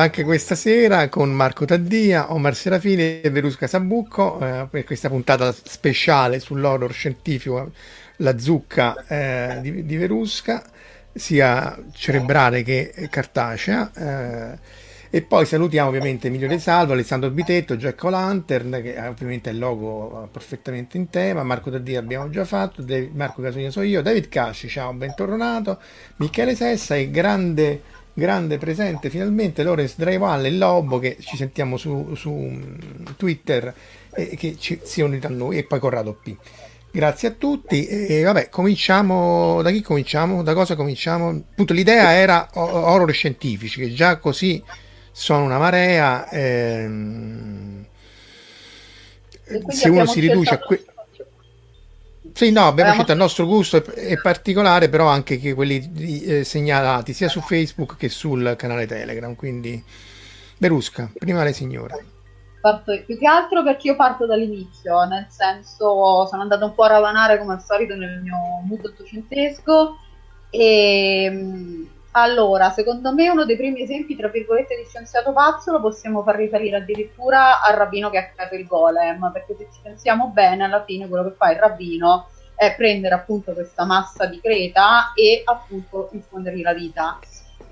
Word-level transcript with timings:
Anche 0.00 0.24
questa 0.24 0.54
sera 0.54 1.08
con 1.08 1.30
Marco 1.30 1.64
Taddia, 1.64 2.32
Omar 2.32 2.54
Serafini 2.54 3.20
e 3.20 3.30
Verusca 3.30 3.66
Sabucco 3.66 4.38
eh, 4.40 4.66
per 4.70 4.84
questa 4.84 5.08
puntata 5.08 5.52
speciale 5.52 6.40
sull'horror 6.40 6.92
scientifico, 6.92 7.70
la 8.16 8.38
zucca 8.38 9.04
eh, 9.06 9.58
di, 9.60 9.84
di, 9.84 9.96
Verusca, 9.96 10.62
sia 11.12 11.76
cerebrale 11.92 12.62
che 12.62 13.08
cartacea. 13.10 13.92
Eh, 13.94 14.88
e 15.12 15.22
poi 15.22 15.44
salutiamo 15.44 15.88
ovviamente 15.88 16.28
Emilio 16.28 16.46
De 16.46 16.60
Salvo, 16.60 16.92
Alessandro 16.92 17.30
Bitetto, 17.30 17.76
Jack 17.76 18.02
O'Lantern, 18.04 18.80
che 18.80 18.96
ovviamente 18.96 19.50
è 19.50 19.52
il 19.52 19.58
logo 19.58 20.28
perfettamente 20.30 20.96
in 20.96 21.10
tema, 21.10 21.42
Marco 21.42 21.68
Taddia 21.68 21.98
abbiamo 21.98 22.30
già 22.30 22.44
fatto, 22.44 22.84
Marco 23.12 23.42
Casogna 23.42 23.70
so 23.70 23.82
io, 23.82 24.02
David 24.02 24.28
Casci, 24.28 24.68
ciao, 24.68 24.92
bentornato, 24.92 25.80
Michele 26.16 26.54
Sessa 26.54 26.94
e 26.94 27.10
grande 27.10 27.98
grande 28.20 28.58
presente 28.58 29.08
finalmente 29.08 29.62
Lorenz 29.62 29.96
Draival 29.96 30.46
il 30.46 30.58
Lobo 30.58 30.98
che 30.98 31.16
ci 31.18 31.36
sentiamo 31.36 31.78
su, 31.78 32.14
su 32.14 32.30
mm, 32.30 32.74
Twitter 33.16 33.74
e 34.14 34.36
che 34.36 34.56
ci, 34.58 34.78
si 34.82 35.00
è 35.00 35.04
unito 35.04 35.26
a 35.26 35.30
noi 35.30 35.56
e 35.56 35.64
poi 35.64 35.80
Corrado 35.80 36.18
P. 36.22 36.36
Grazie 36.92 37.28
a 37.28 37.30
tutti 37.32 37.86
e 37.86 38.22
vabbè 38.22 38.48
cominciamo 38.50 39.62
da 39.62 39.70
chi 39.70 39.80
cominciamo? 39.80 40.42
Da 40.42 40.54
cosa 40.54 40.76
cominciamo? 40.76 41.28
Appunto 41.30 41.72
l'idea 41.72 42.12
era 42.12 42.48
horror 42.52 43.10
scientifici 43.12 43.80
che 43.80 43.94
già 43.94 44.18
così 44.18 44.62
sono 45.10 45.44
una 45.44 45.58
marea 45.58 46.28
ehm, 46.28 47.86
se 49.68 49.88
uno 49.88 50.06
si 50.06 50.20
riduce 50.20 50.54
a 50.54 50.58
que- 50.58 50.84
sì, 52.32 52.50
no, 52.50 52.66
abbiamo 52.66 52.92
scelto 52.92 53.12
il 53.12 53.18
nostro 53.18 53.46
gusto 53.46 53.84
è, 53.84 54.16
particolare, 54.20 54.88
però 54.88 55.06
anche 55.06 55.38
che 55.38 55.54
quelli 55.54 56.22
eh, 56.24 56.44
segnalati 56.44 57.12
sia 57.12 57.28
su 57.28 57.40
Facebook 57.40 57.96
che 57.96 58.08
sul 58.08 58.54
canale 58.56 58.86
Telegram. 58.86 59.34
Quindi, 59.34 59.82
Berusca, 60.58 61.10
prima 61.18 61.44
le 61.44 61.52
signore. 61.52 62.04
Parto, 62.60 62.92
più 63.06 63.18
che 63.18 63.26
altro 63.26 63.62
perché 63.62 63.88
io 63.88 63.96
parto 63.96 64.26
dall'inizio, 64.26 65.02
nel 65.04 65.26
senso 65.30 66.26
sono 66.26 66.42
andato 66.42 66.66
un 66.66 66.74
po' 66.74 66.82
a 66.82 66.88
ravanare 66.88 67.38
come 67.38 67.54
al 67.54 67.62
solito 67.62 67.94
nel 67.94 68.20
mio 68.20 68.36
mood 68.66 68.84
ottocentesco 68.84 69.96
e 70.50 71.88
allora, 72.12 72.70
secondo 72.70 73.14
me 73.14 73.28
uno 73.28 73.44
dei 73.44 73.56
primi 73.56 73.82
esempi, 73.82 74.16
tra 74.16 74.28
virgolette, 74.28 74.76
di 74.76 74.84
scienziato 74.84 75.32
pazzo 75.32 75.70
lo 75.70 75.80
possiamo 75.80 76.24
far 76.24 76.36
risalire 76.36 76.78
addirittura 76.78 77.62
al 77.62 77.76
rabbino 77.76 78.10
che 78.10 78.18
ha 78.18 78.28
creato 78.28 78.56
il 78.56 78.66
golem, 78.66 79.30
perché 79.32 79.54
se 79.56 79.68
ci 79.72 79.78
pensiamo 79.80 80.28
bene, 80.28 80.64
alla 80.64 80.82
fine 80.82 81.06
quello 81.06 81.22
che 81.24 81.36
fa 81.36 81.52
il 81.52 81.58
rabbino 81.58 82.28
è 82.56 82.74
prendere 82.74 83.14
appunto 83.14 83.52
questa 83.52 83.84
massa 83.84 84.26
di 84.26 84.40
creta 84.40 85.12
e 85.14 85.42
appunto 85.44 86.08
infondergli 86.12 86.62
la 86.62 86.74
vita. 86.74 87.18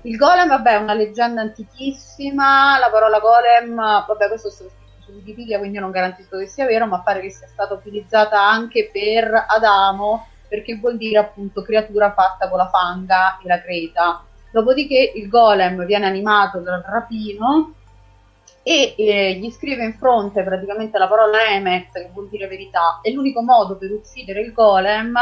Il 0.03 0.15
golem, 0.15 0.47
vabbè, 0.47 0.71
è 0.71 0.77
una 0.77 0.93
leggenda 0.93 1.41
antichissima, 1.41 2.79
la 2.79 2.89
parola 2.89 3.19
golem, 3.19 3.75
vabbè, 3.75 4.27
questo 4.29 4.49
scritto 4.49 4.71
su 5.01 5.11
Wikipedia, 5.11 5.57
quindi 5.57 5.75
io 5.75 5.83
non 5.83 5.91
garantisco 5.91 6.37
che 6.37 6.47
sia 6.47 6.65
vero, 6.65 6.87
ma 6.87 7.01
pare 7.01 7.19
che 7.19 7.29
sia 7.29 7.47
stata 7.47 7.73
utilizzata 7.73 8.41
anche 8.41 8.89
per 8.89 9.45
Adamo, 9.49 10.27
perché 10.47 10.77
vuol 10.77 10.95
dire 10.95 11.19
appunto 11.19 11.61
creatura 11.61 12.13
fatta 12.13 12.47
con 12.47 12.57
la 12.57 12.69
fanga 12.69 13.37
e 13.43 13.47
la 13.47 13.61
creta 13.61 14.23
Dopodiché 14.51 15.11
il 15.15 15.27
golem 15.29 15.85
viene 15.85 16.05
animato 16.05 16.59
dal 16.59 16.81
rapino 16.81 17.73
e 18.63 18.93
eh, 18.97 19.33
gli 19.33 19.49
scrive 19.51 19.83
in 19.83 19.93
fronte 19.93 20.43
praticamente 20.43 20.97
la 20.97 21.07
parola 21.07 21.49
Emet, 21.49 21.91
che 21.91 22.09
vuol 22.13 22.29
dire 22.29 22.47
verità, 22.47 22.99
e 23.01 23.11
l'unico 23.11 23.41
modo 23.41 23.77
per 23.77 23.91
uccidere 23.91 24.41
il 24.41 24.53
golem 24.53 25.15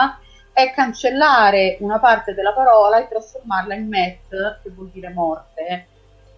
è 0.53 0.71
cancellare 0.71 1.77
una 1.81 1.99
parte 1.99 2.33
della 2.33 2.53
parola 2.53 2.99
e 2.99 3.07
trasformarla 3.07 3.75
in 3.75 3.87
Met, 3.87 4.59
che 4.63 4.69
vuol 4.71 4.89
dire 4.91 5.09
morte. 5.09 5.87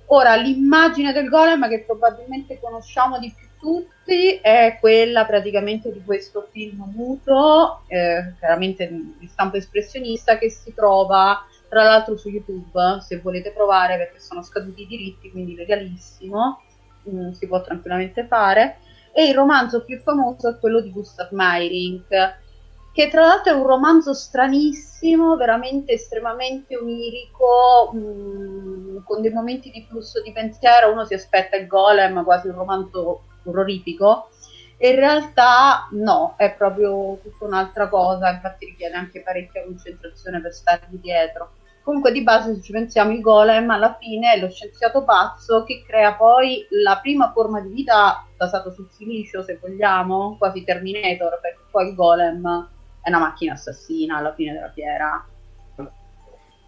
Ora, 0.07 0.35
l'immagine 0.35 1.13
del 1.13 1.29
golem 1.29 1.69
che 1.69 1.83
probabilmente 1.85 2.59
conosciamo 2.59 3.19
di 3.19 3.33
più 3.35 3.47
tutti 3.59 4.39
è 4.41 4.77
quella 4.79 5.25
praticamente 5.25 5.91
di 5.91 6.01
questo 6.03 6.47
film 6.51 6.91
muto, 6.95 7.81
eh, 7.87 8.33
chiaramente 8.39 8.89
di 9.17 9.27
stampo 9.27 9.57
espressionista, 9.57 10.37
che 10.37 10.49
si 10.49 10.73
trova 10.73 11.45
tra 11.69 11.83
l'altro 11.83 12.17
su 12.17 12.29
YouTube 12.29 12.99
se 13.01 13.19
volete 13.19 13.51
provare 13.51 13.97
perché 13.97 14.19
sono 14.19 14.41
scaduti 14.41 14.81
i 14.81 14.87
diritti 14.87 15.31
quindi 15.31 15.55
legalissimo 15.55 16.61
mm, 17.09 17.31
si 17.31 17.47
può 17.47 17.61
tranquillamente 17.61 18.25
fare. 18.25 18.79
E 19.11 19.27
il 19.27 19.35
romanzo 19.35 19.83
più 19.83 19.99
famoso 19.99 20.49
è 20.49 20.59
quello 20.59 20.81
di 20.81 20.91
Gustav 20.91 21.29
Meyrink 21.31 22.37
che 22.91 23.07
tra 23.07 23.21
l'altro 23.21 23.53
è 23.53 23.55
un 23.55 23.65
romanzo 23.65 24.13
stranissimo 24.13 25.37
veramente 25.37 25.93
estremamente 25.93 26.75
onirico 26.75 27.91
mh, 27.93 27.97
mm, 27.97 28.97
con 29.03 29.21
dei 29.21 29.31
momenti 29.31 29.69
di 29.71 29.85
flusso 29.87 30.21
di 30.21 30.31
pensiero. 30.31 30.91
Uno 30.91 31.05
si 31.05 31.13
aspetta 31.13 31.55
il 31.55 31.67
golem 31.67 32.23
quasi 32.23 32.47
un 32.47 32.55
romanzo 32.55 33.21
orrorifico. 33.43 34.29
In 34.79 34.95
realtà 34.95 35.87
no, 35.91 36.33
è 36.37 36.53
proprio 36.53 37.19
tutta 37.21 37.45
un'altra 37.45 37.89
cosa, 37.89 38.31
infatti 38.31 38.65
richiede 38.65 38.95
anche 38.95 39.21
parecchia 39.21 39.63
concentrazione 39.63 40.41
per 40.41 40.53
stargli 40.53 40.97
dietro. 40.97 41.51
Comunque 41.81 42.11
di 42.11 42.21
base 42.21 42.53
se 42.53 42.61
ci 42.61 42.71
pensiamo 42.71 43.11
il 43.11 43.21
golem 43.21 43.69
alla 43.69 43.97
fine 43.99 44.33
è 44.33 44.39
lo 44.39 44.49
scienziato 44.49 45.03
pazzo 45.03 45.63
che 45.63 45.83
crea 45.87 46.13
poi 46.13 46.65
la 46.83 46.99
prima 47.01 47.31
forma 47.31 47.61
di 47.61 47.69
vita 47.69 48.25
basata 48.35 48.69
sul 48.69 48.89
silicio 48.91 49.41
se 49.41 49.57
vogliamo, 49.59 50.35
quasi 50.37 50.63
Terminator 50.63 51.39
perché 51.41 51.63
poi 51.71 51.89
il 51.89 51.95
golem 51.95 52.69
è 53.01 53.09
una 53.09 53.19
macchina 53.19 53.53
assassina 53.53 54.17
alla 54.17 54.33
fine 54.33 54.53
della 54.53 54.71
fiera. 54.71 55.25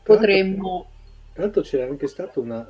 Potremmo... 0.04 0.88
Tra 1.34 1.44
l'altro 1.44 1.62
c'era 1.62 1.86
anche 1.86 2.08
stata 2.08 2.42
una, 2.42 2.68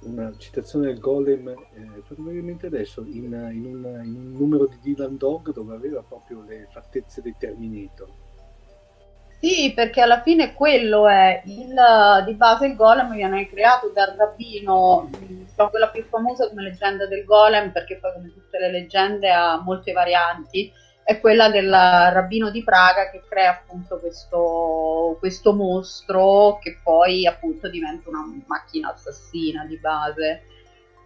una 0.00 0.34
citazione 0.36 0.86
del 0.86 0.98
golem, 0.98 1.48
eh, 1.48 2.02
probabilmente 2.08 2.66
adesso, 2.66 3.04
in, 3.06 3.32
in, 3.52 3.64
un, 3.66 4.00
in, 4.04 4.14
un, 4.16 4.32
numero 4.32 4.66
di 4.66 4.78
Dylan 4.80 5.16
Dog 5.16 5.52
dove 5.52 5.76
aveva 5.76 6.02
proprio 6.02 6.42
le 6.42 6.66
fattezze 6.72 7.22
dei 7.22 7.36
Terminator. 7.38 8.08
Sì, 9.40 9.72
perché 9.74 10.02
alla 10.02 10.20
fine 10.20 10.52
quello 10.52 11.08
è 11.08 11.42
il, 11.46 12.24
di 12.26 12.34
base 12.34 12.66
il 12.66 12.76
golem 12.76 13.14
viene 13.14 13.48
creato 13.48 13.90
dal 13.90 14.14
rabbino, 14.14 15.08
quella 15.70 15.88
più 15.88 16.04
famosa 16.08 16.48
come 16.48 16.62
leggenda 16.62 17.06
del 17.06 17.24
golem, 17.24 17.72
perché 17.72 17.96
poi 17.96 18.12
come 18.12 18.32
tutte 18.32 18.58
le 18.58 18.70
leggende 18.70 19.30
ha 19.30 19.58
molte 19.62 19.92
varianti 19.92 20.70
è 21.02 21.18
quella 21.18 21.50
del 21.50 21.70
rabbino 21.70 22.50
di 22.50 22.62
Praga 22.62 23.10
che 23.10 23.22
crea 23.28 23.50
appunto 23.50 23.98
questo, 23.98 25.16
questo 25.18 25.52
mostro 25.54 26.58
che 26.62 26.78
poi 26.84 27.26
appunto 27.26 27.68
diventa 27.68 28.10
una 28.10 28.24
macchina 28.46 28.92
assassina 28.92 29.64
di 29.64 29.76
base. 29.78 30.42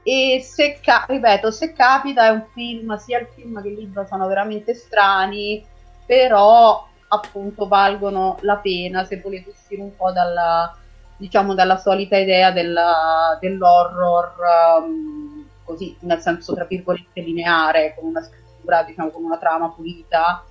E 0.02 0.40
se, 0.42 0.78
ca- 0.82 1.06
ripeto, 1.08 1.50
se 1.50 1.72
capita 1.72 2.26
è 2.26 2.30
un 2.30 2.44
film, 2.52 2.94
sia 2.96 3.20
il 3.20 3.28
film 3.34 3.62
che 3.62 3.68
il 3.68 3.78
libro 3.78 4.04
sono 4.04 4.26
veramente 4.26 4.74
strani, 4.74 5.64
però 6.04 6.86
appunto 7.14 7.66
valgono 7.66 8.38
la 8.42 8.56
pena 8.56 9.04
se 9.04 9.20
volete 9.20 9.50
uscire 9.50 9.82
un 9.82 9.94
po' 9.96 10.12
dalla, 10.12 10.74
diciamo, 11.16 11.54
dalla 11.54 11.76
solita 11.76 12.16
idea 12.16 12.50
della, 12.50 13.36
dell'horror, 13.40 14.34
um, 14.82 15.46
così 15.64 15.96
nel 16.00 16.20
senso 16.20 16.54
tra 16.54 16.64
virgolette 16.64 17.20
lineare, 17.20 17.94
con 17.96 18.08
una 18.08 18.22
scrittura 18.22 18.82
diciamo, 18.82 19.10
con 19.10 19.24
una 19.24 19.38
trama 19.38 19.70
pulita, 19.70 20.44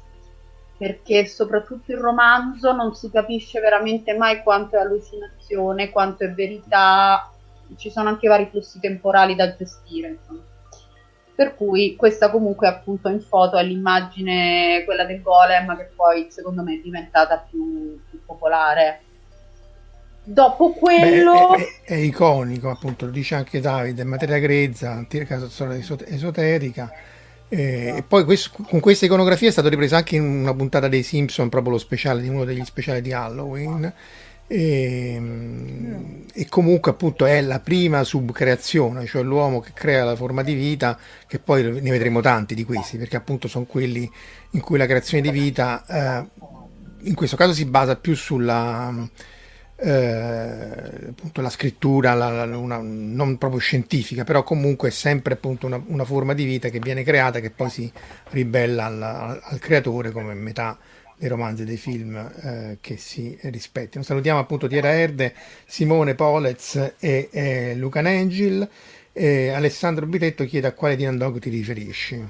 perché 0.77 1.25
soprattutto 1.25 1.91
il 1.91 1.99
romanzo 1.99 2.73
non 2.73 2.93
si 2.95 3.09
capisce 3.09 3.59
veramente 3.59 4.17
mai 4.17 4.41
quanto 4.43 4.75
è 4.75 4.79
allucinazione, 4.79 5.89
quanto 5.89 6.23
è 6.23 6.31
verità, 6.31 7.31
ci 7.77 7.89
sono 7.89 8.09
anche 8.09 8.27
vari 8.27 8.47
flussi 8.47 8.79
temporali 8.79 9.35
da 9.35 9.55
gestire. 9.55 10.07
Insomma. 10.09 10.51
Per 11.35 11.55
cui 11.55 11.95
questa 11.95 12.29
comunque 12.29 12.67
appunto 12.67 13.09
in 13.09 13.21
foto 13.21 13.57
è 13.57 13.63
l'immagine, 13.63 14.83
quella 14.85 15.05
del 15.05 15.21
golem, 15.21 15.75
che 15.77 15.89
poi 15.95 16.27
secondo 16.29 16.61
me 16.61 16.75
è 16.75 16.81
diventata 16.81 17.45
più, 17.49 17.99
più 18.09 18.19
popolare. 18.25 19.01
Dopo 20.23 20.71
quello... 20.73 21.55
Beh, 21.55 21.57
è, 21.57 21.93
è, 21.93 21.93
è, 21.93 21.95
iconico, 21.95 22.69
appunto, 22.69 23.05
lo 23.05 23.11
dice 23.11 23.35
anche 23.35 23.59
Davide, 23.59 24.03
materia 24.03 24.37
grezza, 24.37 25.05
storia 25.49 25.75
esoterica 25.75 26.91
eh, 27.53 27.97
e 27.97 28.03
poi 28.07 28.23
questo, 28.23 28.63
con 28.67 28.79
questa 28.79 29.05
iconografia 29.05 29.47
è 29.47 29.51
stato 29.51 29.69
ripreso 29.69 29.95
anche 29.95 30.15
in 30.15 30.23
una 30.23 30.55
puntata 30.55 30.87
dei 30.87 31.03
Simpson, 31.03 31.49
proprio 31.49 31.73
lo 31.73 31.77
speciale 31.77 32.19
di 32.19 32.27
uno 32.27 32.45
degli 32.45 32.65
speciali 32.65 32.99
di 32.99 33.13
Halloween. 33.13 33.93
E, 34.47 35.17
mm. 35.19 36.21
e, 36.33 36.47
comunque 36.49 36.91
appunto 36.91 37.25
è 37.25 37.41
la 37.41 37.59
prima 37.59 38.03
subcreazione, 38.03 39.05
cioè 39.05 39.23
l'uomo 39.23 39.59
che 39.59 39.71
crea 39.73 40.03
la 40.03 40.15
forma 40.15 40.43
di 40.43 40.53
vita, 40.53 40.97
che 41.27 41.39
poi 41.39 41.63
ne 41.63 41.91
vedremo 41.91 42.21
tanti 42.21 42.55
di 42.55 42.63
questi, 42.63 42.97
perché 42.97 43.15
appunto 43.15 43.47
sono 43.47 43.65
quelli 43.65 44.09
in 44.51 44.61
cui 44.61 44.77
la 44.77 44.85
creazione 44.85 45.23
di 45.23 45.31
vita 45.31 45.83
eh, 45.87 46.25
in 47.05 47.15
questo 47.15 47.35
caso 47.35 47.53
si 47.53 47.65
basa 47.65 47.95
più 47.95 48.15
sulla 48.15 49.09
eh, 49.75 51.09
appunto 51.09 51.41
la 51.41 51.49
scrittura, 51.49 52.13
la, 52.13 52.45
la, 52.45 52.57
una, 52.57 52.79
non 52.81 53.37
proprio 53.37 53.59
scientifica, 53.59 54.23
però 54.23 54.43
comunque 54.43 54.89
è 54.89 54.91
sempre 54.91 55.33
appunto 55.33 55.65
una, 55.65 55.81
una, 55.87 56.05
forma 56.05 56.33
di 56.33 56.45
vita 56.45 56.69
che 56.69 56.79
viene 56.79 57.03
creata 57.03 57.39
che 57.39 57.49
poi 57.49 57.69
si 57.69 57.91
ribella 58.29 58.85
al, 58.85 59.41
al 59.41 59.59
creatore 59.59 60.11
come 60.11 60.33
metà 60.33 60.77
dei 61.23 61.29
romanzi 61.29 61.61
e 61.61 61.65
dei 61.65 61.77
film 61.77 62.15
eh, 62.15 62.77
che 62.81 62.97
si 62.97 63.37
rispettino. 63.43 64.03
Salutiamo 64.03 64.39
appunto 64.39 64.67
Tiera 64.67 64.93
Erde, 64.93 65.33
Simone 65.65 66.15
Polez 66.15 66.95
e, 66.99 67.29
e 67.31 67.75
Luca 67.75 68.01
Nengil. 68.01 68.67
E 69.13 69.49
Alessandro 69.49 70.05
Bitetto 70.05 70.43
chiede 70.43 70.67
a 70.67 70.73
quale 70.73 70.95
di 70.95 71.05
Nandog 71.05 71.39
ti 71.39 71.49
riferisci? 71.49 72.21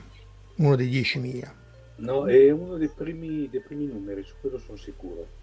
Uno 0.57 0.75
dei 0.75 0.89
10.000. 0.89 1.49
No, 1.95 2.27
è 2.27 2.51
uno 2.51 2.77
dei 2.77 2.89
primi, 2.89 3.49
dei 3.49 3.61
primi 3.61 3.87
numeri, 3.87 4.23
su 4.23 4.33
quello 4.39 4.59
sono 4.59 4.77
sicuro 4.77 5.41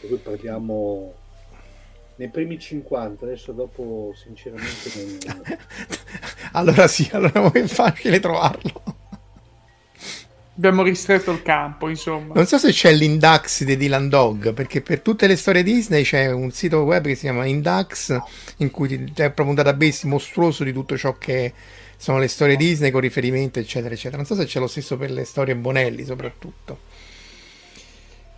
per 0.00 0.08
cui 0.08 0.18
parliamo 0.18 1.14
nei 2.16 2.28
primi 2.28 2.58
50, 2.58 3.24
adesso 3.24 3.52
dopo 3.52 4.12
sinceramente 4.14 4.90
non... 5.26 5.42
allora 6.52 6.86
sì, 6.86 7.08
allora 7.12 7.50
è 7.52 7.66
facile 7.66 8.20
trovarlo. 8.20 9.03
Abbiamo 10.56 10.82
ristretto 10.82 11.32
il 11.32 11.42
campo, 11.42 11.88
insomma. 11.88 12.34
Non 12.34 12.46
so 12.46 12.58
se 12.58 12.70
c'è 12.70 12.92
l'indax 12.92 13.64
di 13.64 13.76
Dylan 13.76 14.08
Dog, 14.08 14.52
perché 14.52 14.82
per 14.82 15.00
tutte 15.00 15.26
le 15.26 15.34
storie 15.34 15.64
Disney 15.64 16.04
c'è 16.04 16.30
un 16.30 16.52
sito 16.52 16.82
web 16.82 17.04
che 17.06 17.16
si 17.16 17.22
chiama 17.22 17.44
Indax, 17.44 18.16
in 18.58 18.70
cui 18.70 18.88
c'è 19.12 19.30
proprio 19.30 19.48
un 19.48 19.54
database 19.54 20.06
mostruoso 20.06 20.62
di 20.62 20.72
tutto 20.72 20.96
ciò 20.96 21.18
che 21.18 21.52
sono 21.96 22.18
le 22.18 22.28
storie 22.28 22.56
Disney 22.56 22.92
con 22.92 23.00
riferimento, 23.00 23.58
eccetera, 23.58 23.94
eccetera. 23.94 24.18
Non 24.18 24.26
so 24.26 24.36
se 24.36 24.44
c'è 24.44 24.60
lo 24.60 24.68
stesso 24.68 24.96
per 24.96 25.10
le 25.10 25.24
storie 25.24 25.56
Bonelli, 25.56 26.04
soprattutto. 26.04 26.78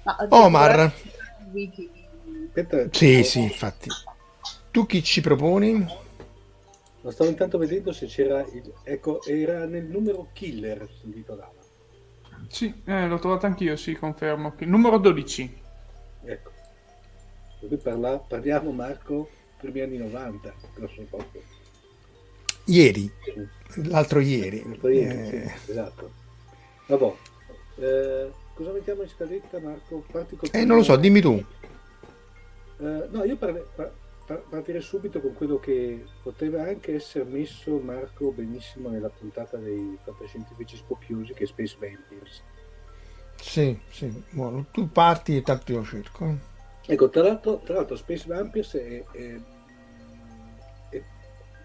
Ma, 0.05 0.17
Omar 0.31 0.93
wiki. 1.53 1.91
Sì, 2.93 3.23
sì, 3.25 3.43
infatti. 3.43 3.91
Tu 4.71 4.87
chi 4.87 5.03
ci 5.03 5.21
proponi? 5.21 5.87
Lo 7.03 7.11
stavo 7.11 7.29
intanto 7.29 7.59
vedendo 7.59 7.93
se 7.93 8.07
c'era 8.07 8.41
il... 8.41 8.73
Ecco, 8.85 9.23
era 9.25 9.67
nel 9.67 9.85
numero 9.85 10.29
killer, 10.33 10.89
si 10.99 11.07
intitolava. 11.07 11.56
Sì, 12.49 12.83
eh, 12.85 13.07
l'ho 13.07 13.19
trovato 13.19 13.47
anch'io, 13.47 13.77
sì, 13.77 13.95
confermo. 13.95 14.55
Numero 14.61 14.99
12. 14.99 15.63
Ecco. 16.25 16.51
Qui 17.67 17.77
parla... 17.77 18.19
parliamo, 18.19 18.71
Marco, 18.71 19.29
primi 19.59 19.81
anni 19.81 19.97
90, 19.99 20.55
grosso 20.75 21.03
poco. 21.09 21.43
Ieri, 22.67 23.11
l'altro 23.85 24.21
ieri. 24.21 24.63
L'altro 24.65 24.89
ieri, 24.89 25.19
eh... 25.19 25.55
sì, 25.65 25.71
esatto. 25.71 26.13
Vabbè. 26.87 27.15
Eh 27.79 28.45
Cosa 28.57 28.73
mettiamo 28.73 29.03
in 29.03 29.09
scaletta, 29.09 29.59
Marco? 29.61 30.03
eh, 30.51 30.65
non 30.65 30.79
lo 30.79 30.83
so, 30.83 30.97
dimmi 30.97 31.21
tu. 31.21 31.33
Uh, 32.79 33.07
no, 33.11 33.23
io 33.25 33.37
par- 33.37 33.67
par- 33.75 33.93
partirei 34.27 34.81
subito 34.81 35.21
con 35.21 35.35
quello 35.35 35.59
che 35.59 36.05
poteva 36.23 36.63
anche 36.63 36.95
essere 36.95 37.25
messo, 37.25 37.79
Marco, 37.79 38.33
benissimo 38.33 38.89
nella 38.89 39.09
puntata 39.09 39.57
dei 39.57 39.97
fantascientifici 40.03 40.77
spocchiosi, 40.77 41.33
che 41.33 41.45
è 41.45 41.47
Space 41.47 41.77
Vampires. 41.79 42.43
Sì, 43.37 43.79
sì, 43.89 44.25
buono. 44.31 44.67
tu 44.73 44.91
parti 44.91 45.37
e 45.37 45.43
tanto 45.43 45.73
io 45.73 45.85
cerco. 45.85 46.55
Ecco, 46.85 47.09
tra 47.09 47.23
l'altro, 47.23 47.59
tra 47.59 47.75
l'altro 47.75 47.97
Space 47.97 48.27
Vampires 48.27 48.75
è, 48.75 49.05
è, 49.13 49.41
è, 50.91 51.03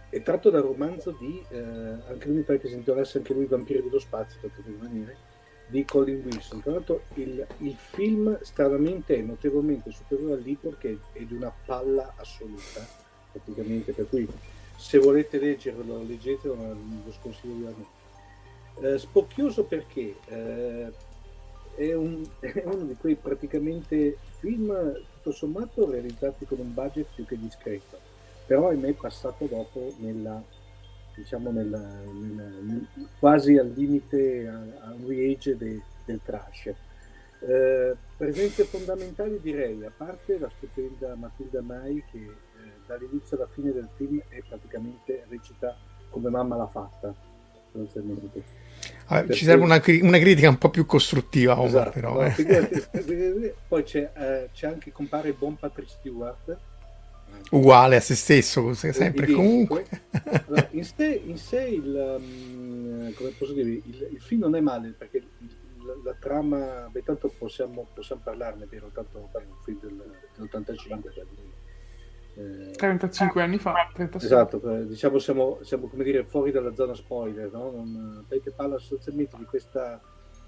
è, 0.10 0.22
tratto 0.22 0.50
dal 0.50 0.64
romanzo 0.64 1.12
di, 1.12 1.44
eh, 1.50 1.60
anche 1.60 2.28
lui 2.28 2.38
mi 2.38 2.44
pare 2.44 2.60
che 2.60 2.68
si 2.68 2.74
intitolasse 2.74 3.20
anche 3.20 3.34
lui 3.34 3.46
Vampiri 3.46 3.82
dello 3.82 4.00
Spazio, 4.00 4.40
per 4.40 4.52
rimanere, 4.66 5.18
di 5.72 5.86
Colin 5.86 6.22
Wilson. 6.26 6.62
Tra 6.62 6.74
l'altro 6.74 7.04
il, 7.16 7.48
il, 7.60 7.76
film 7.76 8.38
stranamente 8.42 9.16
è 9.16 9.22
notevolmente 9.22 9.90
superiore 9.92 10.34
al 10.34 10.42
libro 10.42 10.76
che 10.78 11.00
è 11.14 11.22
di 11.22 11.34
una 11.34 11.52
palla 11.66 12.14
assoluta, 12.18 12.86
praticamente, 13.32 13.94
per 13.94 14.10
cui 14.10 14.28
se 14.76 15.00
volete 15.00 15.40
leggerlo, 15.40 16.04
leggetelo, 16.04 16.56
lo 16.56 17.12
sconsiglio 17.12 17.74
me. 17.76 18.00
Eh, 18.94 18.98
spocchioso 18.98 19.64
perché 19.64 20.16
eh, 20.26 20.92
è, 21.76 21.94
un, 21.94 22.22
è, 22.40 22.64
uno 22.66 22.84
di 22.84 22.96
quei 22.96 23.16
praticamente 23.16 24.18
film 24.40 24.94
tutto 25.16 25.32
sommato 25.32 25.90
realizzati 25.90 26.46
con 26.46 26.60
un 26.60 26.74
budget 26.74 27.08
più 27.16 27.26
che 27.26 27.38
discreto, 27.38 27.98
però 28.46 28.68
ahimè 28.68 28.90
è 28.90 28.94
passato 28.94 29.46
dopo 29.46 29.94
nella 29.98 30.44
diciamo 31.16 31.52
nel, 31.52 31.68
nel, 31.68 32.88
quasi 33.20 33.58
al 33.58 33.72
limite, 33.76 34.48
al 34.48 35.04
reage 35.06 35.58
de, 35.58 35.82
del 36.06 36.20
trash. 36.24 36.74
Eh, 37.44 37.96
presenze 38.18 38.66
fondamentali 38.66 39.40
direi, 39.42 39.84
a 39.84 39.92
parte 39.96 40.38
la 40.38 40.50
stupenda 40.56 41.16
Matilda 41.16 41.62
Mai 41.62 42.04
che 42.12 42.20
eh, 42.20 42.34
dall'inizio 42.86 43.38
alla 43.38 43.48
fine 43.52 43.72
del 43.72 43.90
film 43.96 44.22
è 44.28 44.42
praticamente 44.48 45.26
recita 45.28 45.76
come 46.10 46.30
mamma 46.30 46.56
l'ha 46.56 46.68
fatta, 46.68 47.14
Ah, 49.06 49.28
ci 49.30 49.46
serve 49.46 49.64
una, 49.64 49.82
una, 50.02 50.20
critica 50.20 50.50
un 50.50 50.58
po' 50.58 50.70
più 50.70 50.86
costruttiva, 50.86 51.54
Omar, 51.54 51.68
esatto, 51.68 51.92
però. 51.92 52.14
No, 52.14 52.24
eh. 52.24 53.56
Poi 53.68 53.84
c'è, 53.84 54.12
eh, 54.16 54.50
c'è, 54.54 54.68
anche 54.68 54.92
compare 54.92 55.30
il 55.30 55.36
buon 55.38 55.58
Patrick 55.58 55.90
Stewart, 55.90 56.58
uguale 57.52 57.96
a 57.96 58.00
se 58.00 58.16
stesso, 58.16 58.74
sempre 58.74 59.28
e 59.28 59.34
comunque. 59.34 59.86
Allora, 60.48 60.68
in, 60.72 60.84
sé, 60.84 61.22
in, 61.26 61.38
sé, 61.38 61.64
il, 61.64 62.18
um, 62.20 63.14
come 63.14 63.30
posso 63.38 63.54
dire, 63.54 63.70
il, 63.70 64.10
il, 64.12 64.22
film 64.22 64.42
non 64.42 64.56
è 64.56 64.62
male 64.62 64.94
perché 64.98 65.18
il, 65.18 65.28
la, 65.86 65.94
la, 66.04 66.16
trama, 66.20 66.88
beh, 66.92 67.04
tanto 67.04 67.34
possiamo, 67.38 67.88
possiamo 67.94 68.22
parlarne, 68.24 68.66
vero? 68.70 68.90
Tanto 68.94 69.30
è 69.32 69.38
un 69.38 69.56
film 69.64 69.80
del, 69.80 70.18
dell'85. 70.38 71.12
Eh, 72.34 72.72
35 72.78 73.42
anni 73.42 73.58
fa 73.58 73.90
36. 73.94 74.30
esatto 74.30 74.84
diciamo 74.86 75.20
siamo, 75.20 75.60
siamo, 75.64 75.88
come 75.88 76.06
dire 76.06 76.24
fuori 76.24 76.52
dalla 76.52 76.74
zona 76.74 76.96
spoiler 76.96 77.52
no? 77.52 77.72
non, 77.72 78.24
perché 78.26 78.52
parla 78.52 78.78
sostanzialmente 78.78 79.36
di 79.36 79.44
questa 79.44 80.00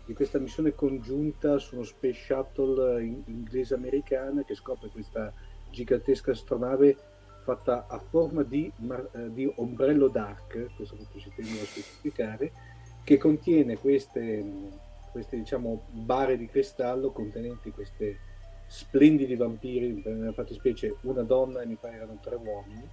di 0.06 0.14
questa 0.14 0.40
missione 0.40 0.76
congiunta 0.76 1.58
su 1.58 1.76
uno 1.76 1.84
space 1.84 2.22
shuttle 2.26 3.04
inglese-americana 3.26 4.44
che 4.44 4.56
scopre 4.56 4.90
questa 4.90 5.34
gigantesca 5.74 6.32
astronave 6.32 6.96
fatta 7.44 7.88
a 7.88 8.00
forma 8.00 8.44
di, 8.44 8.72
eh, 9.12 9.34
di 9.34 9.52
ombrello 9.58 10.08
dark, 10.08 10.70
questo 10.76 10.96
che 10.96 11.20
ci 11.20 11.32
tengo 11.36 11.62
a 11.62 11.66
specificare, 11.66 12.52
che 13.04 13.18
contiene 13.18 13.78
queste, 13.78 14.46
queste 15.12 15.36
diciamo, 15.38 15.88
bare 15.90 16.38
di 16.38 16.48
cristallo 16.48 17.12
contenenti 17.12 17.72
questi 17.72 18.16
splendidi 18.68 19.36
vampiri, 19.36 20.02
nella 20.06 20.32
fattispecie 20.32 20.96
una 21.02 21.24
donna 21.24 21.62
e 21.62 21.66
mi 21.66 21.76
pare 21.76 21.98
erano 21.98 22.18
tre 22.22 22.36
uomini, 22.36 22.88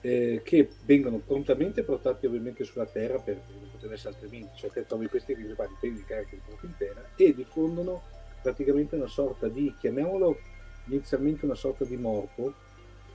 eh, 0.00 0.40
che 0.42 0.68
vengono 0.84 1.18
prontamente 1.18 1.84
portati 1.84 2.26
ovviamente 2.26 2.64
sulla 2.64 2.86
Terra 2.86 3.18
perché 3.18 3.52
non 3.52 3.70
poteva 3.70 3.92
essere 3.92 4.14
altrimenti, 4.14 4.56
cioè 4.56 4.70
te 4.70 4.86
trovi 4.86 5.08
questi 5.08 5.34
che 5.34 5.54
fanno 5.54 5.76
di 5.80 6.04
carica 6.04 6.30
di 6.30 6.66
in 6.66 6.74
terra 6.76 7.04
e 7.14 7.34
diffondono 7.34 8.02
praticamente 8.42 8.96
una 8.96 9.06
sorta 9.06 9.46
di, 9.46 9.72
chiamiamolo 9.78 10.36
inizialmente 10.86 11.44
una 11.44 11.54
sorta 11.54 11.84
di 11.84 11.96
morpo, 11.96 12.52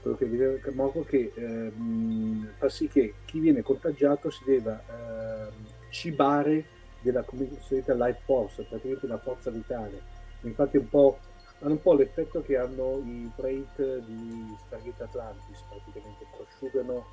quello 0.00 0.16
che 0.16 0.26
viene 0.26 0.60
morpo 0.72 1.02
che 1.02 1.32
ehm, 1.34 2.54
fa 2.56 2.68
sì 2.68 2.88
che 2.88 3.14
chi 3.24 3.40
viene 3.40 3.62
contagiato 3.62 4.30
si 4.30 4.44
debba 4.44 4.82
ehm, 4.88 5.52
cibare 5.90 6.64
della 7.00 7.22
cosiddetta 7.22 7.94
life 7.94 8.20
force, 8.22 8.64
praticamente 8.64 9.06
la 9.06 9.18
forza 9.18 9.50
vitale. 9.50 10.00
Infatti 10.42 10.76
un 10.76 10.88
po' 10.88 11.18
hanno 11.60 11.72
un 11.72 11.82
po' 11.82 11.94
l'effetto 11.94 12.40
che 12.42 12.56
hanno 12.56 13.02
i 13.04 13.28
freight 13.34 13.98
di 14.04 14.56
Stargate 14.66 15.02
Atlantis, 15.02 15.60
praticamente 15.68 16.26
prosciugano 16.36 17.04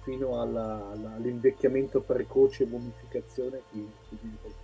fino 0.00 0.40
alla, 0.40 0.90
alla, 0.90 1.14
all'invecchiamento 1.14 2.00
precoce 2.00 2.64
e 2.64 2.66
chi 4.08 4.18
viene 4.20 4.36
colpito. 4.42 4.61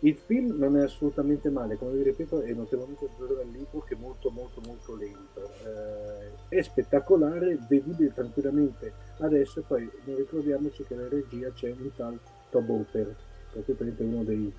Il 0.00 0.16
film 0.16 0.56
non 0.56 0.76
è 0.78 0.82
assolutamente 0.82 1.50
male, 1.50 1.76
come 1.76 1.92
vi 1.92 2.02
ripeto, 2.02 2.40
è 2.40 2.52
notevolmente 2.52 3.06
superiore 3.10 3.42
dal 3.42 3.52
libro 3.52 3.80
che 3.80 3.94
è 3.94 3.98
molto 3.98 4.30
molto 4.30 4.60
molto 4.64 4.96
lento. 4.96 5.50
Eh, 5.64 6.56
è 6.56 6.62
spettacolare, 6.62 7.58
vedibile 7.68 8.12
tranquillamente 8.12 9.08
adesso 9.18 9.62
poi 9.66 9.88
non 10.04 10.16
ricordiamoci 10.16 10.84
che 10.84 10.94
la 10.94 11.08
regia 11.08 11.50
c'è 11.52 11.70
un 11.70 11.90
tal 11.94 12.18
Tob 12.48 12.68
Hopper, 12.68 13.14
praticamente 13.52 14.02
uno 14.02 14.24
dei 14.24 14.52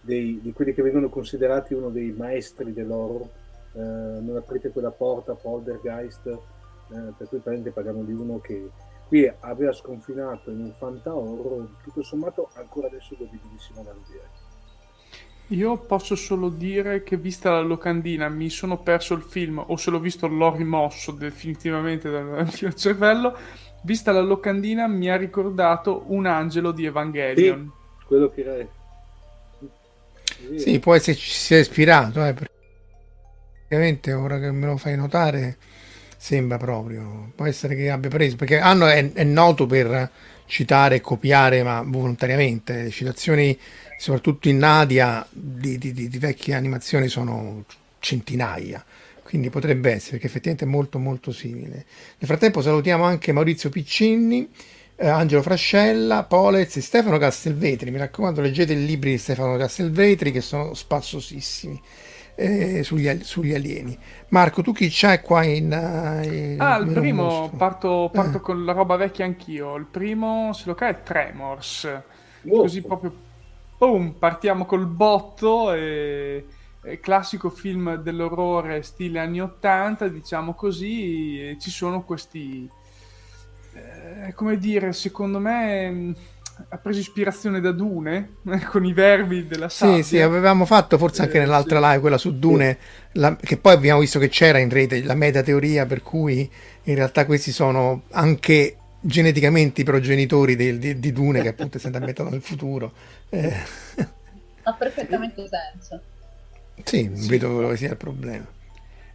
dei, 0.00 0.40
di 0.40 0.52
quelli 0.52 0.72
che 0.72 0.82
vengono 0.82 1.08
considerati 1.08 1.74
uno 1.74 1.90
dei 1.90 2.12
maestri 2.12 2.72
dell'horror. 2.72 3.28
Eh, 3.72 3.80
non 3.80 4.36
aprite 4.36 4.70
quella 4.70 4.90
porta, 4.90 5.34
Poltergeist, 5.34 6.26
eh, 6.26 6.38
per 6.88 7.28
cui 7.28 7.38
praticamente 7.38 7.70
parliamo 7.70 8.02
di 8.02 8.12
uno 8.12 8.38
che 8.40 8.70
qui 9.06 9.30
aveva 9.40 9.72
sconfinato 9.72 10.50
in 10.50 10.60
un 10.60 10.72
fanta 10.72 11.12
tutto 11.82 12.02
sommato 12.02 12.48
ancora 12.54 12.86
adesso 12.86 13.16
godibilissimo 13.16 13.82
da 13.82 13.92
vedere. 13.92 14.47
Io 15.48 15.78
posso 15.78 16.14
solo 16.14 16.50
dire 16.50 17.02
che 17.02 17.16
vista 17.16 17.50
la 17.50 17.60
locandina 17.60 18.28
mi 18.28 18.50
sono 18.50 18.78
perso 18.78 19.14
il 19.14 19.22
film 19.22 19.62
o 19.66 19.76
se 19.76 19.90
l'ho 19.90 19.98
visto 19.98 20.26
l'ho 20.26 20.54
rimosso 20.54 21.12
definitivamente 21.12 22.10
dal 22.10 22.46
mio 22.60 22.72
cervello. 22.72 23.36
Vista 23.82 24.12
la 24.12 24.20
locandina 24.20 24.86
mi 24.86 25.08
ha 25.08 25.16
ricordato 25.16 26.04
un 26.08 26.26
angelo 26.26 26.72
di 26.72 26.84
Evangelion. 26.84 27.72
Sì, 27.98 28.04
quello 28.06 28.28
che 28.30 28.40
era 28.40 28.76
sì, 30.56 30.78
può 30.78 30.94
essere 30.94 31.16
ci 31.16 31.30
sia 31.30 31.58
ispirato, 31.58 32.24
eh, 32.24 32.34
praticamente 33.66 34.12
ora 34.12 34.38
che 34.38 34.50
me 34.52 34.66
lo 34.66 34.76
fai 34.76 34.96
notare 34.96 35.56
sembra 36.16 36.58
proprio, 36.58 37.32
può 37.34 37.46
essere 37.46 37.74
che 37.74 37.90
abbia 37.90 38.10
preso, 38.10 38.36
perché 38.36 38.58
Anno 38.58 38.86
è, 38.86 39.12
è 39.12 39.24
noto 39.24 39.66
per 39.66 40.10
citare 40.46 40.96
e 40.96 41.00
copiare, 41.00 41.62
ma 41.62 41.82
volontariamente, 41.84 42.82
le 42.84 42.90
citazioni 42.90 43.58
soprattutto 43.98 44.48
in 44.48 44.58
Nadia 44.58 45.26
di, 45.30 45.76
di, 45.76 45.92
di, 45.92 46.08
di 46.08 46.18
vecchie 46.18 46.54
animazioni 46.54 47.08
sono 47.08 47.64
centinaia 47.98 48.82
quindi 49.22 49.50
potrebbe 49.50 49.90
essere 49.90 50.12
perché 50.12 50.26
effettivamente 50.26 50.64
è 50.64 50.68
molto 50.68 50.98
molto 50.98 51.32
simile. 51.32 51.84
Nel 52.16 52.28
frattempo 52.28 52.62
salutiamo 52.62 53.04
anche 53.04 53.30
Maurizio 53.32 53.68
Piccini 53.68 54.48
eh, 55.00 55.06
Angelo 55.06 55.42
Frascella, 55.42 56.24
Polez 56.24 56.76
e 56.76 56.80
Stefano 56.80 57.18
Castelvetri. 57.18 57.90
Mi 57.90 57.98
raccomando, 57.98 58.40
leggete 58.40 58.72
i 58.72 58.84
libri 58.84 59.12
di 59.12 59.18
Stefano 59.18 59.56
Castelvetri 59.56 60.32
che 60.32 60.40
sono 60.40 60.74
spassosissimi. 60.74 61.80
Eh, 62.34 62.84
sugli, 62.84 63.08
sugli, 63.22 63.52
alieni. 63.52 63.98
Marco, 64.28 64.62
tu 64.62 64.72
chi 64.72 64.88
c'hai 64.90 65.20
qua 65.20 65.42
in. 65.42 65.72
Uh, 65.72 66.62
ah, 66.62 66.76
il 66.76 66.92
primo, 66.92 67.50
parto, 67.56 68.10
parto 68.12 68.36
eh. 68.36 68.40
con 68.40 68.64
la 68.64 68.72
roba 68.72 68.94
vecchia 68.94 69.24
anch'io. 69.24 69.74
Il 69.74 69.86
primo, 69.86 70.52
se 70.52 70.64
lo 70.66 70.74
cae, 70.74 70.90
è 70.90 71.02
Tremors. 71.02 72.02
Wow. 72.42 72.60
Così 72.62 72.82
proprio, 72.82 73.12
boom, 73.78 74.12
partiamo 74.12 74.66
col 74.66 74.86
botto. 74.86 75.72
E, 75.72 76.46
e 76.80 77.00
classico 77.00 77.50
film 77.50 77.96
dell'orrore 77.96 78.82
stile 78.82 79.18
anni 79.18 79.40
80, 79.40 80.08
diciamo 80.08 80.54
così. 80.54 81.56
ci 81.60 81.70
sono 81.70 82.02
questi 82.02 82.68
eh, 84.26 84.32
come 84.34 84.58
dire, 84.58 84.92
secondo 84.92 85.38
me 85.38 85.90
mm, 85.90 86.12
ha 86.70 86.76
preso 86.78 86.98
ispirazione 86.98 87.60
da 87.60 87.72
Dune 87.72 88.36
con 88.70 88.84
i 88.84 88.92
verbi 88.92 89.46
della 89.46 89.68
sabbia. 89.68 89.96
Sì, 89.96 90.02
sì, 90.02 90.20
avevamo 90.20 90.64
fatto 90.64 90.98
forse 90.98 91.22
anche 91.22 91.36
eh, 91.36 91.40
nell'altra 91.40 91.80
sì. 91.80 91.86
live 91.86 92.00
quella 92.00 92.18
su 92.18 92.38
Dune, 92.38 92.78
la, 93.12 93.36
che 93.36 93.56
poi 93.56 93.74
abbiamo 93.74 94.00
visto 94.00 94.18
che 94.18 94.28
c'era 94.28 94.58
in 94.58 94.70
rete 94.70 95.02
la 95.02 95.14
metateoria 95.14 95.86
per 95.86 96.02
cui 96.02 96.50
in 96.84 96.94
realtà 96.94 97.26
questi 97.26 97.52
sono 97.52 98.02
anche 98.10 98.76
geneticamente 99.08 99.80
i 99.80 99.84
progenitori 99.84 100.54
di, 100.54 100.78
di, 100.78 100.98
di 100.98 101.12
Dune 101.12 101.40
che 101.40 101.48
appunto 101.48 101.78
si 101.78 101.86
ambientato 101.86 102.28
nel 102.28 102.42
futuro. 102.42 102.92
Eh. 103.30 103.52
Ha 104.64 104.72
perfettamente 104.74 105.48
senso. 105.48 106.00
Sì, 106.84 107.08
non 107.08 107.16
sì. 107.16 107.28
vedo 107.28 107.60
dove 107.60 107.76
sia 107.76 107.90
il 107.90 107.96
problema. 107.96 108.46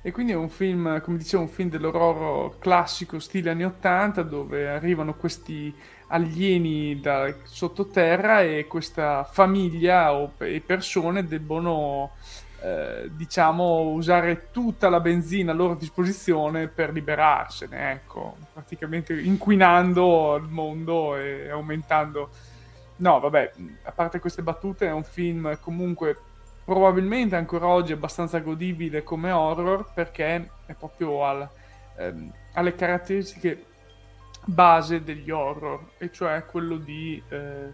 E 0.02 0.12
quindi 0.12 0.34
è 0.34 0.36
un 0.36 0.50
film, 0.50 1.00
come 1.02 1.18
dicevo, 1.18 1.44
un 1.44 1.50
film 1.50 1.70
dell'orror 1.70 2.58
classico 2.58 3.20
stile 3.20 3.52
anni 3.52 3.64
80 3.64 4.24
dove 4.24 4.68
arrivano 4.68 5.14
questi 5.14 5.74
alieni 6.08 7.00
da 7.00 7.34
sottoterra 7.44 8.42
e 8.42 8.66
questa 8.68 9.24
famiglia 9.24 10.14
o, 10.14 10.34
e 10.40 10.62
persone 10.66 11.26
debbono 11.26 12.12
eh, 12.64 13.10
diciamo 13.12 13.90
usare 13.90 14.48
tutta 14.52 14.88
la 14.88 15.02
benzina 15.02 15.52
a 15.52 15.56
loro 15.56 15.76
disposizione 15.76 16.70
per 16.70 16.94
liberarsene, 16.94 17.92
ecco, 17.92 18.38
praticamente 18.54 19.20
inquinando 19.20 20.36
il 20.36 20.48
mondo 20.48 21.18
e 21.18 21.50
aumentando. 21.50 22.30
No, 22.98 23.20
vabbè, 23.20 23.52
a 23.84 23.92
parte 23.92 24.20
queste 24.20 24.44
battute, 24.44 24.88
è 24.88 24.92
un 24.94 25.04
film 25.04 25.60
comunque 25.60 26.18
probabilmente 26.64 27.36
ancora 27.36 27.68
oggi 27.68 27.92
abbastanza 27.92 28.40
godibile 28.40 29.04
come 29.04 29.32
horror 29.32 29.92
perché 29.94 30.50
è 30.66 30.74
proprio 30.74 31.26
al, 31.26 31.50
ehm, 31.98 32.32
alle 32.54 32.76
caratteristiche 32.76 33.66
base 34.46 35.04
degli 35.04 35.30
horror, 35.32 35.92
e 35.98 36.10
cioè 36.12 36.46
quello 36.46 36.78
di 36.78 37.22
eh, 37.28 37.72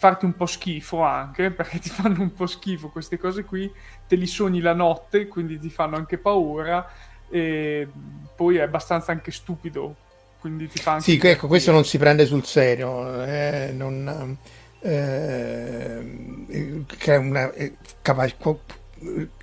farti 0.00 0.24
un 0.24 0.34
po' 0.34 0.46
schifo 0.46 1.02
anche, 1.02 1.50
perché 1.52 1.78
ti 1.78 1.90
fanno 1.90 2.22
un 2.22 2.32
po' 2.32 2.46
schifo 2.46 2.88
queste 2.88 3.18
cose 3.18 3.44
qui, 3.44 3.70
te 4.08 4.16
li 4.16 4.26
sogni 4.26 4.60
la 4.60 4.72
notte, 4.72 5.28
quindi 5.28 5.58
ti 5.58 5.68
fanno 5.68 5.96
anche 5.96 6.16
paura, 6.16 6.90
e 7.28 7.86
poi 8.34 8.56
è 8.56 8.62
abbastanza 8.62 9.12
anche 9.12 9.30
stupido, 9.30 9.94
quindi 10.40 10.68
ti 10.68 10.80
fa 10.80 10.92
anche... 10.92 11.04
Sì, 11.04 11.20
ecco, 11.22 11.48
questo 11.48 11.70
non 11.70 11.84
si 11.84 11.98
prende 11.98 12.24
sul 12.24 12.46
serio, 12.46 13.22
eh, 13.24 13.74
non 13.76 14.38
eh, 14.80 16.84
che 16.86 17.12
è 17.12 17.16
una 17.16 17.52
eh, 17.52 17.74
capa- 18.00 18.26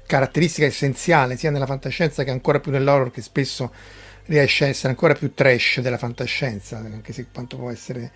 caratteristica 0.07 0.65
essenziale 0.65 1.37
sia 1.37 1.51
nella 1.51 1.67
fantascienza 1.67 2.23
che 2.23 2.31
ancora 2.31 2.59
più 2.59 2.71
nell'horror 2.71 3.11
che 3.11 3.21
spesso 3.21 3.71
riesce 4.25 4.65
a 4.65 4.69
essere 4.69 4.89
ancora 4.89 5.13
più 5.13 5.35
trash 5.35 5.81
della 5.81 5.99
fantascienza 5.99 6.77
anche 6.77 7.13
se 7.13 7.27
quanto 7.31 7.57
può 7.57 7.69
essere 7.69 8.11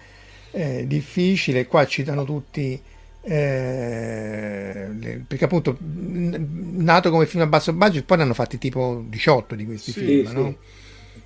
eh, 0.52 0.86
difficile 0.88 1.66
qua 1.68 1.86
citano 1.86 2.24
tutti 2.24 2.82
eh, 3.24 4.90
perché 5.28 5.46
appunto 5.46 5.78
nato 5.80 7.12
come 7.12 7.28
film 7.28 7.44
a 7.44 7.48
basso 7.48 7.72
budget 7.72 8.04
poi 8.04 8.18
ne 8.18 8.24
hanno 8.24 8.34
fatti 8.34 8.58
tipo 8.58 9.04
18 9.08 9.56
di 9.56 9.66
questi 9.66 9.92
sì, 9.92 10.00
film 10.00 10.28
sì. 10.28 10.34
No? 10.34 10.56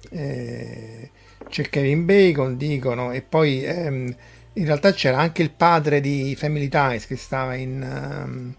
Eh, 0.09 1.09
c'è 1.47 1.69
Kevin 1.69 2.05
Bacon 2.05 2.57
dicono 2.57 3.11
e 3.11 3.21
poi 3.21 3.63
ehm, 3.63 4.15
in 4.53 4.65
realtà 4.65 4.91
c'era 4.91 5.19
anche 5.19 5.41
il 5.41 5.51
padre 5.51 6.01
di 6.01 6.35
Family 6.37 6.67
Ties 6.67 7.07
che 7.07 7.15
stava 7.15 7.55
in 7.55 7.81
um, 7.81 8.53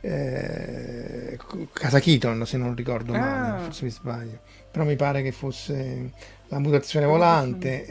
eh, 0.00 1.38
Casa 1.72 2.00
Keaton 2.00 2.44
se 2.44 2.56
non 2.56 2.74
ricordo 2.74 3.12
ah. 3.12 3.18
male 3.18 3.62
forse 3.62 3.84
mi 3.84 3.90
sbaglio 3.90 4.40
però 4.70 4.84
mi 4.84 4.96
pare 4.96 5.22
che 5.22 5.32
fosse 5.32 6.10
la 6.48 6.58
mutazione 6.58 7.06
volante 7.06 7.86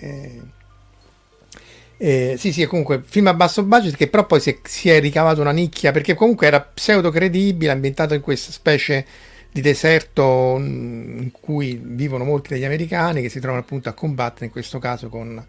eh, 1.98 2.36
sì 2.38 2.52
sì 2.52 2.66
comunque 2.66 3.02
film 3.06 3.28
a 3.28 3.34
basso 3.34 3.64
budget 3.64 3.96
che 3.96 4.08
però 4.08 4.26
poi 4.26 4.40
si 4.40 4.52
è, 4.52 4.58
si 4.64 4.90
è 4.90 5.00
ricavato 5.00 5.42
una 5.42 5.52
nicchia 5.52 5.92
perché 5.92 6.14
comunque 6.14 6.48
era 6.48 6.62
pseudo 6.62 7.10
credibile 7.10 7.72
ambientato 7.72 8.14
in 8.14 8.22
questa 8.22 8.52
specie 8.52 9.06
di 9.52 9.62
deserto 9.62 10.56
in 10.60 11.32
cui 11.32 11.80
vivono 11.84 12.24
molti 12.24 12.54
degli 12.54 12.66
americani 12.66 13.22
che 13.22 13.30
si 13.30 13.40
trovano 13.40 13.62
appunto 13.62 13.90
a 13.90 13.94
combattere 13.94 14.46
in 14.46 14.52
questo 14.52 14.78
caso 14.78 15.10
con 15.10 15.44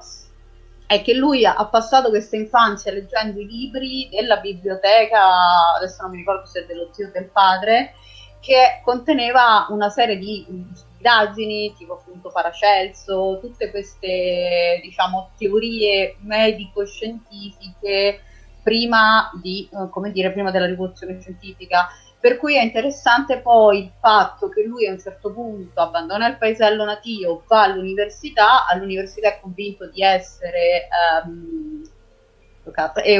è 0.87 1.03
che 1.03 1.15
lui 1.15 1.47
ha 1.47 1.65
passato 1.67 2.09
questa 2.09 2.37
infanzia 2.37 2.93
leggendo 2.93 3.41
i 3.41 3.47
libri 3.47 4.09
della 4.11 4.39
biblioteca, 4.39 5.75
adesso 5.77 6.03
non 6.03 6.11
mi 6.11 6.19
ricordo 6.19 6.47
se 6.47 6.63
è 6.63 6.67
dello 6.67 6.89
zio 6.93 7.09
o 7.09 7.11
del 7.11 7.31
padre, 7.31 7.95
che 8.41 8.81
conteneva 8.85 9.67
una 9.71 9.89
serie 9.89 10.19
di 10.19 10.45
indagini, 10.49 11.75
tipo 11.77 11.95
appunto 11.95 12.31
Paracelso, 12.31 13.39
tutte 13.41 13.71
queste 13.71 14.81
diciamo 14.83 15.31
teorie 15.39 16.17
medico-scientifiche 16.21 18.21
prima 18.63 19.31
di, 19.41 19.69
eh, 19.71 20.11
dire, 20.11 20.33
prima 20.33 20.51
della 20.51 20.67
rivoluzione 20.67 21.21
scientifica. 21.21 21.89
Per 22.23 22.37
cui 22.37 22.55
è 22.55 22.63
interessante 22.63 23.41
poi 23.41 23.79
il 23.79 23.91
fatto 23.99 24.49
che 24.49 24.63
lui 24.63 24.87
a 24.87 24.93
un 24.93 25.01
certo 25.01 25.33
punto 25.33 25.81
abbandona 25.81 26.29
il 26.29 26.39
paesello 26.39 26.85
natio, 26.85 27.43
va 27.49 27.65
all'università, 27.65 28.65
all'università 28.69 29.27
è 29.27 29.41
convinto 29.41 29.89
di 29.89 30.05
essere 30.05 30.87
um, 31.27 31.83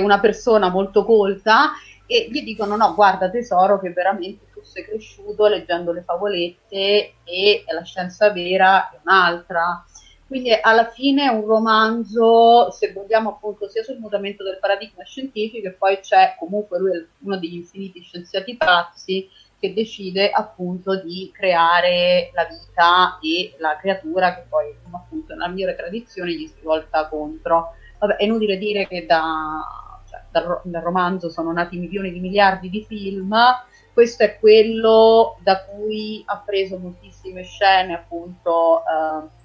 una 0.05 0.21
persona 0.21 0.69
molto 0.69 1.05
colta 1.05 1.73
e 2.07 2.29
gli 2.31 2.45
dicono 2.45 2.77
no 2.77 2.95
guarda 2.95 3.29
tesoro 3.29 3.81
che 3.81 3.91
veramente 3.91 4.47
tu 4.53 4.63
sei 4.63 4.85
cresciuto 4.85 5.49
leggendo 5.49 5.91
le 5.91 6.03
favolette 6.03 7.15
e 7.25 7.65
la 7.67 7.83
scienza 7.83 8.31
vera 8.31 8.89
è 8.89 9.01
un'altra 9.03 9.85
quindi 10.33 10.51
alla 10.59 10.89
fine 10.89 11.25
è 11.25 11.29
un 11.29 11.45
romanzo 11.45 12.71
se 12.71 12.91
vogliamo 12.95 13.33
appunto 13.33 13.69
sia 13.69 13.83
sul 13.83 13.99
mutamento 13.99 14.43
del 14.43 14.57
paradigma 14.59 15.05
scientifico 15.05 15.69
e 15.69 15.73
poi 15.73 15.99
c'è 16.01 16.37
comunque 16.39 16.79
lui 16.79 17.07
uno 17.19 17.37
degli 17.37 17.57
infiniti 17.57 18.01
scienziati 18.01 18.57
pazzi 18.57 19.29
che 19.61 19.75
decide 19.75 20.31
appunto 20.31 20.99
di 21.03 21.31
creare 21.35 22.31
la 22.33 22.47
vita 22.47 23.19
e 23.21 23.55
la 23.59 23.77
creatura 23.77 24.35
che 24.35 24.47
poi 24.49 24.75
appunto 24.91 25.35
nella 25.35 25.49
migliore 25.49 25.77
tradizione 25.77 26.33
gli 26.33 26.47
si 26.47 26.63
volta 26.63 27.09
contro 27.09 27.75
Vabbè, 27.99 28.17
è 28.17 28.25
inutile 28.25 28.57
dire 28.57 28.89
che 28.89 29.05
da 29.05 29.67
dal, 30.31 30.63
dal 30.65 30.83
romanzo 30.83 31.29
sono 31.29 31.53
nati 31.53 31.77
milioni 31.77 32.11
di 32.11 32.21
miliardi 32.21 32.71
di 32.71 32.83
film, 32.89 33.37
questo 33.93 34.23
è 34.23 34.39
quello 34.39 35.37
da 35.43 35.63
cui 35.63 36.23
ha 36.25 36.39
preso 36.39 36.79
moltissime 36.79 37.43
scene, 37.43 37.93
appunto. 37.93 38.83
Uh, 38.83 39.41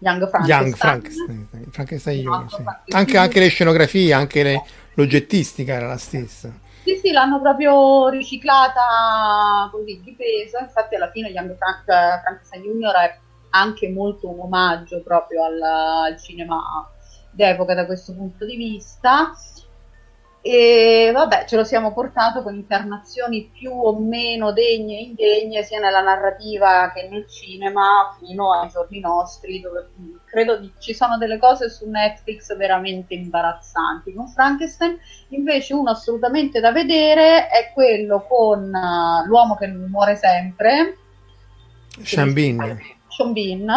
Young 0.00 0.28
Frankenstein. 0.28 0.48
Young 0.48 0.76
Frankenstein, 0.76 1.48
Frankenstein 1.70 2.20
Junior, 2.20 2.50
sì. 2.50 2.94
anche, 2.94 3.18
anche, 3.18 3.40
le 3.40 3.48
scenografie, 3.48 4.12
anche 4.12 4.42
le, 4.42 4.62
l'oggettistica 4.94 5.74
era 5.74 5.86
la 5.86 5.98
stessa. 5.98 6.50
Sì, 6.82 6.96
sì, 6.96 7.10
l'hanno 7.12 7.40
proprio 7.40 8.08
riciclata 8.08 9.68
così 9.70 10.00
di 10.02 10.14
peso. 10.14 10.58
Infatti, 10.58 10.94
alla 10.94 11.10
fine 11.10 11.28
Young 11.28 11.54
Frank, 11.56 11.84
Frankenstein 12.22 12.62
Junior 12.62 12.94
è 12.94 13.18
anche 13.50 13.88
molto 13.90 14.30
un 14.30 14.40
omaggio 14.40 15.02
proprio 15.02 15.44
al, 15.44 15.60
al 15.60 16.18
cinema 16.18 16.88
d'epoca 17.30 17.74
da 17.74 17.84
questo 17.84 18.14
punto 18.14 18.46
di 18.46 18.56
vista. 18.56 19.32
E 20.42 21.10
vabbè, 21.12 21.44
ce 21.46 21.56
lo 21.56 21.64
siamo 21.64 21.92
portato 21.92 22.42
con 22.42 22.54
incarnazioni 22.54 23.50
più 23.52 23.72
o 23.72 23.98
meno 23.98 24.52
degne 24.52 24.96
e 24.96 25.02
indegne 25.02 25.62
sia 25.62 25.80
nella 25.80 26.00
narrativa 26.00 26.90
che 26.94 27.08
nel 27.10 27.28
cinema 27.28 28.16
fino 28.18 28.52
ai 28.54 28.70
giorni 28.70 29.00
nostri, 29.00 29.60
dove 29.60 29.90
credo 30.24 30.70
ci 30.78 30.94
sono 30.94 31.18
delle 31.18 31.38
cose 31.38 31.68
su 31.68 31.86
Netflix 31.90 32.56
veramente 32.56 33.12
imbarazzanti. 33.12 34.14
Con 34.14 34.28
Frankenstein, 34.28 34.98
invece, 35.28 35.74
uno 35.74 35.90
assolutamente 35.90 36.58
da 36.58 36.72
vedere 36.72 37.48
è 37.48 37.70
quello 37.74 38.24
con 38.26 38.72
uh, 38.72 39.26
l'uomo 39.26 39.56
che 39.56 39.66
muore 39.66 40.16
sempre. 40.16 40.96
Sean 42.02 42.32
Bean. 42.32 42.78
Sean 43.08 43.32
Bean, 43.34 43.70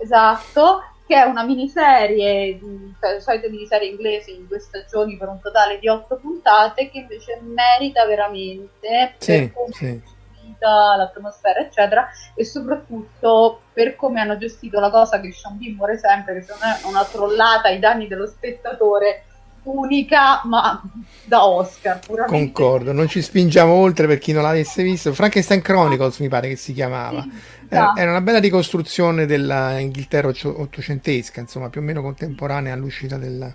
esatto 0.00 0.80
che 1.08 1.16
è 1.16 1.22
una 1.22 1.42
miniserie, 1.42 2.60
cioè, 3.00 3.14
le 3.14 3.20
solite 3.20 3.48
miniserie 3.48 3.88
inglesi 3.88 4.34
in 4.34 4.46
due 4.46 4.58
stagioni 4.58 5.16
per 5.16 5.28
un 5.28 5.40
totale 5.40 5.78
di 5.78 5.88
otto 5.88 6.16
puntate, 6.16 6.90
che 6.90 6.98
invece 6.98 7.40
merita 7.42 8.04
veramente 8.04 9.14
sì, 9.16 9.50
per 9.50 9.74
sì. 9.74 10.02
l'atmosfera, 10.60 11.60
eccetera, 11.60 12.08
e 12.34 12.44
soprattutto 12.44 13.62
per 13.72 13.96
come 13.96 14.20
hanno 14.20 14.36
gestito 14.36 14.78
la 14.80 14.90
cosa 14.90 15.18
che 15.18 15.32
Sean 15.32 15.56
Bean 15.56 15.76
muore 15.76 15.96
sempre, 15.96 16.34
che 16.34 16.42
secondo 16.42 16.66
me 16.66 16.78
è 16.78 16.86
una 16.86 17.04
trollata 17.06 17.68
ai 17.68 17.78
danni 17.78 18.06
dello 18.06 18.26
spettatore 18.26 19.22
unica, 19.62 20.42
ma 20.44 20.78
da 21.24 21.46
Oscar. 21.46 22.00
Puramente. 22.00 22.52
Concordo, 22.52 22.92
non 22.92 23.08
ci 23.08 23.22
spingiamo 23.22 23.72
oltre 23.72 24.06
per 24.06 24.18
chi 24.18 24.32
non 24.32 24.42
l'avesse 24.42 24.82
visto. 24.82 25.14
Frankenstein 25.14 25.62
Chronicles 25.62 26.18
mi 26.18 26.28
pare 26.28 26.48
che 26.48 26.56
si 26.56 26.74
chiamava. 26.74 27.22
Sì 27.22 27.56
era, 27.68 27.92
era 27.96 28.10
una 28.10 28.20
bella 28.20 28.38
ricostruzione 28.38 29.26
dell'Inghilterra 29.26 30.32
ottocentesca, 30.42 31.40
insomma, 31.40 31.68
più 31.68 31.80
o 31.80 31.84
meno 31.84 32.02
contemporanea 32.02 32.72
all'uscita 32.72 33.18
del, 33.18 33.54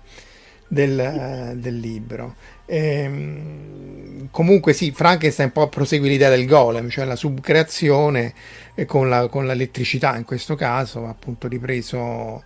del, 0.68 0.98
eh, 0.98 1.52
del 1.56 1.78
libro. 1.78 2.36
Ehm, 2.66 4.28
comunque 4.30 4.72
sì, 4.72 4.92
Frankenstein 4.92 5.48
un 5.48 5.62
po' 5.62 5.68
prosegue 5.68 6.08
l'idea 6.08 6.30
del 6.30 6.46
golem, 6.46 6.88
cioè 6.88 7.04
la 7.04 7.16
subcreazione 7.16 8.34
eh, 8.74 8.84
con, 8.84 9.08
la, 9.08 9.28
con, 9.28 9.46
l'elettricità 9.46 10.16
in 10.16 10.24
questo 10.24 10.54
caso, 10.54 11.06
appunto 11.06 11.48
ripreso 11.48 12.42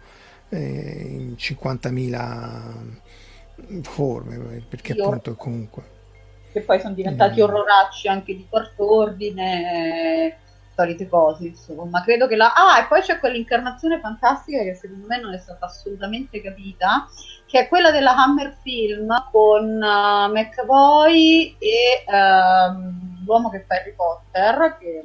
eh, 0.48 1.06
in 1.08 1.34
50.000 1.38 3.82
forme, 3.82 4.64
perché 4.68 4.92
Io, 4.92 5.04
appunto 5.04 5.34
comunque... 5.34 5.96
Che 6.50 6.60
poi 6.60 6.80
sono 6.80 6.94
diventati 6.94 7.40
mm. 7.40 7.44
orroracci 7.44 8.08
anche 8.08 8.34
di 8.34 8.46
quarto 8.48 8.96
ordine 8.96 10.38
solite 10.78 11.08
cose, 11.08 11.48
insomma. 11.48 12.02
Credo 12.04 12.28
che 12.28 12.36
la... 12.36 12.52
Ah, 12.54 12.78
e 12.78 12.86
poi 12.86 13.00
c'è 13.00 13.18
quell'incarnazione 13.18 13.98
fantastica 13.98 14.62
che 14.62 14.74
secondo 14.74 15.06
me 15.08 15.20
non 15.20 15.34
è 15.34 15.38
stata 15.38 15.66
assolutamente 15.66 16.40
capita, 16.40 17.08
che 17.46 17.60
è 17.60 17.68
quella 17.68 17.90
della 17.90 18.14
Hammer 18.14 18.56
Film 18.62 19.12
con 19.32 19.64
uh, 19.64 20.30
McAvoy 20.30 21.56
e 21.58 22.04
uh, 22.06 23.24
l'uomo 23.24 23.50
che 23.50 23.64
fa 23.66 23.74
Harry 23.74 23.94
Potter, 23.94 24.76
che 24.78 25.02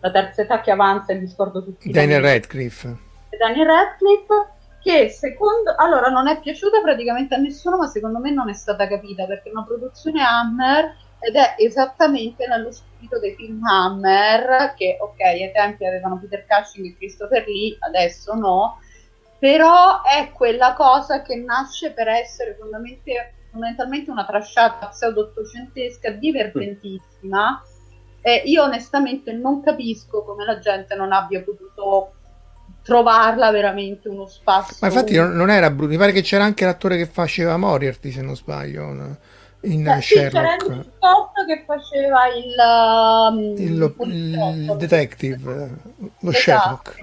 la 0.00 0.10
terza 0.10 0.42
età 0.42 0.60
che 0.60 0.72
avanza 0.72 1.12
e 1.12 1.20
mi 1.20 1.28
scordo 1.28 1.62
tutti. 1.62 1.92
Daniel 1.92 2.22
Radcliffe. 2.22 2.96
Daniel 3.38 3.66
Radcliffe 3.66 4.58
che 4.82 5.10
secondo 5.10 5.74
allora 5.76 6.08
non 6.08 6.26
è 6.26 6.40
piaciuta 6.40 6.80
praticamente 6.80 7.34
a 7.34 7.38
nessuno 7.38 7.76
ma 7.76 7.86
secondo 7.86 8.18
me 8.18 8.30
non 8.30 8.48
è 8.48 8.54
stata 8.54 8.88
capita 8.88 9.26
perché 9.26 9.50
una 9.50 9.62
produzione 9.62 10.22
Hammer 10.22 10.96
ed 11.20 11.36
è 11.36 11.54
esattamente 11.58 12.46
nello 12.46 12.72
spirito 12.72 13.18
dei 13.18 13.34
film 13.34 13.64
Hammer 13.64 14.74
che 14.76 14.96
ok 15.00 15.20
ai 15.20 15.52
tempi 15.52 15.84
avevano 15.84 16.18
Peter 16.18 16.44
Cushing 16.46 16.86
e 16.86 16.96
Christopher 16.96 17.46
Lee 17.46 17.76
adesso 17.80 18.34
no 18.34 18.78
però 19.38 20.02
è 20.02 20.30
quella 20.32 20.74
cosa 20.74 21.22
che 21.22 21.36
nasce 21.36 21.92
per 21.92 22.08
essere 22.08 22.56
fondamentalmente 22.58 24.10
una 24.10 24.26
trasciata 24.26 24.88
pseudo-ottocentesca 24.88 26.10
divertentissima 26.10 27.62
e 28.22 28.42
io 28.44 28.64
onestamente 28.64 29.32
non 29.32 29.62
capisco 29.62 30.22
come 30.24 30.44
la 30.44 30.58
gente 30.58 30.94
non 30.94 31.12
abbia 31.12 31.42
potuto 31.42 32.14
trovarla 32.82 33.50
veramente 33.50 34.08
uno 34.08 34.26
spazio. 34.26 34.76
Ma 34.80 34.88
infatti 34.88 35.16
non, 35.16 35.32
non 35.32 35.50
era 35.50 35.70
brutto, 35.70 35.90
mi 35.90 35.96
pare 35.96 36.12
che 36.12 36.22
c'era 36.22 36.44
anche 36.44 36.64
l'attore 36.64 36.96
che 36.96 37.06
faceva 37.06 37.56
Moriarty, 37.56 38.10
se 38.10 38.22
non 38.22 38.36
sbaglio, 38.36 39.16
in 39.62 39.86
eh, 39.86 40.00
Sherlock. 40.00 40.64
Sì, 40.64 41.44
che 41.46 41.64
faceva 41.66 42.26
il, 42.28 42.54
um, 43.32 43.54
il, 43.58 43.78
lo, 43.78 43.94
il 44.04 44.74
detective, 44.78 45.70
lo 46.18 46.30
esatto. 46.30 46.92
Sherlock. 46.92 46.98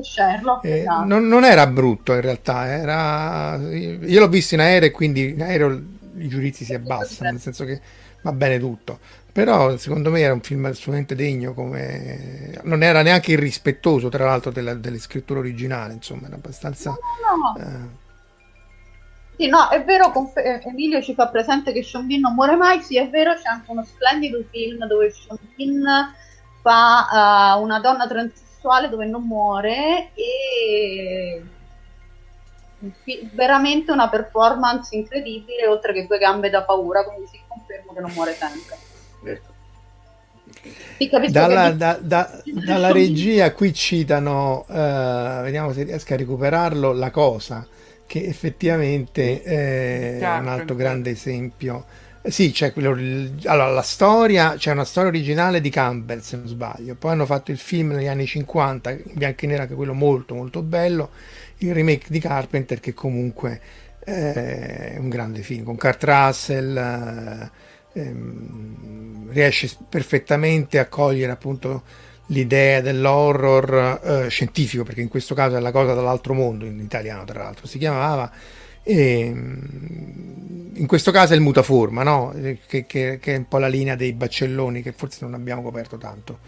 Sherlock 0.00 0.64
eh, 0.64 0.80
esatto. 0.80 1.04
non, 1.04 1.28
non, 1.28 1.44
era 1.44 1.66
brutto 1.66 2.14
in 2.14 2.22
realtà, 2.22 2.66
era... 2.66 3.56
io 3.56 4.20
l'ho 4.20 4.28
visto 4.28 4.54
in 4.54 4.60
aereo 4.60 4.88
e 4.88 4.90
quindi 4.90 5.30
in 5.30 5.42
aereo 5.42 5.82
i 6.16 6.28
giudizi 6.28 6.64
si 6.64 6.74
abbassano, 6.74 7.30
nel 7.30 7.40
senso 7.40 7.64
che 7.64 7.80
va 8.22 8.32
bene 8.32 8.58
tutto. 8.58 8.98
Però 9.32 9.76
secondo 9.78 10.10
me 10.10 10.20
era 10.20 10.34
un 10.34 10.42
film 10.42 10.66
assolutamente 10.66 11.14
degno, 11.14 11.54
come... 11.54 12.58
non 12.64 12.82
era 12.82 13.02
neanche 13.02 13.32
irrispettoso 13.32 14.08
tra 14.08 14.24
l'altro 14.24 14.50
della, 14.50 14.74
delle 14.74 14.98
scritture 14.98 15.40
originali, 15.40 15.94
insomma, 15.94 16.26
era 16.26 16.36
abbastanza... 16.36 16.90
No, 16.90 16.96
no. 17.56 17.64
Eh... 17.64 18.00
Sì, 19.36 19.48
no, 19.48 19.68
è 19.70 19.82
vero, 19.82 20.12
eh, 20.34 20.60
Emilio 20.64 21.00
ci 21.02 21.14
fa 21.14 21.28
presente 21.28 21.72
che 21.72 21.82
Sean 21.82 22.06
Bean 22.06 22.20
non 22.20 22.34
muore 22.34 22.54
mai, 22.54 22.82
sì, 22.82 22.98
è 22.98 23.08
vero, 23.08 23.34
c'è 23.34 23.48
anche 23.48 23.70
uno 23.70 23.84
splendido 23.84 24.44
film 24.50 24.86
dove 24.86 25.10
Sean 25.10 25.38
Bean 25.56 26.14
fa 26.60 27.56
uh, 27.56 27.62
una 27.62 27.80
donna 27.80 28.06
transessuale 28.06 28.88
dove 28.88 29.06
non 29.06 29.26
muore 29.26 30.10
e 30.14 31.42
veramente 33.32 33.92
una 33.92 34.08
performance 34.08 34.94
incredibile, 34.94 35.66
oltre 35.66 35.92
che 35.92 36.06
due 36.06 36.18
gambe 36.18 36.50
da 36.50 36.62
paura, 36.62 37.04
quindi 37.04 37.26
si 37.28 37.40
conferma 37.46 37.92
che 37.94 38.00
non 38.00 38.12
muore 38.12 38.34
sempre. 38.34 38.76
Ecco. 39.24 39.50
Dalla, 41.30 41.70
che... 41.70 41.76
da, 41.76 41.98
da, 42.00 42.42
dalla, 42.44 42.90
regia 42.92 43.52
qui 43.52 43.72
citano, 43.72 44.64
uh, 44.68 45.42
vediamo 45.42 45.72
se 45.72 45.84
riesco 45.84 46.14
a 46.14 46.16
recuperarlo, 46.16 46.92
la 46.92 47.10
cosa, 47.10 47.66
che 48.12 48.26
effettivamente 48.26 49.42
eh, 49.42 50.18
è 50.18 50.38
un 50.38 50.48
altro 50.48 50.74
grande 50.74 51.12
esempio. 51.12 51.86
Sì, 52.24 52.50
c'è 52.52 52.70
quello, 52.74 52.90
allora, 53.46 53.70
la 53.70 53.80
storia, 53.80 54.56
c'è 54.56 54.70
una 54.70 54.84
storia 54.84 55.08
originale 55.08 55.62
di 55.62 55.70
Campbell, 55.70 56.20
se 56.20 56.36
non 56.36 56.46
sbaglio, 56.46 56.94
poi 56.94 57.12
hanno 57.12 57.24
fatto 57.24 57.52
il 57.52 57.56
film 57.56 57.92
negli 57.92 58.08
anni 58.08 58.26
50, 58.26 58.90
in 58.90 59.02
bianco 59.14 59.44
e 59.44 59.46
nero, 59.46 59.62
anche 59.62 59.74
quello 59.74 59.94
molto 59.94 60.34
molto 60.34 60.60
bello, 60.60 61.08
il 61.58 61.72
remake 61.72 62.08
di 62.08 62.18
Carpenter 62.18 62.80
che 62.80 62.92
comunque 62.92 63.60
è 64.00 64.96
un 64.98 65.08
grande 65.08 65.40
film, 65.40 65.64
con 65.64 65.78
Kurt 65.78 66.04
Russell, 66.04 66.76
eh, 66.76 67.98
ehm, 67.98 69.30
riesce 69.30 69.70
perfettamente 69.88 70.78
a 70.78 70.86
cogliere 70.86 71.32
appunto 71.32 71.82
l'idea 72.26 72.80
dell'horror 72.80 74.00
eh, 74.02 74.28
scientifico, 74.28 74.84
perché 74.84 75.00
in 75.00 75.08
questo 75.08 75.34
caso 75.34 75.56
è 75.56 75.60
la 75.60 75.72
cosa 75.72 75.94
dall'altro 75.94 76.34
mondo, 76.34 76.64
in 76.64 76.80
italiano 76.80 77.24
tra 77.24 77.42
l'altro 77.42 77.66
si 77.66 77.78
chiamava, 77.78 78.30
e 78.82 79.32
mm, 79.32 80.76
in 80.76 80.86
questo 80.86 81.10
caso 81.10 81.32
è 81.32 81.36
il 81.36 81.42
mutaforma, 81.42 82.02
no? 82.02 82.32
che, 82.66 82.86
che, 82.86 83.18
che, 83.20 83.34
è 83.34 83.36
un 83.36 83.46
po' 83.46 83.58
la 83.58 83.68
linea 83.68 83.94
dei 83.94 84.12
baccelloni 84.12 84.82
che 84.82 84.92
forse 84.92 85.24
non 85.24 85.34
abbiamo 85.34 85.62
coperto 85.62 85.98
tanto. 85.98 86.38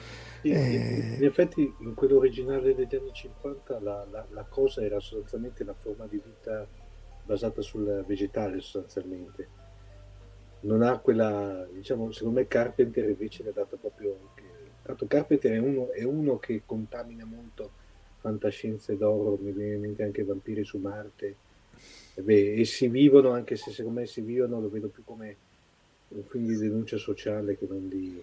Sì, 0.40 0.50
eh... 0.50 1.16
In 1.18 1.24
effetti 1.24 1.72
in 1.80 1.94
quello 1.94 2.16
originale 2.18 2.74
degli 2.74 2.94
anni 2.94 3.12
50 3.12 3.80
la, 3.80 4.06
la, 4.10 4.26
la, 4.30 4.44
cosa 4.44 4.82
era 4.82 5.00
sostanzialmente 5.00 5.62
una 5.62 5.74
forma 5.74 6.06
di 6.06 6.20
vita 6.22 6.66
basata 7.24 7.62
sul 7.62 8.04
vegetale 8.06 8.60
sostanzialmente. 8.60 9.48
Non 10.60 10.82
ha 10.82 10.98
quella, 10.98 11.66
diciamo, 11.72 12.10
secondo 12.12 12.40
me 12.40 12.46
Carpenter 12.46 13.08
invece 13.08 13.42
l'ha 13.42 13.52
data 13.52 13.76
proprio... 13.76 14.32
Tanto 14.85 15.07
Carpenter 15.07 15.53
è 15.53 15.59
uno, 15.59 15.90
è 15.92 16.05
uno 16.05 16.38
che 16.38 16.62
contamina 16.66 17.25
molto 17.25 17.70
fantascienze 18.20 18.97
d'oro, 18.97 19.38
mi 19.40 19.53
viene 19.53 19.75
in 19.75 19.81
mente 19.81 20.03
anche 20.03 20.25
Vampiri 20.25 20.64
su 20.64 20.79
Marte, 20.79 21.37
e, 22.14 22.23
beh, 22.23 22.55
e 22.55 22.64
si 22.64 22.88
vivono, 22.88 23.31
anche 23.31 23.57
se 23.57 23.70
secondo 23.70 24.01
me 24.01 24.07
si 24.07 24.20
vivono, 24.20 24.61
lo 24.61 24.68
vedo 24.68 24.88
più 24.88 25.03
come 25.05 25.37
un 26.09 26.23
film 26.25 26.47
di 26.47 26.57
denuncia 26.57 26.99
sociale 26.99 27.57
che 27.57 27.66
non 27.68 27.88
di 27.88 28.23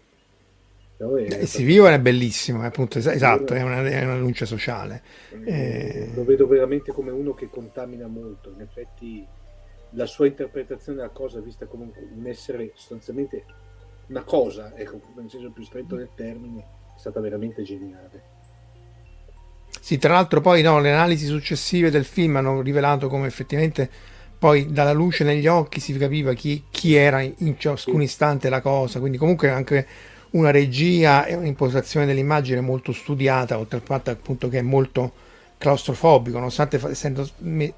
No, 1.01 1.17
eh, 1.17 1.47
si 1.47 1.63
vivono 1.63 1.95
è 1.95 1.99
bellissimo, 1.99 2.61
appunto, 2.61 2.99
esatto, 2.99 3.55
è 3.55 3.63
una, 3.63 3.83
è 3.83 4.03
una 4.03 4.19
luce 4.19 4.45
sociale. 4.45 5.01
Eh... 5.45 6.11
Lo 6.13 6.23
vedo 6.23 6.45
veramente 6.45 6.91
come 6.91 7.09
uno 7.09 7.33
che 7.33 7.49
contamina 7.49 8.05
molto, 8.05 8.51
in 8.51 8.61
effetti 8.61 9.25
la 9.93 10.05
sua 10.05 10.27
interpretazione 10.27 10.99
della 10.99 11.09
cosa 11.09 11.39
vista 11.39 11.65
come 11.65 11.91
un 12.15 12.27
essere 12.27 12.71
sostanzialmente 12.75 13.45
una 14.11 14.23
cosa, 14.23 14.73
ecco, 14.75 14.99
nel 15.15 15.29
senso 15.29 15.49
più 15.51 15.63
stretto 15.63 15.95
del 15.95 16.09
termine, 16.13 16.59
è 16.59 16.99
stata 16.99 17.19
veramente 17.19 17.63
geniale. 17.63 18.39
Sì, 19.79 19.97
tra 19.97 20.13
l'altro 20.13 20.41
poi 20.41 20.61
no, 20.61 20.79
le 20.79 20.91
analisi 20.91 21.25
successive 21.25 21.89
del 21.89 22.05
film 22.05 22.35
hanno 22.35 22.61
rivelato 22.61 23.07
come 23.07 23.27
effettivamente 23.27 23.89
poi 24.37 24.71
dalla 24.71 24.91
luce 24.91 25.23
negli 25.23 25.47
occhi 25.47 25.79
si 25.79 25.95
capiva 25.97 26.33
chi, 26.33 26.65
chi 26.69 26.95
era 26.95 27.21
in 27.21 27.55
ciascun 27.57 27.99
sì. 27.99 28.03
istante 28.03 28.49
la 28.49 28.61
cosa, 28.61 28.99
quindi 28.99 29.17
comunque 29.17 29.49
anche 29.49 29.87
una 30.31 30.51
regia 30.51 31.25
e 31.25 31.35
un'impostazione 31.35 32.05
dell'immagine 32.05 32.59
molto 32.59 32.91
studiata, 32.91 33.57
oltre 33.57 33.77
al 33.77 33.83
fatto 33.83 34.09
appunto 34.09 34.49
che 34.49 34.59
è 34.59 34.63
molto 34.63 35.13
claustrofobico, 35.57 36.37
nonostante, 36.37 36.79
essendo, 36.89 37.27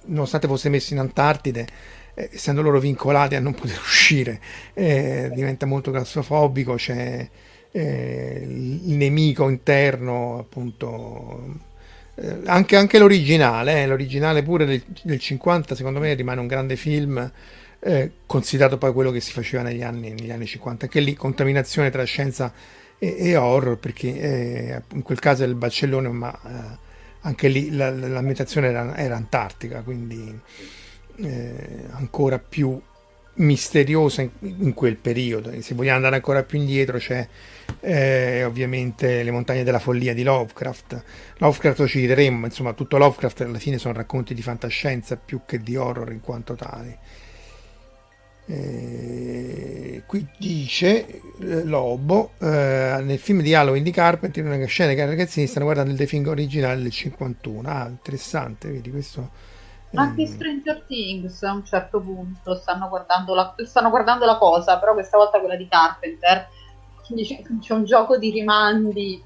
nonostante 0.05 0.47
fosse 0.47 0.69
messo 0.69 0.93
in 0.93 0.99
Antartide, 0.99 1.67
eh, 2.15 2.29
essendo 2.31 2.61
loro 2.61 2.79
vincolati 2.79 3.35
a 3.35 3.39
non 3.39 3.53
poter 3.53 3.79
uscire, 3.81 4.39
eh, 4.73 5.31
diventa 5.33 5.65
molto 5.65 5.91
claustrofobico, 5.91 6.75
c'è 6.75 7.27
eh, 7.71 8.41
il 8.43 8.95
nemico 8.95 9.49
interno, 9.49 10.37
appunto. 10.39 11.71
Eh, 12.15 12.41
anche, 12.45 12.75
anche, 12.75 12.99
l'originale, 12.99 13.83
eh, 13.83 13.87
l'originale 13.87 14.43
pure 14.43 14.65
del, 14.65 14.83
del 15.01 15.19
50, 15.19 15.75
secondo 15.75 15.99
me 15.99 16.13
rimane 16.13 16.39
un 16.39 16.47
grande 16.47 16.75
film 16.75 17.31
eh, 17.79 18.11
considerato 18.27 18.77
poi 18.77 18.93
quello 18.93 19.09
che 19.09 19.19
si 19.19 19.31
faceva 19.31 19.63
negli 19.63 19.81
anni, 19.81 20.11
negli 20.11 20.31
anni 20.31 20.45
50. 20.45 20.85
Anche 20.85 20.99
lì 20.99 21.15
contaminazione 21.15 21.89
tra 21.89 22.03
scienza 22.03 22.53
e, 22.99 23.15
e 23.17 23.35
horror, 23.35 23.77
perché 23.77 24.83
in 24.93 25.01
quel 25.01 25.19
caso 25.19 25.43
è 25.43 25.47
il 25.47 25.55
Barcellona, 25.55 26.09
ma 26.09 26.39
anche 27.21 27.47
lì 27.47 27.71
la, 27.71 27.89
l'ambientazione 27.89 28.67
era, 28.67 28.95
era, 28.95 29.15
antartica, 29.15 29.81
quindi 29.81 30.39
eh, 31.17 31.85
ancora 31.91 32.39
più 32.39 32.79
misteriosa 33.35 34.21
in, 34.21 34.29
in, 34.39 34.73
quel 34.73 34.97
periodo. 34.97 35.49
E 35.49 35.61
se 35.61 35.73
vogliamo 35.73 35.97
andare 35.97 36.15
ancora 36.15 36.43
più 36.43 36.59
indietro 36.59 36.97
c'è 36.97 37.27
eh, 37.79 38.43
ovviamente 38.43 39.23
le 39.23 39.31
montagne 39.31 39.63
della 39.63 39.79
follia 39.79 40.13
di 40.13 40.23
Lovecraft. 40.23 41.03
Lovecraft 41.37 41.79
lo 41.79 41.87
citeremmo, 41.87 42.45
insomma 42.45 42.73
tutto 42.73 42.97
Lovecraft 42.97 43.41
alla 43.41 43.59
fine 43.59 43.77
sono 43.77 43.93
racconti 43.93 44.33
di 44.33 44.41
fantascienza 44.41 45.15
più 45.17 45.41
che 45.45 45.59
di 45.59 45.75
horror 45.75 46.11
in 46.11 46.21
quanto 46.21 46.55
tali. 46.55 46.97
Eh, 48.45 50.03
qui 50.05 50.27
dice 50.37 51.07
eh, 51.39 51.63
Lobo 51.63 52.31
eh, 52.39 52.99
nel 53.01 53.17
film 53.17 53.41
di 53.41 53.53
Halloween 53.53 53.83
di 53.83 53.91
Carpenter 53.91 54.43
una 54.43 54.65
scena 54.65 54.93
che 54.93 55.01
i 55.01 55.05
ragazzini 55.05 55.47
stanno 55.47 55.63
guardando 55.63 55.93
il 55.93 56.09
Thing 56.09 56.27
originale 56.27 56.81
del 56.81 56.91
51 56.91 57.69
ah 57.69 57.87
interessante 57.87 58.69
vedi 58.69 58.91
questo 58.91 59.29
anche 59.95 60.25
Stranger 60.25 60.83
Things 60.87 61.43
a 61.43 61.53
un 61.53 61.65
certo 61.65 61.99
punto 61.99 62.55
stanno 62.55 62.89
guardando 62.89 63.33
la, 63.33 63.55
stanno 63.65 63.89
guardando 63.89 64.25
la 64.25 64.37
cosa 64.37 64.77
però 64.79 64.93
questa 64.93 65.17
volta 65.17 65.39
quella 65.39 65.55
di 65.55 65.67
Carpenter 65.67 66.47
quindi 67.05 67.25
c'è, 67.25 67.41
c'è 67.59 67.73
un 67.73 67.83
gioco 67.83 68.17
di 68.17 68.31
rimandi 68.31 69.21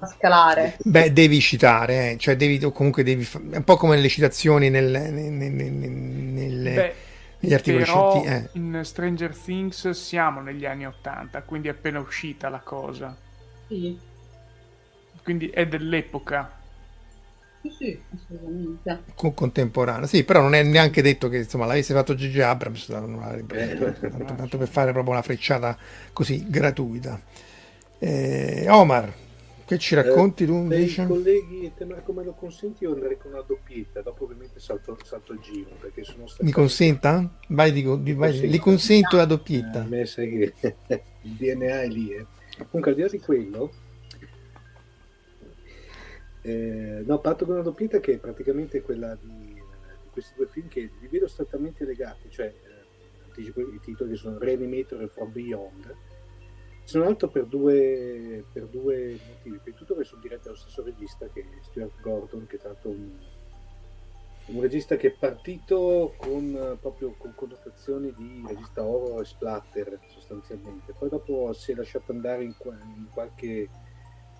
a 0.00 0.06
scalare 0.06 0.76
beh 0.80 1.12
devi 1.12 1.40
citare 1.40 2.12
eh. 2.12 2.18
cioè 2.18 2.36
devi 2.36 2.58
comunque 2.72 3.02
devi 3.02 3.28
è 3.50 3.56
un 3.56 3.64
po' 3.64 3.76
come 3.76 3.96
le 3.96 4.08
citazioni 4.08 4.70
nel, 4.70 4.90
nel, 4.90 5.30
nel, 5.30 5.72
nelle 5.72 7.12
gli 7.44 7.52
articoli 7.52 7.84
Però 7.84 8.24
eh. 8.24 8.48
in 8.52 8.80
Stranger 8.82 9.36
Things 9.36 9.90
siamo 9.90 10.40
negli 10.40 10.64
anni 10.64 10.86
80, 10.86 11.42
quindi 11.42 11.68
è 11.68 11.72
appena 11.72 12.00
uscita 12.00 12.48
la 12.48 12.60
cosa. 12.60 13.14
Sì. 13.68 13.98
Quindi 15.22 15.48
è 15.48 15.66
dell'epoca. 15.66 16.62
Sì, 17.64 17.70
sì, 17.70 17.98
assolutamente. 18.14 19.02
Con 19.14 19.32
contemporanea, 19.32 20.06
sì, 20.06 20.22
però 20.22 20.42
non 20.42 20.54
è 20.54 20.62
neanche 20.62 21.00
detto 21.00 21.30
che 21.30 21.38
insomma 21.38 21.64
l'avesse 21.64 21.94
fatto 21.94 22.14
Gigi 22.14 22.42
Abrams, 22.42 22.88
non 22.90 23.22
avrebbe, 23.22 23.72
eh, 23.72 24.08
tanto, 24.10 24.34
tanto 24.34 24.58
per 24.58 24.68
fare 24.68 24.92
proprio 24.92 25.14
una 25.14 25.22
frecciata 25.22 25.74
così 26.12 26.44
gratuita. 26.46 27.18
Eh, 27.98 28.66
Omar, 28.68 29.10
che 29.64 29.78
ci 29.78 29.94
racconti 29.94 30.42
eh, 30.42 30.46
tu 30.46 30.52
invece? 30.52 31.06
colleghi, 31.06 31.72
te 31.74 31.86
Marco 31.86 32.12
me 32.12 32.22
lo 32.22 32.32
consenti, 32.32 32.84
io 32.84 32.92
andrei 32.92 33.16
con 33.16 33.32
una 33.32 33.42
doppietta, 33.46 34.02
dopo 34.02 34.24
ovviamente 34.24 34.60
salto, 34.60 34.98
salto 35.02 35.32
il 35.32 35.40
giro. 35.40 35.70
Perché 35.80 36.04
sono 36.04 36.26
Mi 36.40 36.50
consenta? 36.50 37.26
Vai, 37.48 37.72
dico, 37.72 37.98
vai, 37.98 38.12
vai, 38.12 38.46
li 38.46 38.58
consento 38.58 39.16
la 39.16 39.24
doppietta. 39.24 39.78
Eh, 39.78 39.84
a 39.84 39.88
me 39.88 40.04
sai 40.04 40.28
che 40.28 40.52
il 41.22 41.30
DNA 41.30 41.80
è 41.80 41.86
lì. 41.88 42.10
Eh. 42.10 42.26
Comunque 42.70 42.90
al 42.90 42.94
di 42.94 43.02
là 43.02 43.08
di 43.08 43.20
quello, 43.20 43.72
eh, 46.46 47.02
no, 47.06 47.20
parto 47.20 47.46
con 47.46 47.54
una 47.54 47.62
doppietta 47.62 48.00
che 48.00 48.12
è 48.12 48.18
praticamente 48.18 48.82
quella 48.82 49.14
di, 49.14 49.54
di, 49.54 49.62
questi 50.10 50.34
due 50.36 50.46
film 50.46 50.68
che 50.68 50.90
li 51.00 51.08
vedo 51.08 51.26
strettamente 51.26 51.86
legati, 51.86 52.28
cioè 52.30 52.52
eh, 53.34 53.40
i 53.40 53.80
titoli 53.80 54.10
che 54.10 54.16
sono 54.16 54.36
Reanimator 54.38 55.00
e 55.00 55.08
From 55.08 55.32
Beyond 55.32 55.96
Se 56.84 56.98
non 56.98 57.06
altro 57.06 57.28
per 57.28 57.46
due, 57.46 58.44
per 58.52 58.66
due 58.66 59.18
motivi. 59.26 59.56
Prima 59.56 59.60
di 59.64 59.74
tutto 59.74 59.96
che 59.96 60.04
sono 60.04 60.20
diretti 60.20 60.42
dallo 60.44 60.56
stesso 60.56 60.82
regista 60.84 61.26
che 61.28 61.40
è 61.40 61.62
Stuart 61.62 61.98
Gordon, 62.02 62.46
che 62.46 62.56
è 62.56 62.58
stato 62.58 62.90
un, 62.90 63.10
un 64.46 64.60
regista 64.60 64.96
che 64.96 65.08
è 65.08 65.16
partito 65.18 66.12
con, 66.18 66.76
proprio 66.78 67.14
con 67.16 67.32
connotazioni 67.34 68.12
di 68.14 68.44
regista 68.46 68.84
horror 68.84 69.22
e 69.22 69.24
splatter 69.24 69.98
sostanzialmente. 70.08 70.92
Poi 70.92 71.08
dopo 71.08 71.54
si 71.54 71.72
è 71.72 71.74
lasciato 71.74 72.12
andare 72.12 72.44
in, 72.44 72.54
in 72.96 73.08
qualche, 73.10 73.66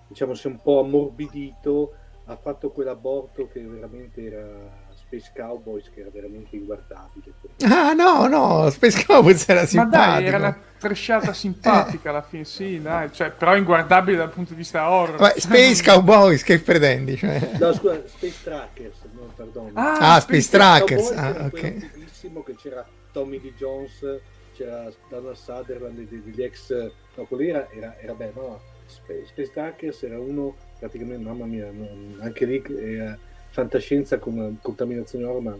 diciamo, 0.07 0.33
si 0.33 0.47
è 0.47 0.49
un 0.49 0.61
po' 0.61 0.79
ammorbidito, 0.81 1.93
ha 2.25 2.35
fatto 2.35 2.71
quell'aborto 2.71 3.47
che 3.51 3.61
veramente 3.61 4.23
era 4.23 4.83
Space 5.05 5.31
Cowboys 5.35 5.89
che 5.91 6.01
era 6.01 6.09
veramente 6.11 6.55
inguardabile. 6.55 7.33
Ah 7.63 7.93
no, 7.93 8.27
no, 8.27 8.69
Space 8.71 9.05
Cowboys 9.05 9.47
era 9.47 9.65
simpatico. 9.65 9.97
Ma 9.97 10.13
dai, 10.15 10.25
era 10.25 10.37
una 10.37 10.57
tresciata 10.79 11.33
simpatica 11.33 12.09
alla 12.09 12.23
fine, 12.23 12.43
sì, 12.43 12.81
dai, 12.81 13.11
cioè, 13.11 13.31
però 13.31 13.55
inguardabile 13.55 14.17
dal 14.17 14.31
punto 14.31 14.51
di 14.51 14.57
vista 14.57 14.89
horror. 14.89 15.19
Ma 15.19 15.33
Space 15.35 15.83
Cowboys, 15.83 16.43
che 16.43 16.59
pretendi? 16.59 17.15
Cioè... 17.15 17.51
No, 17.59 17.73
scusa, 17.73 18.01
Space 18.07 18.43
Trackers, 18.43 18.97
no, 19.13 19.31
perdono. 19.35 19.69
Ah, 19.73 20.15
ah 20.15 20.19
Space, 20.19 20.41
Space 20.41 20.49
Trackers, 20.49 21.11
ah, 21.11 21.45
ok. 21.45 22.43
che 22.43 22.55
c'era 22.55 22.85
Tommy 23.11 23.39
Lee 23.39 23.53
Jones, 23.55 24.19
c'era 24.55 24.91
Donald 25.09 25.35
Sutherland 25.35 25.97
degli 25.97 26.41
ex... 26.41 26.71
No, 27.15 27.23
quello 27.25 27.43
era, 27.43 27.67
era, 27.71 27.95
era 27.99 28.13
bello, 28.13 28.41
no, 28.41 28.61
Space, 28.87 29.25
Space 29.27 29.51
Trackers 29.51 30.03
era 30.03 30.19
uno, 30.19 30.55
praticamente, 30.79 31.23
mamma 31.23 31.45
mia, 31.45 31.71
anche 32.19 32.45
lì... 32.45 32.63
Era, 32.77 33.17
fantascienza 33.55 34.19
con 34.19 34.57
contaminazione 34.61 35.23
horror, 35.23 35.41
ma, 35.41 35.57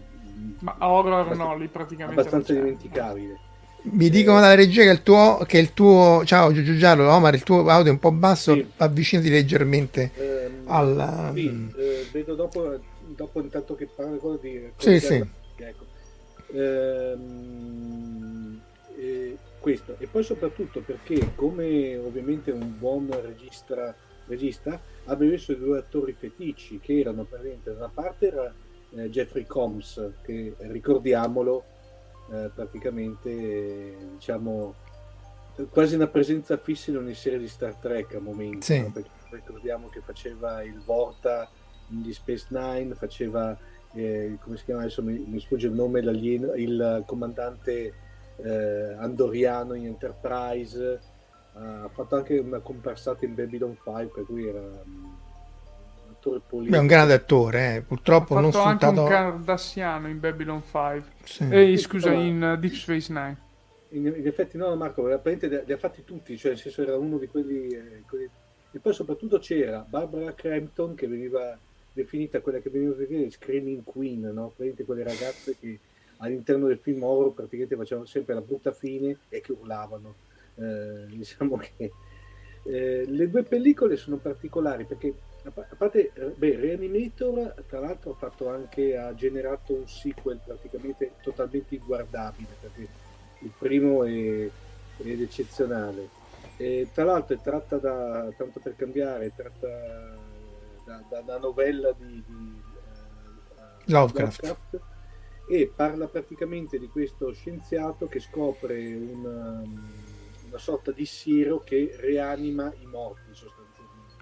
ma 0.58 0.76
horror 0.80 1.34
no, 1.34 1.56
lì 1.56 1.66
praticamente 1.66 2.20
abbastanza 2.20 2.52
dimenticabile. 2.52 3.40
Mi 3.88 4.10
dicono 4.10 4.40
dalla 4.40 4.54
regia 4.54 4.82
che 4.82 4.90
il 4.90 5.02
tuo, 5.02 5.42
che 5.46 5.58
il 5.58 5.72
tuo 5.72 6.22
ciao 6.26 6.52
Giugiu 6.52 6.76
Giallo, 6.76 7.10
Omar, 7.10 7.34
il 7.34 7.42
tuo 7.42 7.66
audio 7.68 7.90
è 7.90 7.94
un 7.94 7.98
po' 7.98 8.12
basso, 8.12 8.52
sì. 8.52 8.66
avvicinati 8.76 9.30
leggermente 9.30 10.10
eh, 10.14 10.50
alla... 10.66 11.30
Sì, 11.34 11.48
mm. 11.48 11.68
eh, 11.76 12.06
vedo 12.12 12.34
dopo, 12.34 12.78
dopo 13.06 13.40
intanto 13.40 13.74
che 13.74 13.86
parla 13.86 14.18
cosa 14.18 14.38
di... 14.42 14.70
Sì, 14.76 15.00
sì. 15.00 15.24
Ecco. 15.56 15.84
Ehm, 16.52 18.35
eh, 18.35 18.35
questo. 19.66 19.96
E 19.98 20.06
poi 20.06 20.22
soprattutto 20.22 20.80
perché 20.80 21.34
come 21.34 21.96
ovviamente 21.96 22.52
un 22.52 22.78
buon 22.78 23.10
regista, 23.20 23.92
regista 24.26 24.80
abbia 25.06 25.28
messo 25.28 25.54
due 25.54 25.78
attori 25.78 26.12
feticci 26.12 26.78
che 26.78 27.00
erano 27.00 27.24
praticamente 27.24 27.72
da 27.72 27.76
una 27.78 27.90
parte 27.92 28.26
era 28.28 28.54
eh, 28.94 29.10
Jeffrey 29.10 29.44
Combs 29.44 30.12
che 30.22 30.54
ricordiamolo 30.56 31.64
eh, 32.30 32.48
praticamente 32.54 33.28
eh, 33.28 33.96
diciamo 34.12 34.74
quasi 35.70 35.96
una 35.96 36.06
presenza 36.06 36.56
fissa 36.58 36.90
in 36.90 36.98
ogni 36.98 37.14
serie 37.14 37.40
di 37.40 37.48
Star 37.48 37.74
Trek 37.74 38.14
a 38.14 38.20
momenti 38.20 38.62
sì. 38.62 38.80
no? 38.80 38.92
ricordiamo 39.30 39.88
che 39.88 40.00
faceva 40.00 40.62
il 40.62 40.80
Vorta 40.80 41.50
in 41.88 42.04
The 42.04 42.12
Space 42.12 42.46
Nine 42.50 42.94
faceva 42.94 43.58
eh, 43.94 44.38
come 44.40 44.58
si 44.58 44.64
chiama 44.64 44.82
adesso 44.82 45.02
mi, 45.02 45.24
mi 45.26 45.40
sfugge 45.40 45.66
il 45.66 45.72
nome 45.72 46.02
l'alieno, 46.02 46.54
il 46.54 47.02
comandante 47.04 48.04
eh, 48.42 48.94
andoriano 48.98 49.74
in 49.74 49.86
Enterprise 49.86 51.14
ha 51.58 51.88
fatto 51.90 52.16
anche 52.16 52.38
una 52.38 52.58
comparsata 52.58 53.24
in 53.24 53.34
Babylon 53.34 53.76
5 53.82 54.08
per 54.12 54.24
cui 54.24 54.46
era 54.46 54.60
un 54.60 55.14
attore 56.10 56.40
politico. 56.46 56.76
è 56.76 56.78
un 56.78 56.86
grande 56.86 57.14
attore 57.14 57.76
eh. 57.76 57.82
purtroppo 57.82 58.36
ha 58.36 58.40
non 58.40 58.52
fatto 58.52 58.66
sfruttato 58.66 59.00
anche 59.00 59.00
un 59.00 59.08
Cardassiano 59.08 60.08
in 60.08 60.20
Babylon 60.20 60.62
5 60.62 61.02
sì. 61.24 61.48
eh, 61.48 61.76
scusa 61.78 62.12
in 62.12 62.42
uh, 62.42 62.60
Deep 62.60 62.74
Space 62.74 63.12
Nine 63.12 63.44
in, 63.90 64.06
in, 64.06 64.26
effetti 64.26 64.58
no 64.58 64.74
Marco 64.76 65.06
apparentemente 65.06 65.64
li 65.64 65.72
ha 65.72 65.78
fatti 65.78 66.04
tutti 66.04 66.36
cioè 66.36 66.50
nel 66.52 66.60
senso 66.60 66.82
era 66.82 66.96
uno 66.96 67.16
di 67.16 67.26
quelli, 67.26 67.68
eh, 67.68 68.02
quelli... 68.06 68.28
e 68.72 68.78
poi 68.78 68.92
soprattutto 68.92 69.38
c'era 69.38 69.86
Barbara 69.88 70.34
Crampton 70.34 70.94
che 70.94 71.06
veniva 71.06 71.58
definita 71.90 72.40
quella 72.40 72.58
che 72.58 72.68
veniva 72.68 72.94
definita 72.94 73.30
Screaming 73.30 73.82
Queen 73.82 74.20
no? 74.20 74.48
praticamente 74.48 74.84
quelle 74.84 75.04
ragazze 75.04 75.56
che 75.58 75.78
all'interno 76.18 76.66
del 76.66 76.78
film 76.78 77.02
horror 77.02 77.32
praticamente 77.32 77.76
facevano 77.76 78.06
sempre 78.06 78.34
la 78.34 78.40
brutta 78.40 78.72
fine 78.72 79.16
e 79.28 79.40
che 79.40 79.52
urlavano. 79.52 80.14
Eh, 80.56 81.06
diciamo 81.08 81.56
che 81.58 81.92
eh, 82.62 83.04
le 83.06 83.30
due 83.30 83.42
pellicole 83.42 83.96
sono 83.96 84.16
particolari 84.16 84.84
perché 84.84 85.14
a 85.44 85.76
parte 85.76 86.10
eh, 86.12 86.34
beh, 86.34 86.56
Reanimator 86.56 87.64
tra 87.68 87.78
l'altro 87.78 88.12
ha 88.12 88.14
fatto 88.14 88.48
anche 88.48 88.96
ha 88.96 89.14
generato 89.14 89.74
un 89.74 89.86
sequel 89.86 90.40
praticamente 90.44 91.12
totalmente 91.22 91.76
inguardabile 91.76 92.48
perché 92.60 92.88
il 93.40 93.52
primo 93.56 94.02
è, 94.04 94.10
ed 94.10 95.20
eccezionale. 95.20 96.08
E 96.56 96.88
tra 96.92 97.04
l'altro 97.04 97.36
è 97.36 97.40
tratta 97.40 97.76
da 97.76 98.32
tanto 98.36 98.60
per 98.60 98.74
cambiare 98.76 99.26
è 99.26 99.32
tratta 99.36 100.16
da, 100.84 101.02
da, 101.08 101.20
da 101.20 101.38
novella 101.38 101.92
di, 101.92 102.24
di 102.26 102.62
uh, 103.54 103.92
Lovecraft. 103.92 104.42
Lovecraft 104.42 104.94
e 105.48 105.70
parla 105.74 106.06
praticamente 106.06 106.78
di 106.78 106.88
questo 106.88 107.32
scienziato 107.32 108.06
che 108.06 108.20
scopre 108.20 108.94
un 108.94 110.14
una 110.56 110.58
sorta 110.58 110.90
di 110.90 111.04
siero 111.04 111.58
che 111.58 111.94
rianima 111.98 112.72
i 112.80 112.86
morti 112.86 113.32
sostanzialmente. 113.32 114.14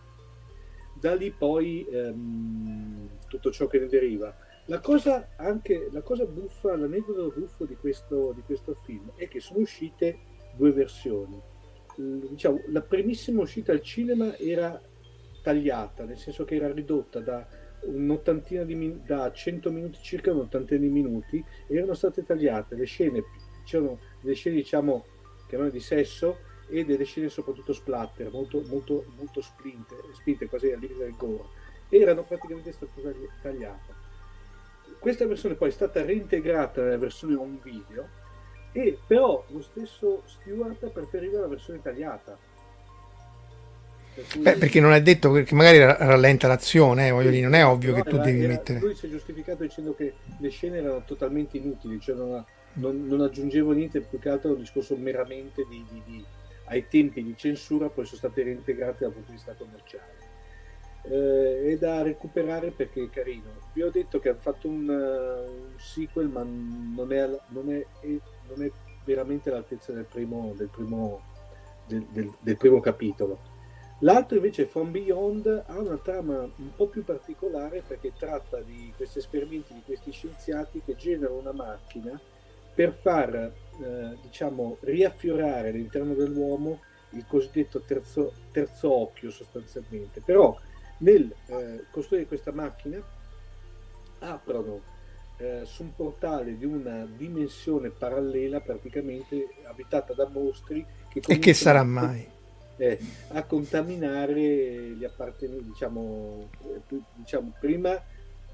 Da 0.95 1.15
lì 1.15 1.31
poi 1.31 1.87
ehm, 1.87 3.19
tutto 3.29 3.51
ciò 3.53 3.67
che 3.67 3.79
ne 3.79 3.87
deriva. 3.87 4.35
La 4.67 4.81
cosa, 4.81 5.35
anche, 5.37 5.89
la 5.93 6.03
cosa 6.03 6.25
buffa, 6.25 6.77
l'aneddoto 6.77 7.33
buffo 7.39 7.65
di 7.67 7.77
questo, 7.77 8.33
di 8.33 8.43
questo 8.43 8.75
film 8.85 9.13
è 9.15 9.29
che 9.29 9.41
sono 9.41 9.61
uscite 9.61 10.19
due 10.57 10.73
versioni. 10.73 11.41
Diciamo, 11.97 12.63
la 12.69 12.81
primissima 12.81 13.43
uscita 13.43 13.71
al 13.73 13.83
cinema 13.83 14.37
era 14.37 14.81
tagliata, 15.43 16.05
nel 16.05 16.17
senso 16.17 16.45
che 16.45 16.57
era 16.57 16.73
ridotta 16.73 17.21
da 17.21 17.47
un'ottantina 17.87 18.65
di 18.65 19.01
da 19.05 19.33
100 19.33 19.71
minuti 19.71 19.99
circa 20.03 20.33
un'ottantina 20.33 20.81
di 20.81 20.89
minuti 20.89 21.45
erano 21.67 21.95
state 21.95 22.25
tagliate 22.25 22.75
le 22.75 22.85
scene 22.85 23.23
c'erano 23.65 23.99
le 24.21 24.35
scene 24.35 24.57
diciamo 24.57 25.05
chiamiamole 25.47 25.71
di 25.71 25.81
sesso 25.83 26.39
e 26.69 26.85
delle 26.85 27.05
scene 27.05 27.29
soprattutto 27.29 27.73
splatter, 27.73 28.31
molto, 28.31 28.63
molto, 28.67 29.05
molto 29.17 29.41
spinte, 29.41 29.95
spinte 30.13 30.47
quasi 30.47 30.73
al 30.73 30.81
limite 30.81 31.05
del 31.05 31.17
gore, 31.17 31.45
erano 31.89 32.25
praticamente 32.25 32.73
state 32.73 33.29
tagliate. 33.43 34.03
Questa 34.99 35.27
versione 35.27 35.55
poi 35.55 35.69
è 35.69 35.73
stata 35.73 36.05
reintegrata 36.05 36.83
nella 36.83 36.99
versione 36.99 37.35
home 37.35 37.59
video 37.63 38.09
e 38.73 38.99
però 39.07 39.45
lo 39.49 39.61
stesso 39.61 40.23
Stewart 40.25 40.89
preferiva 40.91 41.41
la 41.41 41.47
versione 41.47 41.83
tagliata. 41.83 42.37
Per. 44.15 44.25
Beh, 44.39 44.57
perché 44.59 44.79
non 44.81 44.93
è 44.93 45.03
detto 45.03 45.33
che 45.33 45.55
magari 45.55 45.79
rallenta 45.79 46.47
l'azione, 46.47 47.09
eh, 47.09 47.11
voglio 47.11 47.31
dire, 47.31 47.43
non 47.43 47.55
è 47.55 47.67
ovvio 47.67 47.91
no, 47.91 47.97
che 47.97 48.09
tu 48.09 48.15
era, 48.15 48.25
devi 48.25 48.45
era, 48.45 48.53
mettere. 48.53 48.79
Lui 48.79 48.95
si 48.95 49.07
è 49.07 49.09
giustificato 49.09 49.65
dicendo 49.65 49.95
che 49.95 50.15
le 50.39 50.49
scene 50.51 50.79
erano 50.79 51.03
totalmente 51.05 51.57
inutili, 51.57 51.99
cioè 52.01 52.15
non, 52.15 52.45
non, 52.75 53.07
non, 53.07 53.21
aggiungevo 53.23 53.73
niente, 53.73 54.01
più 54.01 54.21
che 54.21 54.29
altro 54.29 54.53
un 54.53 54.61
discorso 54.61 54.97
meramente 54.97 55.67
di, 55.69 55.85
di, 55.91 56.03
di, 56.05 56.25
ai 56.67 56.87
tempi 56.89 57.25
di 57.25 57.35
censura, 57.37 57.89
poi 57.89 58.07
sono 58.07 58.19
state 58.19 58.45
reintegrate 58.45 58.99
dal 59.01 59.13
punto 59.13 59.31
di 59.31 59.37
vista 59.37 59.55
commerciale. 59.55 60.23
Eh, 61.07 61.73
è 61.73 61.77
da 61.77 62.03
recuperare 62.03 62.71
perché 62.71 63.03
è 63.03 63.11
carino. 63.11 63.51
Vi 63.73 63.83
ho 63.83 63.91
detto 63.91 64.21
che 64.21 64.29
hanno 64.29 64.39
fatto 64.39 64.69
un, 64.69 64.89
un 64.89 65.79
sequel, 65.79 66.29
ma 66.29 66.43
non 66.45 67.13
è, 67.13 67.29
non, 67.49 67.73
è, 67.73 67.85
non 68.49 68.63
è, 68.63 68.71
veramente 69.05 69.51
all'altezza 69.51 69.93
del 69.93 70.05
primo, 70.05 70.55
del 70.57 70.69
primo, 70.69 71.21
del, 71.87 72.07
del, 72.11 72.33
del 72.39 72.57
primo 72.57 72.81
capitolo. 72.81 73.53
L'altro 74.05 74.37
invece, 74.37 74.67
From 74.67 74.91
Beyond, 74.91 75.65
ha 75.67 75.79
una 75.79 75.97
trama 75.97 76.41
un 76.41 76.75
po' 76.77 76.89
più 76.89 77.05
particolare 77.05 77.83
perché 77.87 78.13
tratta 78.15 78.61
di 78.61 78.93
questi 78.95 79.19
esperimenti 79.19 79.73
di 79.73 79.81
questi 79.83 80.13
scienziati 80.13 80.83
che 80.85 80.95
generano 80.95 81.39
una 81.39 81.53
macchina 81.53 82.21
per 82.75 82.93
far 82.93 83.35
eh, 83.35 84.17
diciamo, 84.21 84.77
riaffiorare 84.81 85.71
all'interno 85.71 86.13
dell'uomo 86.13 86.81
il 87.11 87.25
cosiddetto 87.27 87.81
terzo, 87.81 88.35
terzo 88.53 88.93
occhio 88.93 89.31
sostanzialmente. 89.31 90.21
Però 90.21 90.55
nel 90.99 91.35
eh, 91.47 91.85
costruire 91.91 92.27
questa 92.27 92.53
macchina 92.53 93.03
aprono 94.19 94.83
eh, 95.39 95.63
su 95.65 95.83
un 95.83 95.95
portale 95.95 96.59
di 96.59 96.67
una 96.67 97.07
dimensione 97.07 97.89
parallela 97.89 98.61
praticamente 98.61 99.49
abitata 99.65 100.13
da 100.13 100.29
mostri 100.29 100.85
che 101.09 101.23
e 101.27 101.39
che 101.39 101.55
sarà 101.55 101.83
mai 101.85 102.34
eh, 102.77 102.99
a 103.29 103.45
contaminare 103.45 104.91
gli 104.91 105.05
appartenenti 105.05 105.65
diciamo, 105.65 106.49
eh, 106.63 106.97
diciamo 107.15 107.53
prima 107.59 108.03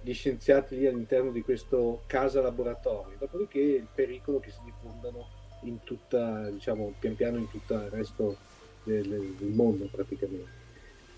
gli 0.02 0.12
scienziati 0.12 0.76
lì 0.76 0.86
all'interno 0.86 1.30
di 1.30 1.42
questo 1.42 2.02
casa 2.06 2.40
laboratorio, 2.40 3.16
dopodiché 3.18 3.60
il 3.60 3.86
pericolo 3.92 4.40
che 4.40 4.50
si 4.50 4.60
diffondano 4.64 5.38
in 5.64 5.82
tutta, 5.84 6.48
diciamo, 6.48 6.94
pian 6.98 7.16
piano 7.16 7.36
in 7.36 7.50
tutto 7.50 7.74
il 7.74 7.90
resto 7.90 8.36
del, 8.84 9.34
del 9.36 9.48
mondo 9.48 9.88
praticamente. 9.90 10.58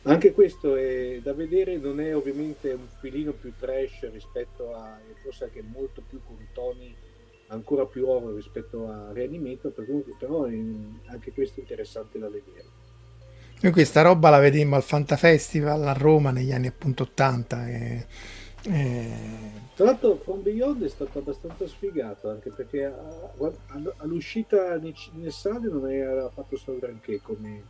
Anche 0.05 0.33
questo 0.33 0.75
è 0.75 1.21
da 1.23 1.33
vedere, 1.33 1.77
non 1.77 2.01
è 2.01 2.17
ovviamente 2.17 2.73
un 2.73 2.89
filino 2.99 3.31
più 3.31 3.53
trash 3.57 4.11
rispetto 4.11 4.75
a, 4.75 4.99
forse 5.23 5.45
anche 5.45 5.63
molto 5.63 6.03
più 6.09 6.21
con 6.27 6.45
toni 6.53 6.93
ancora 7.47 7.87
più 7.87 8.09
horror 8.09 8.35
rispetto 8.35 8.89
a 8.89 9.13
Reanimator, 9.13 9.73
però 10.19 10.47
anche 11.07 11.33
questo 11.33 11.59
è 11.59 11.63
interessante 11.63 12.19
da 12.19 12.29
vedere. 12.29 12.82
Noi 13.63 13.71
questa 13.71 14.03
roba 14.03 14.29
la 14.29 14.41
vedemmo 14.41 14.75
al 14.75 14.83
Fantafestival 14.83 15.87
a 15.87 15.93
Roma 15.93 16.33
negli 16.33 16.51
anni 16.51 16.67
appunto 16.67 17.05
80 17.05 17.69
e, 17.69 18.07
e... 18.65 19.11
Tra 19.77 19.85
l'altro 19.85 20.17
From 20.17 20.43
Beyond 20.43 20.83
è 20.83 20.89
stato 20.89 21.21
abbastanza 21.21 21.69
sfigato 21.69 22.29
anche 22.29 22.51
perché 22.51 22.93
all'uscita 23.99 24.77
nel 24.79 25.33
sale 25.33 25.69
non 25.69 25.89
era 25.89 26.29
fatto 26.31 26.57
solo 26.57 26.81
granché 26.81 27.21
come, 27.23 27.63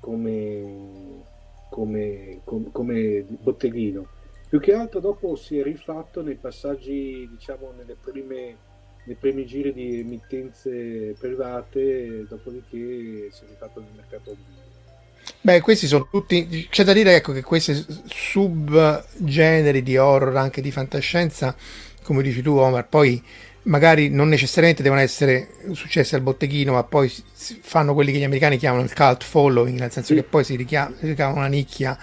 come, 0.00 1.22
come, 1.68 2.40
come, 2.72 3.26
botteghino 3.28 4.06
più 4.48 4.60
che 4.60 4.72
altro 4.72 5.00
dopo 5.00 5.36
si 5.36 5.58
è 5.58 5.62
rifatto 5.62 6.22
nei 6.22 6.36
passaggi, 6.36 7.28
diciamo, 7.28 7.70
prime, 8.00 8.56
nei 9.04 9.16
primi 9.16 9.44
giri 9.44 9.74
di 9.74 9.98
emittenze 9.98 11.14
private, 11.18 12.24
dopodiché 12.26 13.28
si 13.30 13.44
è 13.44 13.48
rifatto 13.48 13.80
nel 13.80 13.90
mercato 13.94 14.30
online. 14.30 14.65
Beh, 15.40 15.60
questi 15.60 15.86
sono 15.86 16.08
tutti. 16.10 16.66
C'è 16.70 16.84
da 16.84 16.92
dire 16.92 17.14
ecco, 17.14 17.32
che 17.32 17.42
questi 17.42 17.84
subgeneri 18.06 19.82
di 19.82 19.96
horror, 19.96 20.36
anche 20.36 20.60
di 20.60 20.70
fantascienza, 20.70 21.54
come 22.02 22.22
dici 22.22 22.42
tu, 22.42 22.56
Omar, 22.56 22.88
poi 22.88 23.22
magari 23.66 24.08
non 24.08 24.28
necessariamente 24.28 24.82
devono 24.82 25.00
essere 25.00 25.48
successi 25.72 26.14
al 26.14 26.20
botteghino, 26.20 26.72
ma 26.72 26.84
poi 26.84 27.12
fanno 27.60 27.94
quelli 27.94 28.12
che 28.12 28.18
gli 28.18 28.24
americani 28.24 28.56
chiamano 28.58 28.82
il 28.82 28.92
cult 28.92 29.24
following, 29.24 29.78
nel 29.78 29.92
senso 29.92 30.14
che 30.14 30.22
poi 30.22 30.44
si 30.44 30.56
richiama 30.56 30.94
una 31.32 31.46
nicchia 31.46 31.96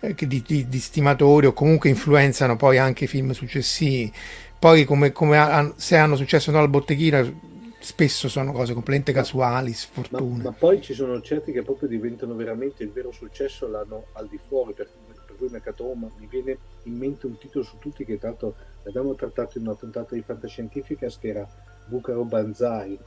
eh, 0.00 0.14
di, 0.14 0.42
di, 0.46 0.68
di, 0.68 0.78
stimatori 0.78 1.46
o 1.46 1.52
comunque 1.52 1.88
influenzano 1.88 2.56
poi 2.56 2.78
anche 2.78 3.04
i 3.04 3.08
film 3.08 3.32
successivi. 3.32 4.12
Poi 4.58 4.84
come, 4.84 5.12
come 5.12 5.38
ha, 5.38 5.72
se 5.76 5.96
hanno 5.96 6.16
successo 6.16 6.50
no 6.50 6.60
al 6.60 6.68
botteghino 6.68 7.55
spesso 7.78 8.28
sono 8.28 8.52
cose 8.52 8.72
completamente 8.72 9.12
casuali, 9.12 9.72
sfortune. 9.72 10.42
Ma, 10.42 10.50
ma, 10.50 10.52
poi 10.52 10.80
ci 10.80 10.94
sono 10.94 11.20
certi 11.20 11.52
che 11.52 11.62
proprio 11.62 11.88
diventano 11.88 12.34
veramente 12.34 12.82
il 12.82 12.90
vero 12.90 13.12
successo 13.12 13.68
l'hanno 13.68 14.06
al 14.12 14.28
di 14.28 14.38
fuori, 14.38 14.72
per, 14.72 14.88
per 15.26 15.36
cui 15.36 15.48
Mercato 15.48 15.84
Home 15.84 16.10
mi 16.18 16.26
viene 16.26 16.58
in 16.84 16.96
mente 16.96 17.26
un 17.26 17.38
titolo 17.38 17.64
su 17.64 17.78
tutti 17.78 18.04
che 18.04 18.18
tanto 18.18 18.54
abbiamo 18.84 19.14
trattato 19.14 19.58
in 19.58 19.66
una 19.66 19.74
puntata 19.74 20.14
di 20.14 20.22
fantascientifica 20.22 21.06
che 21.18 21.28
era 21.28 21.48
Bucaro 21.86 22.24
Banzai. 22.24 22.98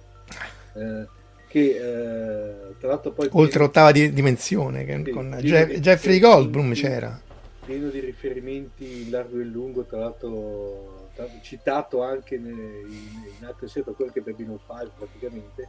Eh, 0.76 1.18
che 1.48 1.60
eh, 1.60 2.76
tra 2.78 2.90
l'altro 2.90 3.12
poi 3.12 3.28
oltre 3.32 3.48
pieno, 3.48 3.66
l'ottava 3.66 3.92
di, 3.92 4.14
dimensione 4.14 4.86
che 4.86 5.02
sì, 5.04 5.10
con 5.10 5.36
Jeff, 5.42 5.68
di, 5.68 5.80
Jeffrey 5.80 6.20
Goldblum 6.20 6.74
c'era 6.74 7.20
pieno 7.70 7.90
di 7.90 8.00
riferimenti 8.00 9.04
in 9.04 9.12
largo 9.12 9.38
e 9.38 9.44
in 9.44 9.52
lungo 9.52 9.84
tra 9.84 10.00
l'altro 10.00 10.99
citato 11.42 12.04
anche 12.04 12.36
in, 12.36 12.46
in 12.48 13.46
altre 13.46 13.68
serie 13.68 13.84
per 13.84 13.96
quello 13.96 14.12
che 14.12 14.22
Babylon 14.22 14.60
5 14.66 14.92
praticamente 14.98 15.68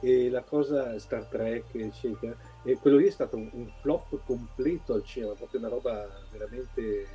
e 0.00 0.28
la 0.30 0.42
cosa 0.42 0.98
Star 0.98 1.24
Trek 1.26 1.74
eccetera 1.74 2.34
e 2.64 2.76
quello 2.76 2.96
lì 2.96 3.06
è 3.06 3.10
stato 3.10 3.36
un, 3.36 3.48
un 3.52 3.70
flop 3.80 4.18
completo 4.24 4.94
al 4.94 5.04
cinema 5.04 5.34
proprio 5.34 5.60
una 5.60 5.68
roba 5.68 6.08
veramente 6.30 7.06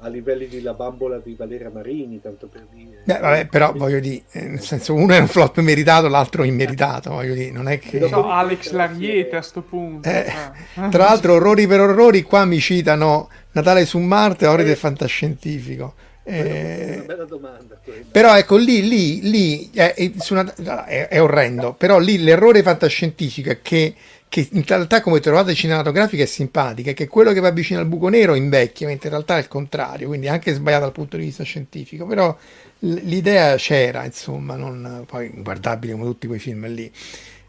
a 0.00 0.08
livelli 0.08 0.46
di 0.46 0.60
La 0.60 0.74
bambola 0.74 1.18
di 1.18 1.34
Valeria 1.34 1.70
Marini, 1.70 2.20
tanto 2.20 2.48
per 2.48 2.66
dire. 2.70 3.02
Beh, 3.04 3.18
vabbè, 3.18 3.46
però 3.46 3.72
voglio 3.72 3.98
dire, 3.98 4.24
eh, 4.32 4.46
nel 4.46 4.60
senso, 4.60 4.92
uno 4.92 5.14
è 5.14 5.18
un 5.18 5.26
flop 5.26 5.58
meritato, 5.60 6.08
l'altro 6.08 6.44
immeritato, 6.44 7.10
voglio 7.10 7.34
dire, 7.34 7.50
non 7.50 7.68
è 7.68 7.78
che... 7.78 8.00
No, 8.00 8.30
Alex 8.30 8.72
Lariete 8.72 9.36
a 9.36 9.42
sto 9.42 9.62
punto. 9.62 10.06
Eh, 10.06 10.30
ah. 10.74 10.88
Tra 10.88 11.04
l'altro, 11.04 11.32
orrori 11.40 11.66
per 11.66 11.80
orrori, 11.80 12.22
qua 12.22 12.44
mi 12.44 12.60
citano 12.60 13.30
Natale 13.52 13.86
su 13.86 13.98
Marte, 13.98 14.46
ore 14.46 14.62
eh. 14.62 14.66
del 14.66 14.76
fantascientifico. 14.76 15.94
Eh, 16.28 16.94
una 16.94 17.04
bella 17.04 17.24
domanda. 17.24 17.80
Però 18.10 18.36
ecco, 18.36 18.56
lì, 18.56 18.88
lì, 18.88 19.20
lì 19.30 19.70
è, 19.72 19.94
è, 19.94 20.10
è, 20.12 21.08
è 21.08 21.22
orrendo, 21.22 21.72
però 21.74 21.98
lì 21.98 22.18
l'errore 22.18 22.62
fantascientifico 22.62 23.50
è 23.50 23.62
che 23.62 23.94
che 24.28 24.48
in 24.52 24.64
realtà 24.66 25.00
come 25.00 25.20
trovate 25.20 25.54
cinematografica 25.54 26.22
è 26.22 26.26
simpatica, 26.26 26.92
che 26.92 27.06
quello 27.06 27.32
che 27.32 27.40
va 27.40 27.50
vicino 27.50 27.80
al 27.80 27.86
buco 27.86 28.08
nero 28.08 28.34
invecchia, 28.34 28.86
mentre 28.86 29.08
in 29.08 29.14
realtà 29.14 29.36
è 29.36 29.40
il 29.40 29.48
contrario, 29.48 30.08
quindi 30.08 30.28
anche 30.28 30.52
sbagliato 30.52 30.82
dal 30.82 30.92
punto 30.92 31.16
di 31.16 31.24
vista 31.24 31.44
scientifico, 31.44 32.06
però 32.06 32.36
l'idea 32.80 33.54
c'era, 33.56 34.04
insomma, 34.04 34.56
non 34.56 35.04
poi 35.06 35.30
guardabile 35.34 35.92
come 35.92 36.04
tutti 36.04 36.26
quei 36.26 36.38
film 36.38 36.66
lì, 36.66 36.90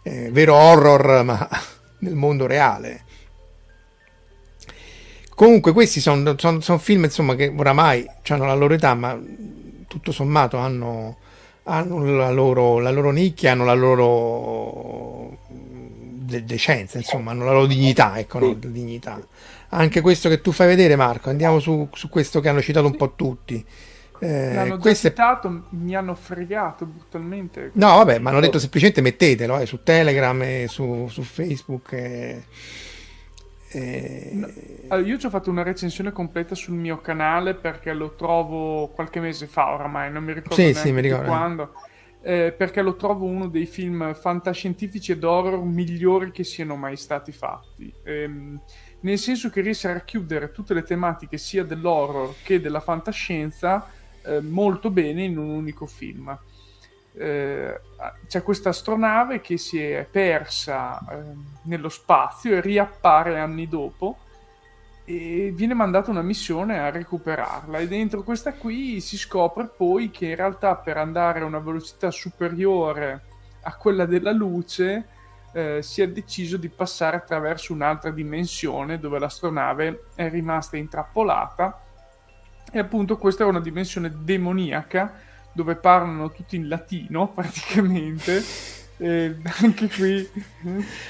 eh, 0.04 0.30
vero 0.32 0.56
horror, 0.56 1.24
ma 1.24 1.50
nel 2.00 2.16
mondo 2.16 2.46
reale. 2.46 3.06
Comunque 5.38 5.72
questi 5.72 6.00
sono 6.00 6.34
son, 6.36 6.64
son 6.64 6.80
film 6.80 7.04
insomma, 7.04 7.36
che 7.36 7.54
oramai 7.56 8.04
hanno 8.30 8.46
la 8.48 8.56
loro 8.56 8.74
età, 8.74 8.96
ma 8.96 9.16
tutto 9.88 10.12
sommato 10.12 10.58
hanno, 10.58 11.18
hanno 11.66 12.04
la, 12.04 12.32
loro, 12.32 12.80
la 12.80 12.90
loro 12.90 13.12
nicchia, 13.12 13.52
hanno 13.52 13.64
la 13.64 13.76
loro 13.76 15.38
de- 15.48 16.44
decenza, 16.44 16.98
insomma, 16.98 17.30
hanno 17.30 17.46
la 17.46 17.52
loro 17.52 17.68
dignità, 17.68 18.18
ecco, 18.18 18.40
no? 18.40 18.54
dignità. 18.54 19.24
Anche 19.70 20.02
questo 20.02 20.28
che 20.28 20.42
tu 20.42 20.52
fai 20.52 20.66
vedere, 20.66 20.96
Marco, 20.96 21.30
andiamo 21.30 21.60
su, 21.60 21.88
su 21.94 22.10
questo 22.10 22.40
che 22.40 22.50
hanno 22.50 22.62
citato 22.64 22.88
un 22.88 22.96
po' 22.96 23.14
tutti. 23.14 23.64
Eh, 24.20 24.54
L'hanno 24.56 24.82
citato, 24.82 25.48
è... 25.50 25.76
mi 25.76 25.96
hanno 25.96 26.16
fregato 26.16 26.88
brutalmente. 26.88 27.70
No, 27.74 27.98
vabbè, 27.98 28.18
ma 28.18 28.32
hanno 28.32 28.40
detto 28.40 28.58
semplicemente 28.58 29.02
mettetelo 29.02 29.60
eh, 29.60 29.68
su 29.68 29.84
Telegram 29.84 30.42
e 30.42 30.66
su, 30.68 31.08
su 31.12 31.22
Facebook. 31.22 31.92
E... 31.92 32.44
E... 33.70 34.30
No, 34.34 34.48
allora, 34.88 35.08
io 35.08 35.18
ci 35.18 35.26
ho 35.26 35.30
fatto 35.30 35.50
una 35.50 35.64
recensione 35.64 36.12
completa 36.12 36.56
sul 36.56 36.76
mio 36.76 37.00
canale 37.00 37.54
perché 37.54 37.94
lo 37.94 38.16
trovo 38.16 38.88
qualche 38.90 39.20
mese 39.20 39.48
fa 39.48 39.74
oramai, 39.74 40.12
non 40.12 40.24
mi 40.24 40.34
ricordo 40.34 40.56
sì, 40.56 40.74
sì, 40.74 40.92
mi 40.92 41.02
ricordo. 41.02 41.26
quando 41.26 41.72
eh, 42.28 42.52
perché 42.52 42.82
lo 42.82 42.98
trovo 42.98 43.26
uno 43.26 43.48
dei 43.48 43.66
film 43.66 44.14
fantascientifici 44.14 45.14
ed 45.14 45.24
horror 45.24 45.64
migliori 45.64 46.32
che 46.32 46.44
siano 46.44 46.76
mai 46.76 46.98
stati 46.98 47.32
fatti. 47.32 47.94
Ehm, 48.04 48.60
nel 49.00 49.18
senso 49.18 49.50
che 49.50 49.62
riesce 49.62 49.88
a 49.88 49.94
racchiudere 49.94 50.52
tutte 50.52 50.74
le 50.74 50.84
tematiche 50.84 51.38
sia 51.38 51.64
dell'horror 51.64 52.36
che 52.44 52.60
della 52.60 52.82
fantascienza 52.82 53.90
eh, 54.26 54.42
molto 54.42 54.90
bene 54.90 55.24
in 55.24 55.38
un 55.38 55.50
unico 55.50 55.86
film. 55.86 56.38
Eh, 57.20 57.82
c'è 58.28 58.44
questa 58.44 58.70
astronave 58.70 59.42
che 59.42 59.58
si 59.58 59.82
è 59.82 60.08
persa 60.10 61.00
eh, 61.00 61.24
nello 61.64 61.90
spazio 61.90 62.56
e 62.56 62.62
riappare 62.62 63.40
anni 63.40 63.68
dopo 63.68 64.18
e 65.10 65.52
viene 65.56 65.74
mandata 65.74 66.12
una 66.12 66.22
missione 66.22 66.80
a 66.80 66.90
recuperarla. 66.90 67.80
E 67.80 67.88
dentro 67.88 68.24
questa 68.24 68.54
qui 68.54 69.00
si 69.00 69.18
scopre 69.18 69.66
poi 69.66 70.12
che 70.12 70.28
in 70.28 70.36
realtà 70.36 70.76
per 70.76 70.98
andare 70.98 71.40
a 71.40 71.46
una 71.46 71.60
velocità 71.60 72.12
superiore 72.12 73.22
a 73.62 73.76
quella 73.78 74.06
della 74.06 74.32
luce 74.32 75.08
eh, 75.54 75.82
si 75.82 76.02
è 76.02 76.10
deciso 76.10 76.58
di 76.58 76.70
passare 76.70 77.16
attraverso 77.16 77.72
un'altra 77.72 78.12
dimensione 78.12 79.00
dove 79.00 79.18
l'astronave 79.18 80.08
è 80.14 80.30
rimasta 80.30 80.78
intrappolata. 80.78 81.82
E 82.70 82.78
appunto 82.78 83.18
questa 83.18 83.46
è 83.46 83.48
una 83.48 83.62
dimensione 83.62 84.12
demoniaca 84.14 85.14
dove 85.58 85.76
parlano 85.76 86.32
tutti 86.32 86.56
in 86.56 86.68
latino 86.68 87.30
praticamente. 87.34 88.44
Eh, 89.00 89.36
anche 89.62 89.88
qui. 89.90 90.28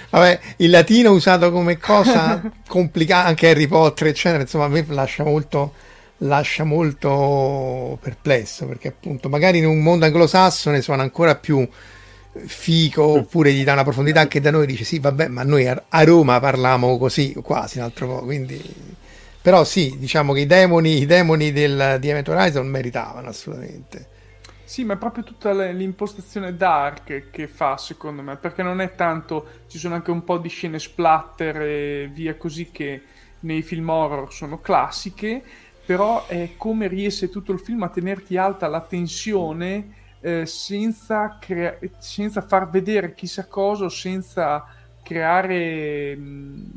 Vabbè 0.09 0.39
il 0.57 0.69
latino 0.69 1.11
usato 1.11 1.51
come 1.51 1.77
cosa 1.77 2.41
complicata 2.67 3.27
anche 3.27 3.49
Harry 3.49 3.67
Potter 3.67 4.07
eccetera 4.07 4.41
insomma 4.41 4.65
a 4.65 4.69
me 4.69 4.85
lascia 4.89 5.23
molto 5.23 5.73
lascia 6.21 6.65
molto 6.65 7.97
perplesso 8.01 8.65
perché 8.65 8.89
appunto 8.89 9.29
magari 9.29 9.59
in 9.59 9.67
un 9.67 9.79
mondo 9.79 10.03
anglosassone 10.03 10.81
suona 10.81 11.03
ancora 11.03 11.35
più 11.35 11.65
fico 12.45 13.03
oppure 13.03 13.53
gli 13.53 13.63
dà 13.63 13.71
una 13.71 13.83
profondità 13.83 14.27
che 14.27 14.41
da 14.41 14.51
noi 14.51 14.65
dice 14.65 14.83
sì 14.83 14.99
vabbè 14.99 15.27
ma 15.27 15.43
noi 15.43 15.67
a, 15.67 16.03
Roma 16.03 16.41
parliamo 16.41 16.97
così 16.97 17.33
quasi 17.41 17.77
un 17.77 17.85
altro 17.85 18.07
po' 18.07 18.23
quindi 18.23 18.61
però 19.41 19.63
sì 19.63 19.95
diciamo 19.97 20.33
che 20.33 20.41
i 20.41 20.45
demoni, 20.45 20.97
i 20.97 21.05
demoni 21.05 21.53
del, 21.53 21.97
di 22.01 22.09
Event 22.09 22.27
Horizon 22.27 22.67
meritavano 22.67 23.29
assolutamente 23.29 24.15
sì, 24.67 24.83
ma 24.83 24.95
è 24.95 24.97
proprio 24.97 25.23
tutta 25.23 25.53
l'impostazione 25.71 26.53
dark 26.53 27.29
che 27.31 27.47
fa, 27.47 27.77
secondo 27.77 28.21
me, 28.21 28.35
perché 28.35 28.63
non 28.63 28.81
è 28.81 28.95
tanto... 28.95 29.47
ci 29.67 29.77
sono 29.77 29.95
anche 29.95 30.11
un 30.11 30.25
po' 30.25 30.37
di 30.37 30.49
scene 30.49 30.77
splatter 30.77 31.61
e 31.61 32.09
via 32.11 32.35
così 32.35 32.69
che 32.69 33.01
nei 33.39 33.61
film 33.61 33.87
horror 33.87 34.33
sono 34.33 34.59
classiche, 34.59 35.41
però 35.85 36.27
è 36.27 36.51
come 36.57 36.87
riesce 36.87 37.29
tutto 37.29 37.53
il 37.53 37.59
film 37.59 37.83
a 37.83 37.89
tenerti 37.89 38.35
alta 38.35 38.67
la 38.67 38.81
tensione 38.81 39.93
eh, 40.19 40.45
senza, 40.45 41.37
crea- 41.39 41.77
senza, 41.97 42.41
far 42.41 42.69
vedere 42.69 43.13
chissà 43.13 43.47
cosa, 43.47 43.87
senza 43.87 44.65
creare 45.01 46.13
mh, 46.13 46.71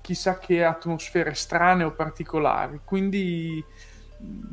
chissà 0.00 0.38
che 0.38 0.62
atmosfere 0.62 1.34
strane 1.34 1.82
o 1.82 1.90
particolari. 1.90 2.80
Quindi 2.84 3.64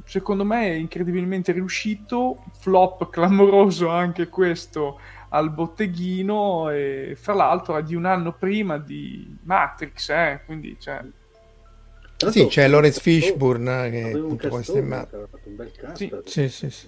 secondo 0.05 0.43
me 0.43 0.67
è 0.67 0.73
incredibilmente 0.73 1.51
riuscito, 1.51 2.43
flop 2.59 3.09
clamoroso 3.09 3.89
anche 3.89 4.27
questo 4.27 4.99
al 5.29 5.51
botteghino 5.51 6.69
e 6.69 7.17
fra 7.19 7.33
l'altro 7.33 7.77
è 7.77 7.83
di 7.83 7.95
un 7.95 8.05
anno 8.05 8.33
prima 8.33 8.77
di 8.77 9.35
Matrix, 9.43 10.09
eh, 10.09 10.41
quindi 10.45 10.77
cioè... 10.79 11.01
Sì, 12.29 12.45
c'è 12.47 12.67
Lawrence 12.67 13.01
Fishburne 13.01 13.89
che 13.89 14.11
appunto 14.13 14.47
poi 14.47 14.63
stemma. 14.63 15.05
Sì. 15.93 16.09
sì, 16.23 16.47
sì, 16.47 16.69
sì. 16.69 16.87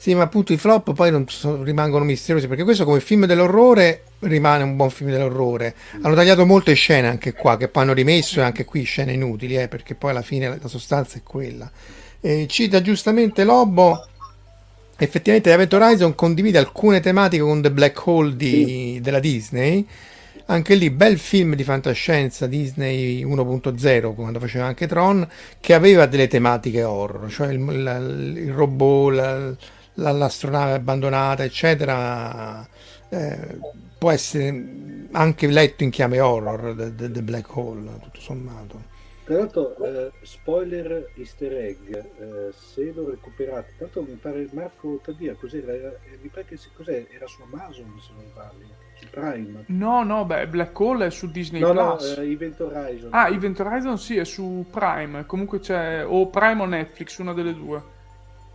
Sì, 0.00 0.14
ma 0.14 0.22
appunto 0.22 0.54
i 0.54 0.56
flop 0.56 0.94
poi 0.94 1.24
so, 1.28 1.62
rimangono 1.62 2.06
misteriosi 2.06 2.48
perché 2.48 2.64
questo 2.64 2.86
come 2.86 3.00
film 3.00 3.26
dell'orrore 3.26 4.04
rimane 4.20 4.62
un 4.62 4.74
buon 4.74 4.88
film 4.88 5.10
dell'orrore. 5.10 5.74
Hanno 6.00 6.14
tagliato 6.14 6.46
molte 6.46 6.72
scene 6.72 7.06
anche 7.06 7.34
qua 7.34 7.58
che 7.58 7.68
poi 7.68 7.82
hanno 7.82 7.92
rimesso 7.92 8.40
e 8.40 8.44
anche 8.44 8.64
qui 8.64 8.84
scene 8.84 9.12
inutili 9.12 9.58
eh, 9.58 9.68
perché 9.68 9.94
poi 9.94 10.12
alla 10.12 10.22
fine 10.22 10.58
la 10.58 10.68
sostanza 10.68 11.18
è 11.18 11.22
quella. 11.22 11.70
E 12.18 12.46
cita 12.48 12.80
giustamente 12.80 13.44
Lobo. 13.44 14.06
Effettivamente 14.96 15.52
Event 15.52 15.74
Horizon 15.74 16.14
condivide 16.14 16.56
alcune 16.56 17.00
tematiche 17.00 17.42
con 17.42 17.60
The 17.60 17.70
Black 17.70 18.06
Hole 18.06 18.36
di, 18.36 19.00
della 19.02 19.20
Disney. 19.20 19.86
Anche 20.46 20.76
lì, 20.76 20.88
bel 20.88 21.18
film 21.18 21.54
di 21.54 21.62
fantascienza 21.62 22.46
Disney 22.46 23.22
1.0, 23.22 24.14
quando 24.14 24.38
faceva 24.38 24.64
anche 24.64 24.86
Tron, 24.86 25.28
che 25.60 25.74
aveva 25.74 26.06
delle 26.06 26.26
tematiche 26.26 26.82
horror, 26.82 27.30
cioè 27.30 27.48
il, 27.48 27.60
il, 27.60 28.34
il 28.46 28.52
robot, 28.52 29.12
la, 29.12 29.54
l'astronave 29.94 30.72
abbandonata, 30.72 31.44
eccetera, 31.44 32.66
eh, 33.08 33.58
può 33.98 34.10
essere 34.10 35.08
anche 35.12 35.46
letto 35.46 35.84
in 35.84 35.90
chiave 35.90 36.20
horror 36.20 36.92
The 36.94 37.22
Black 37.22 37.56
Hole, 37.56 37.98
tutto 38.00 38.20
sommato. 38.20 38.88
Tra 39.30 39.38
l'altro, 39.38 39.76
eh, 39.84 40.10
spoiler 40.22 41.12
easter 41.14 41.52
egg, 41.52 41.94
eh, 41.94 42.52
se 42.52 42.90
lo 42.92 43.08
recuperate, 43.10 43.74
tanto 43.78 44.02
mi 44.02 44.14
pare 44.14 44.48
Marco 44.50 44.98
Tadia, 45.04 45.34
cos'era? 45.34 45.72
Era, 45.72 45.92
mi 46.20 46.28
pare 46.28 46.46
che 46.46 46.58
cos'è? 46.74 47.06
Era 47.08 47.26
su 47.28 47.40
Amazon 47.42 47.96
se 48.00 48.10
non 48.12 48.24
parli, 48.34 48.66
su 48.98 49.06
Prime. 49.08 49.64
No, 49.66 50.02
no, 50.02 50.24
beh, 50.24 50.48
Black 50.48 50.80
Hole 50.80 51.06
è 51.06 51.10
su 51.10 51.30
Disney 51.30 51.60
no, 51.60 51.70
Plus. 51.70 52.16
No, 52.16 52.22
eh, 52.22 52.28
Event 52.28 52.60
Horizon. 52.60 53.10
Ah, 53.12 53.28
Event 53.28 53.60
Horizon 53.60 53.98
sì, 53.98 54.16
è 54.16 54.24
su 54.24 54.66
Prime, 54.68 55.24
comunque 55.26 55.60
c'è 55.60 56.04
o 56.04 56.26
Prime 56.28 56.62
o 56.62 56.66
Netflix, 56.66 57.18
una 57.18 57.32
delle 57.32 57.54
due. 57.54 57.98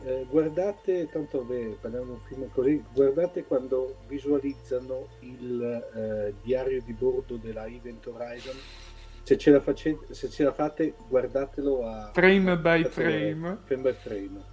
Eh, 0.05 0.27
guardate, 0.29 1.09
tanto 1.11 1.41
beh, 1.41 1.77
parliamo 1.81 2.05
di 2.05 2.11
un 2.11 2.19
film 2.27 2.47
così, 2.51 2.83
guardate 2.93 3.43
quando 3.43 4.01
visualizzano 4.07 5.07
il 5.21 5.63
eh, 5.95 6.33
diario 6.43 6.79
di 6.85 6.93
bordo 6.93 7.37
della 7.37 7.65
Event 7.65 8.05
Horizon. 8.05 8.55
Se 9.23 9.35
ce, 9.35 9.49
la 9.49 9.59
facete, 9.59 10.13
se 10.13 10.29
ce 10.29 10.43
la 10.43 10.53
fate, 10.53 10.93
guardatelo 11.09 11.87
a 11.87 12.11
frame 12.13 12.55
by 12.57 12.83
frame. 12.83 13.57
Frame 13.63 13.81
by 13.81 13.93
frame. 13.93 14.43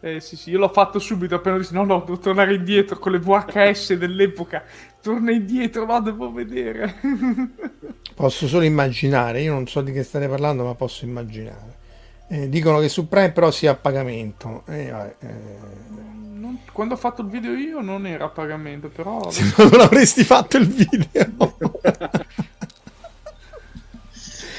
Eh 0.00 0.20
sì, 0.20 0.36
sì, 0.36 0.50
io 0.50 0.58
l'ho 0.58 0.70
fatto 0.70 0.98
subito 0.98 1.34
appena 1.34 1.56
ho 1.56 1.58
detto 1.58 1.74
no, 1.74 1.84
no, 1.84 1.98
devo 2.00 2.18
tornare 2.18 2.54
indietro 2.54 2.98
con 2.98 3.12
le 3.12 3.18
VHS 3.18 3.92
dell'epoca. 3.92 4.64
Torna 5.02 5.32
indietro, 5.32 5.84
no, 5.84 6.00
devo 6.00 6.32
vedere. 6.32 6.94
posso 8.14 8.48
solo 8.48 8.64
immaginare, 8.64 9.42
io 9.42 9.52
non 9.52 9.66
so 9.66 9.82
di 9.82 9.92
che 9.92 10.02
state 10.02 10.26
parlando, 10.28 10.64
ma 10.64 10.74
posso 10.74 11.04
immaginare. 11.04 11.75
Eh, 12.28 12.48
dicono 12.48 12.80
che 12.80 12.88
su 12.88 13.08
Prime 13.08 13.32
però 13.32 13.50
sia 13.50 13.72
a 13.72 13.74
pagamento. 13.74 14.64
Eh, 14.68 14.88
eh. 14.88 15.14
Non, 16.34 16.60
quando 16.72 16.94
ho 16.94 16.96
fatto 16.96 17.22
il 17.22 17.28
video 17.28 17.52
io 17.52 17.80
non 17.80 18.06
era 18.06 18.24
a 18.24 18.28
pagamento, 18.28 18.88
però... 18.88 19.30
Se 19.30 19.44
non 19.56 19.80
avresti 19.80 20.24
fatto 20.24 20.56
il 20.56 20.66
video. 20.66 21.56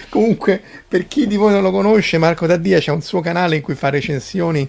Comunque, 0.09 0.61
per 0.87 1.07
chi 1.07 1.27
di 1.27 1.35
voi 1.35 1.51
non 1.51 1.61
lo 1.61 1.71
conosce, 1.71 2.17
Marco 2.17 2.47
Taddia 2.47 2.79
c'è 2.79 2.91
un 2.91 3.01
suo 3.01 3.19
canale 3.19 3.57
in 3.57 3.61
cui 3.61 3.75
fa 3.75 3.89
recensioni 3.89 4.67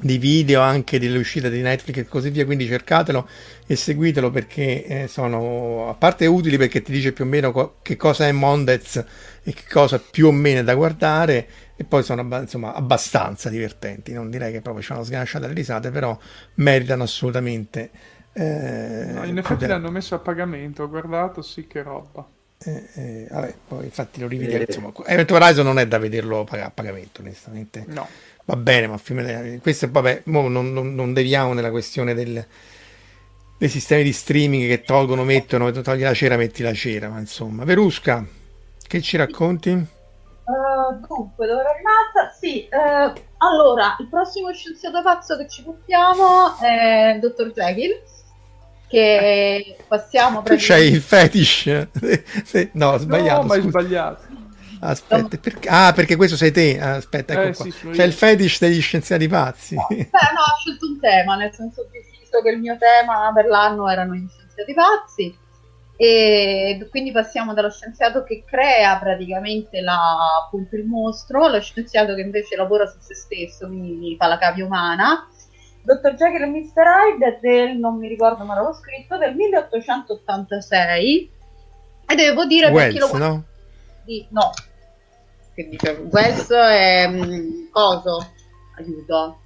di 0.00 0.18
video 0.18 0.60
anche 0.60 0.98
delle 0.98 1.18
uscite 1.18 1.50
di 1.50 1.60
Netflix 1.60 1.96
e 1.98 2.06
così 2.06 2.30
via, 2.30 2.44
quindi 2.44 2.66
cercatelo 2.66 3.28
e 3.66 3.74
seguitelo 3.74 4.30
perché 4.30 4.84
eh, 4.84 5.08
sono 5.08 5.88
a 5.88 5.94
parte 5.94 6.26
utili 6.26 6.56
perché 6.56 6.82
ti 6.82 6.92
dice 6.92 7.12
più 7.12 7.24
o 7.24 7.26
meno 7.26 7.50
co- 7.50 7.76
che 7.82 7.96
cosa 7.96 8.26
è 8.26 8.32
Mondez 8.32 9.04
e 9.42 9.52
che 9.52 9.64
cosa 9.68 9.98
più 9.98 10.28
o 10.28 10.32
meno 10.32 10.60
è 10.60 10.64
da 10.64 10.74
guardare 10.74 11.48
e 11.80 11.84
poi 11.84 12.02
sono 12.02 12.26
insomma 12.40 12.74
abbastanza 12.74 13.48
divertenti, 13.48 14.12
non 14.12 14.30
direi 14.30 14.50
che 14.50 14.60
proprio 14.60 14.82
ci 14.82 14.90
hanno 14.92 15.04
sganasciato 15.04 15.46
le 15.46 15.52
risate, 15.52 15.90
però 15.90 16.18
meritano 16.54 17.04
assolutamente. 17.04 17.90
Eh, 18.32 19.10
no, 19.12 19.24
in 19.24 19.38
effetti 19.38 19.66
l'hanno 19.66 19.90
messo 19.90 20.16
a 20.16 20.18
pagamento, 20.18 20.82
ho 20.82 20.88
guardato, 20.88 21.40
sì 21.40 21.68
che 21.68 21.82
roba. 21.82 22.26
Eh, 22.60 22.88
eh, 22.94 23.26
vabbè, 23.30 23.54
poi 23.68 23.84
infatti 23.84 24.20
lo 24.20 24.26
rivedi, 24.26 24.64
insomma, 24.66 24.92
Event 25.06 25.30
Horizon 25.30 25.64
non 25.64 25.78
è 25.78 25.86
da 25.86 25.98
vederlo 25.98 26.44
a 26.48 26.70
pagamento, 26.74 27.20
onestamente. 27.20 27.84
No 27.86 28.06
va 28.48 28.56
bene, 28.56 28.86
ma 28.86 28.96
film, 28.96 29.60
questo 29.60 29.88
vabbè, 29.90 30.22
non, 30.24 30.50
non, 30.50 30.94
non, 30.94 31.12
deviamo 31.12 31.52
nella 31.52 31.70
questione 31.70 32.14
del, 32.14 32.44
dei 33.58 33.68
sistemi 33.68 34.02
di 34.02 34.12
streaming 34.12 34.66
che 34.66 34.80
tolgono, 34.80 35.22
mettono, 35.22 35.70
togli 35.70 36.00
la 36.00 36.14
cera, 36.14 36.36
metti 36.38 36.62
la 36.62 36.72
cera, 36.72 37.10
ma 37.10 37.18
insomma, 37.18 37.64
Verusca, 37.64 38.26
che 38.86 39.02
ci 39.02 39.18
racconti? 39.18 39.96
Uh, 40.48 41.06
dunque, 41.06 41.46
dove 41.46 41.60
ero 41.60 41.72
rimasta? 41.76 42.34
Sì, 42.38 42.66
uh, 42.70 43.12
allora, 43.36 43.96
il 43.98 44.08
prossimo 44.08 44.50
scienziato 44.52 45.02
pazzo 45.02 45.36
che 45.36 45.46
ci 45.46 45.62
portiamo 45.62 46.56
è 46.58 47.12
il 47.14 47.20
Dottor 47.20 47.52
Jekyll, 47.52 48.00
che 48.88 49.76
passiamo... 49.86 50.42
Tu 50.42 50.54
c'hai 50.56 50.88
il 50.90 51.02
fetish? 51.02 51.66
no, 52.72 52.88
ho 52.92 52.96
sbagliato. 52.96 53.42
No, 53.42 53.46
ma 53.46 53.54
hai 53.56 53.60
sbagliato. 53.60 54.22
Aspetta, 54.80 55.36
perché... 55.36 55.68
ah, 55.68 55.92
perché 55.92 56.16
questo 56.16 56.36
sei 56.36 56.50
te. 56.50 56.80
Aspetta, 56.80 57.34
ecco 57.34 57.42
eh, 57.42 57.54
qua. 57.54 57.64
Sì, 57.64 57.90
C'è 57.90 58.04
il 58.04 58.12
fetish 58.14 58.60
degli 58.60 58.80
scienziati 58.80 59.28
pazzi. 59.28 59.74
No, 59.74 59.86
beh, 59.90 59.96
no, 59.96 60.40
ho 60.40 60.58
scelto 60.60 60.86
un 60.86 60.98
tema, 60.98 61.36
nel 61.36 61.52
senso 61.52 61.86
che 61.92 62.00
visto 62.18 62.40
che 62.40 62.50
il 62.50 62.58
mio 62.58 62.76
tema 62.78 63.30
per 63.34 63.46
l'anno 63.46 63.88
erano 63.88 64.14
gli 64.14 64.26
scienziati 64.28 64.72
pazzi. 64.72 65.38
E 66.00 66.86
quindi 66.90 67.10
passiamo 67.10 67.54
dallo 67.54 67.70
scienziato 67.70 68.22
che 68.22 68.44
crea 68.46 68.96
praticamente 68.98 69.80
la, 69.80 69.98
appunto 70.44 70.76
il 70.76 70.84
mostro 70.84 71.46
allo 71.46 71.60
scienziato 71.60 72.14
che 72.14 72.20
invece 72.20 72.54
lavora 72.54 72.86
su 72.86 72.98
se 73.00 73.16
stesso, 73.16 73.66
quindi 73.66 74.14
fa 74.16 74.28
la 74.28 74.38
cavia 74.38 74.64
umana. 74.64 75.28
Dr. 75.82 76.14
Jekyll 76.14 76.42
e 76.42 76.46
Mr. 76.46 76.84
Hyde 76.86 77.38
del, 77.40 77.78
non 77.78 77.96
mi 77.96 78.06
ricordo 78.06 78.44
ma 78.44 78.54
l'avevo 78.54 78.74
scritto, 78.74 79.18
del 79.18 79.34
1886 79.34 81.30
e 82.06 82.14
devo 82.14 82.44
dire 82.44 82.68
Wells, 82.68 82.94
perché 82.94 83.18
lo... 83.18 83.18
no? 83.18 83.44
Di, 84.04 84.26
no, 84.30 84.52
che 85.54 85.68
dice 85.68 85.90
Wells 86.10 86.48
è 86.50 87.06
um, 87.06 87.68
coso 87.72 88.24
aiuto 88.76 89.40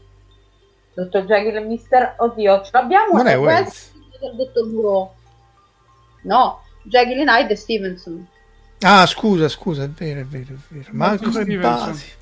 Dottor 0.94 1.24
Jekyll 1.24 1.56
e 1.56 1.60
Mister 1.60 2.16
oddio 2.18 2.60
ce 2.60 2.70
l'abbiamo 2.74 3.16
non 3.16 3.26
è 3.26 3.38
Wells, 3.38 3.92
del 4.20 4.36
Dottor 4.36 4.66
Moreau 4.66 5.10
no 6.22 6.62
Jekyll 6.82 7.20
e 7.20 7.24
Hyde 7.24 7.52
e 7.52 7.56
Stevenson 7.56 8.26
ah 8.80 9.06
scusa 9.06 9.48
scusa 9.48 9.84
è 9.84 9.88
vero 9.88 10.20
è 10.20 10.24
vero 10.24 10.54
è 10.54 10.74
vero 10.74 10.88
ma 10.92 11.16
come 11.18 11.44
basi 11.58 12.20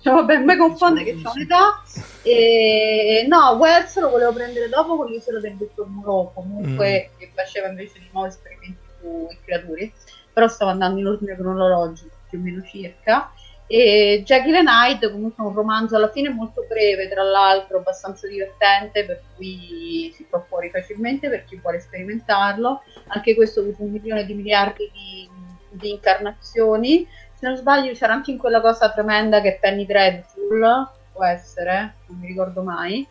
cioè, 0.00 0.14
vabbè, 0.14 0.38
mi 0.38 0.56
confonde 0.56 1.02
che 1.02 1.20
c'ho 1.20 1.30
un'età. 1.34 1.82
E... 2.22 3.26
No, 3.28 3.56
Wells 3.58 3.98
lo 3.98 4.10
volevo 4.10 4.32
prendere 4.32 4.68
dopo 4.68 4.96
con 4.96 5.06
l'isola 5.06 5.40
del 5.40 5.56
dottor 5.56 5.86
Moreau, 5.86 6.32
comunque 6.32 7.10
mm. 7.12 7.18
che 7.18 7.32
faceva 7.34 7.68
invece 7.68 7.98
di 7.98 8.08
nuovi 8.12 8.28
esperimenti 8.28 8.78
sui 9.00 9.38
creature, 9.44 9.92
però 10.32 10.48
stavo 10.48 10.70
andando 10.70 11.00
in 11.00 11.06
ordine 11.06 11.36
cronologico 11.36 12.14
più 12.28 12.38
o 12.38 12.42
meno 12.42 12.62
circa. 12.64 13.30
E 13.66 14.22
Jekyll 14.24 14.56
and 14.56 14.68
Hyde 14.68 15.10
comunque 15.10 15.42
è 15.42 15.46
un 15.46 15.54
romanzo 15.54 15.96
alla 15.96 16.10
fine 16.10 16.28
molto 16.28 16.66
breve, 16.68 17.08
tra 17.08 17.22
l'altro 17.22 17.78
abbastanza 17.78 18.28
divertente, 18.28 19.04
per 19.06 19.22
cui 19.34 20.12
si 20.14 20.26
fa 20.28 20.40
fuori 20.40 20.68
facilmente 20.70 21.30
per 21.30 21.44
chi 21.44 21.56
vuole 21.56 21.80
sperimentarlo. 21.80 22.82
Anche 23.08 23.34
questo 23.34 23.60
ha 23.60 23.62
avuto 23.62 23.82
un 23.82 23.90
milione 23.90 24.26
di 24.26 24.34
miliardi 24.34 24.90
di, 24.92 25.28
di 25.70 25.90
incarnazioni. 25.90 27.08
Se 27.32 27.46
non 27.46 27.56
sbaglio 27.56 27.92
c'era 27.94 28.12
anche 28.12 28.30
in 28.30 28.38
quella 28.38 28.60
cosa 28.60 28.90
tremenda 28.90 29.40
che 29.40 29.56
è 29.56 29.58
Penny 29.58 29.86
Dreadful, 29.86 30.88
può 31.12 31.24
essere, 31.24 31.94
non 32.06 32.18
mi 32.18 32.26
ricordo 32.26 32.62
mai. 32.62 33.06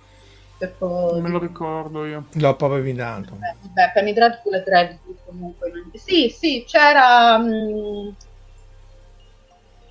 Non 0.80 1.20
me 1.20 1.30
lo 1.30 1.40
ricordo 1.40 2.06
io. 2.06 2.28
L'ho 2.32 2.56
proprio 2.56 2.80
evitato. 2.80 3.38
Beh, 3.74 3.92
Penny 3.94 4.14
Dreadful 4.14 4.54
e 4.54 4.62
Dreadful 4.62 5.18
comunque. 5.26 5.72
Sì, 5.96 6.30
sì, 6.30 6.64
c'era... 6.66 7.38
Mh, 7.38 8.16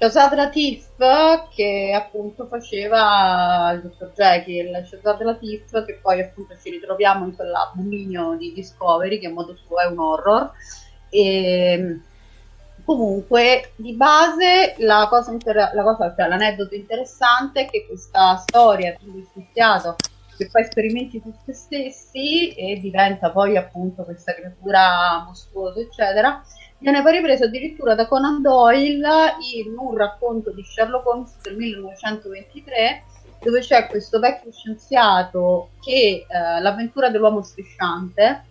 mm, 0.06 0.08
Shazad 0.08 0.50
Tiff 0.50 0.88
che 1.54 1.92
appunto 1.94 2.46
faceva 2.46 3.70
il 3.72 3.82
dottor 3.82 4.12
Jekyll, 4.14 4.84
Shazad 4.84 5.22
Latif 5.22 5.84
che 5.84 5.98
poi 6.00 6.20
appunto 6.20 6.56
ci 6.62 6.70
ritroviamo 6.70 7.24
in 7.26 7.34
quell'abominio 7.34 8.36
di 8.36 8.52
Discovery 8.52 9.18
che 9.18 9.26
a 9.26 9.30
modo 9.30 9.54
suo 9.56 9.78
è 9.78 9.86
un 9.86 9.98
horror. 9.98 10.50
E 11.08 12.00
comunque 12.84 13.72
di 13.76 13.94
base 13.94 14.74
la 14.78 15.06
cosa, 15.08 15.30
inter- 15.30 15.72
la 15.72 15.82
cosa 15.82 16.14
cioè, 16.16 16.28
l'aneddoto 16.28 16.74
interessante 16.74 17.62
è 17.62 17.70
che 17.70 17.86
questa 17.86 18.36
storia 18.36 18.96
di 18.98 19.08
un 19.08 19.24
scienziato 19.30 19.96
che 20.36 20.48
fa 20.48 20.60
esperimenti 20.60 21.20
su 21.20 21.32
se 21.44 21.52
stessi 21.52 22.52
e 22.54 22.78
diventa 22.80 23.30
poi 23.30 23.56
appunto 23.56 24.02
questa 24.04 24.34
creatura 24.34 25.22
mostruosa 25.26 25.80
eccetera 25.80 26.42
viene 26.82 27.00
poi 27.00 27.12
ripreso 27.12 27.44
addirittura 27.44 27.94
da 27.94 28.08
Conan 28.08 28.42
Doyle 28.42 29.36
in 29.54 29.72
un 29.78 29.96
racconto 29.96 30.50
di 30.50 30.64
Sherlock 30.64 31.06
Holmes 31.06 31.36
del 31.40 31.56
1923 31.56 33.04
dove 33.40 33.60
c'è 33.60 33.86
questo 33.86 34.18
vecchio 34.18 34.50
scienziato 34.50 35.70
che 35.80 36.26
eh, 36.28 36.60
l'avventura 36.60 37.08
dell'uomo 37.08 37.40
strisciante 37.42 38.44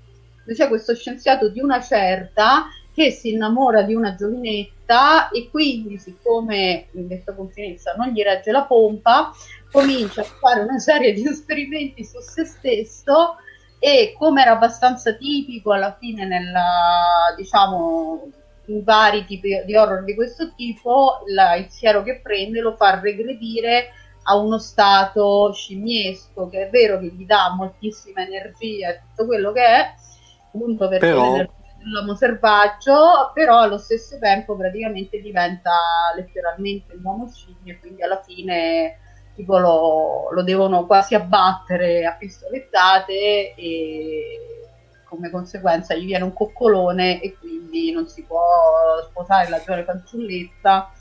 dove 0.46 0.54
c'è 0.54 0.70
questo 0.70 0.96
scienziato 0.96 1.50
di 1.50 1.60
una 1.60 1.82
certa 1.82 2.68
che 2.94 3.12
si 3.12 3.34
innamora 3.34 3.82
di 3.82 3.94
una 3.94 4.16
giovinetta 4.16 5.28
e 5.30 5.50
quindi 5.50 5.98
siccome 5.98 6.88
in 6.92 7.08
questa 7.08 7.34
confidenza 7.34 7.96
non 7.98 8.08
gli 8.08 8.22
regge 8.22 8.52
la 8.52 8.64
pompa 8.64 9.34
comincia 9.70 10.22
a 10.22 10.26
fare 10.26 10.62
una 10.62 10.80
serie 10.80 11.12
di 11.12 11.28
esperimenti 11.28 12.06
su 12.06 12.20
se 12.22 12.46
stesso 12.46 13.36
e 13.84 14.14
come 14.16 14.44
era 14.44 14.52
abbastanza 14.52 15.14
tipico 15.14 15.72
alla 15.74 15.96
fine 15.98 16.28
nella 16.28 17.34
diciamo 17.36 18.30
in 18.66 18.84
vari 18.84 19.26
tipi 19.26 19.64
di 19.66 19.76
horror 19.76 20.04
di 20.04 20.14
questo 20.14 20.54
tipo 20.54 21.24
la, 21.34 21.56
il 21.56 21.68
siero 21.70 22.04
che 22.04 22.20
prende 22.22 22.60
lo 22.60 22.76
fa 22.76 23.00
regredire 23.00 23.90
a 24.26 24.36
uno 24.36 24.60
stato 24.60 25.52
scimmiesco 25.52 26.48
che 26.48 26.68
è 26.68 26.70
vero 26.70 27.00
che 27.00 27.08
gli 27.08 27.26
dà 27.26 27.56
moltissima 27.58 28.22
energia 28.22 28.90
e 28.90 29.02
tutto 29.02 29.26
quello 29.26 29.52
che 29.52 29.64
è 29.64 29.94
appunto 30.54 30.88
perché 30.88 31.08
Però 31.08 31.44
l'uomo 31.84 32.14
selvaggio, 32.14 33.32
però 33.34 33.62
allo 33.62 33.80
stesso 33.80 34.20
tempo 34.20 34.56
praticamente 34.56 35.20
diventa 35.20 35.72
letteralmente 36.16 36.94
un 36.94 37.04
uomo 37.04 37.28
scimmio 37.28 37.74
e 37.74 37.80
quindi 37.80 38.04
alla 38.04 38.22
fine 38.22 39.00
tipo 39.36 39.58
lo, 39.58 40.30
lo 40.32 40.44
devono 40.44 40.86
quasi 40.86 41.16
abbattere 41.16 42.06
a 42.06 42.14
pistolettate 42.14 43.54
e 43.56 44.40
come 45.06 45.30
conseguenza 45.30 45.94
gli 45.94 46.06
viene 46.06 46.24
un 46.24 46.34
coccolone 46.34 47.22
e 47.22 47.36
quindi 47.38 47.92
non 47.92 48.08
si 48.08 48.24
può 48.24 48.42
sposare 49.10 49.50
la 49.50 49.60
giovane 49.60 49.84
fanciulletta 49.84 50.92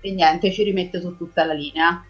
e 0.00 0.12
niente, 0.12 0.52
ci 0.52 0.64
rimette 0.64 1.00
su 1.00 1.16
tutta 1.16 1.44
la 1.44 1.54
linea. 1.54 2.04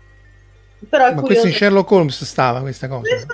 Però 0.88 1.14
Ma 1.14 1.20
questo 1.22 1.46
in 1.46 1.52
Sherlock 1.52 1.90
Holmes 1.90 2.24
stava 2.24 2.60
questa 2.60 2.88
cosa? 2.88 3.00
Questo 3.00 3.32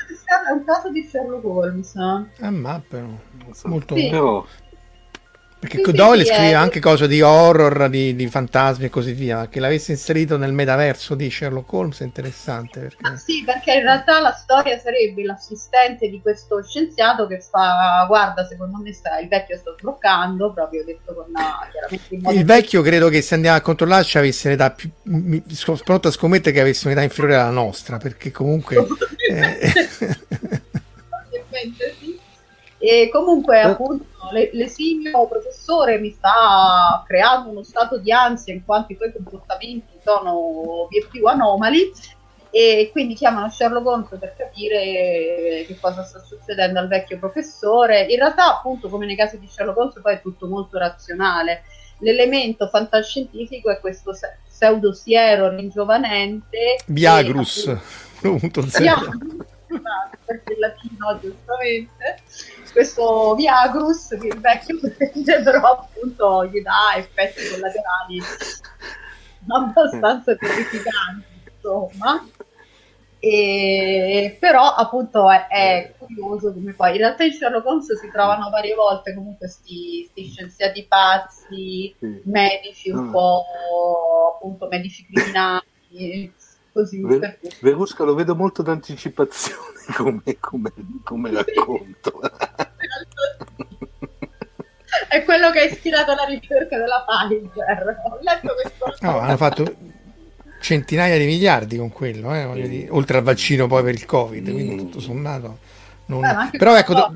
è 0.49 0.53
un 0.53 0.65
caso 0.65 0.91
di 0.91 1.03
Sherlock 1.03 1.45
Holmes. 1.45 1.95
Ah, 1.97 2.51
ma 2.51 2.81
però. 2.87 3.09
Molto... 3.65 3.97
Sì. 3.97 4.09
Però 4.09 4.45
perché 5.61 5.83
sì, 5.85 5.93
Doyle 5.93 6.25
sì, 6.25 6.33
scrive 6.33 6.49
eh, 6.49 6.55
anche 6.55 6.81
cose 6.81 7.07
di 7.07 7.21
horror, 7.21 7.91
di, 7.91 8.17
di, 8.17 8.27
fantasmi 8.29 8.87
e 8.87 8.89
così 8.89 9.13
via, 9.13 9.47
che 9.49 9.61
l'avesse 9.61 9.93
inserito 9.93 10.39
nel 10.39 10.55
metaverso 10.55 11.15
di 11.15 11.31
Sherlock 11.31 11.71
Holmes 11.71 12.01
è 12.01 12.05
interessante. 12.05 12.81
Perché... 12.81 12.97
Ah, 13.03 13.17
sì, 13.19 13.43
perché 13.45 13.75
in 13.75 13.83
realtà 13.83 14.21
la 14.21 14.33
storia 14.33 14.79
sarebbe 14.79 15.23
l'assistente 15.23 16.09
di 16.09 16.19
questo 16.23 16.63
scienziato 16.63 17.27
che 17.27 17.43
fa, 17.43 18.07
guarda, 18.09 18.47
secondo 18.47 18.79
me 18.79 18.91
sta, 18.95 19.19
il 19.19 19.29
vecchio 19.29 19.59
sta 19.59 19.75
sbloccando, 19.79 20.51
proprio 20.55 20.83
detto 20.83 21.13
con 21.13 21.27
una... 21.29 22.33
Il 22.33 22.45
vecchio 22.47 22.81
credo 22.81 23.11
che 23.11 23.21
se 23.21 23.35
andiamo 23.35 23.59
a 23.59 23.61
controllare 23.61 24.05
ci 24.05 24.17
avesse 24.17 24.49
un'età 24.49 24.71
più... 24.71 24.89
Mi, 25.03 25.45
sono 25.49 25.79
pronto 25.85 26.09
a 26.09 26.11
scommettere 26.11 26.55
che 26.55 26.63
avesse 26.63 26.87
un'età 26.87 27.03
inferiore 27.03 27.37
alla 27.37 27.51
nostra, 27.51 27.99
perché 27.99 28.31
comunque... 28.31 28.87
eh... 29.29 29.73
sì. 32.01 32.20
E 32.83 33.11
comunque, 33.13 33.59
eh. 33.59 33.65
appunto, 33.65 34.07
l'esimio 34.53 35.27
professore 35.27 35.99
mi 35.99 36.11
sta 36.11 37.05
creando 37.07 37.51
uno 37.51 37.63
stato 37.63 37.99
di 37.99 38.11
ansia 38.11 38.55
in 38.55 38.65
quanto 38.65 38.93
i 38.93 38.97
suoi 38.97 39.13
comportamenti 39.13 39.99
sono 40.03 40.89
più 41.11 41.27
anomali 41.27 41.93
e 42.49 42.89
quindi 42.91 43.15
chiamano 43.15 43.51
Sherlock 43.51 43.87
Holmes 43.87 44.09
per 44.19 44.35
capire 44.35 45.65
che 45.67 45.77
cosa 45.79 46.03
sta 46.05 46.21
succedendo 46.21 46.79
al 46.79 46.89
vecchio 46.89 47.19
professore. 47.19 48.07
In 48.07 48.17
realtà, 48.17 48.57
appunto, 48.57 48.89
come 48.89 49.05
nei 49.05 49.15
casi 49.15 49.39
di 49.39 49.47
Sherlock 49.47 49.79
Holmes, 49.79 50.01
poi 50.01 50.15
è 50.15 50.23
tutto 50.23 50.47
molto 50.47 50.79
razionale. 50.79 51.65
L'elemento 51.99 52.67
fantascientifico 52.69 53.71
è 53.71 53.79
questo 53.79 54.13
pseudosiero 54.49 55.51
ringiovanente. 55.51 56.79
Viagrus 56.87 57.67
1.0 58.23 59.49
perché 60.31 60.53
il 60.53 60.59
latino 60.59 61.19
giustamente 61.21 62.23
questo 62.73 63.35
Viagrus 63.35 64.09
che 64.09 64.27
il 64.27 64.41
vecchio 64.41 64.79
prende 64.81 65.41
però 65.43 65.61
appunto 65.61 66.47
gli 66.47 66.61
dà 66.63 66.97
effetti 66.97 67.49
collaterali 67.51 68.21
abbastanza 69.49 70.37
terrificanti 70.37 71.25
insomma 71.55 72.27
e, 73.23 74.37
però 74.41 74.75
appunto 74.75 75.31
è, 75.31 75.47
è, 75.49 75.93
curioso 75.99 76.55
come 76.55 76.73
poi 76.73 76.93
in 76.93 76.99
realtà 76.99 77.25
in 77.25 77.33
Sherlock 77.33 77.67
Holmes 77.67 77.99
si 77.99 78.11
trovano 78.11 78.49
varie 78.49 78.75
volte 78.75 79.15
comunque 79.15 79.47
questi 79.47 80.11
scienziati 80.15 80.87
pazzi 80.89 81.95
medici 82.25 82.89
un 82.91 83.09
ah. 83.09 83.11
po' 83.11 83.45
appunto 84.37 84.69
medici 84.69 85.05
criminali 85.05 86.33
così. 86.73 87.01
Ver- 87.03 87.39
Verusca 87.61 88.05
lo 88.05 88.15
vedo 88.15 88.35
molto 88.35 88.63
d'anticipazione 88.63 89.79
come, 89.97 90.23
come, 90.39 90.73
come 91.05 91.31
racconto. 91.33 92.21
È 95.11 95.25
quello 95.25 95.51
che 95.51 95.59
ha 95.59 95.65
ispirato 95.65 96.15
la 96.15 96.23
ricerca 96.23 96.79
della 96.79 97.05
Pfizer. 97.05 97.97
Ho 98.05 98.19
letto 98.23 98.55
questo. 98.55 98.95
No, 99.01 99.19
hanno 99.19 99.37
fatto 99.37 99.75
centinaia 100.61 101.19
di 101.19 101.25
miliardi 101.25 101.77
con 101.77 101.91
quello, 101.91 102.33
eh, 102.33 102.47
mm. 102.47 102.63
dire, 102.63 102.87
oltre 102.91 103.17
al 103.19 103.25
vaccino 103.25 103.67
poi 103.67 103.83
per 103.83 103.95
il 103.95 104.07
Covid, 104.07 104.49
mm. 104.49 104.53
quindi 104.53 104.77
tutto 104.77 105.01
sommato. 105.01 105.59
Non... 106.07 106.21
Beh, 106.21 106.57
Però 106.57 106.77
ecco, 106.77 106.95
do... 106.95 107.13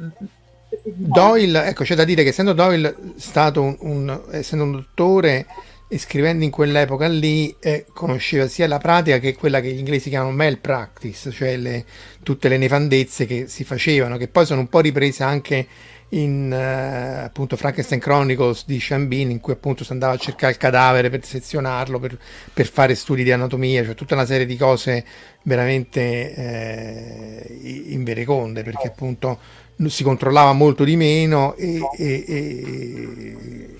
Doyle, 0.82 1.66
ecco, 1.66 1.84
c'è 1.84 1.94
da 1.94 2.02
dire 2.02 2.24
che 2.24 2.30
essendo 2.30 2.52
Doyle 2.52 2.96
stato 3.16 3.62
un, 3.62 3.76
un 3.78 4.22
essendo 4.32 4.64
un 4.64 4.72
dottore 4.72 5.46
e 5.86 5.98
scrivendo 5.98 6.42
in 6.42 6.50
quell'epoca 6.50 7.06
lì 7.06 7.54
eh, 7.60 7.86
conosceva 7.92 8.48
sia 8.48 8.66
la 8.66 8.78
pratica 8.78 9.18
che 9.18 9.36
quella 9.36 9.60
che 9.60 9.70
gli 9.70 9.78
inglesi 9.78 10.08
chiamano 10.08 10.34
malpractice, 10.34 11.30
cioè 11.30 11.56
le, 11.56 11.84
tutte 12.24 12.48
le 12.48 12.56
nefandezze 12.56 13.26
che 13.26 13.46
si 13.46 13.62
facevano, 13.62 14.16
che 14.16 14.26
poi 14.26 14.46
sono 14.46 14.60
un 14.60 14.68
po' 14.68 14.80
riprese 14.80 15.22
anche 15.22 15.66
in 16.10 16.50
uh, 16.52 17.24
appunto 17.24 17.56
Frankenstein 17.56 18.00
Chronicles 18.00 18.64
di 18.66 18.78
Chambin 18.80 19.30
in 19.30 19.40
cui 19.40 19.52
appunto 19.52 19.84
si 19.84 19.92
andava 19.92 20.12
a 20.12 20.18
cercare 20.18 20.52
il 20.52 20.58
cadavere 20.58 21.10
per 21.10 21.24
sezionarlo, 21.24 21.98
per, 21.98 22.18
per 22.52 22.66
fare 22.66 22.94
studi 22.94 23.24
di 23.24 23.32
anatomia, 23.32 23.84
cioè 23.84 23.94
tutta 23.94 24.14
una 24.14 24.26
serie 24.26 24.46
di 24.46 24.56
cose 24.56 25.04
veramente 25.42 26.34
eh, 26.34 27.84
invereconde 27.88 28.62
perché 28.62 28.88
appunto 28.88 29.38
si 29.86 30.04
controllava 30.04 30.52
molto 30.52 30.84
di 30.84 30.96
meno 30.96 31.54
e, 31.56 31.80
e, 31.96 32.24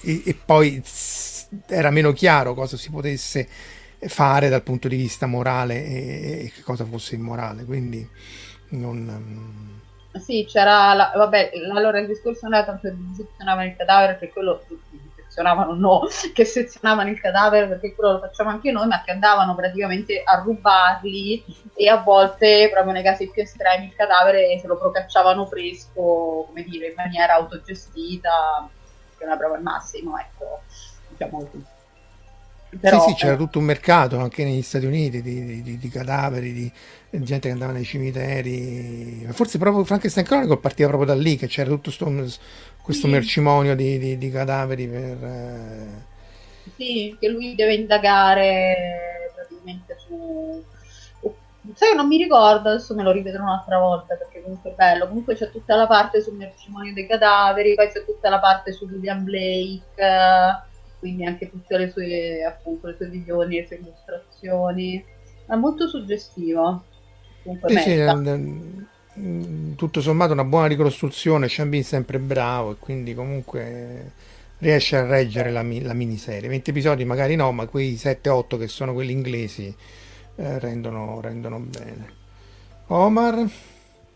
e, 0.03 0.23
e 0.25 0.39
poi 0.45 0.83
era 1.69 1.91
meno 1.91 2.13
chiaro 2.13 2.55
cosa 2.55 2.77
si 2.77 2.91
potesse 2.91 3.47
fare 4.01 4.49
dal 4.49 4.63
punto 4.63 4.89
di 4.89 4.97
vista 4.97 5.27
morale 5.27 5.87
e, 5.87 6.53
e 6.57 6.63
cosa 6.63 6.85
fosse 6.85 7.15
immorale, 7.15 7.65
quindi 7.65 8.07
non... 8.71 9.83
Sì, 10.21 10.45
c'era, 10.49 10.95
la, 10.95 11.13
vabbè, 11.15 11.51
allora 11.73 11.99
il 11.99 12.07
discorso 12.07 12.41
non 12.47 12.55
era 12.55 12.65
tanto 12.65 12.89
che 12.89 12.95
sezionavano 13.17 13.67
il 13.67 13.77
cadavere, 13.77 14.19
che 14.19 14.31
quello 14.31 14.65
sezionavano 15.17 15.75
no, 15.75 16.03
che 16.33 16.45
sezionavano 16.45 17.11
il 17.11 17.21
cadavere 17.21 17.67
perché 17.67 17.95
quello 17.97 18.13
lo 18.13 18.19
facciamo 18.21 18.51
anche 18.51 18.71
noi, 18.71 18.87
ma 18.87 19.03
che 19.03 19.11
andavano 19.11 19.57
praticamente 19.57 20.23
a 20.25 20.39
rubarli 20.39 21.45
e 21.75 21.89
a 21.89 21.97
volte, 21.97 22.71
proprio 22.73 22.93
nei 22.93 23.03
casi 23.03 23.29
più 23.29 23.43
estremi, 23.43 23.87
il 23.87 23.95
cadavere 23.97 24.57
se 24.61 24.67
lo 24.69 24.79
procacciavano 24.79 25.47
fresco, 25.47 26.45
come 26.47 26.63
dire, 26.63 26.89
in 26.89 26.95
maniera 26.97 27.35
autogestita, 27.35 28.69
che 29.19 29.25
è 29.25 29.37
proprio 29.37 29.57
il 29.57 29.63
massimo, 29.63 30.17
ecco 30.17 30.63
diciamo 31.09 31.51
Però, 32.81 33.01
sì, 33.01 33.11
sì, 33.11 33.15
c'era 33.15 33.37
tutto 33.37 33.59
un 33.59 33.65
mercato 33.65 34.19
anche 34.19 34.45
negli 34.45 34.63
Stati 34.63 34.87
Uniti 34.87 35.23
di, 35.23 35.63
di, 35.63 35.79
di 35.79 35.89
cadaveri, 35.89 36.53
di, 36.53 36.73
di, 37.11 37.23
gente 37.23 37.49
che 37.49 37.53
andava 37.53 37.73
nei 37.73 37.85
cimiteri. 37.85 39.27
Forse 39.31 39.59
proprio 39.59 39.85
Frankenstein 39.85 40.27
Chronicle 40.27 40.59
partiva 40.59 40.89
proprio 40.89 41.15
da 41.15 41.21
lì, 41.21 41.37
che 41.37 41.47
c'era 41.47 41.69
tutto 41.69 41.91
sto, 41.91 42.07
questo 42.07 43.07
sì. 43.07 43.09
mercimonio 43.09 43.75
di, 43.75 44.31
cadaveri 44.33 44.89
per... 44.89 45.25
Eh... 45.25 46.13
Sì, 46.77 47.17
che 47.21 47.29
lui 47.29 47.55
deve 47.55 47.75
indagare 47.75 49.31
praticamente 49.35 49.97
su... 50.07 50.63
Sai, 51.75 51.95
non 51.95 52.07
mi 52.07 52.19
ricordo, 52.19 52.69
adesso 52.69 52.95
me 52.95 53.03
lo 53.03 53.11
rivedrò 53.11 53.43
un'altra 53.43 53.79
volta 53.79 54.17
perché 54.17 54.43
comunque 54.43 54.73
è 54.73 54.75
bello. 54.75 55.09
Comunque 55.09 55.35
c'è 55.35 55.51
tutta 55.51 55.77
la 55.77 55.87
parte 55.87 56.21
sul 56.21 56.35
mercimonio 56.35 56.93
dei 56.93 57.07
cadaveri, 57.07 57.75
poi 57.75 57.89
c'è 57.91 58.05
tutta 58.05 58.29
la 58.29 58.39
parte 58.39 58.73
su 58.73 58.85
William 58.85 59.25
Blake 59.25 60.73
quindi 61.05 61.27
anche 61.27 61.51
tutte 61.51 61.77
le 61.77 61.91
sue, 61.91 62.43
appunto, 62.43 62.87
le 62.87 62.95
sue 62.97 63.11
visioni, 63.11 63.57
le 63.57 63.67
sue 63.67 63.77
illustrazioni. 63.77 65.05
È 65.45 65.55
molto 65.55 65.87
suggestivo. 65.87 66.83
Comunque 67.43 67.69
sì, 67.77 67.91
sì, 69.13 69.77
tutto 69.77 70.01
sommato 70.01 70.33
una 70.33 70.45
buona 70.45 70.67
ricostruzione, 70.67 71.47
Chambin 71.47 71.83
è 71.83 71.85
sempre 71.85 72.19
bravo 72.19 72.73
e 72.73 72.77
quindi 72.79 73.15
comunque 73.15 74.13
riesce 74.59 74.97
a 74.97 75.05
reggere 75.05 75.51
la, 75.51 75.63
la 75.63 75.93
miniserie. 75.93 76.49
20 76.49 76.71
episodi 76.71 77.05
magari 77.05 77.37
no, 77.37 77.53
ma 77.53 77.67
quei 77.67 77.97
7-8 77.97 78.59
che 78.59 78.67
sono 78.67 78.95
quelli 78.95 79.13
inglesi 79.13 79.67
eh, 80.37 80.59
rendono, 80.59 81.21
rendono, 81.21 81.59
bene. 81.59 82.13
Omar 82.87 83.47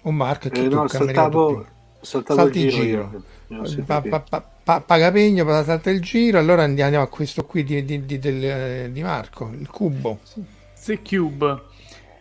o 0.00 0.10
Mark 0.10 0.48
che 0.48 0.64
eh, 0.64 0.68
no, 0.68 0.88
saltavo, 0.88 1.66
saltavo 2.00 2.40
Salti 2.40 2.60
il 2.60 2.70
giro. 2.70 3.08
giro. 3.10 3.22
Pa, 3.86 4.02
pa, 4.02 4.20
pa, 4.20 4.40
pa- 4.64 4.80
paga 4.80 5.10
pegno, 5.10 5.44
salta 5.64 5.90
il 5.90 6.00
giro, 6.00 6.38
allora 6.38 6.62
andiamo 6.62 7.00
a 7.00 7.08
questo 7.08 7.44
qui 7.44 7.64
di, 7.64 7.84
di, 7.84 8.04
di, 8.04 8.18
del, 8.18 8.44
eh, 8.44 8.92
di 8.92 9.02
Marco, 9.02 9.50
il 9.52 9.68
cubo. 9.68 10.20
The 10.84 11.02
Cube, 11.02 11.62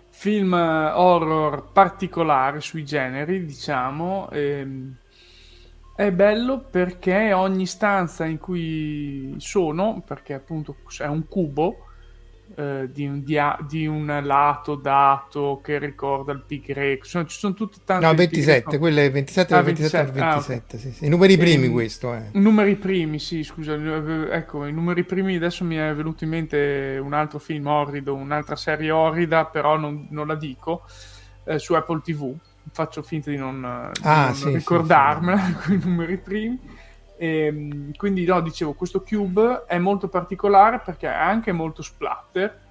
film 0.10 0.54
horror 0.54 1.72
particolare 1.72 2.62
sui 2.62 2.84
generi, 2.86 3.46
diciamo. 3.46 4.30
Ehm, 4.32 4.98
È 5.96 6.12
bello 6.12 6.60
perché 6.70 7.34
ogni 7.34 7.66
stanza 7.66 8.26
in 8.26 8.38
cui 8.38 9.36
sono, 9.40 10.02
perché 10.06 10.34
appunto 10.36 10.78
è 11.00 11.06
un 11.08 11.28
cubo, 11.28 11.87
eh, 12.60 12.90
di, 12.92 13.06
un 13.06 13.24
dia- 13.24 13.56
di, 13.68 13.86
un 13.86 14.20
lato 14.24 14.74
dato 14.74 15.62
che 15.64 15.78
ricorda 15.78 16.32
il 16.32 16.42
pi 16.42 16.60
greco. 16.60 17.06
Sono, 17.06 17.28
ci 17.28 17.38
sono 17.38 17.54
tutte 17.54 17.78
tante. 17.86 18.04
No, 18.04 18.16
27, 18.16 18.80
quello 18.80 19.00
è 19.00 19.12
27, 19.12 19.54
ah, 19.54 19.62
27, 19.62 20.12
27, 20.12 20.20
27 20.20 20.76
ah, 20.76 20.80
sì, 20.80 20.92
sì. 20.92 21.06
I 21.06 21.10
numeri 21.10 21.38
primi, 21.38 21.68
e, 21.68 21.70
questo. 21.70 22.16
I 22.16 22.40
numeri 22.40 22.76
primi, 22.76 23.20
sì, 23.20 23.44
scusa. 23.44 23.76
Ecco, 23.76 24.66
i 24.66 24.74
numeri 24.74 25.04
primi. 25.04 25.36
Adesso 25.36 25.64
mi 25.66 25.76
è 25.76 25.94
venuto 25.94 26.24
in 26.24 26.32
mente 26.32 27.00
un 27.00 27.14
altro 27.14 27.38
film 27.38 27.68
orrido, 27.68 28.16
un'altra 28.16 28.56
serie 28.56 28.90
orrida, 28.90 29.46
però 29.46 29.78
non, 29.78 30.08
non 30.10 30.26
la 30.26 30.36
dico. 30.36 30.82
Eh, 31.44 31.60
su 31.60 31.76
Apple 31.76 32.02
TV. 32.04 32.36
Faccio 32.72 33.04
finta 33.04 33.30
di 33.30 33.38
non, 33.38 33.64
ah, 33.64 33.92
di 33.94 34.02
non 34.04 34.34
sì, 34.34 34.50
ricordarmela 34.50 35.54
con 35.64 35.76
i 35.76 35.80
numeri 35.84 36.18
primi. 36.18 36.60
E, 37.18 37.46
ehm, 37.46 37.96
quindi 37.96 38.24
no, 38.26 38.40
dicevo, 38.42 38.74
questo 38.74 39.02
cube 39.02 39.66
è 39.66 39.78
molto 39.78 40.08
particolare 40.08 40.80
perché 40.80 41.08
è 41.08 41.14
anche 41.14 41.52
molto 41.52 41.82
splatter. 41.82 42.66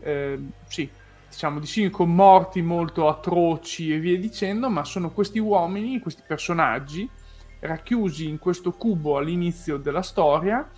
Eh, 0.00 0.38
sì, 0.68 0.88
diciamo 1.28 1.58
di 1.58 1.66
sì, 1.66 1.90
con 1.90 2.14
morti 2.14 2.62
molto 2.62 3.08
atroci 3.08 3.92
e 3.92 3.98
via 3.98 4.18
dicendo, 4.18 4.68
ma 4.68 4.84
sono 4.84 5.10
questi 5.10 5.38
uomini, 5.38 5.98
questi 5.98 6.22
personaggi 6.26 7.08
racchiusi 7.60 8.28
in 8.28 8.38
questo 8.38 8.72
cubo 8.72 9.16
all'inizio 9.16 9.78
della 9.78 10.02
storia 10.02 10.68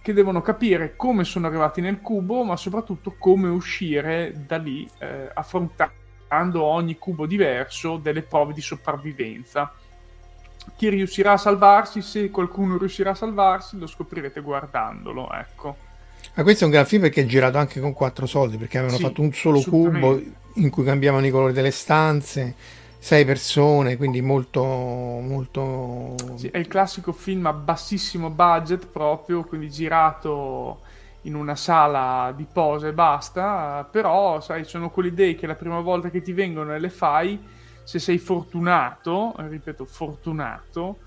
che 0.00 0.12
devono 0.12 0.40
capire 0.40 0.94
come 0.94 1.24
sono 1.24 1.48
arrivati 1.48 1.80
nel 1.80 2.00
cubo, 2.00 2.44
ma 2.44 2.56
soprattutto 2.56 3.16
come 3.18 3.48
uscire 3.48 4.44
da 4.46 4.56
lì 4.56 4.88
eh, 5.00 5.28
affrontando 5.34 6.62
ogni 6.62 6.96
cubo 6.96 7.26
diverso 7.26 7.96
delle 7.96 8.22
prove 8.22 8.52
di 8.52 8.60
sopravvivenza 8.60 9.72
chi 10.74 10.88
riuscirà 10.88 11.32
a 11.32 11.36
salvarsi, 11.36 12.02
se 12.02 12.30
qualcuno 12.30 12.76
riuscirà 12.78 13.10
a 13.10 13.14
salvarsi, 13.14 13.78
lo 13.78 13.86
scoprirete 13.86 14.40
guardandolo, 14.40 15.30
ecco. 15.32 15.76
Ma 16.34 16.42
questo 16.42 16.64
è 16.64 16.66
un 16.66 16.72
gran 16.72 16.84
film 16.86 17.02
perché 17.02 17.22
è 17.22 17.26
girato 17.26 17.58
anche 17.58 17.80
con 17.80 17.92
quattro 17.92 18.26
soldi, 18.26 18.56
perché 18.56 18.78
avevano 18.78 18.98
sì, 18.98 19.04
fatto 19.04 19.22
un 19.22 19.32
solo 19.32 19.60
cubo 19.62 20.20
in 20.54 20.70
cui 20.70 20.84
cambiavano 20.84 21.26
i 21.26 21.30
colori 21.30 21.52
delle 21.52 21.70
stanze, 21.70 22.54
sei 22.98 23.24
persone, 23.24 23.96
quindi 23.96 24.20
molto... 24.20 24.62
molto... 24.62 26.14
Sì, 26.34 26.48
è 26.48 26.58
il 26.58 26.68
classico 26.68 27.12
film 27.12 27.46
a 27.46 27.52
bassissimo 27.52 28.30
budget 28.30 28.86
proprio, 28.86 29.44
quindi 29.44 29.70
girato 29.70 30.80
in 31.22 31.34
una 31.34 31.56
sala 31.56 32.32
di 32.36 32.46
pose 32.50 32.88
e 32.88 32.92
basta, 32.92 33.88
però 33.90 34.40
sai, 34.40 34.64
sono 34.64 34.90
quelle 34.90 35.08
idee 35.08 35.34
che 35.34 35.46
la 35.46 35.54
prima 35.54 35.80
volta 35.80 36.10
che 36.10 36.20
ti 36.20 36.32
vengono 36.32 36.74
e 36.74 36.78
le 36.78 36.90
fai 36.90 37.38
se 37.86 38.00
sei 38.00 38.18
fortunato, 38.18 39.32
ripeto, 39.36 39.84
fortunato, 39.84 40.98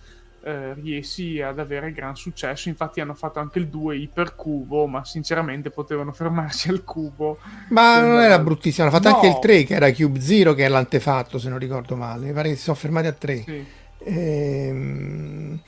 eh, 0.42 0.74
riesci 0.76 1.42
ad 1.42 1.60
avere 1.60 1.92
gran 1.92 2.16
successo. 2.16 2.70
Infatti 2.70 3.02
hanno 3.02 3.16
fatto 3.16 3.40
anche 3.40 3.60
il 3.60 3.68
2 3.68 3.98
ipercubo, 3.98 4.88
ma 4.88 5.04
sinceramente 5.04 5.72
potevano 5.72 6.14
fermarsi 6.14 6.70
al 6.70 6.86
cubo. 6.86 7.38
Ma 7.72 8.00
non 8.00 8.22
era 8.22 8.40
bruttissimo, 8.40 8.88
hanno 8.88 8.96
fatto 8.96 9.10
no. 9.10 9.16
anche 9.16 9.28
il 9.28 9.40
3 9.40 9.64
che 9.66 9.74
era 9.74 9.92
Cube 9.92 10.22
Zero 10.22 10.54
che 10.54 10.64
è 10.64 10.70
l'antefatto, 10.70 11.38
se 11.38 11.50
non 11.50 11.60
ricordo 11.60 11.98
male. 11.98 12.28
Mi 12.28 12.32
pare 12.32 12.48
che 12.48 12.56
si 12.56 12.64
sono 12.64 12.78
fermati 12.78 13.08
a 13.08 13.12
3. 13.12 13.36
Sì. 13.36 13.66
Ehm... 14.06 15.62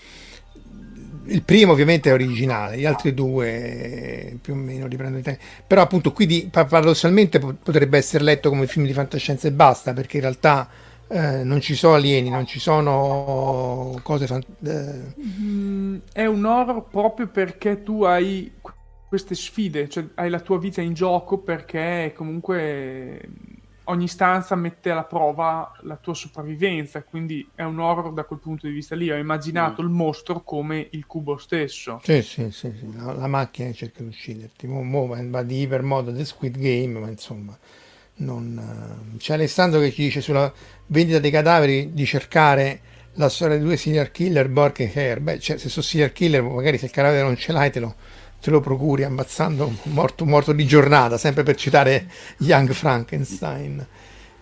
Il 1.26 1.44
primo 1.44 1.74
ovviamente 1.74 2.10
è 2.10 2.14
originale, 2.14 2.78
gli 2.78 2.86
altri 2.86 3.14
due 3.14 4.38
più 4.42 4.54
o 4.54 4.56
meno 4.56 4.88
riprendono 4.88 5.20
il 5.20 5.24
tempo. 5.24 5.44
Però 5.68 5.82
appunto 5.82 6.14
qui 6.14 6.26
di, 6.26 6.50
paradossalmente 6.50 7.40
potrebbe 7.40 7.98
essere 7.98 8.24
letto 8.24 8.50
come 8.50 8.66
film 8.66 8.86
di 8.86 8.94
fantascienza 8.94 9.48
e 9.48 9.52
basta, 9.52 9.94
perché 9.94 10.18
in 10.18 10.24
realtà 10.24 10.68
eh, 11.12 11.44
non 11.44 11.60
ci 11.60 11.76
sono 11.76 11.96
alieni, 11.96 12.30
non 12.30 12.46
ci 12.46 12.60
sono 12.60 14.00
cose 14.02 14.28
fan- 14.28 14.44
eh. 14.64 15.14
mm, 15.22 15.98
è 16.14 16.26
un 16.26 16.46
horror 16.46 16.88
proprio 16.88 17.28
perché 17.28 17.84
tu 17.84 18.04
hai 18.04 18.52
queste 19.08 19.36
sfide, 19.36 19.90
cioè 19.90 20.08
hai 20.16 20.30
la 20.30 20.40
tua 20.40 20.58
vita 20.58 20.80
in 20.80 20.94
gioco 20.94 21.40
perché 21.40 22.14
comunque 22.16 23.20
ogni 23.86 24.08
stanza 24.08 24.56
mette 24.56 24.90
alla 24.90 25.04
prova 25.04 25.72
la 25.82 25.98
tua 25.98 26.14
sopravvivenza, 26.14 27.04
quindi 27.04 27.46
è 27.56 27.64
un 27.64 27.80
horror 27.80 28.14
da 28.14 28.24
quel 28.24 28.40
punto 28.40 28.68
di 28.68 28.74
vista 28.74 28.96
lì. 28.96 29.12
Ho 29.12 29.18
immaginato 29.18 29.82
mm. 29.82 29.86
il 29.86 29.92
mostro 29.92 30.42
come 30.44 30.88
il 30.92 31.06
cubo 31.06 31.38
stesso. 31.38 32.00
Sì, 32.04 32.22
sì, 32.22 32.52
sì, 32.52 32.72
sì. 32.74 32.96
La, 32.96 33.12
la, 33.12 33.28
macchina 33.28 33.72
cerca 33.74 34.02
di 34.02 34.08
ucciderti, 34.08 34.66
mo, 34.68 34.82
mo, 34.82 35.08
va 35.08 35.44
di 35.44 35.62
ipermodo 35.62 36.12
del 36.12 36.26
Squid 36.26 36.58
Game, 36.58 37.00
ma 37.00 37.10
insomma 37.10 37.58
non... 38.22 39.04
Eh, 39.14 39.18
c'è 39.18 39.34
Alessandro 39.34 39.80
che 39.80 39.92
ci 39.92 40.04
dice 40.04 40.22
sulla 40.22 40.52
vendita 40.92 41.20
dei 41.20 41.32
cadaveri 41.32 41.92
di 41.94 42.06
cercare 42.06 42.80
la 43.16 43.30
storia 43.30 43.58
di 43.58 43.64
due 43.64 43.78
serial 43.78 44.12
killer, 44.12 44.48
Bork 44.50 44.80
e 44.80 44.92
Hare. 44.94 45.20
Beh, 45.20 45.40
cioè, 45.40 45.58
se 45.58 45.70
sono 45.70 45.84
serial 45.84 46.12
killer, 46.12 46.42
magari 46.42 46.78
se 46.78 46.86
il 46.86 46.92
cadavere 46.92 47.24
non 47.24 47.36
ce 47.36 47.52
l'hai, 47.52 47.72
te 47.72 47.80
lo, 47.80 47.96
te 48.40 48.50
lo 48.50 48.60
procuri 48.60 49.04
ammazzando 49.04 49.66
un 49.66 49.76
morto, 49.94 50.26
morto 50.26 50.52
di 50.52 50.66
giornata, 50.66 51.18
sempre 51.18 51.44
per 51.44 51.56
citare 51.56 52.08
Young 52.38 52.72
Frankenstein. 52.72 53.86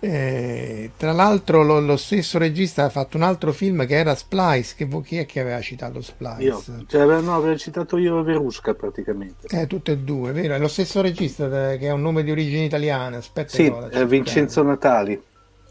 Eh, 0.02 0.92
tra 0.96 1.12
l'altro 1.12 1.62
lo, 1.62 1.82
lo, 1.82 1.98
stesso 1.98 2.38
regista 2.38 2.86
ha 2.86 2.90
fatto 2.90 3.18
un 3.18 3.24
altro 3.24 3.52
film 3.52 3.86
che 3.86 3.96
era 3.98 4.16
Splice, 4.16 4.76
che 4.78 4.88
chi 5.04 5.18
è 5.18 5.26
che 5.26 5.42
aveva 5.42 5.60
citato 5.60 6.02
Splice? 6.02 6.42
Io, 6.42 6.64
cioè, 6.88 7.20
no, 7.20 7.36
avevo 7.36 7.58
citato 7.58 7.98
io 7.98 8.24
Verusca 8.24 8.74
praticamente. 8.74 9.48
Eh, 9.50 9.68
tutte 9.68 9.92
e 9.92 9.98
due, 9.98 10.32
vero? 10.32 10.54
È 10.54 10.58
lo 10.58 10.70
stesso 10.70 11.02
regista 11.02 11.76
che 11.76 11.90
ha 11.90 11.94
un 11.94 12.02
nome 12.02 12.24
di 12.24 12.32
origine 12.32 12.64
italiana, 12.64 13.18
aspetta. 13.18 13.50
Sì, 13.50 13.66
è 13.66 14.06
Vincenzo 14.06 14.64
Natali. 14.64 15.22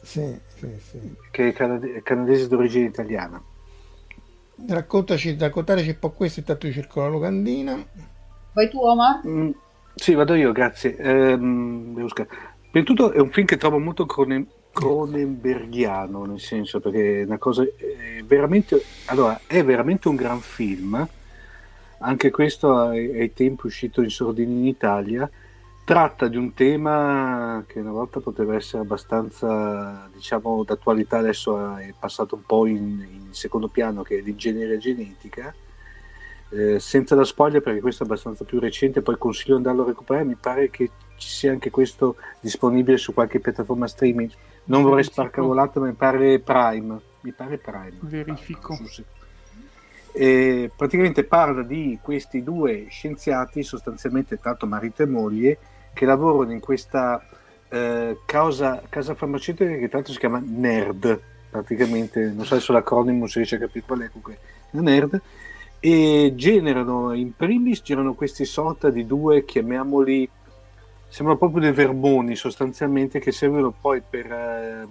Sì, 0.09 0.41
sì, 0.57 0.67
sì. 0.81 0.99
Che 1.31 1.49
è 1.49 1.53
canade- 1.53 2.03
canadese 2.03 2.49
d'origine 2.49 2.87
italiana. 2.87 3.43
Raccontaci, 4.67 5.37
raccontateci 5.39 5.91
un 5.91 5.99
po' 5.99 6.13
questo, 6.13 6.41
intanto 6.41 6.67
io 6.67 6.73
cerco 6.73 7.01
la 7.03 7.09
locandina. 7.09 7.87
Vai 8.55 8.71
tu 8.71 8.79
Omar? 8.79 9.21
Mm, 9.27 9.51
sì, 9.95 10.15
vado 10.15 10.35
io, 10.35 10.53
grazie. 10.53 10.97
Ehm, 10.97 11.93
Prima 11.93 12.27
di 12.71 12.85
tutto 12.85 13.13
è 13.13 13.19
un 13.21 13.31
film 13.31 13.47
che 13.47 13.59
trovo 13.59 13.79
molto 13.79 14.07
Cronen- 14.07 14.47
Cronenbergiano, 14.73 16.25
nel 16.25 16.41
senso 16.41 16.81
perché 16.81 17.21
è 17.21 17.25
una 17.25 17.37
cosa 17.37 17.63
è 17.65 18.23
veramente, 18.25 18.81
allora, 19.07 19.39
è 19.47 19.63
veramente 19.63 20.09
un 20.09 20.17
gran 20.17 20.41
film, 20.41 21.07
anche 21.99 22.31
questo 22.31 22.79
ai, 22.79 23.21
ai 23.21 23.33
tempi 23.35 23.67
uscito 23.67 24.01
in 24.01 24.09
sordina 24.11 24.51
in 24.51 24.67
Italia, 24.67 25.29
tratta 25.89 26.29
di 26.29 26.37
un 26.37 26.53
tema 26.53 27.65
che 27.67 27.81
una 27.81 27.93
volta 27.93 28.21
poteva 28.21 28.55
essere 28.55 28.83
abbastanza, 28.83 30.07
diciamo, 30.13 30.63
d'attualità, 30.63 31.17
adesso 31.17 31.77
è 31.77 31.95
passato 31.99 32.35
un 32.35 32.43
po' 32.45 32.67
in, 32.67 32.77
in 33.11 33.29
secondo 33.31 33.69
piano, 33.69 34.03
che 34.03 34.19
è 34.19 34.21
l'ingegneria 34.21 34.77
genetica, 34.77 35.55
eh, 36.51 36.79
senza 36.79 37.15
da 37.15 37.25
spoiler 37.25 37.63
perché 37.63 37.81
questo 37.81 38.03
è 38.03 38.07
abbastanza 38.07 38.45
più 38.45 38.59
recente, 38.61 39.01
poi 39.01 39.17
consiglio 39.17 39.53
di 39.53 39.65
andarlo 39.65 39.85
a 39.85 39.87
recuperare, 39.87 40.27
mi 40.27 40.37
pare 40.39 40.69
che 40.69 40.91
ci 41.17 41.29
sia 41.31 41.53
anche 41.53 41.71
questo 41.71 42.17
disponibile 42.39 42.99
su 42.99 43.15
qualche 43.15 43.41
piattaforma 43.41 43.87
streaming. 43.87 44.31
Non 44.65 44.83
vorrei 44.83 45.05
sparcavolare, 45.05 45.71
ma 45.77 45.87
mi 45.87 45.95
pare 45.95 46.39
Prime. 46.39 47.01
Mi 47.23 47.33
pare 47.33 47.57
Prime. 47.57 47.97
Verifico. 48.01 48.79
E 50.13 50.71
praticamente 50.77 51.25
parla 51.25 51.63
di 51.63 51.99
questi 52.03 52.43
due 52.43 52.89
scienziati, 52.91 53.63
sostanzialmente 53.63 54.39
tanto 54.39 54.67
marito 54.67 55.03
e 55.03 55.07
moglie, 55.07 55.59
che 55.99 56.07
lavorano 56.07 56.53
in 56.53 56.61
questa 56.61 57.21
eh, 57.69 58.19
casa, 58.25 58.81
casa 58.89 59.17
farmaceutica 59.17 59.75
che 59.75 59.89
tanto 59.89 60.13
si 60.13 60.19
chiama 60.19 60.41
NERD, 60.41 61.21
praticamente, 61.51 62.31
non 62.31 62.45
so 62.45 62.61
se 62.61 62.73
l'acronimo 62.73 63.27
si 63.27 63.39
riesce 63.39 63.57
a 63.57 63.59
capire 63.59 63.85
qual 63.85 63.99
è, 63.99 64.07
comunque, 64.07 64.39
NERD, 64.71 65.21
e 65.81 66.33
generano, 66.37 67.13
in 67.15 67.35
primis, 67.35 67.83
girano 67.83 68.15
questi 68.15 68.45
sorta 68.45 68.91
di 68.91 69.07
due, 69.07 69.45
chiamiamoli 69.45 70.31
sembrano 71.09 71.39
proprio 71.41 71.63
dei 71.63 71.73
vermoni 71.73 72.37
sostanzialmente 72.37 73.19
che 73.19 73.33
servono 73.33 73.73
poi 73.73 74.01
per 74.09 74.31
eh, 74.31 74.87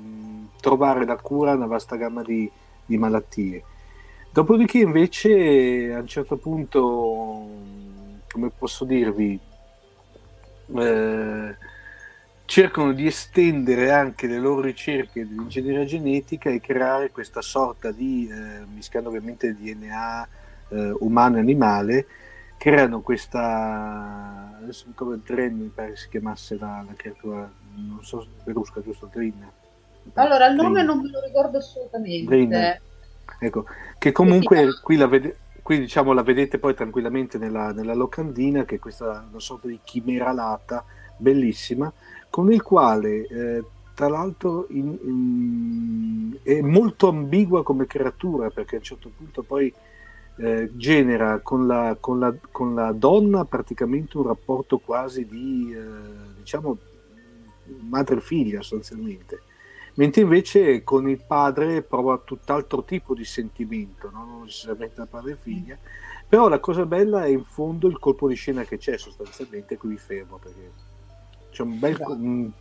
trovare 0.60 1.06
la 1.06 1.16
cura 1.16 1.52
a 1.52 1.56
una 1.56 1.68
vasta 1.68 1.96
gamma 1.96 2.22
di, 2.22 2.52
di, 2.86 2.98
malattie. 2.98 3.64
Dopodiché 4.30 4.80
invece 4.80 5.94
a 5.94 6.00
un 6.00 6.08
certo 6.08 6.36
punto, 6.36 7.48
come 8.30 8.50
posso 8.50 8.84
dirvi, 8.84 9.40
eh, 10.76 11.56
cercano 12.46 12.94
di 12.94 13.06
estendere 13.06 13.92
anche 13.92 14.28
le 14.28 14.40
loro 14.40 14.62
ricerche 14.62 15.28
di 15.28 15.36
ingegneria 15.36 15.86
genetica 15.86 16.50
e 16.50 16.62
creare 16.62 17.12
questa 17.12 17.42
sorta 17.42 17.92
di, 17.92 18.30
eh, 18.32 18.66
mischiando 18.74 19.10
ovviamente 19.10 19.54
DNA 19.54 20.28
eh, 20.70 20.96
umano 21.00 21.38
e 21.38 21.40
animale, 21.40 22.08
creano 22.58 23.02
questa 23.02 24.58
adesso 24.60 24.86
mi 24.88 24.92
ricordo 24.92 25.22
Dren 25.24 25.56
mi 25.56 25.72
pare 25.74 25.92
che 25.92 25.98
si 25.98 26.10
chiamasse 26.10 26.58
la, 26.58 26.84
la 26.86 26.94
creatura 26.96 27.50
non 27.76 28.00
so 28.02 28.26
Verusca 28.44 28.82
giusto 28.82 29.10
Drin 29.12 29.48
allora 30.16 30.48
il 30.48 30.56
nome 30.56 30.84
Drin. 30.84 30.86
non 30.86 31.02
me 31.02 31.10
lo 31.10 31.24
ricordo 31.24 31.58
assolutamente 31.58 32.26
Drin. 32.26 32.80
ecco 33.40 33.66
che 34.00 34.12
comunque 34.12 34.80
qui 34.82 34.98
la, 34.98 35.08
vede, 35.08 35.38
qui 35.68 35.80
diciamo 35.80 36.14
la 36.14 36.24
vedete 36.24 36.60
poi 36.60 36.74
tranquillamente 36.74 37.38
nella, 37.38 37.74
nella 37.74 37.94
locandina 37.94 38.64
che 38.64 38.76
è 38.76 38.80
questa 38.80 39.28
una 39.30 39.42
sorta 39.42 39.68
di 39.68 39.78
chimera 39.84 40.32
lata 40.32 40.86
bellissima 41.18 41.92
con 42.30 42.50
il 42.54 42.62
quale 42.62 43.28
eh, 43.28 43.64
tra 43.94 44.08
l'altro 44.08 44.68
in, 44.70 44.98
in, 45.04 46.38
è 46.42 46.62
molto 46.62 47.10
ambigua 47.10 47.64
come 47.64 47.86
creatura 47.86 48.50
perché 48.50 48.76
a 48.76 48.78
un 48.78 48.84
certo 48.86 49.12
punto 49.14 49.44
poi 49.44 49.74
eh, 50.38 50.70
genera 50.72 51.40
con 51.40 51.68
la, 51.68 51.98
con, 52.00 52.20
la, 52.20 52.34
con 52.50 52.74
la, 52.74 52.94
donna 52.94 53.44
praticamente 53.44 54.18
un 54.18 54.28
rapporto 54.28 54.78
quasi 54.78 55.26
di 55.26 55.76
eh, 55.76 56.38
diciamo 56.38 56.78
madre 57.90 58.22
figlia 58.22 58.62
sostanzialmente 58.62 59.42
mentre 59.98 60.22
invece 60.22 60.84
con 60.84 61.10
il 61.10 61.22
padre 61.26 61.82
prova 61.82 62.22
tutt'altro 62.24 62.84
tipo 62.84 63.14
di 63.14 63.26
sentimento 63.26 64.10
non 64.12 64.42
necessariamente 64.42 64.96
da 64.96 65.06
padre 65.06 65.34
e 65.34 65.38
figlia. 65.38 65.78
Però 66.28 66.48
la 66.50 66.60
cosa 66.60 66.86
bella 66.86 67.24
è 67.24 67.30
in 67.30 67.44
fondo 67.44 67.88
il 67.88 68.00
colpo 68.00 68.28
di 68.28 68.36
scena 68.36 68.64
che 68.64 68.78
c'è 68.78 68.98
sostanzialmente 68.98 69.78
qui 69.78 69.90
mi 69.90 69.98
fermo 69.98 70.38
perché 70.38 70.72
c'è 71.52 71.64
un 71.64 71.80
bel 71.80 71.98
un, 72.08 72.52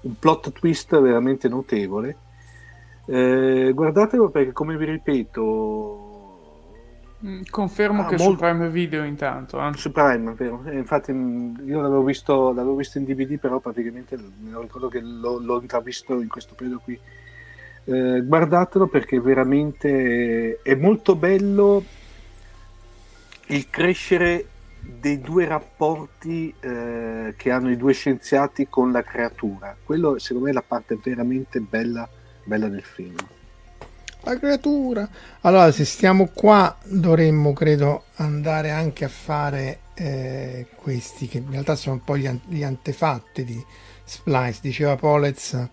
un 0.00 0.18
plot 0.18 0.52
twist 0.52 0.98
veramente 1.00 1.48
notevole. 1.48 2.16
Eh, 3.06 3.72
guardatelo 3.74 4.30
perché 4.30 4.52
come 4.52 4.76
vi 4.76 4.84
ripeto 4.84 6.05
confermo 7.50 8.02
ah, 8.02 8.06
che 8.06 8.16
molto... 8.16 8.32
su 8.32 8.36
Prime 8.36 8.68
Video 8.70 9.04
intanto. 9.04 9.64
Eh. 9.64 9.72
Su 9.74 9.92
Prime, 9.92 10.34
vero. 10.34 10.62
Eh, 10.66 10.76
infatti 10.76 11.12
mm, 11.12 11.68
io 11.68 11.80
l'avevo 11.80 12.02
visto, 12.02 12.52
l'avevo 12.52 12.76
visto, 12.76 12.98
in 12.98 13.04
DVD, 13.04 13.38
però 13.38 13.58
praticamente 13.58 14.16
mi 14.16 14.52
ricordo 14.60 14.88
che 14.88 15.00
l'ho, 15.00 15.38
l'ho 15.38 15.60
intravisto 15.60 16.20
in 16.20 16.28
questo 16.28 16.54
periodo 16.54 16.80
qui. 16.82 16.98
Eh, 17.84 18.22
guardatelo 18.24 18.88
perché 18.88 19.20
veramente 19.20 20.60
è 20.62 20.74
molto 20.74 21.14
bello 21.14 21.84
il 23.46 23.70
crescere 23.70 24.48
dei 24.80 25.20
due 25.20 25.46
rapporti 25.46 26.52
eh, 26.58 27.34
che 27.36 27.50
hanno 27.50 27.70
i 27.70 27.76
due 27.76 27.92
scienziati 27.92 28.68
con 28.68 28.90
la 28.92 29.02
creatura. 29.02 29.76
Quello 29.82 30.18
secondo 30.18 30.46
me 30.46 30.50
è 30.50 30.54
la 30.54 30.64
parte 30.66 30.98
veramente 31.02 31.60
bella, 31.60 32.08
bella 32.44 32.68
del 32.68 32.82
film 32.82 33.16
la 34.26 34.38
creatura. 34.38 35.08
Allora, 35.42 35.70
se 35.70 35.84
stiamo 35.84 36.28
qua, 36.32 36.76
dovremmo, 36.84 37.52
credo, 37.52 38.04
andare 38.16 38.70
anche 38.70 39.04
a 39.04 39.08
fare 39.08 39.80
eh, 39.94 40.66
questi, 40.74 41.28
che 41.28 41.38
in 41.38 41.50
realtà 41.50 41.76
sono 41.76 41.96
un 41.96 42.04
po' 42.04 42.16
gli, 42.16 42.28
gli 42.48 42.62
antefatti 42.62 43.44
di 43.44 43.64
Splice. 44.04 44.58
Diceva 44.62 44.96
Polez, 44.96 45.68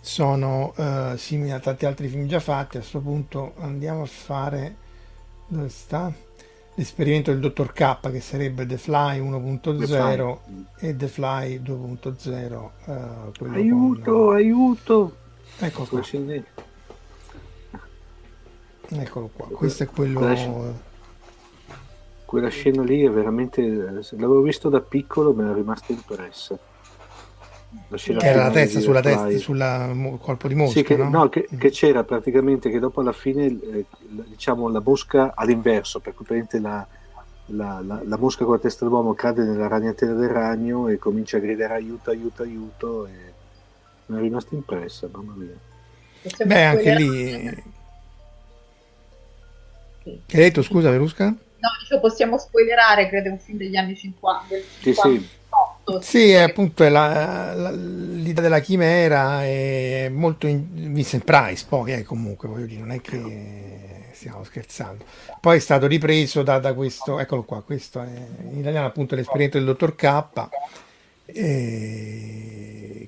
sono 0.00 0.72
eh, 0.76 1.14
simili 1.16 1.50
a 1.50 1.58
tanti 1.58 1.84
altri 1.84 2.08
film 2.08 2.26
già 2.26 2.40
fatti. 2.40 2.76
A 2.76 2.80
questo 2.80 3.00
punto 3.00 3.54
andiamo 3.58 4.02
a 4.02 4.06
fare... 4.06 4.76
Dove 5.48 5.68
sta? 5.68 6.10
L'esperimento 6.74 7.30
del 7.30 7.40
dottor 7.40 7.72
K, 7.74 8.10
che 8.10 8.20
sarebbe 8.20 8.64
The 8.64 8.78
Fly 8.78 9.20
1.0 9.20 10.38
e 10.78 10.96
The 10.96 11.08
Fly 11.08 11.60
2.0. 11.60 12.70
Eh, 12.86 13.54
aiuto, 13.54 14.12
con... 14.12 14.34
aiuto! 14.34 15.16
Ecco 15.58 15.84
qua. 15.84 16.00
Eccolo 19.00 19.30
qua, 19.32 19.46
questo 19.46 19.84
è 19.84 19.86
quello... 19.86 20.18
Quella 20.18 20.34
scena, 20.34 20.90
quella 22.24 22.48
scena 22.48 22.82
lì 22.82 23.04
è 23.04 23.10
veramente... 23.10 23.62
L'avevo 23.62 24.40
visto 24.40 24.68
da 24.68 24.80
piccolo, 24.80 25.32
mi 25.32 25.42
era 25.42 25.52
rimasta 25.52 25.92
impressa. 25.92 26.58
La 27.88 27.96
che 27.96 28.12
era 28.18 28.42
la 28.44 28.50
testa 28.50 28.80
sulla 28.80 29.00
testa, 29.00 29.30
sul 29.38 30.18
colpo 30.20 30.46
di 30.46 30.54
mosca, 30.54 30.78
sì, 30.78 30.82
che, 30.82 30.96
no? 30.96 31.08
no 31.08 31.28
che, 31.30 31.48
che, 31.56 31.70
c'era 31.70 32.04
praticamente 32.04 32.68
che 32.68 32.78
dopo 32.78 33.00
alla 33.00 33.12
fine, 33.12 33.46
eh, 33.46 33.86
diciamo, 34.26 34.68
la 34.68 34.82
mosca 34.84 35.32
all'inverso, 35.34 35.98
per 36.00 36.14
cui 36.14 36.26
la, 36.60 36.86
la, 37.46 37.82
la, 37.82 38.02
la, 38.04 38.18
mosca 38.18 38.44
con 38.44 38.54
la 38.54 38.60
testa 38.60 38.84
dell'uomo 38.84 39.14
cade 39.14 39.44
nella 39.44 39.68
ragnatela 39.68 40.12
del 40.12 40.28
ragno 40.28 40.88
e 40.88 40.98
comincia 40.98 41.38
a 41.38 41.40
gridare 41.40 41.72
aiuto, 41.72 42.10
aiuto, 42.10 42.42
aiuto 42.42 43.06
e 43.06 43.32
mi 44.06 44.18
è 44.18 44.20
rimasta 44.20 44.54
impressa, 44.54 45.08
mamma 45.10 45.32
mia. 45.34 45.56
Beh, 46.44 46.64
anche 46.64 46.94
lì 46.94 47.80
che 50.02 50.36
hai 50.36 50.42
detto, 50.42 50.62
scusa, 50.62 50.90
Verusca? 50.90 51.26
No, 51.26 51.68
dicevo, 51.80 52.00
possiamo 52.00 52.38
spoilerare, 52.38 53.08
credo, 53.08 53.30
un 53.30 53.38
film 53.38 53.58
degli 53.58 53.76
anni 53.76 53.96
50. 53.96 54.44
Del 54.48 54.64
50. 54.80 55.10
Sì, 55.10 55.18
sì. 55.18 55.40
Sì, 56.00 56.34
appunto 56.34 56.84
è 56.84 56.88
la, 56.88 57.52
la, 57.54 57.70
l'idea 57.70 58.42
della 58.42 58.60
chimera 58.60 59.44
è 59.44 60.08
molto 60.10 60.46
in, 60.46 60.92
Vincent 60.92 61.24
Price, 61.24 61.66
poi 61.68 61.92
eh, 61.92 62.02
comunque 62.04 62.48
voglio 62.48 62.66
dire, 62.66 62.80
non 62.80 62.92
è 62.92 63.00
che 63.00 64.10
stiamo 64.12 64.44
scherzando. 64.44 65.04
Poi 65.40 65.56
è 65.56 65.60
stato 65.60 65.86
ripreso 65.86 66.42
da, 66.42 66.58
da 66.58 66.72
questo, 66.72 67.18
eccolo 67.18 67.42
qua, 67.42 67.62
questo 67.62 68.00
è 68.00 68.06
in 68.50 68.58
italiano 68.58 68.86
appunto 68.86 69.16
l'esperienza 69.16 69.58
del 69.58 69.66
dottor 69.66 69.94
K. 69.96 70.24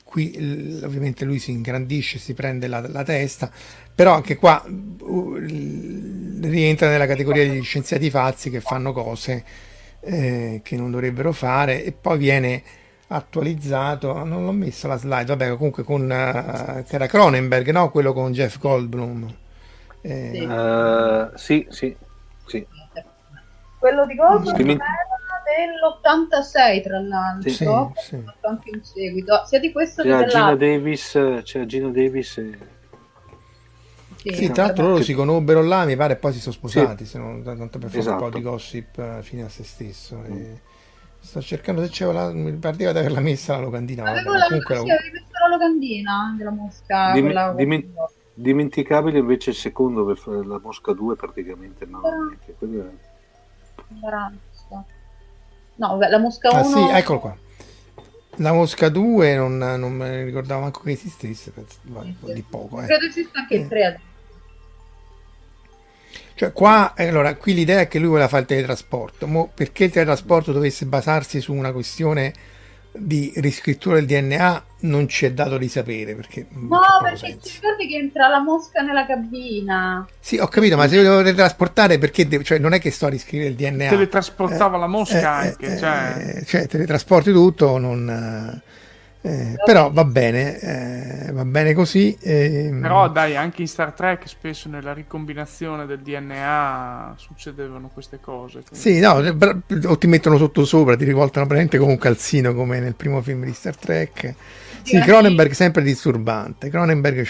Qui 0.05 0.81
ovviamente 0.85 1.25
lui 1.25 1.39
si 1.39 1.51
ingrandisce, 1.51 2.19
si 2.19 2.35
prende 2.35 2.67
la, 2.69 2.87
la 2.89 3.03
testa, 3.03 3.51
però 3.95 4.15
anche 4.15 4.37
qua 4.37 4.65
uh, 4.65 5.35
rientra 5.37 6.89
nella 6.89 7.07
categoria 7.07 7.47
degli 7.47 7.63
scienziati 7.63 8.11
falsi 8.11 8.51
che 8.51 8.61
fanno 8.61 8.93
cose 8.93 9.45
eh, 10.01 10.61
che 10.63 10.77
non 10.77 10.91
dovrebbero 10.91 11.33
fare 11.33 11.85
e 11.85 11.93
poi 11.93 12.19
viene 12.19 12.63
attualizzato, 13.09 14.25
non 14.25 14.45
l'ho 14.45 14.53
messa 14.53 14.89
la 14.89 14.97
slide, 14.97 15.25
vabbè 15.25 15.57
comunque 15.57 15.83
con 15.83 16.03
uh, 16.03 16.83
che 16.85 16.95
era 16.95 17.07
Cronenberg, 17.07 17.71
no? 17.71 17.91
quello 17.91 18.13
con 18.13 18.33
Jeff 18.33 18.59
Goldblum. 18.59 19.35
Eh, 20.01 20.45
uh, 20.45 21.31
sì, 21.35 21.67
sì, 21.71 21.95
sì. 22.47 22.67
Quello 23.79 24.07
di 24.07 24.15
Goldblum. 24.15 24.57
Sì, 24.57 24.79
nell'86 25.45 26.83
tra 26.83 27.01
l'altro, 27.01 27.51
sì, 27.51 27.65
no? 27.65 27.93
sì. 27.97 28.23
anche 28.41 28.71
in 28.71 28.83
seguito, 28.83 29.43
sia 29.47 29.61
di 29.61 29.73
questo 29.73 30.03
c'era 30.03 30.19
che 30.19 30.25
dell'altro. 30.27 30.57
Gina 30.57 30.77
Davis, 30.77 31.11
cioè, 31.11 31.43
c'era 31.43 31.67
Gina 31.67 31.89
Davis 31.89 32.39
e... 32.39 32.59
Sì, 34.17 34.33
sì 34.33 34.51
tra 34.51 34.65
l'altro 34.65 34.89
loro 34.89 35.03
si 35.03 35.13
conobbero 35.13 35.63
là, 35.63 35.85
mi 35.85 35.97
pare, 35.97 36.15
e 36.15 36.17
poi 36.17 36.33
si 36.33 36.41
sono 36.41 36.55
sposati, 36.55 37.05
se 37.05 37.19
non, 37.19 37.43
tanto 37.43 37.79
per 37.79 37.89
fare 37.89 38.01
esatto. 38.01 38.13
un 38.13 38.19
po' 38.19 38.27
esatto. 38.29 38.39
di 38.39 38.43
gossip 38.43 38.99
eh, 38.99 39.23
fine 39.23 39.43
a 39.43 39.49
se 39.49 39.65
stesso. 39.65 40.17
Mm. 40.17 40.33
E... 40.33 40.61
Sto 41.19 41.41
cercando 41.41 41.83
se 41.83 41.89
c'è 41.89 42.11
la... 42.11 42.31
mi 42.33 42.53
partiva 42.53 42.93
di 42.93 42.99
averla 42.99 43.21
messa 43.21 43.55
la 43.55 43.63
locandina. 43.63 44.03
Avevo 44.03 44.33
vabbè, 44.33 44.39
la, 44.39 44.47
comunque 44.47 44.77
sì, 44.77 44.87
la... 44.87 44.95
la 44.95 45.49
locandina 45.49 46.35
della 46.37 46.51
mosca. 46.51 47.13
Dim- 47.13 47.25
quella... 47.25 47.55
Diment- 47.55 47.87
dimenticabile 48.35 49.19
invece 49.19 49.51
il 49.51 49.57
secondo, 49.57 50.05
la 50.45 50.59
mosca 50.59 50.93
2 50.93 51.17
praticamente, 51.17 51.87
ma 51.87 52.01
no, 52.01 52.09
ah. 52.09 52.53
quello 52.59 52.91
era 54.03 54.33
no 55.77 55.99
la 55.99 56.19
mosca 56.19 56.51
1 56.51 56.59
ah, 56.59 56.65
sì, 56.65 56.99
eccolo 56.99 57.19
qua 57.21 57.37
la 58.39 58.53
Mosca 58.53 58.89
2 58.89 59.37
non, 59.37 59.57
non 59.59 59.93
me 59.93 60.09
ne 60.09 60.25
ricordavo 60.25 60.63
manco 60.63 60.81
che 60.81 60.93
esistesse, 60.93 61.53
penso, 61.53 61.77
di 62.33 62.43
poco. 62.43 62.81
Eh. 62.81 62.87
Credo 62.87 63.07
esista 63.07 63.39
anche 63.41 63.55
il 63.55 63.69
3 63.69 63.81
eh. 63.81 64.13
Cioè, 66.37 66.53
qua, 66.53 66.95
eh, 66.95 67.07
allora, 67.07 67.37
qui 67.37 67.55
l'idea 67.55 67.81
è 67.81 67.89
che 67.89 68.01
lui 68.01 68.09
voleva 68.09 68.27
fare 68.27 68.43
il 68.43 68.49
teletrasporto. 68.49 69.29
Mo 69.29 69.51
perché 69.55 69.85
il 69.85 69.93
teletrasporto 69.93 70.51
dovesse 70.51 70.85
basarsi 70.85 71.41
su 71.41 71.53
una 71.53 71.71
questione 71.71 72.33
di 72.97 73.33
riscrittura 73.37 73.97
del 73.97 74.07
DNA 74.07 74.65
non 74.81 75.09
ci 75.09 75.27
è 75.27 75.33
dato 75.33 75.59
di 75.59 75.69
sapere 75.69 76.15
perché 76.15 76.47
no 76.51 76.81
perché 77.03 77.39
ti 77.39 77.51
ricordi 77.55 77.89
che 77.89 77.97
entra 77.97 78.29
la 78.29 78.41
mosca 78.41 78.83
nella 78.83 79.05
cabina? 79.05 80.07
Sì 80.21 80.39
ho 80.39 80.47
capito 80.47 80.77
ma 80.77 80.87
se 80.87 80.97
io 80.97 81.03
devo 81.03 81.17
teletrasportare 81.17 81.99
perché 81.99 82.29
devo, 82.29 82.45
cioè 82.45 82.59
non 82.59 82.73
è 82.73 82.79
che 82.79 82.93
sto 82.93 83.07
a 83.07 83.09
riscrivere 83.09 83.51
il 83.51 83.57
DNA 83.57 83.89
teletrasportava 83.89 84.77
eh, 84.77 84.81
la 84.81 84.87
mosca 84.87 85.43
eh, 85.43 85.47
anche 85.49 85.67
eh, 85.67 85.79
cioè... 85.79 86.15
Eh, 86.17 86.45
cioè 86.45 86.67
teletrasporti 86.69 87.33
tutto 87.33 87.79
non 87.79 88.63
eh, 89.27 89.55
però 89.65 89.91
va 89.91 90.05
bene, 90.05 90.61
eh, 90.61 91.33
va 91.33 91.47
bene 91.47 91.73
così. 91.73 92.15
Eh, 92.21 92.77
però 92.79 93.09
dai, 93.09 93.35
anche 93.37 93.63
in 93.63 93.69
Star 93.69 93.93
Trek 93.93 94.29
spesso 94.29 94.69
nella 94.69 94.93
ricombinazione 94.93 95.87
del 95.87 96.01
DNA 96.01 97.15
succedevano 97.17 97.89
queste 97.89 98.21
cose. 98.21 98.63
Quindi... 98.69 98.77
Sì, 98.77 99.01
no, 99.01 99.13
o 99.87 99.97
ti 99.97 100.07
mettono 100.09 100.37
sotto 100.37 100.67
sopra, 100.67 100.95
ti 100.95 101.07
rivoltano 101.07 101.47
praticamente 101.47 101.79
come 101.79 101.93
un 101.93 101.99
calzino 101.99 102.53
come 102.53 102.81
nel 102.81 102.97
primo 102.97 103.23
film 103.23 103.47
di 103.47 103.55
Star 103.55 103.75
Trek. 103.75 104.35
Sì, 104.83 105.01
Cronenberg 105.01 105.53
sempre 105.53 105.81
disturbante. 105.81 106.69
Cronenberg 106.69 107.23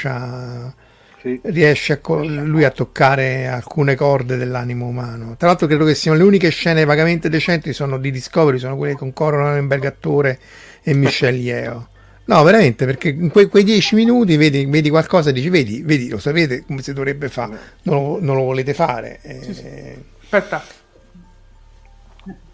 sì. 1.21 1.41
riesce 1.45 1.93
a 1.93 1.99
co- 1.99 2.25
lui 2.25 2.65
a 2.65 2.71
toccare 2.71 3.47
alcune 3.47 3.95
corde 3.95 4.37
dell'animo 4.37 4.87
umano. 4.87 5.37
Tra 5.37 5.47
l'altro 5.47 5.69
credo 5.69 5.85
che 5.85 5.95
siano 5.95 6.19
le 6.19 6.25
uniche 6.25 6.49
scene 6.49 6.85
vagamente 6.85 7.29
decenti 7.29 7.73
sono 7.73 7.99
di 7.99 8.11
Discovery, 8.11 8.59
sono 8.59 8.77
quelle 8.77 8.95
con 8.95 9.13
Cronenberg 9.13 9.85
attore 9.85 10.41
e 10.85 10.95
Michelle 10.95 11.39
Yeo. 11.39 11.89
No, 12.27 12.43
veramente, 12.43 12.87
perché 12.87 13.09
in 13.09 13.31
que- 13.31 13.49
quei 13.49 13.65
dieci 13.65 13.95
minuti 13.95 14.37
vedi, 14.37 14.65
vedi, 14.67 14.89
qualcosa 14.89 15.31
e 15.31 15.33
dici, 15.33 15.49
vedi, 15.49 15.83
vedi, 15.83 16.09
lo 16.09 16.19
sapete 16.19 16.65
come 16.65 16.81
si 16.81 16.93
dovrebbe 16.93 17.29
fare, 17.29 17.59
non 17.83 17.97
lo, 17.97 18.19
non 18.21 18.37
lo 18.37 18.43
volete 18.45 18.73
fare. 18.73 19.19
Eh, 19.23 19.43
sì, 19.43 19.55
sì. 19.55 20.05
Aspetta. 20.23 20.63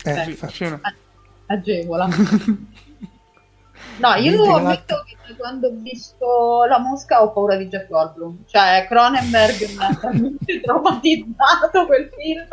Eh, 0.03 0.37
sì, 0.51 0.79
agevola. 1.47 2.09
no, 3.99 4.15
io 4.15 4.57
ammetto 4.57 5.05
che 5.07 5.37
quando 5.37 5.69
ho 5.69 5.73
visto 5.77 6.65
la 6.69 6.79
mosca 6.79 7.23
ho 7.23 7.33
paura 7.33 7.55
di 7.57 7.69
Jeff 7.69 7.89
Goldblum. 7.89 8.45
Cioè, 8.47 8.87
Cronenberg 8.89 9.69
mi 9.69 9.85
ha 9.85 9.95
talmente 9.95 10.61
traumatizzato 10.63 11.87
quel 11.87 12.11
film 12.17 12.49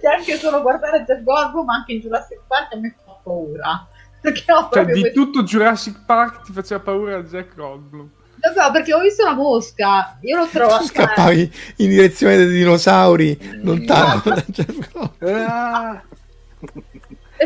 che 0.00 0.08
anche 0.08 0.36
solo 0.36 0.62
guardare 0.62 1.04
Jeff 1.04 1.22
Goldblum, 1.22 1.68
anche 1.68 1.92
in 1.92 2.00
Jurassic 2.00 2.40
Park, 2.48 2.74
mi 2.74 2.92
fa 3.04 3.18
paura. 3.22 3.86
Perché 4.20 4.52
ho 4.52 4.68
cioè, 4.72 4.84
di 4.86 5.00
questo... 5.00 5.22
tutto 5.22 5.42
Jurassic 5.42 6.04
Park 6.04 6.42
ti 6.44 6.52
faceva 6.52 6.80
paura 6.80 7.22
Jack 7.22 7.54
Goldblum. 7.54 8.10
No, 8.54 8.70
perché 8.70 8.94
ho 8.94 9.00
visto 9.00 9.22
una 9.22 9.34
mosca, 9.34 10.18
io 10.20 10.36
l'ho 10.36 10.46
trovata. 10.52 10.84
Scappavi 10.84 11.52
in 11.76 11.88
direzione 11.88 12.36
dei 12.36 12.48
dinosauri, 12.48 13.60
lontano 13.62 14.22
da 14.24 14.44
Jeff 14.46 15.12
Ah. 15.20 16.02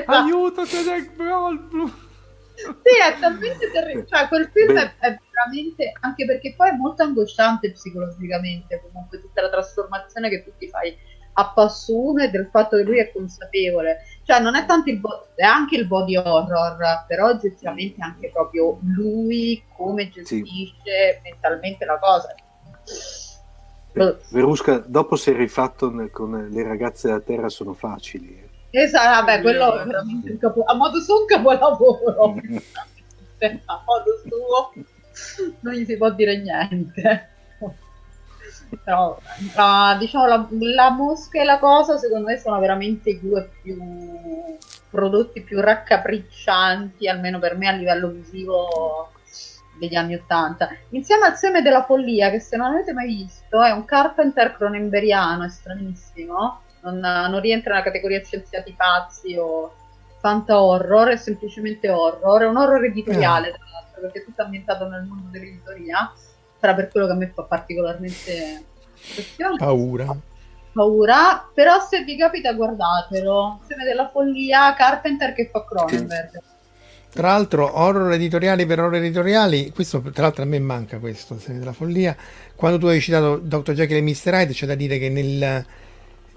Aiuto, 0.06 0.62
c'è 0.62 0.82
Jack 0.82 1.16
Goldblum! 1.16 1.92
Sì, 2.60 3.00
è 3.00 3.18
talmente 3.18 3.70
terribile. 3.70 4.06
Cioè, 4.06 4.28
quel 4.28 4.50
film 4.52 4.76
è, 4.76 4.92
è 4.98 5.18
veramente. 5.32 5.92
Anche 6.00 6.26
perché 6.26 6.54
poi 6.56 6.68
è 6.68 6.76
molto 6.76 7.02
angosciante 7.02 7.72
psicologicamente. 7.72 8.82
Comunque, 8.82 9.20
tutta 9.20 9.42
la 9.42 9.48
trasformazione 9.48 10.28
che 10.28 10.44
tu 10.44 10.50
ti 10.58 10.68
fai 10.68 10.94
a 11.34 11.52
passo 11.52 11.98
uno 11.98 12.22
e 12.22 12.28
del 12.28 12.48
fatto 12.50 12.76
che 12.76 12.82
lui 12.82 12.98
è 12.98 13.10
consapevole. 13.12 13.98
Cioè, 14.30 14.38
non 14.38 14.54
è 14.54 14.64
tanto 14.64 14.90
il 14.90 15.00
body, 15.00 15.24
è 15.34 15.42
anche 15.42 15.74
il 15.74 15.88
body 15.88 16.14
horror, 16.14 17.04
però 17.08 17.30
oggettivamente 17.30 18.00
anche 18.00 18.30
proprio 18.30 18.78
lui 18.82 19.60
come 19.76 20.08
gestisce 20.08 21.20
mentalmente 21.24 21.84
la 21.84 21.98
cosa. 21.98 22.32
Verusca, 24.30 24.84
dopo 24.86 25.16
sei 25.16 25.34
rifatto 25.34 25.90
nel- 25.90 26.12
con 26.12 26.46
le 26.48 26.62
ragazze 26.62 27.08
da 27.08 27.18
terra 27.18 27.48
sono 27.48 27.72
facili. 27.72 28.48
eh. 28.70 28.82
Esatto, 28.84 29.26
vabbè, 29.26 29.42
quello 29.42 29.80
è 29.80 29.84
veramente 29.84 30.30
un 30.30 30.38
capo... 30.38 30.62
a 30.62 30.74
modo 30.74 31.00
suo 31.00 31.22
un 31.22 31.26
capolavoro. 31.26 32.34
a 33.66 33.82
modo 33.84 34.10
suo 34.28 34.72
non 35.62 35.74
gli 35.74 35.84
si 35.84 35.96
può 35.96 36.08
dire 36.12 36.38
niente. 36.38 37.30
Però, 38.82 39.18
la, 39.54 39.96
diciamo, 39.98 40.26
la, 40.26 40.46
la 40.50 40.90
mosca 40.90 41.40
e 41.40 41.44
la 41.44 41.58
cosa, 41.58 41.96
secondo 41.98 42.26
me, 42.26 42.38
sono 42.38 42.58
veramente 42.58 43.10
i 43.10 43.20
due 43.20 43.50
più 43.62 43.78
prodotti 44.90 45.42
più 45.42 45.60
raccapriccianti, 45.60 47.08
almeno 47.08 47.38
per 47.38 47.56
me 47.56 47.68
a 47.68 47.72
livello 47.72 48.08
visivo 48.08 49.12
degli 49.78 49.94
anni 49.94 50.14
Ottanta. 50.14 50.68
Insieme 50.90 51.26
al 51.26 51.36
seme 51.36 51.62
della 51.62 51.84
follia, 51.84 52.30
che 52.30 52.40
se 52.40 52.56
non 52.56 52.72
avete 52.72 52.92
mai 52.92 53.06
visto, 53.06 53.62
è 53.62 53.70
un 53.70 53.84
Carpenter 53.84 54.54
cronenberiano, 54.54 55.44
è 55.44 55.48
stranissimo, 55.48 56.60
non, 56.82 56.98
non 56.98 57.40
rientra 57.40 57.72
nella 57.72 57.84
categoria 57.84 58.22
scienziati 58.22 58.74
pazzi 58.76 59.36
o 59.36 59.74
fanta 60.18 60.60
horror, 60.60 61.08
è 61.08 61.16
semplicemente 61.16 61.88
horror, 61.88 62.42
è 62.42 62.46
un 62.46 62.58
horror 62.58 62.84
editoriale, 62.84 63.52
tra 63.52 63.64
l'altro, 63.72 64.00
perché 64.02 64.20
è 64.20 64.24
tutto 64.24 64.42
ambientato 64.42 64.86
nel 64.86 65.04
mondo 65.04 65.28
dell'editoria, 65.30 66.12
sarà 66.60 66.74
per 66.74 66.88
quello 66.88 67.06
che 67.06 67.12
a 67.12 67.16
me 67.16 67.32
fa 67.34 67.42
particolarmente 67.42 68.64
paura. 69.56 70.16
paura, 70.72 71.50
però 71.54 71.80
se 71.80 72.04
vi 72.04 72.16
capita 72.16 72.52
guardatelo, 72.52 73.60
Seme 73.66 73.84
della 73.84 74.10
follia, 74.10 74.74
Carpenter 74.74 75.32
che 75.32 75.48
fa 75.50 75.64
Cronenberg. 75.64 76.42
Tra 77.12 77.28
l'altro, 77.28 77.80
horror 77.80 78.12
editoriali 78.12 78.66
per 78.66 78.78
horror 78.78 78.96
editoriali, 78.96 79.72
questo 79.72 80.00
tra 80.00 80.24
l'altro 80.24 80.44
a 80.44 80.46
me 80.46 80.60
manca 80.60 80.98
questo, 80.98 81.38
Seme 81.38 81.58
della 81.58 81.72
follia. 81.72 82.14
Quando 82.54 82.78
tu 82.78 82.86
hai 82.86 83.00
citato 83.00 83.38
Dr. 83.38 83.72
Jekyll 83.72 83.96
e 83.96 84.02
Mr. 84.02 84.34
Hyde, 84.34 84.52
c'è 84.52 84.66
da 84.66 84.74
dire 84.74 84.98
che 84.98 85.08
nel, 85.08 85.64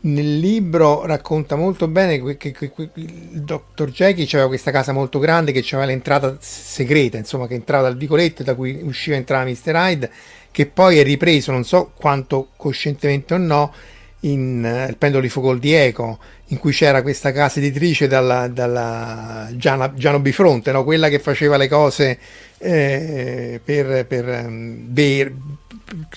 nel 0.06 0.38
libro 0.40 1.06
racconta 1.06 1.56
molto 1.56 1.88
bene 1.88 2.20
que- 2.20 2.36
che, 2.38 2.52
che- 2.52 2.70
que- 2.72 2.90
il 2.94 3.42
Dr. 3.44 3.90
Jekyll 3.90 4.28
aveva 4.34 4.48
questa 4.48 4.72
casa 4.72 4.92
molto 4.92 5.18
grande 5.20 5.52
che 5.54 5.60
aveva 5.72 5.86
l'entrata 5.86 6.36
segreta, 6.40 7.18
insomma, 7.18 7.48
che 7.48 7.54
entrava 7.54 7.84
dal 7.84 7.98
vicoletto 7.98 8.44
da 8.44 8.54
cui 8.56 8.82
usciva 8.84 9.16
e 9.16 9.20
entrava 9.20 9.46
Mr. 9.46 9.74
Hyde, 9.76 10.12
che 10.52 10.66
poi 10.66 10.98
è 11.00 11.04
ripreso, 11.04 11.52
non 11.52 11.64
so 11.64 11.92
quanto 11.96 12.50
coscientemente 12.58 13.34
o 13.34 13.38
no, 13.38 13.74
in 14.22 14.64
eh, 14.66 14.90
Il 14.90 14.98
pendolo 14.98 15.22
di 15.22 15.30
fuoco 15.30 15.56
di 15.56 15.74
Eco, 15.74 16.20
in 16.48 16.58
cui 16.60 16.72
c'era 16.72 17.02
questa 17.02 17.32
casa 17.32 17.60
editrice 17.60 18.08
dalla, 18.08 18.48
dalla 18.48 19.50
Giana- 19.54 19.94
Giano 19.94 20.20
Bifronte, 20.20 20.72
no? 20.72 20.84
quella 20.84 21.10
che 21.10 21.20
faceva 21.20 21.58
le 21.58 21.68
cose 21.68 22.18
eh, 22.58 23.60
per, 23.64 24.06
per 24.06 24.30
ehm, 24.30 24.86
ver- 24.94 25.34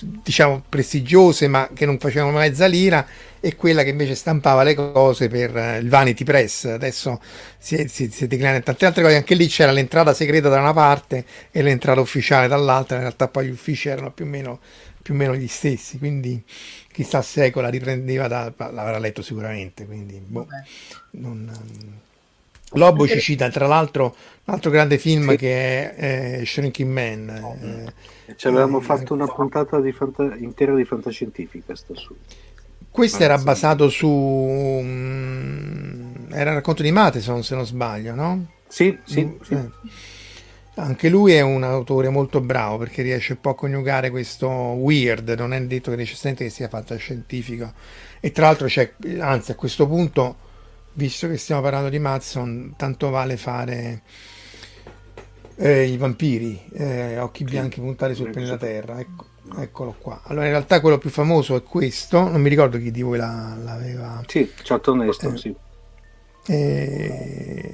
diciamo 0.01 0.63
prestigiose 0.67 1.47
ma 1.47 1.69
che 1.73 1.85
non 1.85 1.99
facevano 1.99 2.37
mezza 2.37 2.65
lira 2.65 3.05
e 3.39 3.55
quella 3.55 3.83
che 3.83 3.89
invece 3.89 4.15
stampava 4.15 4.63
le 4.63 4.73
cose 4.73 5.27
per 5.27 5.55
eh, 5.55 5.77
il 5.77 5.89
Vanity 5.89 6.23
Press. 6.23 6.65
Adesso 6.65 7.21
si 7.57 7.87
si, 7.87 8.09
si 8.09 8.23
è 8.23 8.27
declinato 8.27 8.57
in 8.57 8.63
tante 8.63 8.85
altre 8.85 9.03
cose. 9.03 9.15
Anche 9.15 9.35
lì 9.35 9.47
c'era 9.47 9.71
l'entrata 9.71 10.13
segreta 10.13 10.49
da 10.49 10.59
una 10.59 10.73
parte 10.73 11.25
e 11.51 11.61
l'entrata 11.61 12.01
ufficiale 12.01 12.47
dall'altra. 12.47 12.95
In 12.95 13.03
realtà 13.03 13.27
poi 13.27 13.47
gli 13.47 13.51
uffici 13.51 13.89
erano 13.89 14.11
più 14.11 14.25
o 14.25 14.27
meno, 14.27 14.59
più 15.01 15.13
o 15.13 15.17
meno 15.17 15.35
gli 15.35 15.47
stessi. 15.47 15.97
Quindi 15.97 16.43
chissà 16.91 17.21
se 17.21 17.45
Eco 17.45 17.61
la 17.61 17.69
riprendeva 17.69 18.27
da, 18.27 18.51
l'avrà 18.57 18.97
letto 18.97 19.21
sicuramente. 19.21 19.85
Quindi 19.85 20.19
boh, 20.25 20.47
non, 21.11 21.51
ehm. 21.53 21.91
Lobo 22.71 23.07
ci 23.07 23.21
cita 23.21 23.49
tra 23.49 23.65
l'altro 23.65 24.15
un 24.43 24.53
altro 24.53 24.69
grande 24.69 24.97
film 24.97 25.31
Sì. 25.31 25.37
che 25.37 25.95
è 25.95 26.39
eh, 26.39 26.45
Shrinking 26.45 26.91
Man 26.91 27.29
eh, 27.61 27.93
Ci 28.35 28.47
avevamo 28.47 28.79
eh, 28.79 28.81
fatto 28.81 29.13
una 29.13 29.27
puntata 29.27 29.79
di 29.79 29.91
fanta- 29.91 30.35
intera 30.35 30.73
di 30.75 30.85
fantascientifica 30.85 31.75
sta 31.75 31.95
su. 31.95 32.15
Questo 32.89 33.23
era 33.23 33.37
basato 33.37 33.89
su. 33.89 34.07
mm, 34.83 36.31
era 36.31 36.49
il 36.51 36.55
racconto 36.57 36.81
di 36.83 36.91
Matheson, 36.91 37.43
se 37.43 37.55
non 37.55 37.65
sbaglio, 37.65 38.15
no? 38.15 38.45
Sì, 38.67 38.97
sì, 39.03 39.23
Mm, 39.23 39.35
sì. 39.41 39.53
eh. 39.53 39.71
Anche 40.79 41.09
lui 41.09 41.33
è 41.33 41.41
un 41.41 41.63
autore 41.63 42.09
molto 42.09 42.39
bravo 42.39 42.77
perché 42.77 43.01
riesce 43.01 43.33
un 43.33 43.41
po' 43.41 43.49
a 43.51 43.55
coniugare 43.55 44.11
questo 44.11 44.47
weird, 44.47 45.27
non 45.31 45.51
è 45.53 45.61
detto 45.65 45.89
che 45.89 45.97
necessariamente 45.97 46.43
che 46.45 46.51
sia 46.51 46.67
fantascientifico. 46.67 47.73
E 48.19 48.31
tra 48.31 48.45
l'altro 48.45 48.67
c'è, 48.67 48.93
anzi 49.19 49.51
a 49.51 49.55
questo 49.55 49.87
punto, 49.87 50.35
visto 50.93 51.27
che 51.27 51.37
stiamo 51.37 51.61
parlando 51.61 51.89
di 51.89 51.97
Matheson, 51.97 52.73
tanto 52.77 53.09
vale 53.09 53.37
fare 53.37 54.01
eh, 55.57 55.83
i 55.85 55.97
vampiri, 55.97 56.59
eh, 56.73 57.19
occhi 57.19 57.43
bianchi 57.43 57.79
puntati 57.81 58.13
sul 58.15 58.29
pianeta 58.29 58.57
Terra. 58.57 58.99
Ecco, 58.99 59.25
eccolo 59.59 59.95
qua. 59.99 60.21
Allora 60.25 60.45
in 60.45 60.51
realtà 60.51 60.79
quello 60.79 60.97
più 60.97 61.09
famoso 61.09 61.55
è 61.55 61.63
questo, 61.63 62.29
non 62.29 62.41
mi 62.41 62.49
ricordo 62.49 62.77
chi 62.77 62.91
di 62.91 63.01
voi 63.01 63.17
la- 63.17 63.55
l'aveva. 63.63 64.21
Sì, 64.27 64.51
Charlton 64.63 65.03
Heston, 65.03 65.33
Eh. 65.33 65.37
sì. 65.37 65.55
Eh, 66.49 67.73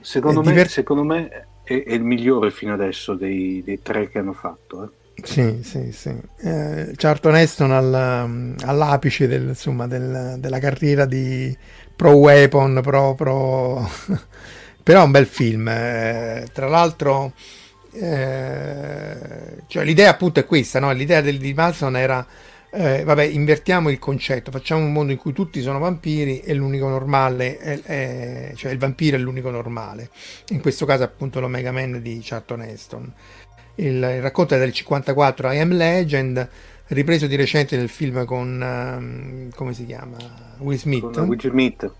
Secondo, 0.00 0.40
è 0.40 0.44
me, 0.44 0.50
diver- 0.50 0.70
secondo 0.70 1.02
me 1.04 1.28
è, 1.64 1.82
è 1.82 1.92
il 1.92 2.02
migliore 2.04 2.50
fino 2.50 2.72
adesso 2.74 3.14
dei, 3.14 3.62
dei 3.64 3.80
tre 3.82 4.08
che 4.08 4.18
hanno 4.18 4.32
fatto. 4.32 4.84
eh. 4.84 4.88
Sì, 5.22 5.60
sì, 5.62 5.92
sì. 5.92 6.14
Eh, 6.40 6.92
Charlton 6.96 7.36
Heston 7.36 7.70
al- 7.70 8.54
all'apice 8.64 9.26
del- 9.28 9.48
insomma, 9.48 9.86
del- 9.86 10.36
della 10.38 10.58
carriera 10.58 11.04
di 11.06 11.56
Pro 11.94 12.12
Weapon, 12.16 12.80
pro, 12.82 13.14
pro... 13.14 13.88
però 14.84 15.02
è 15.02 15.04
un 15.04 15.10
bel 15.12 15.26
film. 15.26 15.68
eh, 15.68 16.48
tra 16.52 16.68
l'altro, 16.68 17.34
eh, 17.92 19.62
cioè, 19.66 19.84
l'idea 19.84 20.10
appunto 20.10 20.40
è 20.40 20.46
questa, 20.46 20.78
no? 20.80 20.92
L'idea 20.92 21.20
del, 21.20 21.38
di 21.38 21.54
Manson 21.54 21.96
era, 21.96 22.26
eh, 22.70 23.04
vabbè, 23.04 23.22
invertiamo 23.24 23.90
il 23.90 23.98
concetto, 23.98 24.50
facciamo 24.52 24.84
un 24.84 24.92
mondo 24.92 25.12
in 25.12 25.18
cui 25.18 25.32
tutti 25.32 25.62
sono 25.62 25.78
vampiri 25.80 26.40
e 26.40 26.54
l'unico 26.54 26.88
normale, 26.88 27.58
è, 27.58 27.80
è- 27.82 28.52
cioè 28.56 28.72
il 28.72 28.78
vampiro 28.78 29.16
è 29.16 29.20
l'unico 29.20 29.50
normale. 29.50 30.10
In 30.50 30.60
questo 30.60 30.86
caso 30.86 31.02
appunto 31.04 31.40
l'Omega 31.40 31.72
Man 31.72 32.00
di 32.02 32.20
Charlton 32.22 32.62
Heston. 32.62 33.12
Il, 33.76 33.94
il 33.94 34.22
racconto 34.22 34.54
è 34.54 34.58
del 34.58 34.72
54 34.72 35.50
I 35.52 35.58
Am 35.60 35.72
Legend, 35.72 36.48
ripreso 36.88 37.26
di 37.26 37.36
recente 37.36 37.76
nel 37.76 37.88
film 37.88 38.24
con 38.24 38.62
ehm, 38.62 39.50
come 39.54 39.72
si 39.74 39.86
chiama? 39.86 40.54
Will 40.58 40.78
Smith. 40.78 41.16
Will 41.16 41.40
Smith. 41.40 41.92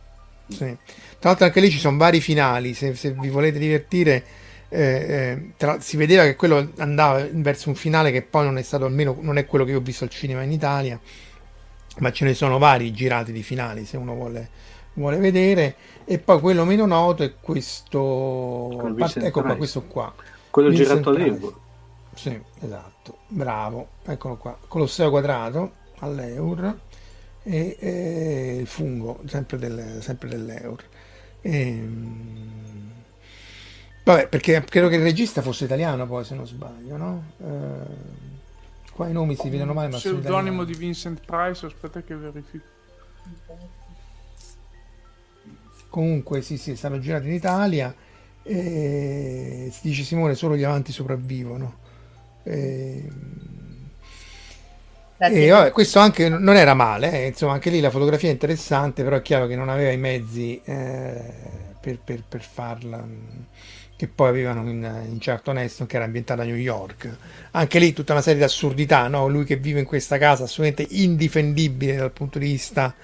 Sì. 0.48 0.76
Tra 1.24 1.32
l'altro 1.32 1.48
anche 1.48 1.60
lì 1.62 1.70
ci 1.70 1.78
sono 1.78 1.96
vari 1.96 2.20
finali, 2.20 2.74
se, 2.74 2.94
se 2.94 3.12
vi 3.12 3.30
volete 3.30 3.58
divertire, 3.58 4.24
eh, 4.68 4.78
eh, 4.78 5.52
tra- 5.56 5.80
si 5.80 5.96
vedeva 5.96 6.24
che 6.24 6.36
quello 6.36 6.72
andava 6.76 7.26
verso 7.32 7.70
un 7.70 7.76
finale 7.76 8.10
che 8.10 8.20
poi 8.20 8.44
non 8.44 8.58
è 8.58 8.62
stato, 8.62 8.84
almeno 8.84 9.16
non 9.22 9.38
è 9.38 9.46
quello 9.46 9.64
che 9.64 9.70
io 9.70 9.78
ho 9.78 9.80
visto 9.80 10.04
al 10.04 10.10
cinema 10.10 10.42
in 10.42 10.52
Italia, 10.52 11.00
ma 12.00 12.12
ce 12.12 12.26
ne 12.26 12.34
sono 12.34 12.58
vari 12.58 12.92
girati 12.92 13.32
di 13.32 13.42
finali 13.42 13.86
se 13.86 13.96
uno 13.96 14.12
vuole, 14.12 14.50
vuole 14.92 15.16
vedere. 15.16 15.76
E 16.04 16.18
poi 16.18 16.38
quello 16.40 16.66
meno 16.66 16.84
noto 16.84 17.22
è 17.22 17.32
questo, 17.40 18.92
Vincent 18.92 19.24
ecco 19.24 19.40
qua, 19.40 19.56
questo 19.56 19.82
qua. 19.84 20.12
Quello 20.50 20.68
Vincent 20.68 20.88
girato 20.90 21.10
Price. 21.10 21.26
all'Euro. 21.26 21.60
Sì, 22.12 22.38
esatto, 22.60 23.16
bravo, 23.28 23.88
eccolo 24.04 24.36
qua, 24.36 24.58
Colosseo 24.68 25.08
quadrato 25.08 25.72
all'Eur 26.00 26.76
e, 27.42 27.76
e 27.80 28.56
il 28.60 28.66
fungo, 28.66 29.22
sempre, 29.24 29.56
del, 29.56 30.00
sempre 30.02 30.28
dell'Eur. 30.28 30.84
Ehm, 31.46 32.92
vabbè, 34.02 34.28
perché 34.28 34.64
credo 34.64 34.88
che 34.88 34.96
il 34.96 35.02
regista 35.02 35.42
fosse 35.42 35.64
italiano 35.64 36.06
poi, 36.06 36.24
se 36.24 36.34
non 36.34 36.46
sbaglio, 36.46 36.96
no? 36.96 37.24
Eh, 37.38 38.92
qua 38.92 39.08
i 39.08 39.12
nomi 39.12 39.36
si 39.36 39.50
vedono 39.50 39.74
male, 39.74 39.88
ma 39.88 39.98
sono 39.98 40.20
Pseudonimo 40.20 40.64
di 40.64 40.72
Vincent 40.74 41.20
Price, 41.24 41.66
aspetta 41.66 42.02
che 42.02 42.16
verifico. 42.16 42.64
Comunque 45.90 46.40
sì, 46.40 46.56
sì, 46.56 46.74
stanno 46.76 46.98
girati 46.98 47.26
in 47.26 47.34
Italia 47.34 47.94
e 48.42 49.68
si 49.70 49.80
dice 49.88 50.02
Simone 50.02 50.34
solo 50.34 50.56
gli 50.56 50.64
avanti 50.64 50.92
sopravvivono. 50.92 51.76
Ehm, 52.44 53.53
E 55.16 55.48
vabbè, 55.48 55.70
questo 55.70 55.98
anche 56.00 56.28
non 56.28 56.54
era 56.56 56.74
male, 56.74 57.12
eh, 57.12 57.26
insomma, 57.28 57.54
anche 57.54 57.70
lì 57.70 57.80
la 57.80 57.90
fotografia 57.90 58.28
è 58.28 58.32
interessante, 58.32 59.02
però 59.02 59.16
è 59.16 59.22
chiaro 59.22 59.46
che 59.46 59.56
non 59.56 59.68
aveva 59.68 59.90
i 59.90 59.96
mezzi 59.96 60.60
eh, 60.64 61.22
per, 61.80 61.98
per- 62.04 62.24
per 62.28 62.42
farla, 62.42 62.98
che 62.98 63.44
che 63.96 64.08
poi 64.08 64.28
avevano 64.28 64.68
in, 64.68 65.04
in 65.08 65.18
Charlton 65.20 65.58
Heston 65.58 65.86
che 65.86 65.96
era 65.96 66.04
ambientata 66.04 66.42
a 66.42 66.44
New 66.44 66.56
York. 66.56 67.16
Anche 67.52 67.78
lì 67.78 67.92
tutta 67.92 68.12
una 68.12 68.22
serie 68.22 68.38
di 68.38 68.44
assurdità, 68.44 69.06
no? 69.08 69.28
lui 69.28 69.44
che 69.44 69.56
vive 69.56 69.80
in 69.80 69.86
questa 69.86 70.18
casa 70.18 70.44
assolutamente 70.44 70.94
indifendibile 70.96 71.96
dal 71.96 72.10
punto 72.12 72.38
di 72.38 72.46
vista 72.46 72.94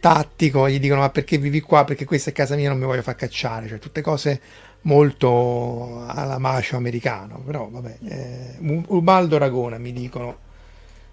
tattico, 0.00 0.68
gli 0.68 0.80
dicono 0.80 1.00
ma 1.00 1.10
perché 1.10 1.38
vivi 1.38 1.60
qua? 1.60 1.84
Perché 1.84 2.04
questa 2.04 2.30
è 2.30 2.32
casa 2.32 2.56
mia, 2.56 2.68
non 2.68 2.78
mi 2.78 2.84
voglio 2.84 3.02
far 3.02 3.14
cacciare, 3.14 3.68
cioè 3.68 3.78
tutte 3.78 4.00
cose 4.00 4.40
molto 4.82 6.04
alla 6.08 6.38
macio 6.38 6.76
americano, 6.76 7.40
però 7.46 7.68
vabbè, 7.70 7.98
eh, 8.04 8.56
Ubaldo 8.88 9.38
Ragona 9.38 9.78
mi 9.78 9.92
dicono 9.92 10.38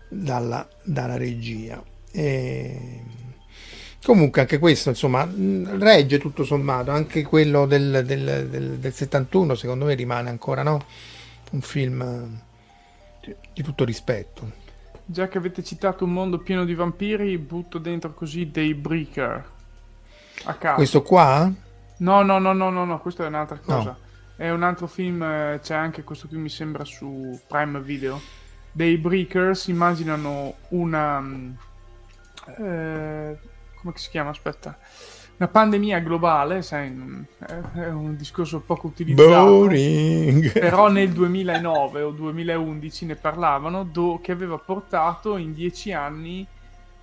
dalla, 0.09 0.67
dalla 0.83 1.17
regia. 1.17 1.81
E... 2.11 3.03
Comunque 4.03 4.41
anche 4.41 4.59
questo, 4.59 4.89
insomma, 4.89 5.27
regge 5.29 6.19
tutto 6.19 6.43
sommato, 6.43 6.91
anche 6.91 7.23
quello 7.23 7.65
del, 7.65 8.03
del, 8.05 8.47
del, 8.49 8.77
del 8.79 8.93
71 8.93 9.55
secondo 9.55 9.85
me 9.85 9.93
rimane 9.93 10.29
ancora 10.29 10.63
no? 10.63 10.83
un 11.51 11.61
film 11.61 12.41
di 13.53 13.61
tutto 13.61 13.83
rispetto. 13.83 14.67
Già 15.05 15.27
che 15.27 15.37
avete 15.37 15.63
citato 15.63 16.05
un 16.05 16.13
mondo 16.13 16.39
pieno 16.39 16.65
di 16.65 16.75
vampiri, 16.75 17.37
butto 17.37 17.77
dentro 17.77 18.13
così 18.13 18.49
dei 18.51 18.73
Breaker. 18.73 19.49
A 20.45 20.53
caso. 20.55 20.75
Questo 20.75 21.01
qua? 21.01 21.51
No, 21.97 22.21
no, 22.21 22.39
no, 22.39 22.53
no, 22.53 22.69
no, 22.69 22.85
no, 22.85 22.99
questo 22.99 23.23
è 23.23 23.27
un'altra 23.27 23.57
cosa. 23.57 23.89
No. 23.89 23.97
È 24.35 24.49
un 24.49 24.63
altro 24.63 24.87
film, 24.87 25.21
eh, 25.21 25.59
c'è 25.61 25.75
anche 25.75 26.03
questo 26.03 26.27
qui 26.27 26.37
mi 26.37 26.49
sembra 26.49 26.85
su 26.85 27.37
Prime 27.47 27.81
Video. 27.81 28.21
Dei 28.79 28.95
Breakers 28.95 29.67
immaginano 29.67 30.53
una... 30.69 31.19
Mm, 31.19 31.51
eh, 32.59 33.37
come 33.81 33.93
si 33.95 34.09
chiama? 34.09 34.29
Aspetta. 34.29 34.77
Una 35.35 35.49
pandemia 35.49 35.99
globale, 35.99 36.61
sai, 36.61 36.89
mm, 36.89 37.21
è 37.75 37.89
un 37.89 38.15
discorso 38.15 38.61
poco 38.61 38.87
utilizzato. 38.87 39.43
Boring. 39.43 40.53
Però 40.57 40.89
nel 40.89 41.11
2009 41.11 42.03
o 42.03 42.11
2011 42.11 43.05
ne 43.07 43.15
parlavano, 43.15 43.83
do, 43.83 44.21
che 44.23 44.31
aveva 44.31 44.57
portato 44.57 45.35
in 45.35 45.53
dieci 45.53 45.91
anni 45.91 46.47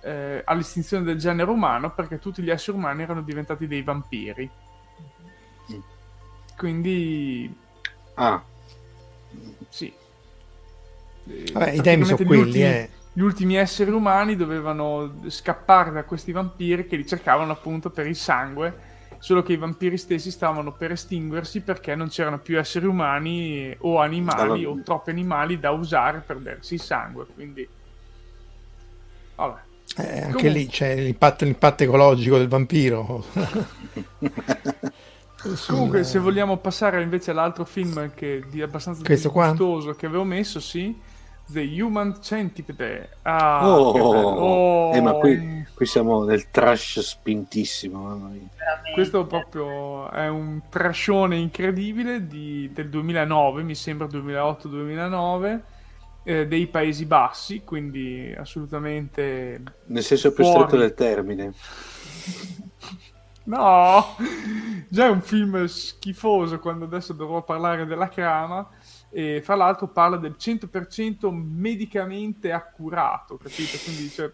eh, 0.01 0.41
all'estinzione 0.45 1.03
del 1.03 1.19
genere 1.19 1.51
umano 1.51 1.93
perché 1.93 2.17
tutti 2.17 2.41
gli 2.41 2.49
esseri 2.49 2.75
umani 2.75 3.03
erano 3.03 3.21
diventati 3.21 3.67
dei 3.67 3.83
vampiri. 3.83 4.49
Quindi... 6.57 7.55
Ah. 8.15 8.41
Vabbè, 11.53 11.71
i 11.71 11.81
temi 11.81 12.05
sono 12.05 12.17
quelli, 12.17 12.41
ultimi, 12.41 12.63
eh. 12.63 12.89
Gli 13.13 13.21
ultimi 13.21 13.55
esseri 13.55 13.91
umani 13.91 14.35
dovevano 14.35 15.21
scappare 15.27 15.91
da 15.91 16.03
questi 16.03 16.31
vampiri 16.31 16.85
che 16.85 16.95
li 16.95 17.07
cercavano 17.07 17.51
appunto 17.51 17.89
per 17.89 18.05
il 18.05 18.15
sangue, 18.15 18.85
solo 19.17 19.41
che 19.41 19.53
i 19.53 19.57
vampiri 19.57 19.97
stessi 19.97 20.29
stavano 20.29 20.71
per 20.71 20.91
estinguersi 20.91 21.61
perché 21.61 21.95
non 21.95 22.09
c'erano 22.09 22.37
più 22.37 22.59
esseri 22.59 22.85
umani 22.85 23.75
o 23.79 23.99
animali 23.99 24.63
allora... 24.63 24.69
o 24.69 24.81
troppi 24.83 25.09
animali 25.09 25.59
da 25.59 25.71
usare 25.71 26.21
per 26.23 26.37
bersi 26.37 26.75
il 26.75 26.81
sangue, 26.81 27.25
quindi... 27.33 27.67
Vabbè. 29.35 29.59
Eh, 29.97 30.03
anche 30.03 30.21
Comunque... 30.21 30.49
lì 30.49 30.67
c'è 30.67 30.95
l'impatto, 30.95 31.43
l'impatto 31.43 31.83
ecologico 31.83 32.37
del 32.37 32.47
vampiro. 32.47 33.25
Comunque, 35.67 36.03
se 36.03 36.19
vogliamo 36.19 36.57
passare 36.57 37.01
invece 37.01 37.31
all'altro 37.31 37.65
film 37.65 38.11
che 38.13 38.43
di 38.49 38.61
abbastanza 38.61 39.01
gustoso 39.03 39.93
che 39.93 40.05
avevo 40.05 40.23
messo, 40.23 40.59
sì, 40.59 40.95
The 41.49 41.61
Human 41.81 42.17
Centipede. 42.21 43.09
Ah, 43.21 43.67
oh, 43.67 43.91
oh. 43.91 44.93
Eh, 44.93 45.01
ma 45.01 45.13
qui, 45.13 45.65
qui, 45.73 45.85
siamo 45.85 46.23
nel 46.23 46.49
trash 46.49 46.99
spintissimo. 46.99 48.31
Questo 48.93 49.25
proprio 49.25 50.09
è 50.11 50.27
un 50.27 50.61
trashone 50.69 51.37
incredibile 51.37 52.27
di, 52.27 52.69
del 52.73 52.89
2009, 52.89 53.63
mi 53.63 53.75
sembra 53.75 54.07
2008-2009. 54.07 55.59
Eh, 56.23 56.45
dei 56.45 56.67
Paesi 56.67 57.05
Bassi, 57.05 57.61
quindi 57.63 58.35
assolutamente. 58.37 59.61
Nel 59.85 60.03
senso 60.03 60.33
più 60.33 60.43
stretto 60.43 60.75
del 60.75 60.93
termine. 60.93 61.53
No, 63.47 64.17
già 64.89 65.05
è 65.05 65.09
un 65.09 65.21
film 65.21 65.65
schifoso 65.67 66.59
quando 66.59 66.83
adesso 66.83 67.13
dovrò 67.13 67.43
parlare 67.43 67.85
della 67.85 68.09
crama. 68.09 68.67
E 69.09 69.41
fra 69.41 69.55
l'altro 69.55 69.87
parla 69.87 70.17
del 70.17 70.35
100% 70.37 71.29
medicamente 71.31 72.51
accurato, 72.51 73.37
capito? 73.37 73.77
Quindi 73.83 74.09
cioè, 74.09 74.31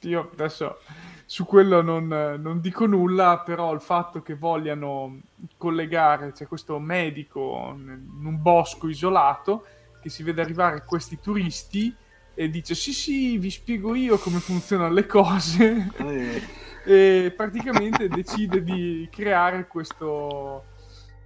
io 0.00 0.30
adesso 0.32 0.78
su 1.24 1.44
quello 1.44 1.82
non, 1.82 2.06
non, 2.06 2.60
dico 2.60 2.86
nulla, 2.86 3.38
però 3.44 3.72
il 3.72 3.80
fatto 3.80 4.22
che 4.22 4.34
vogliano 4.34 5.20
collegare, 5.56 6.30
c'è 6.30 6.38
cioè 6.38 6.46
questo 6.48 6.78
medico 6.78 7.74
in 7.76 8.24
un 8.24 8.42
bosco 8.42 8.88
isolato 8.88 9.64
che 10.00 10.08
si 10.08 10.22
vede 10.22 10.42
arrivare 10.42 10.84
questi 10.84 11.18
turisti 11.20 11.94
e 12.34 12.50
dice 12.50 12.74
sì 12.74 12.92
sì 12.92 13.38
vi 13.38 13.50
spiego 13.50 13.94
io 13.94 14.18
come 14.18 14.38
funzionano 14.38 14.92
le 14.92 15.06
cose. 15.06 15.90
Eh 15.96 16.64
e 16.86 17.34
praticamente 17.36 18.06
decide 18.06 18.62
di 18.62 19.08
creare 19.10 19.66
questo 19.66 20.66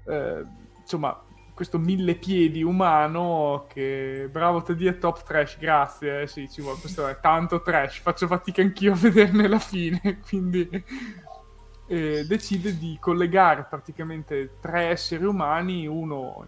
eh, 0.07 0.43
insomma 0.81 1.23
questo 1.61 1.79
mille 1.79 2.15
piedi 2.15 2.63
umano 2.63 3.67
che 3.69 4.31
bravo 4.33 4.63
te 4.63 4.75
dire 4.75 4.97
top 4.97 5.23
trash 5.25 5.59
grazie. 5.59 6.23
Eh, 6.23 6.27
sì 6.27 6.49
ci 6.49 6.63
vuole 6.63 6.79
questo 6.81 7.07
è 7.07 7.21
tanto 7.21 7.61
trash 7.61 7.99
faccio 7.99 8.27
fatica 8.27 8.63
anch'io 8.63 8.95
a 8.95 8.97
vederne 8.97 9.47
la 9.47 9.59
fine 9.59 10.21
quindi 10.27 10.67
eh, 11.87 12.25
decide 12.25 12.79
di 12.79 12.97
collegare 12.99 13.67
praticamente 13.69 14.57
tre 14.59 14.87
esseri 14.87 15.23
umani 15.23 15.87
uno 15.87 16.47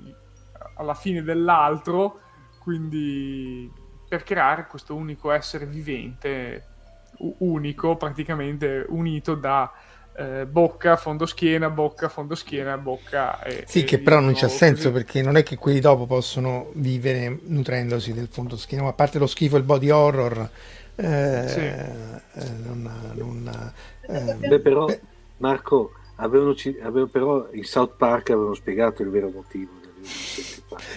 alla 0.77 0.95
fine 0.95 1.23
dell'altro 1.23 2.19
quindi 2.61 3.71
per 4.09 4.23
creare 4.23 4.67
questo 4.67 4.95
unico 4.95 5.31
essere 5.31 5.67
vivente 5.67 6.69
unico, 7.41 7.97
praticamente 7.97 8.87
unito 8.89 9.35
da 9.35 9.71
eh, 10.17 10.47
bocca, 10.47 10.97
fondoschiena, 10.97 11.71
bocca, 11.71 12.09
fondoschiena, 12.09 12.77
bocca. 12.79 13.43
E, 13.43 13.65
sì, 13.67 13.81
e 13.81 13.85
che 13.85 13.99
però 13.99 14.21
non 14.21 14.35
c'è 14.35 14.49
senso 14.49 14.93
perché 14.93 15.23
non 15.23 15.37
è 15.37 15.43
che 15.43 15.57
quelli 15.57 15.81
dopo 15.81 16.07
possono 16.07 16.71
vivere 16.75 17.39
nutrendosi 17.45 18.13
del 18.13 18.29
fondoschiena, 18.31 18.85
ma 18.85 18.91
a 18.91 18.95
parte 18.95 19.19
lo 19.19 19.27
schifo 19.27 19.57
e 19.57 19.59
il 19.59 19.65
body 19.65 19.91
horror. 19.91 20.51
Eh, 20.95 21.45
sì. 21.49 21.61
eh, 21.61 22.51
non, 22.65 23.13
non, 23.15 23.73
eh, 24.03 24.35
Beh, 24.47 24.61
però, 24.61 24.85
beh, 24.85 25.01
Marco, 25.39 25.93
avevano, 26.17 26.55
avevano, 26.83 27.07
però 27.07 27.49
in 27.53 27.65
South 27.65 27.95
Park 27.97 28.31
avevano 28.31 28.55
spiegato 28.55 29.03
il 29.03 29.09
vero 29.09 29.31
motivo 29.31 29.81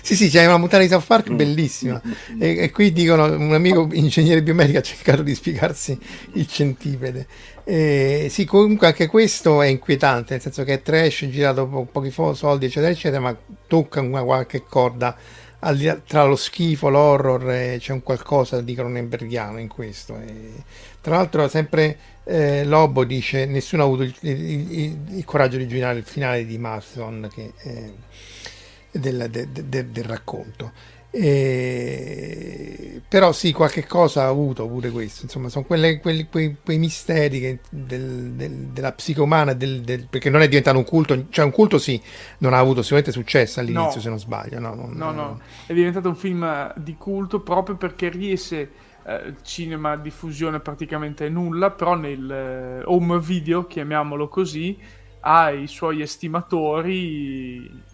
sì, 0.01 0.15
sì, 0.15 0.29
c'è 0.29 0.45
una 0.45 0.57
puntata 0.57 0.81
di 0.81 0.89
South 0.89 1.05
Park 1.05 1.31
mm. 1.31 1.35
bellissima. 1.35 2.01
Mm. 2.05 2.41
E, 2.41 2.57
e, 2.63 2.71
qui 2.71 2.91
dicono: 2.91 3.25
un 3.25 3.53
amico 3.53 3.87
ingegnere 3.91 4.41
biomedico 4.41 4.79
ha 4.79 4.81
cercato 4.81 5.21
di 5.21 5.35
spiegarsi 5.35 5.97
il 6.33 6.47
centipede. 6.47 7.27
E, 7.67 8.27
sì, 8.29 8.45
comunque 8.45 8.87
anche 8.87 9.07
questo 9.07 9.61
è 9.61 9.67
inquietante, 9.67 10.33
nel 10.33 10.41
senso 10.41 10.63
che 10.63 10.73
è 10.73 10.81
trash, 10.83 11.25
girato 11.29 11.67
po- 11.67 11.87
pochi 11.91 12.11
soldi, 12.11 12.65
eccetera, 12.65 12.91
eccetera, 12.91 13.21
ma 13.21 13.35
tocca 13.67 14.01
una 14.01 14.23
qualche 14.23 14.63
corda 14.63 15.17
al, 15.59 16.03
tra 16.05 16.25
lo 16.25 16.35
schifo, 16.35 16.89
l'horror, 16.89 17.49
e 17.51 17.77
c'è 17.79 17.91
un 17.91 18.03
qualcosa 18.03 18.61
di 18.61 18.75
cronenbergiano 18.75 19.57
in 19.59 19.67
questo. 19.67 20.15
E, 20.19 20.63
tra 21.01 21.15
l'altro, 21.15 21.47
sempre 21.47 21.97
eh, 22.23 22.63
Lobo 22.65 23.03
dice: 23.03 23.45
Nessuno 23.45 23.81
ha 23.83 23.85
avuto 23.85 24.03
il, 24.03 24.15
il, 24.21 24.71
il, 24.71 24.97
il 25.17 25.25
coraggio 25.25 25.57
di 25.57 25.67
girare 25.67 25.97
il 25.97 26.05
finale 26.05 26.45
di 26.45 26.57
Marston. 26.59 27.27
Che, 27.33 27.53
eh, 27.63 27.93
del, 28.99 29.27
de, 29.29 29.47
de, 29.51 29.91
del 29.91 30.03
racconto. 30.03 30.71
E... 31.17 33.01
Però 33.07 33.31
sì, 33.31 33.53
qualche 33.53 33.87
cosa 33.87 34.23
ha 34.23 34.27
avuto 34.27 34.67
pure 34.67 34.89
questo, 34.89 35.23
insomma, 35.23 35.47
sono 35.47 35.63
quelle, 35.63 36.01
quelli, 36.01 36.27
quei, 36.29 36.57
quei, 36.61 36.77
misteri 36.77 37.39
che 37.39 37.59
del, 37.69 38.31
del, 38.31 38.51
della 38.51 38.91
psiche 38.91 39.21
umana, 39.21 39.53
del, 39.53 40.07
perché 40.09 40.29
non 40.29 40.41
è 40.41 40.47
diventato 40.49 40.77
un 40.77 40.83
culto, 40.83 41.27
cioè 41.29 41.45
un 41.45 41.51
culto 41.51 41.77
sì, 41.77 42.01
non 42.39 42.53
ha 42.53 42.57
avuto 42.57 42.81
sicuramente 42.81 43.13
successo 43.13 43.61
all'inizio 43.61 43.95
no. 43.95 44.01
se 44.01 44.09
non 44.09 44.19
sbaglio. 44.19 44.59
No, 44.59 44.73
non, 44.73 44.91
no, 44.93 45.11
no, 45.11 45.39
è 45.65 45.73
diventato 45.73 46.09
un 46.09 46.15
film 46.15 46.73
di 46.75 46.95
culto 46.97 47.39
proprio 47.39 47.77
perché 47.77 48.09
riesce, 48.09 48.71
eh, 49.05 49.35
cinema 49.43 49.95
diffusione 49.95 50.59
praticamente 50.59 51.29
nulla, 51.29 51.71
però 51.71 51.95
nel 51.95 52.29
eh, 52.29 52.81
home 52.83 53.19
video, 53.19 53.67
chiamiamolo 53.67 54.27
così, 54.27 54.77
ha 55.21 55.51
i 55.51 55.67
suoi 55.67 56.01
estimatori 56.01 57.93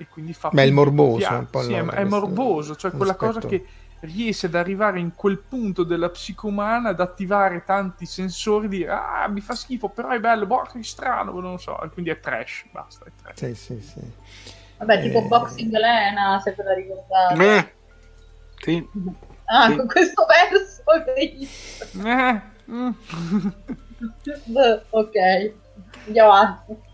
e 0.00 0.08
quindi 0.08 0.32
fa... 0.32 0.48
Ma 0.52 0.62
è 0.62 0.64
il 0.64 0.72
morboso, 0.72 1.28
un 1.30 1.50
po' 1.50 1.60
sì, 1.60 1.74
è, 1.74 1.84
è 1.84 2.04
morboso, 2.04 2.74
cioè 2.74 2.90
quella 2.90 3.16
cosa 3.16 3.40
che 3.40 3.66
riesce 4.00 4.46
ad 4.46 4.54
arrivare 4.54 4.98
in 4.98 5.14
quel 5.14 5.38
punto 5.38 5.82
della 5.82 6.08
psiche 6.08 6.46
umana, 6.46 6.88
ad 6.88 7.00
attivare 7.00 7.64
tanti 7.66 8.06
sensori, 8.06 8.66
di 8.68 8.86
ah 8.86 9.28
mi 9.28 9.42
fa 9.42 9.54
schifo, 9.54 9.90
però 9.90 10.08
è 10.08 10.18
bello, 10.18 10.46
boh, 10.46 10.66
che 10.72 10.82
strano, 10.82 11.38
non 11.38 11.52
lo 11.52 11.58
so, 11.58 11.78
quindi 11.92 12.10
è 12.10 12.18
trash, 12.18 12.64
basta, 12.70 13.04
è 13.04 13.10
trash. 13.20 13.36
Sì, 13.36 13.54
sì, 13.54 13.80
sì. 13.82 14.00
Vabbè, 14.78 15.02
tipo 15.02 15.18
eh... 15.18 15.26
Boxing 15.26 15.72
Lena, 15.72 16.40
se 16.42 16.54
ve 16.56 16.62
la 16.62 16.72
ricordate. 16.72 17.56
Eh, 17.56 17.72
sì. 18.56 18.88
Ah, 19.44 19.68
sì. 19.68 19.76
con 19.76 19.86
questo 19.86 20.26
verso 20.26 20.82
eh. 22.06 22.40
mm. 22.70 22.90
ok, 24.88 25.52
andiamo 26.06 26.32
avanti. 26.32 26.88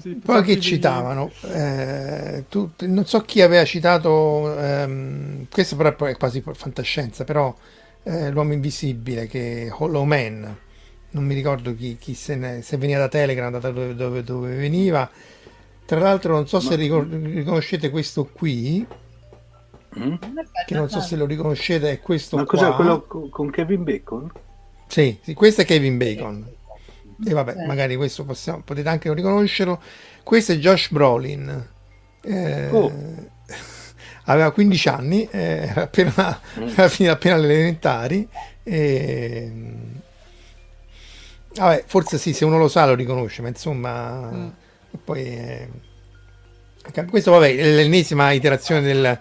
Sì, 0.00 0.10
Poi 0.16 0.42
che 0.42 0.60
citavano? 0.60 1.30
Eh, 1.42 2.44
tu- 2.48 2.70
non 2.80 3.06
so 3.06 3.20
chi 3.22 3.40
aveva 3.40 3.64
citato, 3.64 4.58
ehm, 4.58 5.46
questo 5.50 5.76
però 5.76 5.94
è 6.06 6.16
quasi 6.16 6.42
fantascienza, 6.52 7.24
però 7.24 7.54
eh, 8.02 8.30
l'uomo 8.30 8.52
invisibile 8.52 9.26
che 9.26 9.70
Hollow 9.72 10.04
Man, 10.04 10.56
non 11.10 11.24
mi 11.24 11.34
ricordo 11.34 11.74
chi, 11.74 11.96
chi 11.98 12.12
se, 12.14 12.36
ne- 12.36 12.60
se 12.62 12.76
veniva 12.76 12.98
da 12.98 13.08
Telegram, 13.08 13.50
da 13.50 13.58
dove, 13.70 13.94
dove- 13.94 14.22
dove 14.22 14.54
veniva. 14.56 15.08
Tra 15.86 16.00
l'altro 16.00 16.34
non 16.34 16.46
so 16.48 16.60
se 16.60 16.70
Ma- 16.70 16.76
ricor- 16.76 17.08
riconoscete 17.10 17.90
questo 17.90 18.26
qui, 18.30 18.86
Mm? 19.96 20.14
Che 20.66 20.74
non 20.74 20.88
so 20.88 21.00
se 21.00 21.14
lo 21.14 21.24
riconoscete, 21.24 21.88
è 21.92 22.00
questo 22.00 22.36
Ma 22.36 22.44
qua. 22.44 22.58
cos'è 22.58 22.74
quello 22.74 23.02
co- 23.06 23.28
con 23.28 23.48
Kevin 23.50 23.84
Bacon? 23.84 24.28
Sì, 24.88 25.18
sì, 25.22 25.34
questo 25.34 25.60
è 25.60 25.64
Kevin 25.64 25.96
Bacon. 25.96 26.44
E 27.26 27.32
vabbè, 27.32 27.52
Sì. 27.52 27.64
magari 27.66 27.96
questo 27.96 28.24
possiamo, 28.24 28.62
potete 28.62 28.88
anche 28.88 29.12
riconoscerlo. 29.12 29.80
Questo 30.22 30.52
è 30.52 30.56
Josh 30.56 30.90
Brolin. 30.90 31.68
Eh, 32.22 32.68
Oh. 32.70 32.92
Aveva 34.26 34.50
15 34.52 34.88
anni, 34.88 35.28
eh, 35.30 35.70
appena, 35.74 36.40
aveva 36.56 36.88
finito 36.88 37.12
appena 37.14 37.36
le 37.36 37.44
elementari. 37.52 38.26
E... 38.62 39.52
Vabbè, 41.56 41.84
forse 41.86 42.18
sì, 42.18 42.32
se 42.32 42.44
uno 42.44 42.58
lo 42.58 42.68
sa 42.68 42.86
lo 42.86 42.94
riconosce, 42.94 43.42
ma 43.42 43.48
insomma... 43.48 44.30
Mm. 44.32 44.48
Poi... 45.04 45.22
eh, 45.26 45.68
Questo 47.10 47.30
vabbè, 47.32 47.54
è 47.56 47.70
l'ennesima 47.74 48.30
iterazione 48.32 48.80
del, 48.80 49.20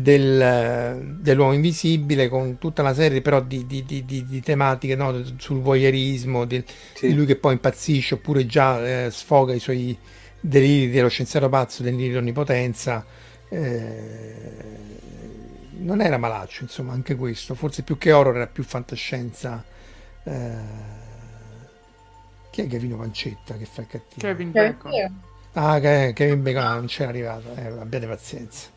del- 0.00 1.16
dell'uomo 1.20 1.52
invisibile 1.52 2.28
con 2.28 2.58
tutta 2.58 2.82
una 2.82 2.94
serie 2.94 3.20
però 3.22 3.40
di, 3.40 3.66
di- 3.66 3.84
di- 3.84 4.04
di- 4.04 4.24
di 4.26 4.40
tematiche 4.40 4.96
no? 4.96 5.22
sul 5.38 5.60
voyeurismo, 5.60 6.44
di, 6.44 6.62
Sì. 6.94 7.08
di 7.08 7.14
lui 7.14 7.26
che 7.26 7.36
poi 7.36 7.52
impazzisce 7.54 8.14
oppure 8.14 8.44
già 8.46 9.04
eh, 9.06 9.10
sfoga 9.10 9.54
i 9.54 9.58
suoi 9.60 9.96
deliri 10.40 10.90
dello 10.90 11.08
scienziato 11.08 11.48
pazzo, 11.48 11.82
deliri 11.82 12.10
di 12.10 12.16
onnipotenza. 12.16 13.04
Eh, 13.48 14.82
non 15.78 16.00
era 16.00 16.18
malaccio, 16.18 16.62
insomma, 16.64 16.92
anche 16.92 17.14
questo. 17.14 17.54
Forse 17.54 17.82
più 17.82 17.96
che 17.98 18.12
horror 18.12 18.36
era 18.36 18.46
più 18.46 18.62
fantascienza. 18.64 19.64
Eh, 20.24 21.02
chi 22.50 22.62
è 22.62 22.66
Gavino 22.66 22.96
Pancetta 22.96 23.56
che 23.56 23.64
fa 23.64 23.82
il 23.82 23.86
cattivo? 23.88 24.26
Kevin 24.26 24.50
Bacon. 24.50 24.92
Ah, 25.52 25.78
che- 25.80 26.12
Kevin 26.14 26.42
Bacon 26.42 26.62
ah, 26.62 26.74
non 26.74 26.86
c'era 26.86 27.10
arrivato, 27.10 27.54
eh, 27.54 27.66
abbiate 27.66 28.06
pazienza. 28.06 28.68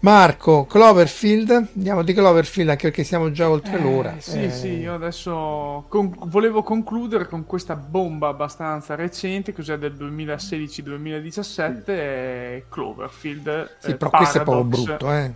Marco, 0.00 0.66
Cloverfield, 0.66 1.50
andiamo 1.74 2.02
di 2.02 2.12
Cloverfield 2.12 2.68
anche 2.70 2.88
perché 2.88 3.04
siamo 3.04 3.30
già 3.30 3.48
oltre 3.48 3.78
Eh, 3.78 3.82
l'ora. 3.82 4.14
Sì, 4.18 4.44
Eh, 4.44 4.50
sì, 4.50 4.68
io 4.80 4.94
adesso 4.94 5.86
con- 5.88 6.14
volevo 6.26 6.62
concludere 6.62 7.26
con 7.26 7.46
questa 7.46 7.74
bomba 7.74 8.28
abbastanza 8.28 8.94
recente, 8.96 9.54
cos'è 9.54 9.78
del 9.78 9.94
2016-2017, 9.94 11.84
è 11.86 12.64
Cloverfield. 12.68 13.76
sì, 13.78 13.90
eh, 13.90 13.96
però 13.96 14.10
questo 14.10 14.38
è 14.38 14.42
proprio 14.42 14.64
Paradox. 14.68 14.84
brutto, 14.84 15.12
eh. 15.12 15.32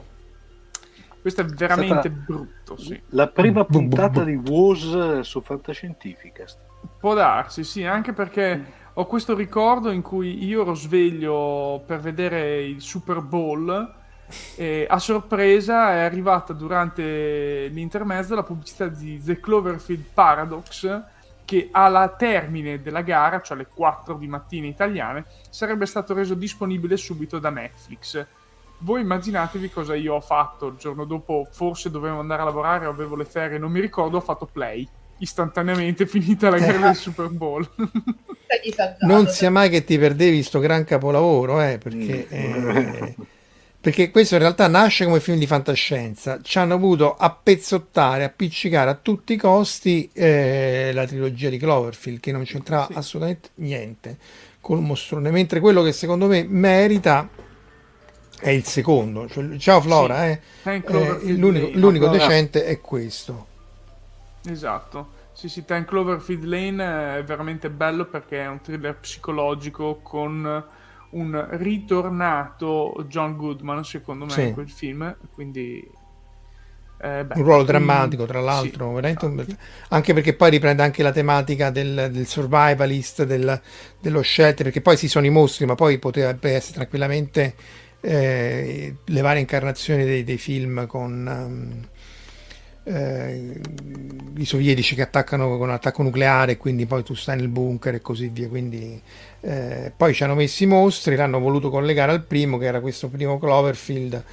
Questo 1.21 1.41
è 1.41 1.45
veramente 1.47 2.09
Stata- 2.09 2.25
brutto, 2.27 2.77
sì. 2.79 3.01
La 3.11 3.27
prima 3.29 3.65
puntata 3.65 4.23
di 4.23 4.35
Woz 4.37 5.21
su 5.21 5.41
Fantascientificast. 5.41 6.59
Può 7.01 7.15
darsi, 7.15 7.65
sì, 7.65 7.85
anche 7.85 8.13
perché 8.13 8.65
ho 8.95 9.07
questo 9.07 9.35
ricordo 9.35 9.91
in 9.91 10.03
cui 10.03 10.45
io 10.45 10.63
ero 10.63 10.75
sveglio 10.75 11.83
per 11.87 12.01
vedere 12.01 12.63
il 12.65 12.81
Super 12.81 13.21
Bowl 13.21 13.95
e 14.57 14.87
a 14.89 14.99
sorpresa 14.99 15.93
è 15.93 15.99
arrivata 16.01 16.53
durante 16.53 17.69
l'intermezzo 17.69 18.35
la 18.35 18.43
pubblicità 18.43 18.87
di 18.87 19.21
The 19.23 19.41
Cloverfield 19.41 20.05
Paradox 20.13 21.03
che 21.45 21.69
alla 21.71 22.09
termine 22.09 22.83
della 22.83 23.01
gara, 23.01 23.41
cioè 23.41 23.57
alle 23.57 23.69
4 23.73 24.15
di 24.15 24.27
mattina 24.29 24.67
italiane, 24.67 25.25
sarebbe 25.49 25.87
stato 25.87 26.13
reso 26.13 26.35
disponibile 26.35 26.97
subito 26.99 27.39
da 27.39 27.49
Netflix. 27.49 28.27
Voi 28.81 29.01
immaginatevi 29.01 29.71
cosa 29.71 29.95
io 29.95 30.15
ho 30.15 30.21
fatto 30.21 30.67
il 30.67 30.77
giorno 30.77 31.05
dopo, 31.05 31.49
forse 31.51 31.91
dovevo 31.91 32.21
andare 32.21 32.43
a 32.43 32.45
lavorare, 32.45 32.85
avevo 32.85 33.17
le 33.17 33.25
ferie, 33.25 33.59
non 33.59 33.73
mi 33.73 33.81
ricordo, 33.81 34.19
ho 34.19 34.21
fatto 34.21 34.45
play 34.47 34.87
istantaneamente 35.21 36.05
finita 36.07 36.51
la 36.51 36.59
gara 36.59 36.79
del 36.79 36.95
Super 36.95 37.29
Bowl. 37.31 37.67
Non 39.01 39.27
sia 39.29 39.51
mai 39.51 39.69
che 39.71 39.85
ti 39.85 39.99
perdevi 39.99 40.43
sto 40.43 40.59
gran 40.59 40.85
capolavoro, 40.85 41.61
eh, 41.63 41.79
perché, 41.79 42.27
Mm. 42.31 42.69
eh, 42.71 43.15
perché 43.81 44.11
questo 44.11 44.35
in 44.35 44.41
realtà 44.41 44.67
nasce 44.69 45.05
come 45.05 45.21
film 45.21 45.39
di 45.39 45.47
fantascienza. 45.47 46.41
Ci 46.43 46.59
hanno 46.59 46.79
voluto 46.79 47.15
appezzottare, 47.17 48.25
appiccicare 48.25 48.91
a 48.91 48.95
tutti 48.95 49.35
i 49.35 49.37
costi 49.37 50.11
eh, 50.13 50.91
la 50.93 51.07
trilogia 51.07 51.49
di 51.49 51.59
Cloverfield, 51.59 52.21
che 52.21 52.33
non 52.33 52.45
c'entrava 52.45 52.87
Sì. 52.87 52.93
assolutamente 52.95 53.51
niente 53.57 54.19
col 54.61 54.81
mostrone. 54.81 55.31
Mentre 55.31 55.61
quello 55.61 55.83
che 55.83 55.93
secondo 55.93 56.27
me 56.27 56.45
merita 56.45 57.29
è 58.41 58.51
il 58.51 58.65
secondo. 58.65 59.29
Cioè, 59.29 59.57
ciao 59.59 59.81
Flora, 59.81 60.27
eh. 60.29 60.41
Ten 60.63 60.75
Eh, 60.75 60.83
Cloverfield 60.83 61.39
l'unico, 61.39 61.71
l'unico 61.75 62.09
decente 62.09 62.65
è 62.65 62.81
questo. 62.81 63.47
Esatto. 64.47 65.17
Sì, 65.33 65.49
sì, 65.49 65.65
Ten 65.65 65.85
Cloverfield 65.85 66.43
Lane 66.45 67.19
è 67.19 67.25
veramente 67.25 67.71
bello 67.71 68.07
perché 68.07 68.43
è 68.43 68.49
un 68.49 68.61
thriller 68.61 68.97
psicologico 68.97 70.01
con 70.03 70.65
un 71.11 71.49
ritornato 71.59 73.05
John 73.09 73.37
Goodman, 73.37 73.85
secondo 73.85 74.27
me, 74.27 74.41
Sì. 74.41 74.43
in 74.43 74.51
quel 74.51 74.71
film. 74.71 75.17
Quindi... 75.31 75.81
eh, 77.01 77.25
beh, 77.25 77.39
un 77.39 77.45
ruolo 77.45 77.65
mm, 77.65 77.65
drammatico, 77.65 78.27
tra 78.27 78.41
l'altro, 78.41 78.93
veramente 78.93 79.25
un 79.27 79.45
anche 79.91 80.13
perché 80.15 80.35
poi 80.35 80.51
riprende 80.51 80.83
anche 80.83 81.03
la 81.03 81.13
tematica 81.13 81.71
del, 81.71 82.09
del 82.11 82.27
survivalist, 82.27 83.25
del- 83.25 83.61
dello 84.01 84.21
scelter, 84.23 84.65
perché 84.65 84.81
poi 84.81 84.97
si 84.97 85.09
sono 85.09 85.27
i 85.27 85.31
mostri, 85.31 85.67
ma 85.67 85.75
poi 85.75 85.99
potrebbe 85.99 86.53
essere 86.55 86.75
tranquillamente 86.75 87.55
eh, 88.01 88.97
le 89.05 89.21
varie 89.21 89.41
incarnazioni 89.41 90.05
dei, 90.05 90.25
dei 90.25 90.39
film 90.39 90.87
con 90.87 91.27
ehm, 91.29 91.89
eh, 92.89 93.61
i 94.37 94.45
sovietici 94.45 94.95
che 94.95 95.03
attaccano 95.03 95.49
con 95.59 95.69
un 95.69 95.75
attacco 95.75 96.03
nucleare, 96.03 96.57
quindi 96.57 96.87
poi 96.87 97.03
tu 97.03 97.15
stai 97.15 97.37
nel 97.37 97.49
bunker 97.49 97.95
e 97.95 98.01
così 98.01 98.29
via. 98.29 98.49
Quindi, 98.49 99.01
eh, 99.41 99.93
poi 99.97 100.15
ci 100.15 100.25
hanno 100.25 100.35
messo 100.35 100.63
i 100.63 100.67
mostri, 100.67 101.17
l'hanno 101.17 101.39
voluto 101.39 101.71
collegare 101.71 102.13
al 102.13 102.25
primo, 102.25 102.59
che 102.59 102.67
era 102.67 102.81
questo 102.81 103.09
primo 103.09 103.39
Cloverfield 103.39 104.25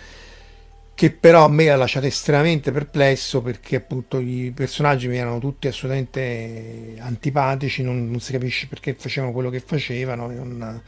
che 0.95 1.11
però 1.11 1.43
a 1.43 1.49
me 1.49 1.69
ha 1.69 1.75
lasciato 1.75 2.05
estremamente 2.05 2.71
perplesso 2.71 3.41
perché 3.41 3.75
appunto 3.75 4.17
i 4.17 4.53
personaggi 4.55 5.09
mi 5.09 5.17
erano 5.17 5.39
tutti 5.39 5.67
assolutamente 5.67 6.95
antipatici, 6.99 7.83
non, 7.83 8.09
non 8.09 8.21
si 8.21 8.31
capisce 8.31 8.67
perché 8.67 8.93
facevano 8.93 9.33
quello 9.33 9.49
che 9.49 9.59
facevano, 9.59 10.27
non- 10.31 10.81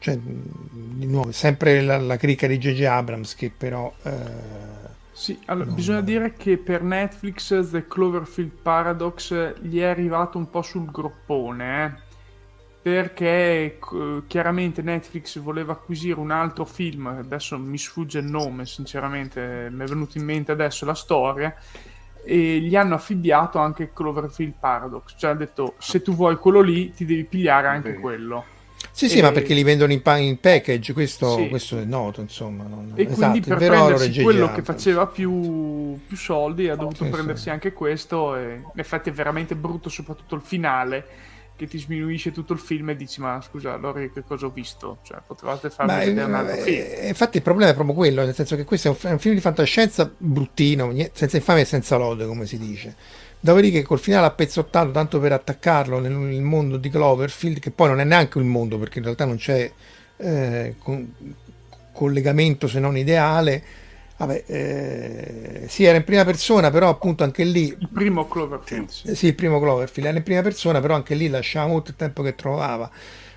cioè, 0.00 0.18
di 0.18 1.06
nuovo, 1.06 1.30
sempre 1.30 1.80
la, 1.80 1.96
la 1.98 2.16
cricca 2.16 2.48
di 2.48 2.58
J.J. 2.58 2.82
Abrams 2.82 3.34
che 3.36 3.52
però... 3.56 3.92
eh, 4.02 4.90
Sì, 5.22 5.38
allora, 5.46 5.66
Non- 5.66 5.74
bisogna 5.76 6.00
dire 6.00 6.32
che 6.32 6.58
per 6.58 6.82
Netflix 6.82 7.70
The 7.70 7.86
Cloverfield 7.86 8.50
Paradox 8.60 9.60
gli 9.60 9.78
è 9.78 9.84
arrivato 9.84 10.36
un 10.36 10.50
po' 10.50 10.62
sul 10.62 10.90
groppone, 10.90 11.84
eh, 11.84 12.00
perché 12.82 13.78
c- 13.80 14.24
chiaramente 14.26 14.82
Netflix 14.82 15.38
voleva 15.38 15.72
acquisire 15.74 16.18
un 16.18 16.32
altro 16.32 16.64
film, 16.64 17.06
adesso 17.06 17.56
mi 17.56 17.78
sfugge 17.78 18.18
il 18.18 18.24
nome, 18.24 18.66
sinceramente, 18.66 19.68
mi 19.70 19.84
è 19.84 19.86
venuto 19.86 20.18
in 20.18 20.24
mente 20.24 20.50
adesso 20.50 20.84
la 20.84 20.94
storia, 20.94 21.54
e 22.24 22.58
gli 22.60 22.74
hanno 22.74 22.94
affibbiato 22.96 23.58
anche 23.58 23.92
Cloverfield 23.92 24.54
Paradox, 24.58 25.14
cioè 25.16 25.30
ha 25.30 25.34
detto 25.34 25.76
se 25.78 26.02
tu 26.02 26.14
vuoi 26.14 26.36
quello 26.36 26.60
lì 26.60 26.92
ti 26.92 27.04
devi 27.04 27.24
pigliare 27.24 27.68
anche 27.68 27.92
Ok. 27.92 28.00
quello. 28.00 28.51
Sì, 28.94 29.08
sì, 29.08 29.18
E- 29.18 29.22
ma 29.22 29.32
perché 29.32 29.54
li 29.54 29.62
vendono 29.62 29.92
in, 29.92 30.02
pa- 30.02 30.18
in 30.18 30.38
package, 30.38 30.92
questo, 30.92 31.36
Sì. 31.36 31.48
questo 31.48 31.78
è 31.78 31.84
noto, 31.84 32.20
insomma. 32.20 32.64
non- 32.64 32.92
E 32.94 33.02
esatto, 33.04 33.14
quindi 33.14 33.40
per 33.40 33.56
prendersi 33.56 34.22
quello 34.22 34.52
che 34.52 34.62
faceva 34.62 35.06
più, 35.06 35.98
più 36.06 36.16
soldi 36.16 36.68
ha 36.68 36.76
dovuto 36.76 37.04
Sì, 37.04 37.10
prendersi 37.10 37.42
sì. 37.44 37.50
anche 37.50 37.72
questo 37.72 38.36
e 38.36 38.54
in 38.74 38.80
effetti 38.80 39.08
è 39.08 39.12
veramente 39.12 39.54
brutto 39.54 39.88
soprattutto 39.88 40.34
il 40.34 40.42
finale 40.42 41.06
che 41.56 41.66
ti 41.66 41.78
sminuisce 41.78 42.32
tutto 42.32 42.52
il 42.54 42.58
film 42.58 42.90
e 42.90 42.96
dici 42.96 43.20
ma 43.20 43.40
scusa 43.46 43.74
allora 43.74 44.00
che 44.00 44.24
cosa 44.26 44.46
ho 44.46 44.50
visto 44.50 44.98
cioè 45.02 45.18
potevate 45.24 45.68
farmi 45.70 45.92
Ma, 45.92 45.98
vedere 45.98 46.24
un 46.24 46.34
eh, 46.34 46.36
altro 46.38 46.56
film 46.62 46.84
eh, 46.88 47.08
infatti 47.08 47.36
il 47.36 47.42
problema 47.42 47.70
è 47.70 47.74
proprio 47.74 47.94
quello, 47.94 48.24
nel 48.24 48.34
senso 48.34 48.56
che 48.56 48.64
questo 48.64 48.88
è 48.88 48.90
un, 48.90 48.96
è 49.00 49.12
un 49.12 49.18
film 49.18 49.34
di 49.34 49.40
fantascienza 49.40 50.10
bruttino, 50.16 50.92
senza 51.12 51.36
infame 51.36 51.60
e 51.60 51.64
senza 51.64 51.96
lode, 51.96 52.26
come 52.26 52.46
si 52.46 52.58
dice. 52.58 52.96
Dopodiché 53.44 53.82
col 53.82 53.98
finale 53.98 54.26
appezzottato 54.26 54.92
tanto 54.92 55.18
per 55.18 55.32
attaccarlo 55.32 55.98
nel, 55.98 56.12
nel 56.12 56.42
mondo 56.42 56.76
di 56.76 56.88
Cloverfield, 56.88 57.58
che 57.58 57.72
poi 57.72 57.88
non 57.88 57.98
è 57.98 58.04
neanche 58.04 58.38
un 58.38 58.46
mondo 58.46 58.78
perché 58.78 58.98
in 58.98 59.04
realtà 59.04 59.24
non 59.24 59.36
c'è 59.36 59.68
eh, 60.18 60.76
con- 60.78 61.12
collegamento 61.92 62.68
se 62.68 62.78
non 62.78 62.96
ideale. 62.96 63.64
Vabbè, 64.16 64.44
eh, 64.46 65.64
sì, 65.66 65.82
era 65.82 65.96
in 65.96 66.04
prima 66.04 66.24
persona, 66.24 66.70
però 66.70 66.88
appunto 66.88 67.24
anche 67.24 67.42
lì 67.42 67.76
il 67.76 67.88
primo 67.92 68.28
Cloverfield 68.28 68.88
sì. 68.88 69.16
Sì, 69.16 69.26
il 69.26 69.34
primo 69.34 69.58
Cloverfield 69.58 70.08
era 70.10 70.18
in 70.18 70.22
prima 70.22 70.42
persona, 70.42 70.80
però 70.80 70.94
anche 70.94 71.16
lì 71.16 71.28
lasciava 71.28 71.66
molto 71.66 71.90
il 71.90 71.96
tempo 71.96 72.22
che 72.22 72.36
trovava. 72.36 72.88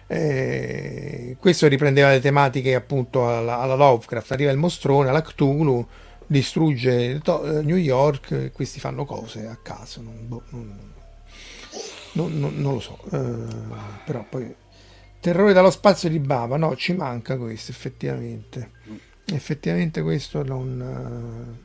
Eh, 0.06 1.36
questo 1.40 1.65
riprendeva 1.68 2.10
le 2.10 2.19
tematiche 2.19 2.76
appunto 2.76 3.27
alla, 3.27 3.57
alla 3.57 3.73
Lovecraft. 3.73 4.34
Arriva 4.34 4.52
il 4.52 4.57
mostrone, 4.57 5.11
la 5.11 5.23
Cthulhu, 5.23 5.88
distrugge 6.27 7.19
to- 7.19 7.43
eh, 7.60 7.61
New 7.61 7.76
York 7.77 8.31
e 8.31 8.52
questi 8.52 8.80
fanno 8.80 9.06
cose 9.06 9.47
a 9.47 9.57
caso. 9.61 10.02
Non, 10.02 10.27
boh, 10.27 10.43
non- 10.49 10.80
non- 12.14 12.39
non- 12.39 12.56
non 12.61 12.73
lo 12.73 12.80
so, 12.80 12.97
eh, 13.11 13.45
però 14.06 14.26
poi 14.30 14.56
Terrore 15.19 15.53
dallo 15.53 15.72
spazio 15.72 16.07
di 16.07 16.19
Bava, 16.19 16.56
no, 16.56 16.76
ci 16.76 16.93
manca 16.93 17.35
questo 17.38 17.72
effettivamente. 17.72 18.72
Effettivamente 19.26 20.03
questo 20.03 20.43
non... 20.43 21.57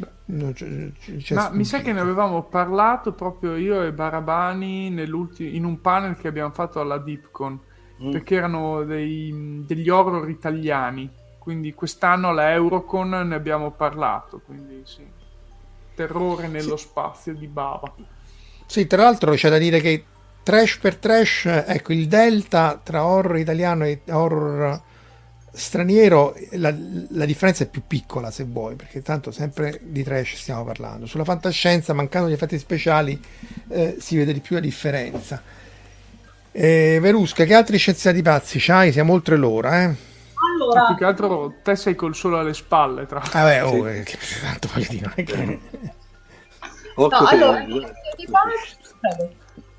eh, 0.00 0.06
non 0.26 0.52
c'è- 0.52 0.90
c'è 1.18 1.34
Ma 1.36 1.50
mi 1.50 1.64
sa 1.64 1.80
che 1.80 1.92
ne 1.92 2.00
avevamo 2.00 2.42
parlato 2.42 3.12
proprio 3.12 3.54
io 3.54 3.82
e 3.84 3.92
Barabani 3.92 4.86
in 4.86 5.64
un 5.64 5.80
panel 5.80 6.16
che 6.16 6.26
abbiamo 6.26 6.50
fatto 6.50 6.80
alla 6.80 6.98
Dipcon, 6.98 7.56
Mm. 8.02 8.10
perché 8.10 8.34
erano 8.34 8.82
dei- 8.82 9.62
degli 9.64 9.88
horror 9.88 10.28
italiani, 10.28 11.08
quindi 11.44 11.74
quest'anno 11.74 12.30
alla 12.30 12.52
Eurocon 12.52 13.10
ne 13.10 13.34
abbiamo 13.34 13.70
parlato, 13.70 14.40
quindi 14.46 14.80
sì. 14.86 15.06
Terrore 15.94 16.48
nello 16.48 16.78
spazio 16.78 17.34
di 17.34 17.46
Bava. 17.46 17.94
Sì, 18.64 18.86
tra 18.86 19.02
l'altro 19.02 19.34
c'è 19.34 19.50
da 19.50 19.58
dire 19.58 19.80
che 19.80 20.04
trash 20.42 20.78
per 20.78 20.96
trash, 20.96 21.44
ecco, 21.44 21.92
il 21.92 22.08
delta 22.08 22.80
tra 22.82 23.04
horror 23.04 23.36
italiano 23.36 23.84
e 23.84 24.00
horror 24.08 24.80
straniero, 25.52 26.34
la, 26.52 26.74
la 27.10 27.26
differenza 27.26 27.64
è 27.64 27.68
più 27.68 27.82
piccola 27.86 28.30
se 28.30 28.44
vuoi, 28.44 28.74
perché 28.74 29.02
tanto 29.02 29.30
sempre 29.30 29.78
di 29.82 30.02
trash 30.02 30.36
stiamo 30.36 30.64
parlando. 30.64 31.04
Sulla 31.04 31.24
fantascienza, 31.24 31.92
mancando 31.92 32.30
gli 32.30 32.32
effetti 32.32 32.58
speciali, 32.58 33.22
eh, 33.68 33.96
si 33.98 34.16
vede 34.16 34.32
di 34.32 34.40
più 34.40 34.54
la 34.54 34.62
differenza. 34.62 35.42
Eh, 36.50 36.98
Verusca, 37.02 37.44
che 37.44 37.52
altri 37.52 37.76
scienziati 37.76 38.22
pazzi 38.22 38.58
c'hai? 38.58 38.92
Siamo 38.92 39.12
oltre 39.12 39.36
l'ora, 39.36 39.82
eh? 39.82 40.12
Ma 40.44 40.52
Allora, 40.52 40.86
più 40.86 40.96
che 40.96 41.04
altro 41.04 41.54
te 41.62 41.76
sei 41.76 41.94
col 41.94 42.14
sole 42.14 42.38
alle 42.38 42.54
spalle, 42.54 43.06
tra 43.06 43.18
l'altro. 43.18 43.38
Vabbè, 43.40 43.64
oh, 43.64 43.70
Sì. 43.70 43.98
eh, 43.98 44.02
che- 44.02 44.18
tanto 44.42 44.68
voglio 44.72 44.86
dire, 44.88 45.14
che... 45.24 45.60
No, 46.96 47.08
allora, 47.08 47.56
scienziati 47.64 48.26
pazzi, 48.30 48.76
prego. 49.00 49.32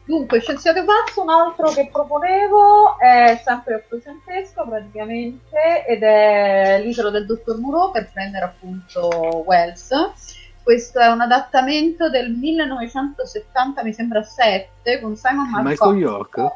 Dunque, 0.05 0.39
Scienziato 0.39 0.85
Pazzo, 0.85 1.23
un 1.23 1.29
altro 1.29 1.71
che 1.71 1.89
proponevo 1.91 2.99
è 2.99 3.41
sempre 3.43 3.73
ottocentesco 3.75 4.63
praticamente 4.67 5.83
ed 5.87 6.03
è 6.03 6.79
l'isola 6.83 7.09
del 7.09 7.25
dottor 7.25 7.57
Moreau 7.57 7.89
per 7.89 8.11
prendere 8.13 8.45
appunto 8.45 9.43
Wells. 9.47 9.89
Questo 10.61 10.99
è 10.99 11.07
un 11.07 11.21
adattamento 11.21 12.11
del 12.11 12.31
1970, 12.31 13.83
mi 13.83 13.93
sembra 13.93 14.21
7, 14.21 14.99
con 14.99 15.15
Simon 15.15 15.45
Michael 15.47 15.65
McCorkin. 15.65 15.99
York? 15.99 16.55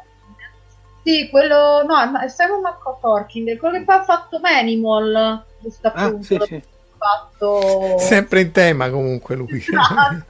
Sì, 1.02 1.28
quello, 1.30 1.82
no, 1.82 2.18
è 2.18 2.28
Simon 2.28 2.60
McCorkin, 2.60 3.56
quello 3.58 3.78
che 3.78 3.84
poi 3.84 3.96
ha 3.96 4.04
fatto 4.04 4.38
Manimal, 4.40 5.42
giusto 5.60 5.88
Ah, 5.88 6.04
appunto, 6.04 6.24
sì, 6.24 6.38
sì. 6.44 6.62
fatto... 6.98 7.98
Sempre 7.98 8.40
in 8.42 8.52
tema 8.52 8.90
comunque 8.90 9.34
lui. 9.34 9.58
Esatto. 9.58 10.26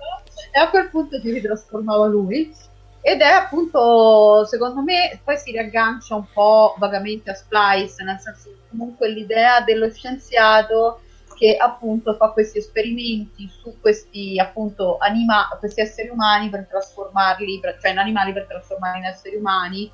e 0.53 0.59
a 0.59 0.69
quel 0.71 0.89
punto 0.89 1.21
si 1.21 1.31
ritrasformava 1.33 2.07
lui 2.07 2.55
ed 3.03 3.21
è 3.21 3.27
appunto 3.27 4.45
secondo 4.47 4.83
me 4.83 5.19
poi 5.25 5.37
si 5.39 5.53
riaggancia 5.53 6.15
un 6.15 6.25
po' 6.33 6.75
vagamente 6.79 7.31
a 7.31 7.35
Splice 7.35 8.03
nel 8.05 8.19
senso 8.19 8.51
che 8.51 8.57
comunque 8.69 9.09
l'idea 9.09 9.61
dello 9.63 9.91
scienziato 9.91 11.01
che 11.35 11.57
appunto 11.57 12.15
fa 12.15 12.29
questi 12.31 12.59
esperimenti 12.59 13.49
su 13.49 13.81
questi 13.81 14.39
appunto 14.39 14.99
anima- 14.99 15.49
questi 15.59 15.81
esseri 15.81 16.09
umani 16.09 16.51
per 16.51 16.67
trasformarli 16.69 17.61
per- 17.61 17.79
cioè 17.81 17.93
in 17.93 17.99
animali 17.99 18.33
per 18.33 18.47
trasformarli 18.47 18.99
in 18.99 19.05
esseri 19.05 19.37
umani 19.37 19.91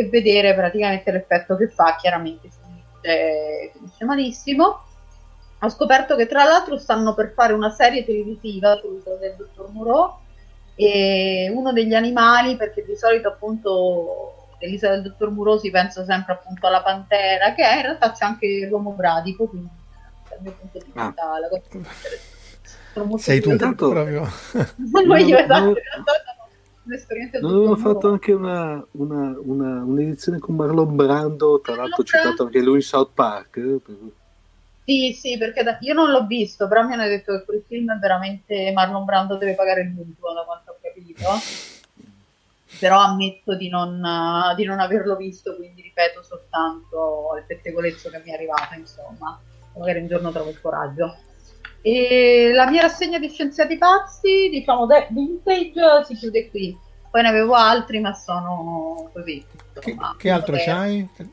e 0.00 0.08
vedere 0.08 0.54
praticamente 0.54 1.10
l'effetto 1.12 1.56
che 1.56 1.68
fa 1.68 1.96
chiaramente 1.96 2.48
finisce, 2.50 3.70
finisce 3.72 4.04
malissimo 4.04 4.84
ho 5.62 5.68
scoperto 5.68 6.16
che 6.16 6.26
tra 6.26 6.44
l'altro 6.44 6.78
stanno 6.78 7.12
per 7.14 7.32
fare 7.34 7.52
una 7.52 7.68
serie 7.70 8.02
televisiva 8.04 8.76
sull'isola 8.76 9.16
del 9.16 9.34
dottor 9.36 9.70
Moreau 9.72 10.14
e 10.74 11.52
uno 11.54 11.72
degli 11.72 11.92
animali, 11.92 12.56
perché 12.56 12.82
di 12.82 12.96
solito 12.96 13.28
appunto 13.28 14.46
nell'isola 14.58 14.94
del 14.94 15.02
dottor 15.02 15.30
Moreau 15.30 15.58
si 15.58 15.70
pensa 15.70 16.02
sempre 16.04 16.32
appunto 16.32 16.66
alla 16.66 16.80
pantera, 16.82 17.52
che 17.52 17.62
è, 17.62 17.76
in 17.76 17.82
realtà 17.82 18.10
c'è 18.12 18.24
anche 18.24 18.66
l'uomo 18.70 18.92
bradico, 18.92 19.46
quindi 19.48 19.68
dal 20.30 20.38
mio 20.40 20.52
punto 20.52 20.78
di 20.78 20.90
Ah. 20.94 21.06
vista 21.08 21.38
la 21.38 21.48
cosa 21.48 21.62
più 21.68 21.78
interessante. 21.78 22.28
Sono 22.94 23.16
Sei 23.18 23.40
tu. 23.42 23.50
Intanto- 23.50 23.90
proprio. 23.90 24.26
Non 24.76 25.18
io, 25.20 25.36
esatto, 25.36 25.60
sono 25.60 25.74
un'esperienza 26.90 27.38
Non 27.40 27.52
avevano 27.54 27.76
fatto 27.76 28.08
anche 28.08 28.32
una, 28.32 28.84
una, 28.92 29.36
una- 29.40 29.82
un'edizione 29.82 30.38
con 30.38 30.56
Marlon 30.56 30.96
Brando, 30.96 31.60
tra 31.60 31.76
l'altro 31.76 32.02
citato 32.02 32.44
anche 32.44 32.60
lui 32.60 32.76
in 32.76 32.82
South 32.82 33.10
Park. 33.14 33.56
eh, 33.56 33.80
per- 33.84 33.96
Sì, 34.84 35.12
sì, 35.12 35.38
perché 35.38 35.62
da- 35.62 35.78
io 35.80 35.94
non 35.94 36.10
l'ho 36.10 36.26
visto, 36.26 36.66
però 36.66 36.82
mi 36.84 36.94
hanno 36.94 37.04
detto 37.06 37.32
che 37.38 37.44
quel 37.44 37.62
film 37.66 37.92
è 37.92 37.98
veramente 37.98 38.72
Marlon 38.72 39.04
Brando 39.04 39.36
deve 39.36 39.54
pagare 39.54 39.82
il 39.82 39.90
mutuo, 39.90 40.32
da 40.34 40.42
quanto 40.42 40.72
ho 40.72 40.76
capito. 40.82 41.24
Però 42.78 42.98
ammetto 42.98 43.56
di 43.56 43.68
non, 43.68 44.00
di 44.56 44.64
non 44.64 44.78
averlo 44.80 45.16
visto, 45.16 45.54
quindi 45.56 45.82
ripeto 45.82 46.22
soltanto 46.22 47.34
il 47.38 47.44
pettegolezzo 47.46 48.08
che 48.10 48.22
mi 48.24 48.30
è 48.30 48.34
arrivato, 48.34 48.74
insomma. 48.78 49.38
Magari 49.76 50.00
un 50.00 50.06
giorno 50.08 50.30
trovo 50.30 50.50
il 50.50 50.60
coraggio. 50.60 51.16
E 51.82 52.50
la 52.52 52.68
mia 52.68 52.82
rassegna 52.82 53.18
di 53.18 53.28
Scienziati 53.28 53.78
Pazzi, 53.78 54.48
diciamo, 54.50 54.86
de- 54.86 55.08
vintage, 55.10 56.04
si 56.04 56.14
chiude 56.14 56.50
qui. 56.50 56.76
Poi 57.10 57.22
ne 57.22 57.28
avevo 57.28 57.54
altri, 57.54 58.00
ma 58.00 58.12
sono 58.14 59.10
così. 59.12 59.44
Che, 59.80 59.96
che 60.18 60.30
altro 60.30 60.56
moderni. 60.56 61.08
c'hai? 61.16 61.28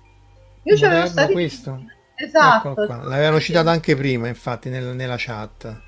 Io 0.63 0.75
c'avevo 0.75 1.05
stati... 1.05 1.33
questo? 1.33 1.83
Esatto. 2.15 2.73
L'avevano 2.75 3.39
citato 3.39 3.69
anche 3.69 3.95
prima, 3.95 4.27
infatti, 4.27 4.69
nel- 4.69 4.95
nella 4.95 5.15
chat. 5.17 5.81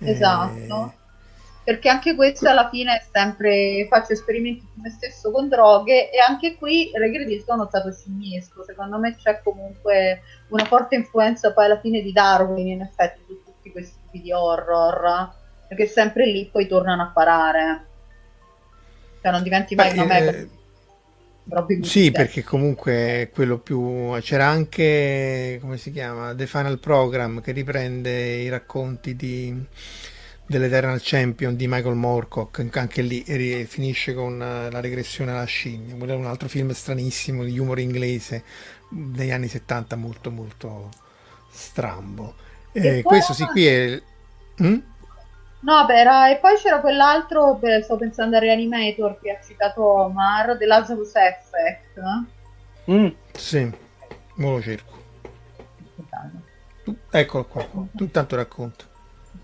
Esatto. 0.00 0.94
Perché 1.62 1.90
anche 1.90 2.14
questo 2.14 2.48
alla 2.48 2.70
fine 2.70 2.96
è 2.96 3.04
sempre 3.12 3.86
faccio 3.90 4.14
esperimenti 4.14 4.66
su 4.72 4.80
me 4.80 4.88
stesso 4.88 5.30
con 5.30 5.48
droghe 5.48 6.10
e 6.10 6.18
anche 6.18 6.56
qui 6.56 6.90
regredisco 6.94 7.52
a 7.52 7.56
uno 7.56 7.66
stato 7.66 7.92
scimmiesco. 7.92 8.64
Secondo 8.64 8.98
me 8.98 9.14
c'è 9.16 9.42
comunque 9.44 10.22
una 10.48 10.64
forte 10.64 10.94
influenza 10.94 11.52
poi 11.52 11.66
alla 11.66 11.78
fine 11.78 12.00
di 12.00 12.10
Darwin 12.10 12.68
in 12.68 12.80
effetti 12.80 13.38
tipi 14.10 14.22
di 14.22 14.32
horror, 14.32 15.32
perché 15.68 15.86
sempre 15.86 16.26
lì 16.26 16.48
poi 16.50 16.66
tornano 16.66 17.02
a 17.02 17.10
parare. 17.12 17.86
Cioè 19.20 19.32
non 19.32 19.42
diventi 19.42 19.74
mai 19.74 19.92
Beh, 19.92 20.00
una 20.00 20.04
mega 20.04 20.30
eh. 20.30 20.48
Sì, 21.80 22.10
perché 22.10 22.44
comunque 22.44 22.92
è 22.92 23.30
quello 23.32 23.58
più... 23.58 24.14
C'era 24.20 24.46
anche, 24.46 25.56
come 25.62 25.78
si 25.78 25.90
chiama, 25.90 26.34
The 26.34 26.46
Final 26.46 26.78
Program 26.78 27.40
che 27.40 27.52
riprende 27.52 28.36
i 28.36 28.50
racconti 28.50 29.16
di... 29.16 29.56
dell'Eternal 30.46 31.00
Champion 31.02 31.56
di 31.56 31.66
Michael 31.66 31.94
Moorcock, 31.94 32.68
anche 32.76 33.00
lì 33.00 33.24
ri- 33.26 33.64
finisce 33.64 34.12
con 34.12 34.40
eh, 34.42 34.70
la 34.70 34.80
regressione 34.80 35.30
alla 35.30 35.44
scimmia. 35.44 35.94
Quello 35.96 36.12
è 36.12 36.16
un 36.16 36.26
altro 36.26 36.48
film 36.48 36.70
stranissimo 36.72 37.42
di 37.44 37.58
humor 37.58 37.78
inglese 37.78 38.44
degli 38.90 39.30
anni 39.30 39.48
70, 39.48 39.96
molto 39.96 40.30
molto 40.30 40.90
strambo. 41.50 42.34
E 42.72 42.98
Eh, 42.98 43.02
questo 43.02 43.32
sì, 43.34 43.44
qui 43.46 43.66
è... 43.66 44.02
Mm? 44.62 44.78
No, 45.60 45.84
beh, 45.86 45.98
era- 46.00 46.30
e 46.30 46.38
poi 46.38 46.56
c'era 46.56 46.80
quell'altro, 46.80 47.54
beh, 47.56 47.82
sto 47.82 47.96
pensando 47.96 48.36
a 48.36 48.40
Reanimator 48.40 49.18
che 49.20 49.30
ha 49.32 49.40
citato 49.40 49.82
Omar, 49.84 50.56
The 50.56 50.66
Lazarus 50.66 51.14
Effect. 51.14 51.96
eh? 51.96 52.92
Mm, 52.92 53.08
Sì, 53.34 53.72
mo 54.36 54.50
lo 54.52 54.60
cerco. 54.62 54.96
Tu- 56.84 56.96
Eccolo 57.10 57.44
qua, 57.44 57.62
tu 57.94 58.04
intanto 58.04 58.36
racconta. 58.36 58.84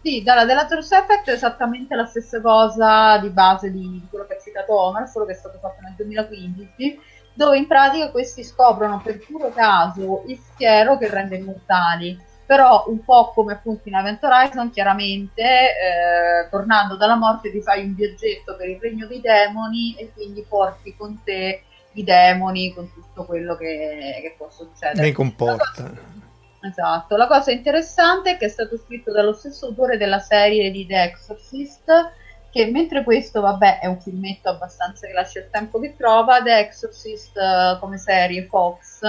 Sì, 0.03 0.23
dalla 0.23 0.45
The 0.47 0.55
Lazarus 0.55 0.91
Effect 0.93 1.29
è 1.29 1.33
esattamente 1.33 1.95
la 1.95 2.05
stessa 2.05 2.41
cosa 2.41 3.19
di 3.19 3.31
base 3.31 3.71
di, 3.71 3.81
di 4.01 4.07
quello 4.11 4.27
che 4.27 4.35
ha 4.35 4.41
citato 4.41 4.79
Omar, 4.79 5.09
solo 5.09 5.25
che 5.25 5.33
è 5.33 5.35
stato 5.37 5.59
fatto 5.59 5.81
nel 5.83 5.95
2015, 5.97 6.99
dove 7.33 7.57
in 7.57 7.67
pratica 7.67 8.11
questi 8.11 8.45
scoprono 8.45 9.01
per 9.03 9.25
puro 9.25 9.51
caso 9.53 10.25
il 10.27 10.39
siero 10.57 10.99
che 10.99 11.09
rende 11.09 11.37
immortali. 11.37 12.19
Però 12.47 12.85
un 12.89 13.03
po' 13.03 13.33
come 13.33 13.55
appunto 13.55 13.89
in 13.89 13.95
Event 13.95 14.23
Horizon, 14.23 14.71
chiaramente, 14.71 15.43
eh, 15.43 16.49
tornando 16.51 16.97
dalla 16.97 17.16
morte 17.16 17.51
ti 17.51 17.62
fai 17.62 17.85
un 17.85 17.95
viaggetto 17.95 18.55
per 18.57 18.69
il 18.69 18.79
regno 18.79 19.07
dei 19.07 19.21
demoni 19.21 19.95
e 19.97 20.12
quindi 20.12 20.45
porti 20.47 20.95
con 20.95 21.23
te 21.25 21.62
i 21.93 22.05
demoni 22.05 22.75
con 22.75 22.93
tutto 22.93 23.25
quello 23.25 23.57
che, 23.57 24.19
che 24.21 24.35
può 24.37 24.51
succedere. 24.51 25.07
Ne 25.07 25.12
comporta. 25.12 26.12
Esatto, 26.61 27.16
la 27.16 27.27
cosa 27.27 27.51
interessante 27.51 28.33
è 28.33 28.37
che 28.39 28.47
è 28.47 28.49
stato 28.49 28.79
scritto 28.79 29.12
dallo 29.12 29.35
stesso 29.35 29.66
autore 29.66 29.99
della 29.99 30.19
serie 30.19 30.71
di 30.71 30.87
The 30.87 31.03
Exorcist, 31.03 32.12
che 32.51 32.66
mentre 32.71 33.05
questo, 33.05 33.41
vabbè, 33.41 33.81
è 33.81 33.87
un 33.87 34.01
filmetto 34.01 34.49
abbastanza 34.49 35.07
che 35.07 35.12
lascia 35.12 35.41
il 35.41 35.51
tempo 35.51 35.79
che 35.79 35.95
trova, 35.97 36.43
The 36.43 36.59
Exorcist 36.59 37.37
eh, 37.37 37.77
come 37.81 37.99
serie 37.99 38.47
Fox 38.47 39.01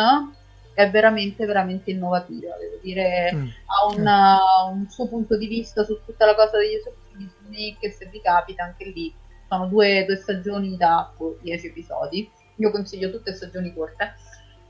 è 0.75 0.91
veramente, 0.91 1.45
veramente 1.45 1.91
innovativa, 1.91 2.55
devo 2.57 2.77
dire, 2.81 3.31
Mm. 3.33 3.47
ha 3.65 3.85
un, 3.95 4.05
uh, 4.05 4.77
un 4.77 4.89
suo 4.89 5.07
punto 5.07 5.37
di 5.37 5.47
vista 5.47 5.83
su 5.85 5.99
tutta 6.05 6.25
la 6.25 6.35
cosa 6.35 6.57
degli 6.57 6.75
esorcismi, 6.75 7.77
che 7.79 7.91
se 7.91 8.05
vi 8.07 8.21
capita 8.21 8.63
anche 8.63 8.85
lì, 8.93 9.13
sono 9.47 9.67
due, 9.67 10.03
due 10.05 10.17
stagioni 10.17 10.75
da 10.75 11.11
10 11.41 11.67
episodi, 11.67 12.29
io 12.57 12.71
consiglio 12.71 13.09
tutte 13.09 13.33
stagioni 13.33 13.73
corte, 13.73 14.15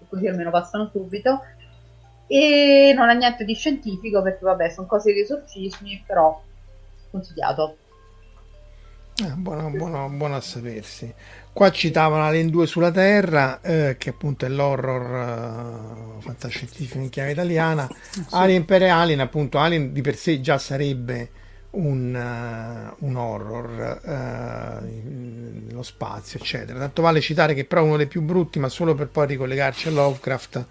così 0.07 0.27
almeno 0.27 0.52
passano 0.52 0.90
subito. 0.91 1.41
E 2.27 2.94
non 2.95 3.10
ha 3.10 3.14
niente 3.14 3.44
di 3.44 3.53
scientifico 3.53 4.22
perché 4.22 4.44
vabbè 4.45 4.69
sono 4.69 4.88
cose 4.88 5.14
di 5.14 5.22
esorcismi 5.22 6.03
però 6.06 6.41
consigliato. 7.11 7.77
Eh, 9.23 9.32
buono, 9.36 9.69
buono, 9.69 10.10
buono 10.10 10.36
a 10.36 10.41
sapersi. 10.41 11.14
Qua 11.56 11.72
citavano 11.72 12.26
Alien 12.26 12.49
2 12.49 12.68
sulla 12.68 12.91
Terra, 12.91 13.61
eh, 13.61 13.95
che 13.98 14.10
appunto 14.10 14.45
è 14.45 14.49
l'horror 14.49 16.18
uh, 16.18 16.19
fantascientifico 16.19 16.98
in 16.98 17.07
chiave 17.07 17.32
italiana. 17.32 17.88
Sì. 18.10 18.26
Alien 18.32 18.65
per 18.65 18.84
Alien, 18.84 19.22
appunto, 19.22 19.57
Alien 19.57 19.94
di 19.94 20.02
per 20.02 20.18
sé 20.18 20.41
già 20.41 20.57
sarebbe 20.57 21.30
un, 21.69 22.14
uh, 22.14 23.06
un 23.06 23.15
horror 23.15 24.02
uh, 24.03 24.86
nello 25.65 25.82
spazio, 25.82 26.40
eccetera. 26.40 26.77
Tanto 26.77 27.02
vale 27.02 27.22
citare 27.22 27.53
che 27.53 27.64
però 27.64 27.86
uno 27.86 27.95
dei 27.95 28.07
più 28.07 28.22
brutti, 28.22 28.60
ma 28.60 28.68
solo 28.68 28.94
per 28.94 29.07
poi 29.07 29.27
ricollegarci 29.27 29.88
a 29.88 29.91
Lovecraft, 29.91 30.65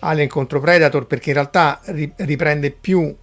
Alien 0.00 0.28
contro 0.28 0.60
Predator, 0.60 1.06
perché 1.06 1.30
in 1.30 1.36
realtà 1.36 1.80
ri- 1.84 2.12
riprende 2.14 2.72
più 2.72 3.16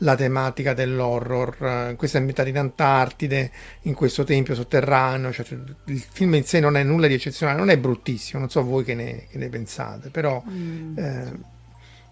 la 0.00 0.14
tematica 0.14 0.74
dell'horror. 0.74 1.94
Questa 1.96 2.16
è 2.16 2.20
ambientata 2.20 2.48
in 2.48 2.58
Antartide, 2.58 3.50
in 3.82 3.94
questo 3.94 4.24
tempio 4.24 4.54
sotterraneo. 4.54 5.32
Cioè, 5.32 5.46
il 5.86 6.04
film 6.10 6.34
in 6.34 6.44
sé 6.44 6.60
non 6.60 6.76
è 6.76 6.82
nulla 6.82 7.06
di 7.06 7.14
eccezionale, 7.14 7.58
non 7.58 7.70
è 7.70 7.78
bruttissimo. 7.78 8.40
Non 8.40 8.50
so 8.50 8.62
voi 8.62 8.84
che 8.84 8.94
ne, 8.94 9.26
che 9.30 9.38
ne 9.38 9.48
pensate, 9.48 10.10
però. 10.10 10.42
Mm. 10.48 10.98
Eh, 10.98 11.58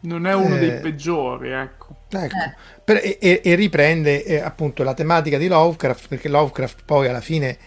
non 0.01 0.27
è 0.27 0.35
uno 0.35 0.57
eh, 0.57 0.59
dei 0.59 0.81
peggiori, 0.81 1.51
ecco. 1.51 2.03
ecco. 2.09 2.37
Eh. 2.37 2.55
Per, 2.85 3.01
e, 3.03 3.41
e, 3.43 3.55
riprende 3.55 4.25
eh, 4.25 4.39
appunto 4.39 4.83
la 4.83 4.95
tematica 4.95 5.39
di 5.39 5.49
Lovecraft, 5.49 6.09
perché 6.09 6.29
Lovecraft 6.29 6.83
poi 6.85 7.09
alla 7.09 7.21
fine 7.21 7.59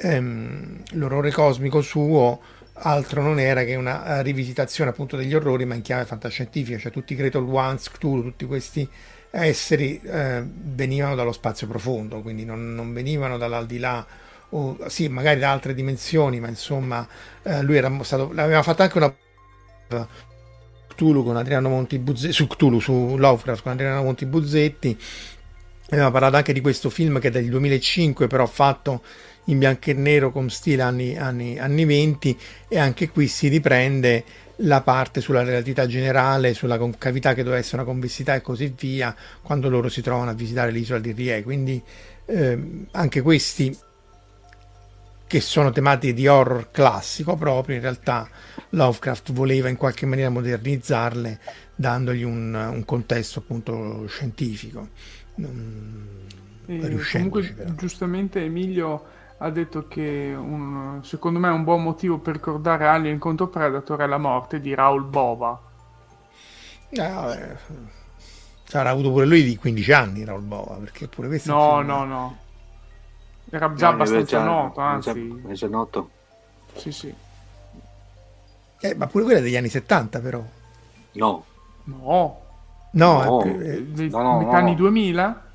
ehm, 0.00 0.82
l'orrore 0.92 1.30
cosmico 1.30 1.80
suo 1.80 2.40
altro 2.80 3.22
non 3.22 3.40
era 3.40 3.64
che 3.64 3.74
una 3.74 4.20
rivisitazione 4.20 4.90
appunto 4.90 5.16
degli 5.16 5.34
orrori, 5.34 5.64
ma 5.64 5.74
in 5.74 5.82
chiave 5.82 6.04
fantascientifica, 6.04 6.78
cioè 6.78 6.92
tutti 6.92 7.14
i 7.14 7.16
Gretel 7.16 7.42
Ones, 7.42 7.90
Cthulhu, 7.90 8.22
tutti 8.22 8.44
questi 8.44 8.88
esseri 9.30 10.00
eh, 10.02 10.42
venivano 10.44 11.14
dallo 11.14 11.32
spazio 11.32 11.66
profondo, 11.66 12.20
quindi 12.20 12.44
non, 12.44 12.74
non 12.74 12.92
venivano 12.92 13.38
dall'aldilà 13.38 14.06
o 14.50 14.78
sì, 14.88 15.08
magari 15.08 15.40
da 15.40 15.50
altre 15.50 15.74
dimensioni, 15.74 16.40
ma 16.40 16.48
insomma 16.48 17.06
eh, 17.42 17.62
lui 17.62 17.76
era 17.76 17.92
stato, 18.02 18.32
aveva 18.34 18.62
fatto 18.62 18.82
anche 18.82 18.96
una 18.96 19.14
Cthulhu 20.88 21.22
con 21.22 21.36
Adriano 21.36 21.68
Monti 21.68 21.98
Buzzetti, 21.98 22.32
su 22.32 22.46
Cthulhu, 22.46 22.80
su 22.80 23.16
Lovecraft 23.16 23.62
con 23.62 23.72
Adriano 23.72 24.02
Monti 24.02 24.26
Buzzetti. 24.26 24.98
Aveva 25.90 26.10
parlato 26.10 26.36
anche 26.36 26.52
di 26.52 26.60
questo 26.60 26.90
film 26.90 27.18
che 27.18 27.28
è 27.28 27.30
del 27.30 27.48
2005, 27.48 28.26
però 28.26 28.46
fatto 28.46 29.02
in 29.44 29.58
bianco 29.58 29.90
e 29.90 29.94
nero 29.94 30.30
con 30.30 30.50
stile 30.50 30.82
anni, 30.82 31.16
anni, 31.16 31.58
anni 31.58 31.84
20 31.84 32.38
e 32.68 32.78
anche 32.78 33.08
qui 33.10 33.28
si 33.28 33.48
riprende 33.48 34.24
la 34.62 34.80
parte 34.80 35.20
sulla 35.20 35.42
relatività 35.42 35.86
generale, 35.86 36.54
sulla 36.54 36.78
concavità 36.78 37.34
che 37.34 37.42
doveva 37.42 37.60
essere 37.60 37.82
una 37.82 37.90
convessità 37.90 38.34
e 38.34 38.40
così 38.40 38.74
via, 38.76 39.14
quando 39.42 39.68
loro 39.68 39.88
si 39.88 40.02
trovano 40.02 40.30
a 40.30 40.34
visitare 40.34 40.70
l'isola 40.70 40.98
di 40.98 41.12
Rie. 41.12 41.42
Quindi 41.42 41.80
eh, 42.26 42.86
anche 42.92 43.20
questi 43.20 43.76
che 45.26 45.40
sono 45.40 45.70
tematiche 45.70 46.14
di 46.14 46.26
horror 46.26 46.70
classico 46.70 47.36
proprio, 47.36 47.76
in 47.76 47.82
realtà 47.82 48.28
Lovecraft 48.70 49.32
voleva 49.32 49.68
in 49.68 49.76
qualche 49.76 50.06
maniera 50.06 50.30
modernizzarle 50.30 51.38
dandogli 51.74 52.22
un, 52.22 52.54
un 52.54 52.84
contesto 52.84 53.40
appunto 53.40 54.06
scientifico. 54.08 54.88
Mm, 55.40 56.06
comunque, 57.12 57.54
giustamente 57.76 58.42
Emilio 58.42 59.16
ha 59.38 59.50
detto 59.50 59.86
che 59.86 60.34
un, 60.36 61.00
secondo 61.04 61.38
me 61.38 61.48
un 61.48 61.62
buon 61.62 61.82
motivo 61.82 62.18
per 62.18 62.34
ricordare 62.34 62.86
Alien 62.86 63.18
contro 63.18 63.46
Predator 63.46 64.00
è 64.00 64.06
la 64.06 64.18
morte 64.18 64.60
di 64.60 64.74
Raul 64.74 65.04
Bova. 65.04 65.60
Eh, 66.90 67.56
Sarà 68.64 68.90
avuto 68.90 69.10
pure 69.10 69.26
lui 69.26 69.44
di 69.44 69.56
15 69.56 69.92
anni 69.92 70.24
Raul 70.24 70.42
Bova, 70.42 70.74
perché 70.74 71.06
pure 71.06 71.28
questo 71.28 71.52
No, 71.52 71.80
no, 71.82 72.04
no. 72.04 72.38
Era 73.50 73.72
già 73.74 73.88
no, 73.88 73.94
abbastanza 73.94 74.38
già, 74.38 74.44
noto, 74.44 74.80
anzi. 74.80 75.42
È 75.46 75.52
già 75.52 75.68
noto. 75.68 76.10
Sì, 76.74 76.92
sì. 76.92 77.14
Eh, 78.80 78.94
ma 78.94 79.06
pure 79.06 79.24
quella 79.24 79.40
degli 79.40 79.56
anni 79.56 79.68
70 79.68 80.20
però. 80.20 80.42
No. 81.12 81.44
No. 81.84 82.40
No, 82.90 83.22
no. 83.22 83.42
Eh, 83.42 83.86
no, 84.10 84.22
no, 84.22 84.40
no. 84.42 84.50
anni 84.50 84.74
2000? 84.74 85.46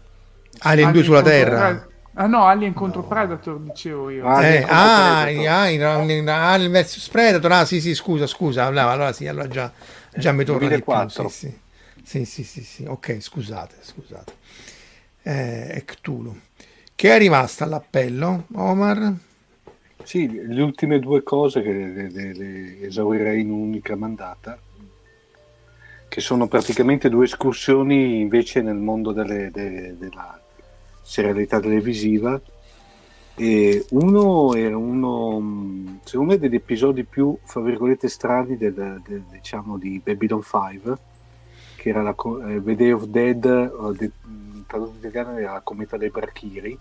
Alien 0.59 0.91
2 0.91 1.03
sulla 1.03 1.21
Terra. 1.21 1.87
Ah 2.15 2.27
no, 2.27 2.45
Alien 2.45 2.73
contro 2.73 3.01
no. 3.01 3.07
Predator 3.07 3.59
dicevo 3.59 4.09
io. 4.09 4.27
Ah, 4.27 4.45
eh, 4.45 4.63
ah, 4.67 5.21
Alien 5.21 6.27
ah, 6.29 6.81
vs 6.81 7.09
Predator, 7.09 7.51
ah 7.51 7.65
sì 7.65 7.81
sì 7.81 7.95
scusa 7.95 8.27
scusa, 8.27 8.65
allora, 8.65 8.91
allora 8.91 9.13
sì, 9.13 9.27
allora 9.27 9.47
già, 9.47 9.71
già 10.15 10.31
mi 10.31 10.43
torna 10.43 10.67
2004. 10.67 11.23
di 11.23 11.29
più. 11.29 11.49
Sì 12.03 12.25
sì. 12.25 12.25
sì 12.25 12.43
sì 12.43 12.63
sì 12.63 12.85
ok 12.85 13.17
scusate 13.19 13.75
scusate. 13.81 14.33
Eh, 15.23 15.67
è 15.69 15.85
Cthulhu. 15.85 16.37
Che 16.95 17.15
è 17.15 17.17
rimasta 17.17 17.63
all'appello, 17.63 18.45
Omar? 18.53 19.13
Sì, 20.03 20.29
le 20.29 20.61
ultime 20.61 20.99
due 20.99 21.23
cose 21.23 21.61
che 21.61 21.71
le, 21.71 22.11
le, 22.11 22.33
le 22.33 22.81
esaurirei 22.81 23.41
in 23.41 23.49
un'unica 23.49 23.95
mandata, 23.95 24.59
che 26.07 26.21
sono 26.21 26.47
praticamente 26.47 27.09
due 27.09 27.25
escursioni 27.25 28.19
invece 28.19 28.61
nel 28.61 28.75
mondo 28.75 29.13
delle, 29.13 29.49
de, 29.49 29.97
della 29.97 30.42
serialità 31.03 31.59
televisiva 31.59 32.41
e 33.35 33.85
uno 33.89 34.53
era 34.53 34.77
uno 34.77 35.99
secondo 36.03 36.33
me 36.33 36.39
degli 36.39 36.55
episodi 36.55 37.03
più 37.03 37.35
fra 37.43 37.61
virgolette 37.61 38.07
strani 38.07 38.57
del, 38.57 39.01
del, 39.05 39.23
diciamo 39.31 39.77
di 39.77 39.99
Babylon 40.03 40.41
5 40.41 40.97
che 41.75 41.89
era 41.89 42.01
la 42.01 42.15
eh, 42.47 42.61
The 42.63 42.75
Day 42.75 42.91
of 42.91 43.05
Dead 43.05 43.95
de, 43.97 44.11
tradotto 44.67 44.97
italiano 44.97 45.37
era 45.37 45.53
la 45.53 45.61
cometa 45.61 45.97
dei 45.97 46.09
Brachiri 46.09 46.77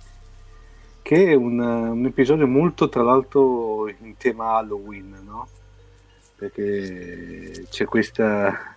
che 1.01 1.27
è 1.27 1.35
un, 1.35 1.59
un, 1.59 2.05
episodio 2.05 2.47
molto 2.47 2.89
tra 2.89 3.03
l'altro 3.03 3.89
in 3.89 4.16
tema 4.19 4.57
Halloween 4.57 5.19
no? 5.24 5.49
perché 6.36 7.66
c'è 7.70 7.86
questa 7.86 8.77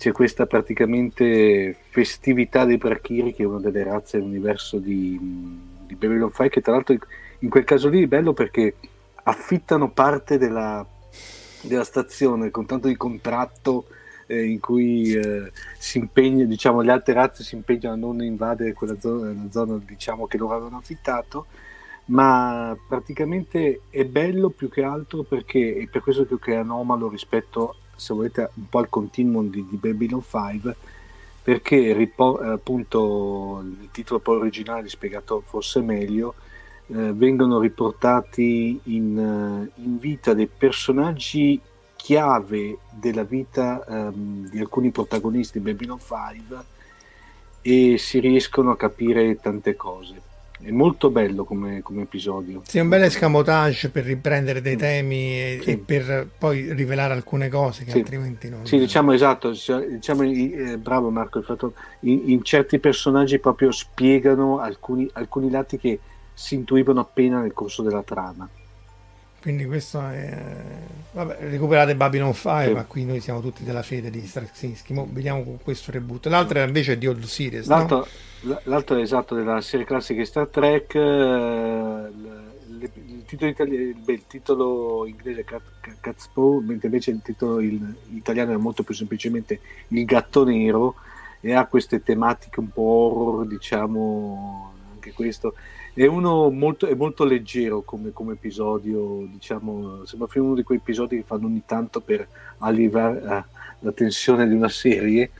c'è 0.00 0.12
questa 0.12 0.46
praticamente 0.46 1.76
festività 1.90 2.64
dei 2.64 2.78
Brachiri 2.78 3.34
che 3.34 3.42
è 3.42 3.46
una 3.46 3.60
delle 3.60 3.84
razze 3.84 4.16
dell'universo 4.16 4.78
di, 4.78 5.18
di 5.86 5.94
Babylon 5.94 6.30
5 6.30 6.48
che 6.48 6.62
tra 6.62 6.72
l'altro 6.72 6.96
in 7.40 7.50
quel 7.50 7.64
caso 7.64 7.90
lì 7.90 8.02
è 8.02 8.06
bello 8.06 8.32
perché 8.32 8.76
affittano 9.24 9.90
parte 9.90 10.38
della, 10.38 10.86
della 11.60 11.84
stazione 11.84 12.50
con 12.50 12.64
tanto 12.64 12.88
di 12.88 12.96
contratto 12.96 13.88
eh, 14.26 14.42
in 14.42 14.58
cui 14.58 15.12
eh, 15.12 15.52
si 15.76 15.98
impegna, 15.98 16.46
diciamo, 16.46 16.80
le 16.80 16.92
altre 16.92 17.12
razze 17.12 17.42
si 17.42 17.54
impegnano 17.54 17.94
a 17.94 17.98
non 17.98 18.22
invadere 18.22 18.72
quella 18.72 18.98
zona, 18.98 19.28
la 19.28 19.50
zona 19.50 19.78
diciamo, 19.84 20.26
che 20.26 20.38
loro 20.38 20.54
avevano 20.54 20.78
affittato 20.78 21.44
ma 22.06 22.74
praticamente 22.88 23.82
è 23.90 24.06
bello 24.06 24.48
più 24.48 24.70
che 24.70 24.82
altro 24.82 25.24
perché 25.24 25.76
è 25.76 25.86
per 25.88 26.00
questo 26.00 26.24
che 26.38 26.54
è 26.54 26.56
anomalo 26.56 27.06
rispetto 27.10 27.74
se 28.00 28.14
volete, 28.14 28.50
un 28.54 28.68
po' 28.68 28.78
al 28.78 28.88
continuum 28.88 29.50
di, 29.50 29.66
di 29.68 29.76
Babylon 29.76 30.22
5, 30.22 30.76
perché 31.42 31.92
ripor- 31.92 32.42
appunto 32.42 33.62
il 33.62 33.88
titolo 33.92 34.20
poi 34.20 34.36
originale 34.36 34.88
spiegato 34.88 35.42
forse 35.46 35.80
meglio, 35.82 36.34
eh, 36.86 37.12
vengono 37.12 37.60
riportati 37.60 38.80
in, 38.84 39.18
eh, 39.18 39.82
in, 39.82 39.98
vita 39.98 40.32
dei 40.32 40.48
personaggi 40.48 41.60
chiave 41.94 42.78
della 42.90 43.24
vita 43.24 43.84
um, 43.86 44.48
di 44.48 44.58
alcuni 44.58 44.90
protagonisti 44.90 45.58
di 45.58 45.70
Babylon 45.70 45.98
5 45.98 46.64
e 47.60 47.98
si 47.98 48.18
riescono 48.18 48.70
a 48.70 48.76
capire 48.78 49.36
tante 49.36 49.76
cose 49.76 50.28
è 50.62 50.70
molto 50.70 51.10
bello 51.10 51.44
come, 51.44 51.80
come 51.82 52.02
episodio. 52.02 52.62
Sì, 52.64 52.78
un 52.78 52.88
bel 52.88 53.02
escamotage 53.02 53.88
per 53.88 54.04
riprendere 54.04 54.60
dei 54.60 54.76
temi 54.76 55.32
e, 55.32 55.60
sì. 55.62 55.70
e 55.70 55.78
per 55.78 56.28
poi 56.36 56.72
rivelare 56.74 57.14
alcune 57.14 57.48
cose 57.48 57.84
che 57.84 57.92
sì. 57.92 57.98
altrimenti 57.98 58.48
non. 58.50 58.66
Sì, 58.66 58.78
diciamo 58.78 59.12
esatto. 59.12 59.50
Diciamo, 59.50 60.22
eh, 60.22 60.76
bravo 60.78 61.10
Marco, 61.10 61.38
il 61.38 61.44
fatto, 61.44 61.74
in, 62.00 62.22
in, 62.26 62.42
certi 62.44 62.78
personaggi 62.78 63.38
proprio 63.38 63.70
spiegano 63.70 64.58
alcuni, 64.58 65.08
alcuni 65.14 65.50
lati 65.50 65.78
che 65.78 65.98
si 66.32 66.54
intuivano 66.54 67.00
appena 67.00 67.40
nel 67.40 67.52
corso 67.52 67.82
della 67.82 68.02
trama. 68.02 68.48
Quindi 69.40 69.64
questo 69.64 70.00
è... 70.00 70.38
Vabbè, 71.12 71.38
recuperate 71.48 71.96
Babylon 71.96 72.34
5, 72.34 72.64
sì. 72.66 72.72
ma 72.72 72.84
qui 72.84 73.04
noi 73.04 73.20
siamo 73.20 73.40
tutti 73.40 73.64
della 73.64 73.82
fede 73.82 74.10
di 74.10 74.24
Straczynski. 74.26 74.94
Vediamo 75.08 75.42
con 75.42 75.58
questo 75.62 75.90
reboot. 75.90 76.26
L'altra 76.26 76.62
invece 76.62 76.92
è 76.92 76.96
di 76.98 77.06
Old 77.06 77.24
Series, 77.24 77.66
L'altro, 77.66 78.06
no? 78.40 78.60
l'altro 78.64 78.96
è 78.96 79.00
esatto 79.00 79.34
della 79.34 79.60
serie 79.62 79.86
classica 79.86 80.24
Star 80.24 80.46
Trek. 80.48 80.94
Eh, 80.94 80.98
il, 82.80 83.24
titolo, 83.26 83.50
itali- 83.50 83.94
beh, 83.94 84.12
il 84.12 84.26
titolo 84.26 85.06
inglese 85.06 85.40
è 85.40 85.60
Catspaw, 86.00 86.60
mentre 86.60 86.88
invece 86.88 87.10
il 87.10 87.20
titolo 87.22 87.60
in 87.60 87.94
italiano 88.10 88.52
è 88.52 88.56
molto 88.56 88.82
più 88.82 88.94
semplicemente 88.94 89.60
Il 89.88 90.04
gatto 90.04 90.44
nero 90.44 90.96
e 91.40 91.54
ha 91.54 91.66
queste 91.66 92.02
tematiche 92.02 92.60
un 92.60 92.70
po' 92.70 92.82
horror, 92.82 93.46
diciamo, 93.46 94.72
anche 94.94 95.12
questo 95.12 95.54
è 95.92 96.06
uno 96.06 96.50
molto, 96.50 96.86
è 96.86 96.94
molto 96.94 97.24
leggero 97.24 97.82
come, 97.82 98.12
come, 98.12 98.34
episodio, 98.34 99.26
diciamo, 99.32 100.04
sembra 100.04 100.28
uno 100.40 100.54
di 100.54 100.62
quei 100.62 100.78
episodi 100.78 101.16
che 101.16 101.24
fanno 101.24 101.46
ogni 101.46 101.62
tanto 101.66 102.00
per 102.00 102.26
allivare 102.58 103.18
eh, 103.18 103.44
la 103.80 103.92
tensione 103.92 104.46
di 104.46 104.54
una 104.54 104.68
serie, 104.68 105.30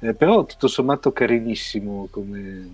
eh, 0.00 0.14
però 0.14 0.44
tutto 0.44 0.68
sommato 0.68 1.12
carinissimo 1.12 2.08
come, 2.10 2.68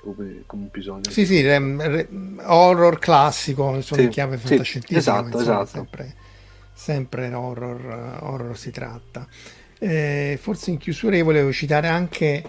come, 0.00 0.42
come 0.46 0.64
episodio. 0.66 1.10
Sì, 1.10 1.26
sì, 1.26 1.42
re, 1.42 1.58
re, 1.58 2.08
horror 2.44 2.98
classico, 2.98 3.74
insomma, 3.74 4.00
sì, 4.00 4.06
in 4.06 4.12
chiave 4.12 4.38
fantascientifica. 4.38 5.00
Sì, 5.00 5.08
esatto, 5.08 5.38
insomma, 5.38 5.42
esatto. 5.42 5.66
Sempre, 5.66 6.14
sempre 6.72 7.34
horror, 7.34 8.18
horror 8.22 8.56
si 8.56 8.70
tratta. 8.70 9.26
Eh, 9.78 10.38
forse 10.40 10.70
in 10.70 10.78
chiusura 10.78 11.16
io 11.16 11.24
volevo 11.24 11.52
citare 11.52 11.86
anche 11.86 12.42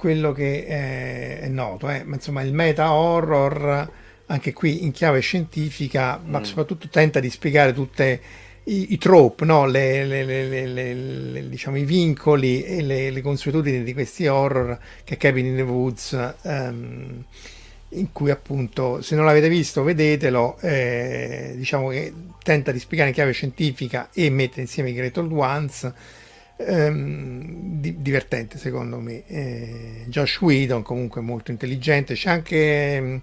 quello 0.00 0.32
che 0.32 0.64
è, 0.64 1.40
è 1.40 1.48
noto, 1.48 1.90
eh, 1.90 2.04
ma 2.04 2.14
insomma 2.14 2.40
il 2.40 2.54
meta 2.54 2.94
horror, 2.94 3.90
anche 4.24 4.54
qui 4.54 4.82
in 4.82 4.92
chiave 4.92 5.20
scientifica, 5.20 6.18
mm. 6.18 6.30
ma 6.30 6.42
soprattutto 6.42 6.88
tenta 6.88 7.20
di 7.20 7.28
spiegare 7.28 7.74
tutte 7.74 8.20
i, 8.64 8.94
i 8.94 8.98
trope, 8.98 9.44
no? 9.44 9.66
le, 9.66 10.06
le, 10.06 10.24
le, 10.24 11.48
diciamo, 11.50 11.76
i 11.76 11.84
vincoli 11.84 12.64
e 12.64 12.80
le, 12.80 13.20
consuetudini 13.20 13.82
di 13.82 13.92
questi 13.92 14.26
horror 14.26 14.78
che 15.04 15.18
Cabin 15.18 15.44
in 15.44 15.56
the 15.56 15.62
Woods, 15.62 16.34
um, 16.44 17.22
in 17.90 18.12
cui 18.12 18.30
appunto, 18.30 19.02
se 19.02 19.14
non 19.16 19.26
l'avete 19.26 19.50
visto, 19.50 19.82
vedetelo, 19.82 20.56
eh, 20.60 21.52
diciamo 21.56 21.88
che 21.88 22.10
tenta 22.42 22.72
di 22.72 22.78
spiegare 22.78 23.10
in 23.10 23.14
chiave 23.14 23.32
scientifica 23.32 24.08
e 24.14 24.30
mette 24.30 24.62
insieme 24.62 24.88
i 24.88 24.94
Great 24.94 25.18
Old 25.18 25.32
Ones. 25.32 25.92
Um, 26.62 27.80
di, 27.80 28.02
divertente 28.02 28.58
secondo 28.58 29.00
me 29.00 29.24
eh, 29.26 30.04
Josh 30.08 30.42
Whedon 30.42 30.82
comunque 30.82 31.22
molto 31.22 31.50
intelligente 31.50 32.12
c'è 32.12 32.28
anche 32.28 33.22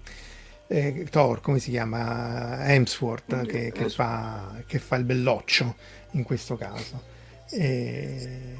eh, 0.70 1.06
Thor, 1.10 1.40
come 1.40 1.58
si 1.58 1.70
chiama? 1.70 2.66
Hemsworth, 2.66 3.46
che, 3.46 3.72
che, 3.72 3.88
fa, 3.88 4.62
che, 4.66 4.78
fa, 4.78 4.96
il 4.96 5.04
belloccio 5.04 5.76
in 6.12 6.22
questo 6.22 6.56
caso. 6.56 7.02
E... 7.50 8.56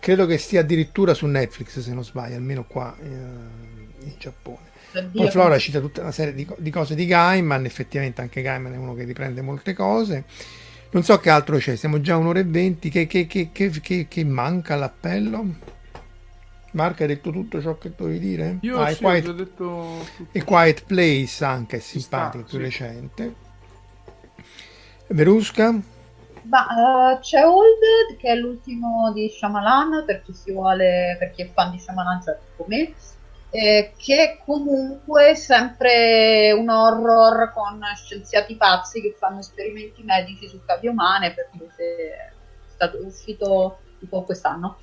Credo 0.00 0.26
che 0.26 0.36
stia 0.38 0.60
addirittura 0.60 1.14
su 1.14 1.26
Netflix, 1.26 1.78
se 1.78 1.92
non 1.92 2.04
sbaglio, 2.04 2.34
almeno 2.34 2.64
qua 2.64 2.94
eh, 3.00 3.06
in 3.06 4.14
Giappone. 4.18 4.66
Poi 5.12 5.30
Flora 5.30 5.58
cita 5.58 5.80
tutta 5.80 6.00
una 6.00 6.12
serie 6.12 6.34
di, 6.34 6.46
di, 6.56 6.70
cose 6.70 6.94
di 6.94 7.06
Gaiman, 7.06 7.64
effettivamente 7.64 8.20
anche 8.20 8.42
Gaiman 8.42 8.72
è 8.72 8.76
uno 8.76 8.94
che 8.94 9.04
riprende 9.04 9.40
molte 9.40 9.72
cose. 9.72 10.24
Non 10.90 11.02
so 11.02 11.18
che 11.18 11.30
altro 11.30 11.58
c'è, 11.58 11.76
siamo 11.76 12.00
già 12.00 12.14
a 12.14 12.16
un'ora 12.16 12.38
e 12.38 12.44
venti, 12.44 12.88
che, 12.88 13.06
che, 13.06 13.26
che 13.28 14.24
manca 14.24 14.74
all'appello? 14.74 15.76
Marco 16.72 17.02
hai 17.02 17.08
detto 17.08 17.30
tutto 17.30 17.60
ciò 17.60 17.78
che 17.78 17.92
dovevi 17.96 18.18
dire? 18.18 18.58
Io 18.60 18.78
ah, 18.78 18.92
sì, 18.92 19.02
Quiet... 19.02 19.28
ho 19.28 19.32
detto. 19.32 20.06
E 20.32 20.44
Quiet 20.44 20.84
Place 20.84 21.44
anche 21.44 21.78
è 21.78 21.80
simpatico, 21.80 22.46
sta, 22.46 22.56
più 22.56 22.58
sì. 22.58 22.64
recente. 22.64 23.34
Verusca? 25.08 25.72
Ma, 26.42 26.66
uh, 27.14 27.18
c'è 27.20 27.44
Old 27.44 28.16
che 28.18 28.28
è 28.28 28.34
l'ultimo 28.34 29.12
di 29.12 29.28
Shyamalan 29.28 30.04
per 30.06 30.22
chi 30.22 30.32
si 30.32 30.52
vuole, 30.52 31.16
per 31.18 31.32
chi 31.32 31.42
è 31.42 31.50
fan 31.52 31.70
di 31.70 31.78
Shyamalan 31.78 32.22
cioè 32.22 32.38
come 32.56 32.92
eh, 33.50 33.92
che 33.96 34.16
è 34.16 34.42
comunque 34.44 35.34
sempre 35.34 36.52
un 36.52 36.68
horror 36.68 37.52
con 37.52 37.80
scienziati 37.96 38.56
pazzi 38.56 39.00
che 39.00 39.14
fanno 39.18 39.38
esperimenti 39.38 40.02
medici 40.02 40.48
su 40.48 40.60
cavie 40.64 40.90
umane 40.90 41.34
perché 41.34 41.66
è 41.76 42.30
stato 42.68 42.98
uscito 43.04 43.78
tipo 43.98 44.22
quest'anno 44.22 44.76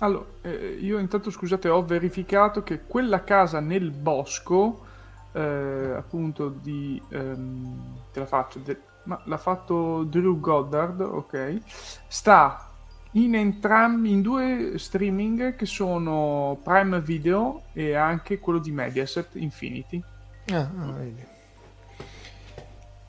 allora, 0.00 0.26
eh, 0.42 0.76
io 0.80 0.98
intanto 0.98 1.30
scusate, 1.30 1.68
ho 1.68 1.84
verificato 1.84 2.62
che 2.62 2.82
quella 2.86 3.24
casa 3.24 3.58
nel 3.58 3.90
bosco, 3.90 4.84
eh, 5.32 5.94
appunto 5.96 6.48
di... 6.48 7.00
Ehm, 7.10 7.98
te 8.12 8.20
la 8.20 8.26
faccio, 8.26 8.60
de- 8.60 8.80
ma 9.04 9.20
l'ha 9.24 9.38
fatto 9.38 10.04
Drew 10.04 10.38
Goddard, 10.38 11.00
ok? 11.00 11.58
Sta 12.06 12.67
in 13.12 13.34
entrambi, 13.34 14.10
in 14.10 14.22
due 14.22 14.72
streaming 14.76 15.56
che 15.56 15.66
sono 15.66 16.58
Prime 16.62 17.00
Video 17.00 17.62
e 17.72 17.94
anche 17.94 18.38
quello 18.38 18.58
di 18.58 18.70
Mediaset 18.70 19.28
Infinity. 19.34 20.02
Ah, 20.50 20.70
ah 20.78 20.92
vedi. 20.92 21.36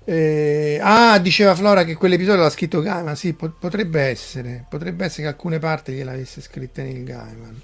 Eh, 0.06 0.80
ah, 0.82 1.20
diceva 1.20 1.54
Flora 1.54 1.84
che 1.84 1.94
quell'episodio 1.94 2.42
l'ha 2.42 2.50
scritto 2.50 2.82
Gaiman. 2.82 3.16
Sì, 3.16 3.34
po- 3.34 3.52
potrebbe 3.52 4.02
essere. 4.02 4.66
Potrebbe 4.68 5.06
essere 5.06 5.24
che 5.24 5.28
alcune 5.28 5.60
parti 5.60 5.92
gliel'avesse 5.92 6.42
scritte 6.42 6.82
nel 6.82 7.04
Gaiman. 7.04 7.62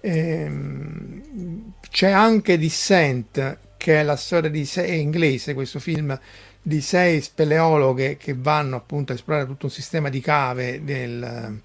Eh, 0.00 0.50
c'è 1.90 2.10
anche 2.10 2.58
Dissent, 2.58 3.58
che 3.76 4.00
è 4.00 4.02
la 4.02 4.16
storia 4.16 4.50
di 4.50 4.64
sei, 4.64 4.90
è 4.90 4.94
inglese 4.94 5.54
questo 5.54 5.78
film 5.78 6.18
di 6.66 6.80
sei 6.80 7.20
speleologhe 7.20 8.16
che 8.16 8.34
vanno 8.34 8.76
appunto 8.76 9.12
a 9.12 9.16
esplorare 9.16 9.46
tutto 9.46 9.66
un 9.66 9.70
sistema 9.70 10.08
di 10.08 10.20
cave 10.20 10.82
del, 10.82 11.60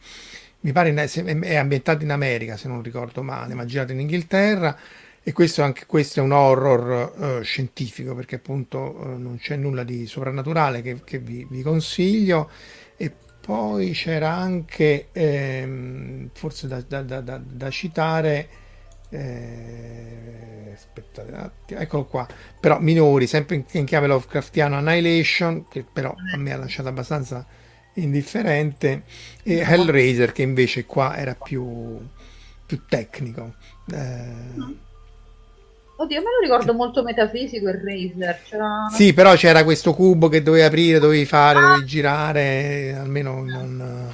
mi 0.60 0.72
pare 0.74 0.94
è 0.94 1.56
ambientato 1.56 2.04
in 2.04 2.12
America 2.12 2.58
se 2.58 2.68
non 2.68 2.82
ricordo 2.82 3.24
male, 3.24 3.54
ma 3.54 3.64
girato 3.64 3.94
in 3.94 4.02
Inghilterra 4.02 4.78
e 5.24 5.32
questo, 5.32 5.64
anche 5.64 5.86
questo 5.86 6.20
è 6.20 6.24
un 6.24 6.34
horror 6.34 7.14
uh, 7.40 7.44
scientifico 7.44 8.14
perché 8.14 8.36
appunto 8.36 8.78
uh, 8.78 9.18
non 9.18 9.38
c'è 9.40 9.56
nulla 9.56 9.86
di 9.86 10.06
soprannaturale 10.06 10.82
che, 10.82 11.00
che 11.06 11.20
vi, 11.20 11.48
vi, 11.50 11.62
consiglio. 11.62 12.50
E 12.98 13.10
poi 13.40 13.92
c'era 13.92 14.34
anche 14.34 15.08
ehm, 15.14 16.30
forse 16.34 16.68
da, 16.68 16.82
da, 16.82 17.04
da, 17.04 17.22
da 17.22 17.70
citare 17.70 18.59
eh, 19.10 20.72
aspettate 20.74 21.32
un 21.32 21.40
attimo 21.40 21.80
eccolo 21.80 22.06
qua 22.06 22.28
però 22.60 22.80
minori 22.80 23.28
sempre 23.28 23.56
in, 23.56 23.64
in 23.72 23.86
chiave 23.86 24.08
Lovecraftiano 24.08 24.78
Annihilation 24.78 25.68
che 25.68 25.84
però 25.92 26.14
a 26.34 26.38
me 26.38 26.54
ha 26.54 26.58
lasciato 26.58 26.90
abbastanza 26.90 27.46
indifferente 27.94 29.04
e 29.44 29.58
Hellraiser 29.58 30.32
che 30.32 30.44
invece 30.44 30.86
qua 30.86 31.18
era 31.18 31.36
più, 31.36 32.00
più 32.66 32.86
tecnico 32.88 33.56
eh, 33.92 34.88
Oddio, 36.02 36.22
me 36.22 36.28
lo 36.28 36.40
ricordo 36.42 36.74
molto 36.74 37.04
metafisico 37.04 37.68
il 37.68 37.82
Razer. 37.84 38.42
C'era... 38.48 38.88
Sì, 38.90 39.14
però 39.14 39.34
c'era 39.36 39.66
questo 39.66 39.94
cubo 39.94 40.30
che 40.30 40.42
dovevi 40.42 40.64
aprire, 40.64 40.98
dovevi 40.98 41.26
fare, 41.26 41.60
ah. 41.60 41.62
dovevi 41.62 41.86
girare, 41.86 42.96
almeno 42.98 43.44
non... 43.44 44.14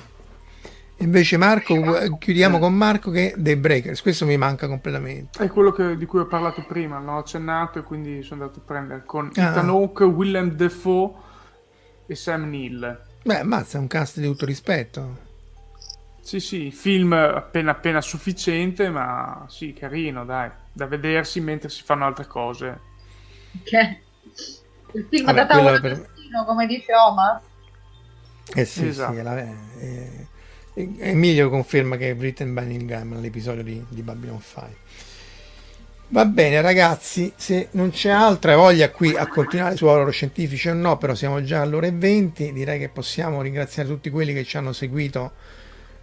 Invece 0.98 1.38
Marco, 1.38 2.18
chiudiamo 2.18 2.58
con 2.58 2.74
Marco 2.74 3.12
che 3.12 3.34
dei 3.38 3.58
Breakers, 3.58 4.02
questo 4.02 4.26
mi 4.26 4.38
manca 4.38 4.68
completamente. 4.68 5.44
È 5.44 5.50
quello 5.50 5.72
che, 5.72 5.98
di 5.98 6.06
cui 6.06 6.20
ho 6.20 6.26
parlato 6.26 6.64
prima, 6.66 7.00
l'ho 7.00 7.18
accennato 7.18 7.80
e 7.80 7.84
quindi 7.84 8.24
sono 8.24 8.44
andato 8.44 8.60
a 8.60 8.64
prendere 8.66 9.04
con 9.06 9.30
ah. 9.36 9.50
Ethan 9.50 9.70
Hawke, 9.70 10.04
Willem 10.06 10.52
Defoe 10.52 11.12
e 12.08 12.16
Sam 12.16 12.50
Neill. 12.50 13.02
Beh, 13.24 13.44
mazza, 13.44 13.78
è 13.78 13.82
un 13.82 13.88
cast 13.88 14.20
di 14.20 14.26
tutto 14.26 14.46
rispetto. 14.46 15.24
Sì, 16.22 16.40
sì, 16.40 16.72
film 16.72 17.14
appena 17.14 17.72
appena 17.72 18.02
sufficiente, 18.02 18.90
ma 18.90 19.46
sì, 19.48 19.74
carino, 19.74 20.26
dai 20.26 20.50
da 20.76 20.88
vedersi 20.88 21.40
mentre 21.40 21.70
si 21.70 21.84
fanno 21.84 22.06
altre 22.06 22.28
cose. 22.28 22.80
Ok. 23.62 24.00
Il 24.94 25.08
film 25.10 25.26
Vabbè, 25.26 25.38
da 25.38 25.46
tavola 25.46 25.80
per... 25.80 26.10
come 26.46 26.68
dice 26.68 26.94
Omar. 26.94 27.42
Eh 28.54 28.66
sì, 28.66 28.88
esatto. 28.88 29.14
sì 29.14 29.22
la... 29.22 29.38
eh, 29.38 29.56
eh, 29.80 30.28
Emilio 30.76 31.50
conferma 31.50 31.96
che 31.96 32.10
è 32.10 32.16
written 32.16 32.54
by 32.54 32.66
Neil 32.66 32.86
Gaiman 32.86 33.22
l'episodio 33.22 33.64
di, 33.64 33.84
di 33.88 34.02
Babylon 34.02 34.42
5. 34.42 34.76
Va 36.08 36.26
bene 36.26 36.62
ragazzi, 36.62 37.34
se 37.36 37.70
non 37.72 37.90
c'è 37.90 38.10
altra 38.10 38.56
voglia 38.56 38.92
qui 38.92 39.16
a 39.16 39.28
continuare 39.28 39.76
su 39.76 39.86
horror 39.86 40.14
scientifici 40.14 40.70
o 40.70 40.74
no, 40.74 40.98
però 40.98 41.16
siamo 41.16 41.44
già 41.44 41.62
all'ora 41.62 41.88
e 41.88 41.92
20, 41.92 42.54
direi 42.54 42.78
che 42.78 42.90
possiamo 42.90 43.42
ringraziare 43.42 43.90
tutti 43.90 44.10
quelli 44.10 44.34
che 44.34 44.44
ci 44.44 44.58
hanno 44.58 44.74
seguito 44.74 45.32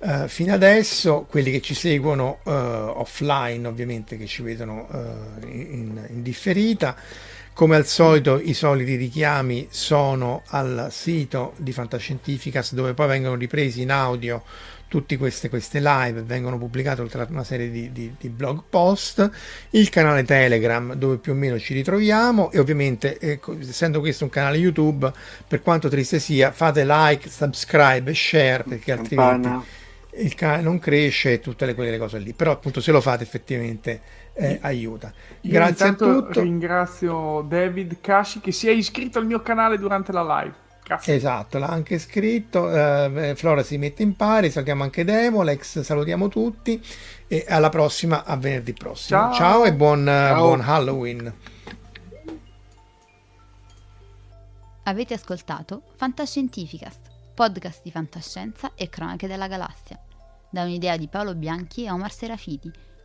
Uh, 0.02 0.26
fino 0.26 0.52
adesso 0.52 1.26
quelli 1.30 1.52
che 1.52 1.60
ci 1.60 1.74
seguono 1.74 2.40
uh, 2.42 2.50
offline 2.50 3.68
ovviamente 3.68 4.16
che 4.16 4.26
ci 4.26 4.42
vedono 4.42 4.88
uh, 4.90 5.46
in, 5.46 6.04
in, 6.10 6.22
differita 6.22 6.96
come 7.54 7.76
al 7.76 7.86
solito 7.86 8.40
i 8.40 8.54
soliti 8.54 8.96
richiami 8.96 9.68
sono 9.70 10.42
al 10.48 10.88
sito 10.90 11.52
di 11.56 11.72
Fantascientificas 11.72 12.72
dove 12.72 12.94
poi 12.94 13.08
vengono 13.08 13.34
ripresi 13.34 13.82
in 13.82 13.90
audio 13.90 14.42
tutte 14.92 15.16
queste, 15.16 15.48
queste 15.48 15.80
live. 15.80 16.22
Vengono 16.22 16.58
pubblicate 16.58 17.00
oltre 17.00 17.22
a 17.22 17.26
una 17.30 17.44
serie 17.44 17.70
di, 17.70 17.90
di, 17.92 18.14
di, 18.18 18.28
blog 18.28 18.62
post. 18.68 19.30
Il 19.70 19.88
canale 19.88 20.22
telegram 20.24 20.92
dove 20.92 21.16
più 21.16 21.32
o 21.32 21.34
meno 21.34 21.58
ci 21.58 21.72
ritroviamo. 21.72 22.50
E 22.50 22.58
ovviamente 22.58 23.16
eh, 23.16 23.40
essendo 23.60 24.00
questo 24.00 24.24
un 24.24 24.30
canale 24.30 24.58
youtube 24.58 25.10
per 25.48 25.62
quanto 25.62 25.88
triste 25.88 26.18
sia 26.18 26.52
fate 26.52 26.84
like 26.84 27.30
subscribe 27.30 28.10
e 28.10 28.14
share 28.14 28.64
perché 28.64 28.92
altrimenti 28.92 29.48
il 30.16 30.34
cane 30.34 30.60
non 30.60 30.78
cresce 30.78 31.32
e 31.32 31.40
tutte 31.40 31.64
le, 31.64 31.74
quelle 31.74 31.96
cose 31.96 32.18
lì. 32.18 32.34
Però 32.34 32.50
appunto 32.50 32.82
se 32.82 32.92
lo 32.92 33.00
fate 33.00 33.22
effettivamente 33.22 34.00
eh, 34.34 34.58
aiuta. 34.62 35.12
Io 35.42 35.52
Grazie 35.52 35.86
a 35.88 35.94
tutti. 35.94 36.40
Ringrazio 36.40 37.42
David 37.42 38.00
Kashi 38.00 38.40
che 38.40 38.52
si 38.52 38.68
è 38.68 38.72
iscritto 38.72 39.18
al 39.18 39.26
mio 39.26 39.40
canale 39.42 39.78
durante 39.78 40.12
la 40.12 40.22
live. 40.22 40.54
Grazie. 40.84 41.14
Esatto, 41.14 41.58
l'ha 41.58 41.68
anche 41.68 41.98
scritto. 41.98 42.64
Uh, 42.64 43.34
Flora 43.34 43.62
si 43.62 43.78
mette 43.78 44.02
in 44.02 44.16
pari, 44.16 44.50
salutiamo 44.50 44.82
anche 44.82 45.04
Demolex, 45.04 45.80
salutiamo 45.80 46.28
tutti 46.28 46.82
e 47.28 47.44
alla 47.48 47.68
prossima, 47.68 48.24
a 48.24 48.36
venerdì 48.36 48.72
prossimo. 48.72 49.20
Ciao, 49.20 49.34
Ciao 49.34 49.64
e 49.64 49.72
buon, 49.72 50.04
Ciao. 50.04 50.36
buon 50.36 50.60
Halloween. 50.60 51.34
Avete 54.84 55.14
ascoltato 55.14 55.82
Fantascientificast 55.96 57.10
podcast 57.34 57.80
di 57.82 57.90
fantascienza 57.90 58.72
e 58.74 58.88
cronache 58.88 59.26
della 59.26 59.48
galassia, 59.48 59.98
da 60.50 60.62
un'idea 60.62 60.96
di 60.96 61.08
Paolo 61.08 61.34
Bianchi 61.34 61.84
e 61.84 61.90
Omar 61.90 62.12
Serafiti, 62.12 62.70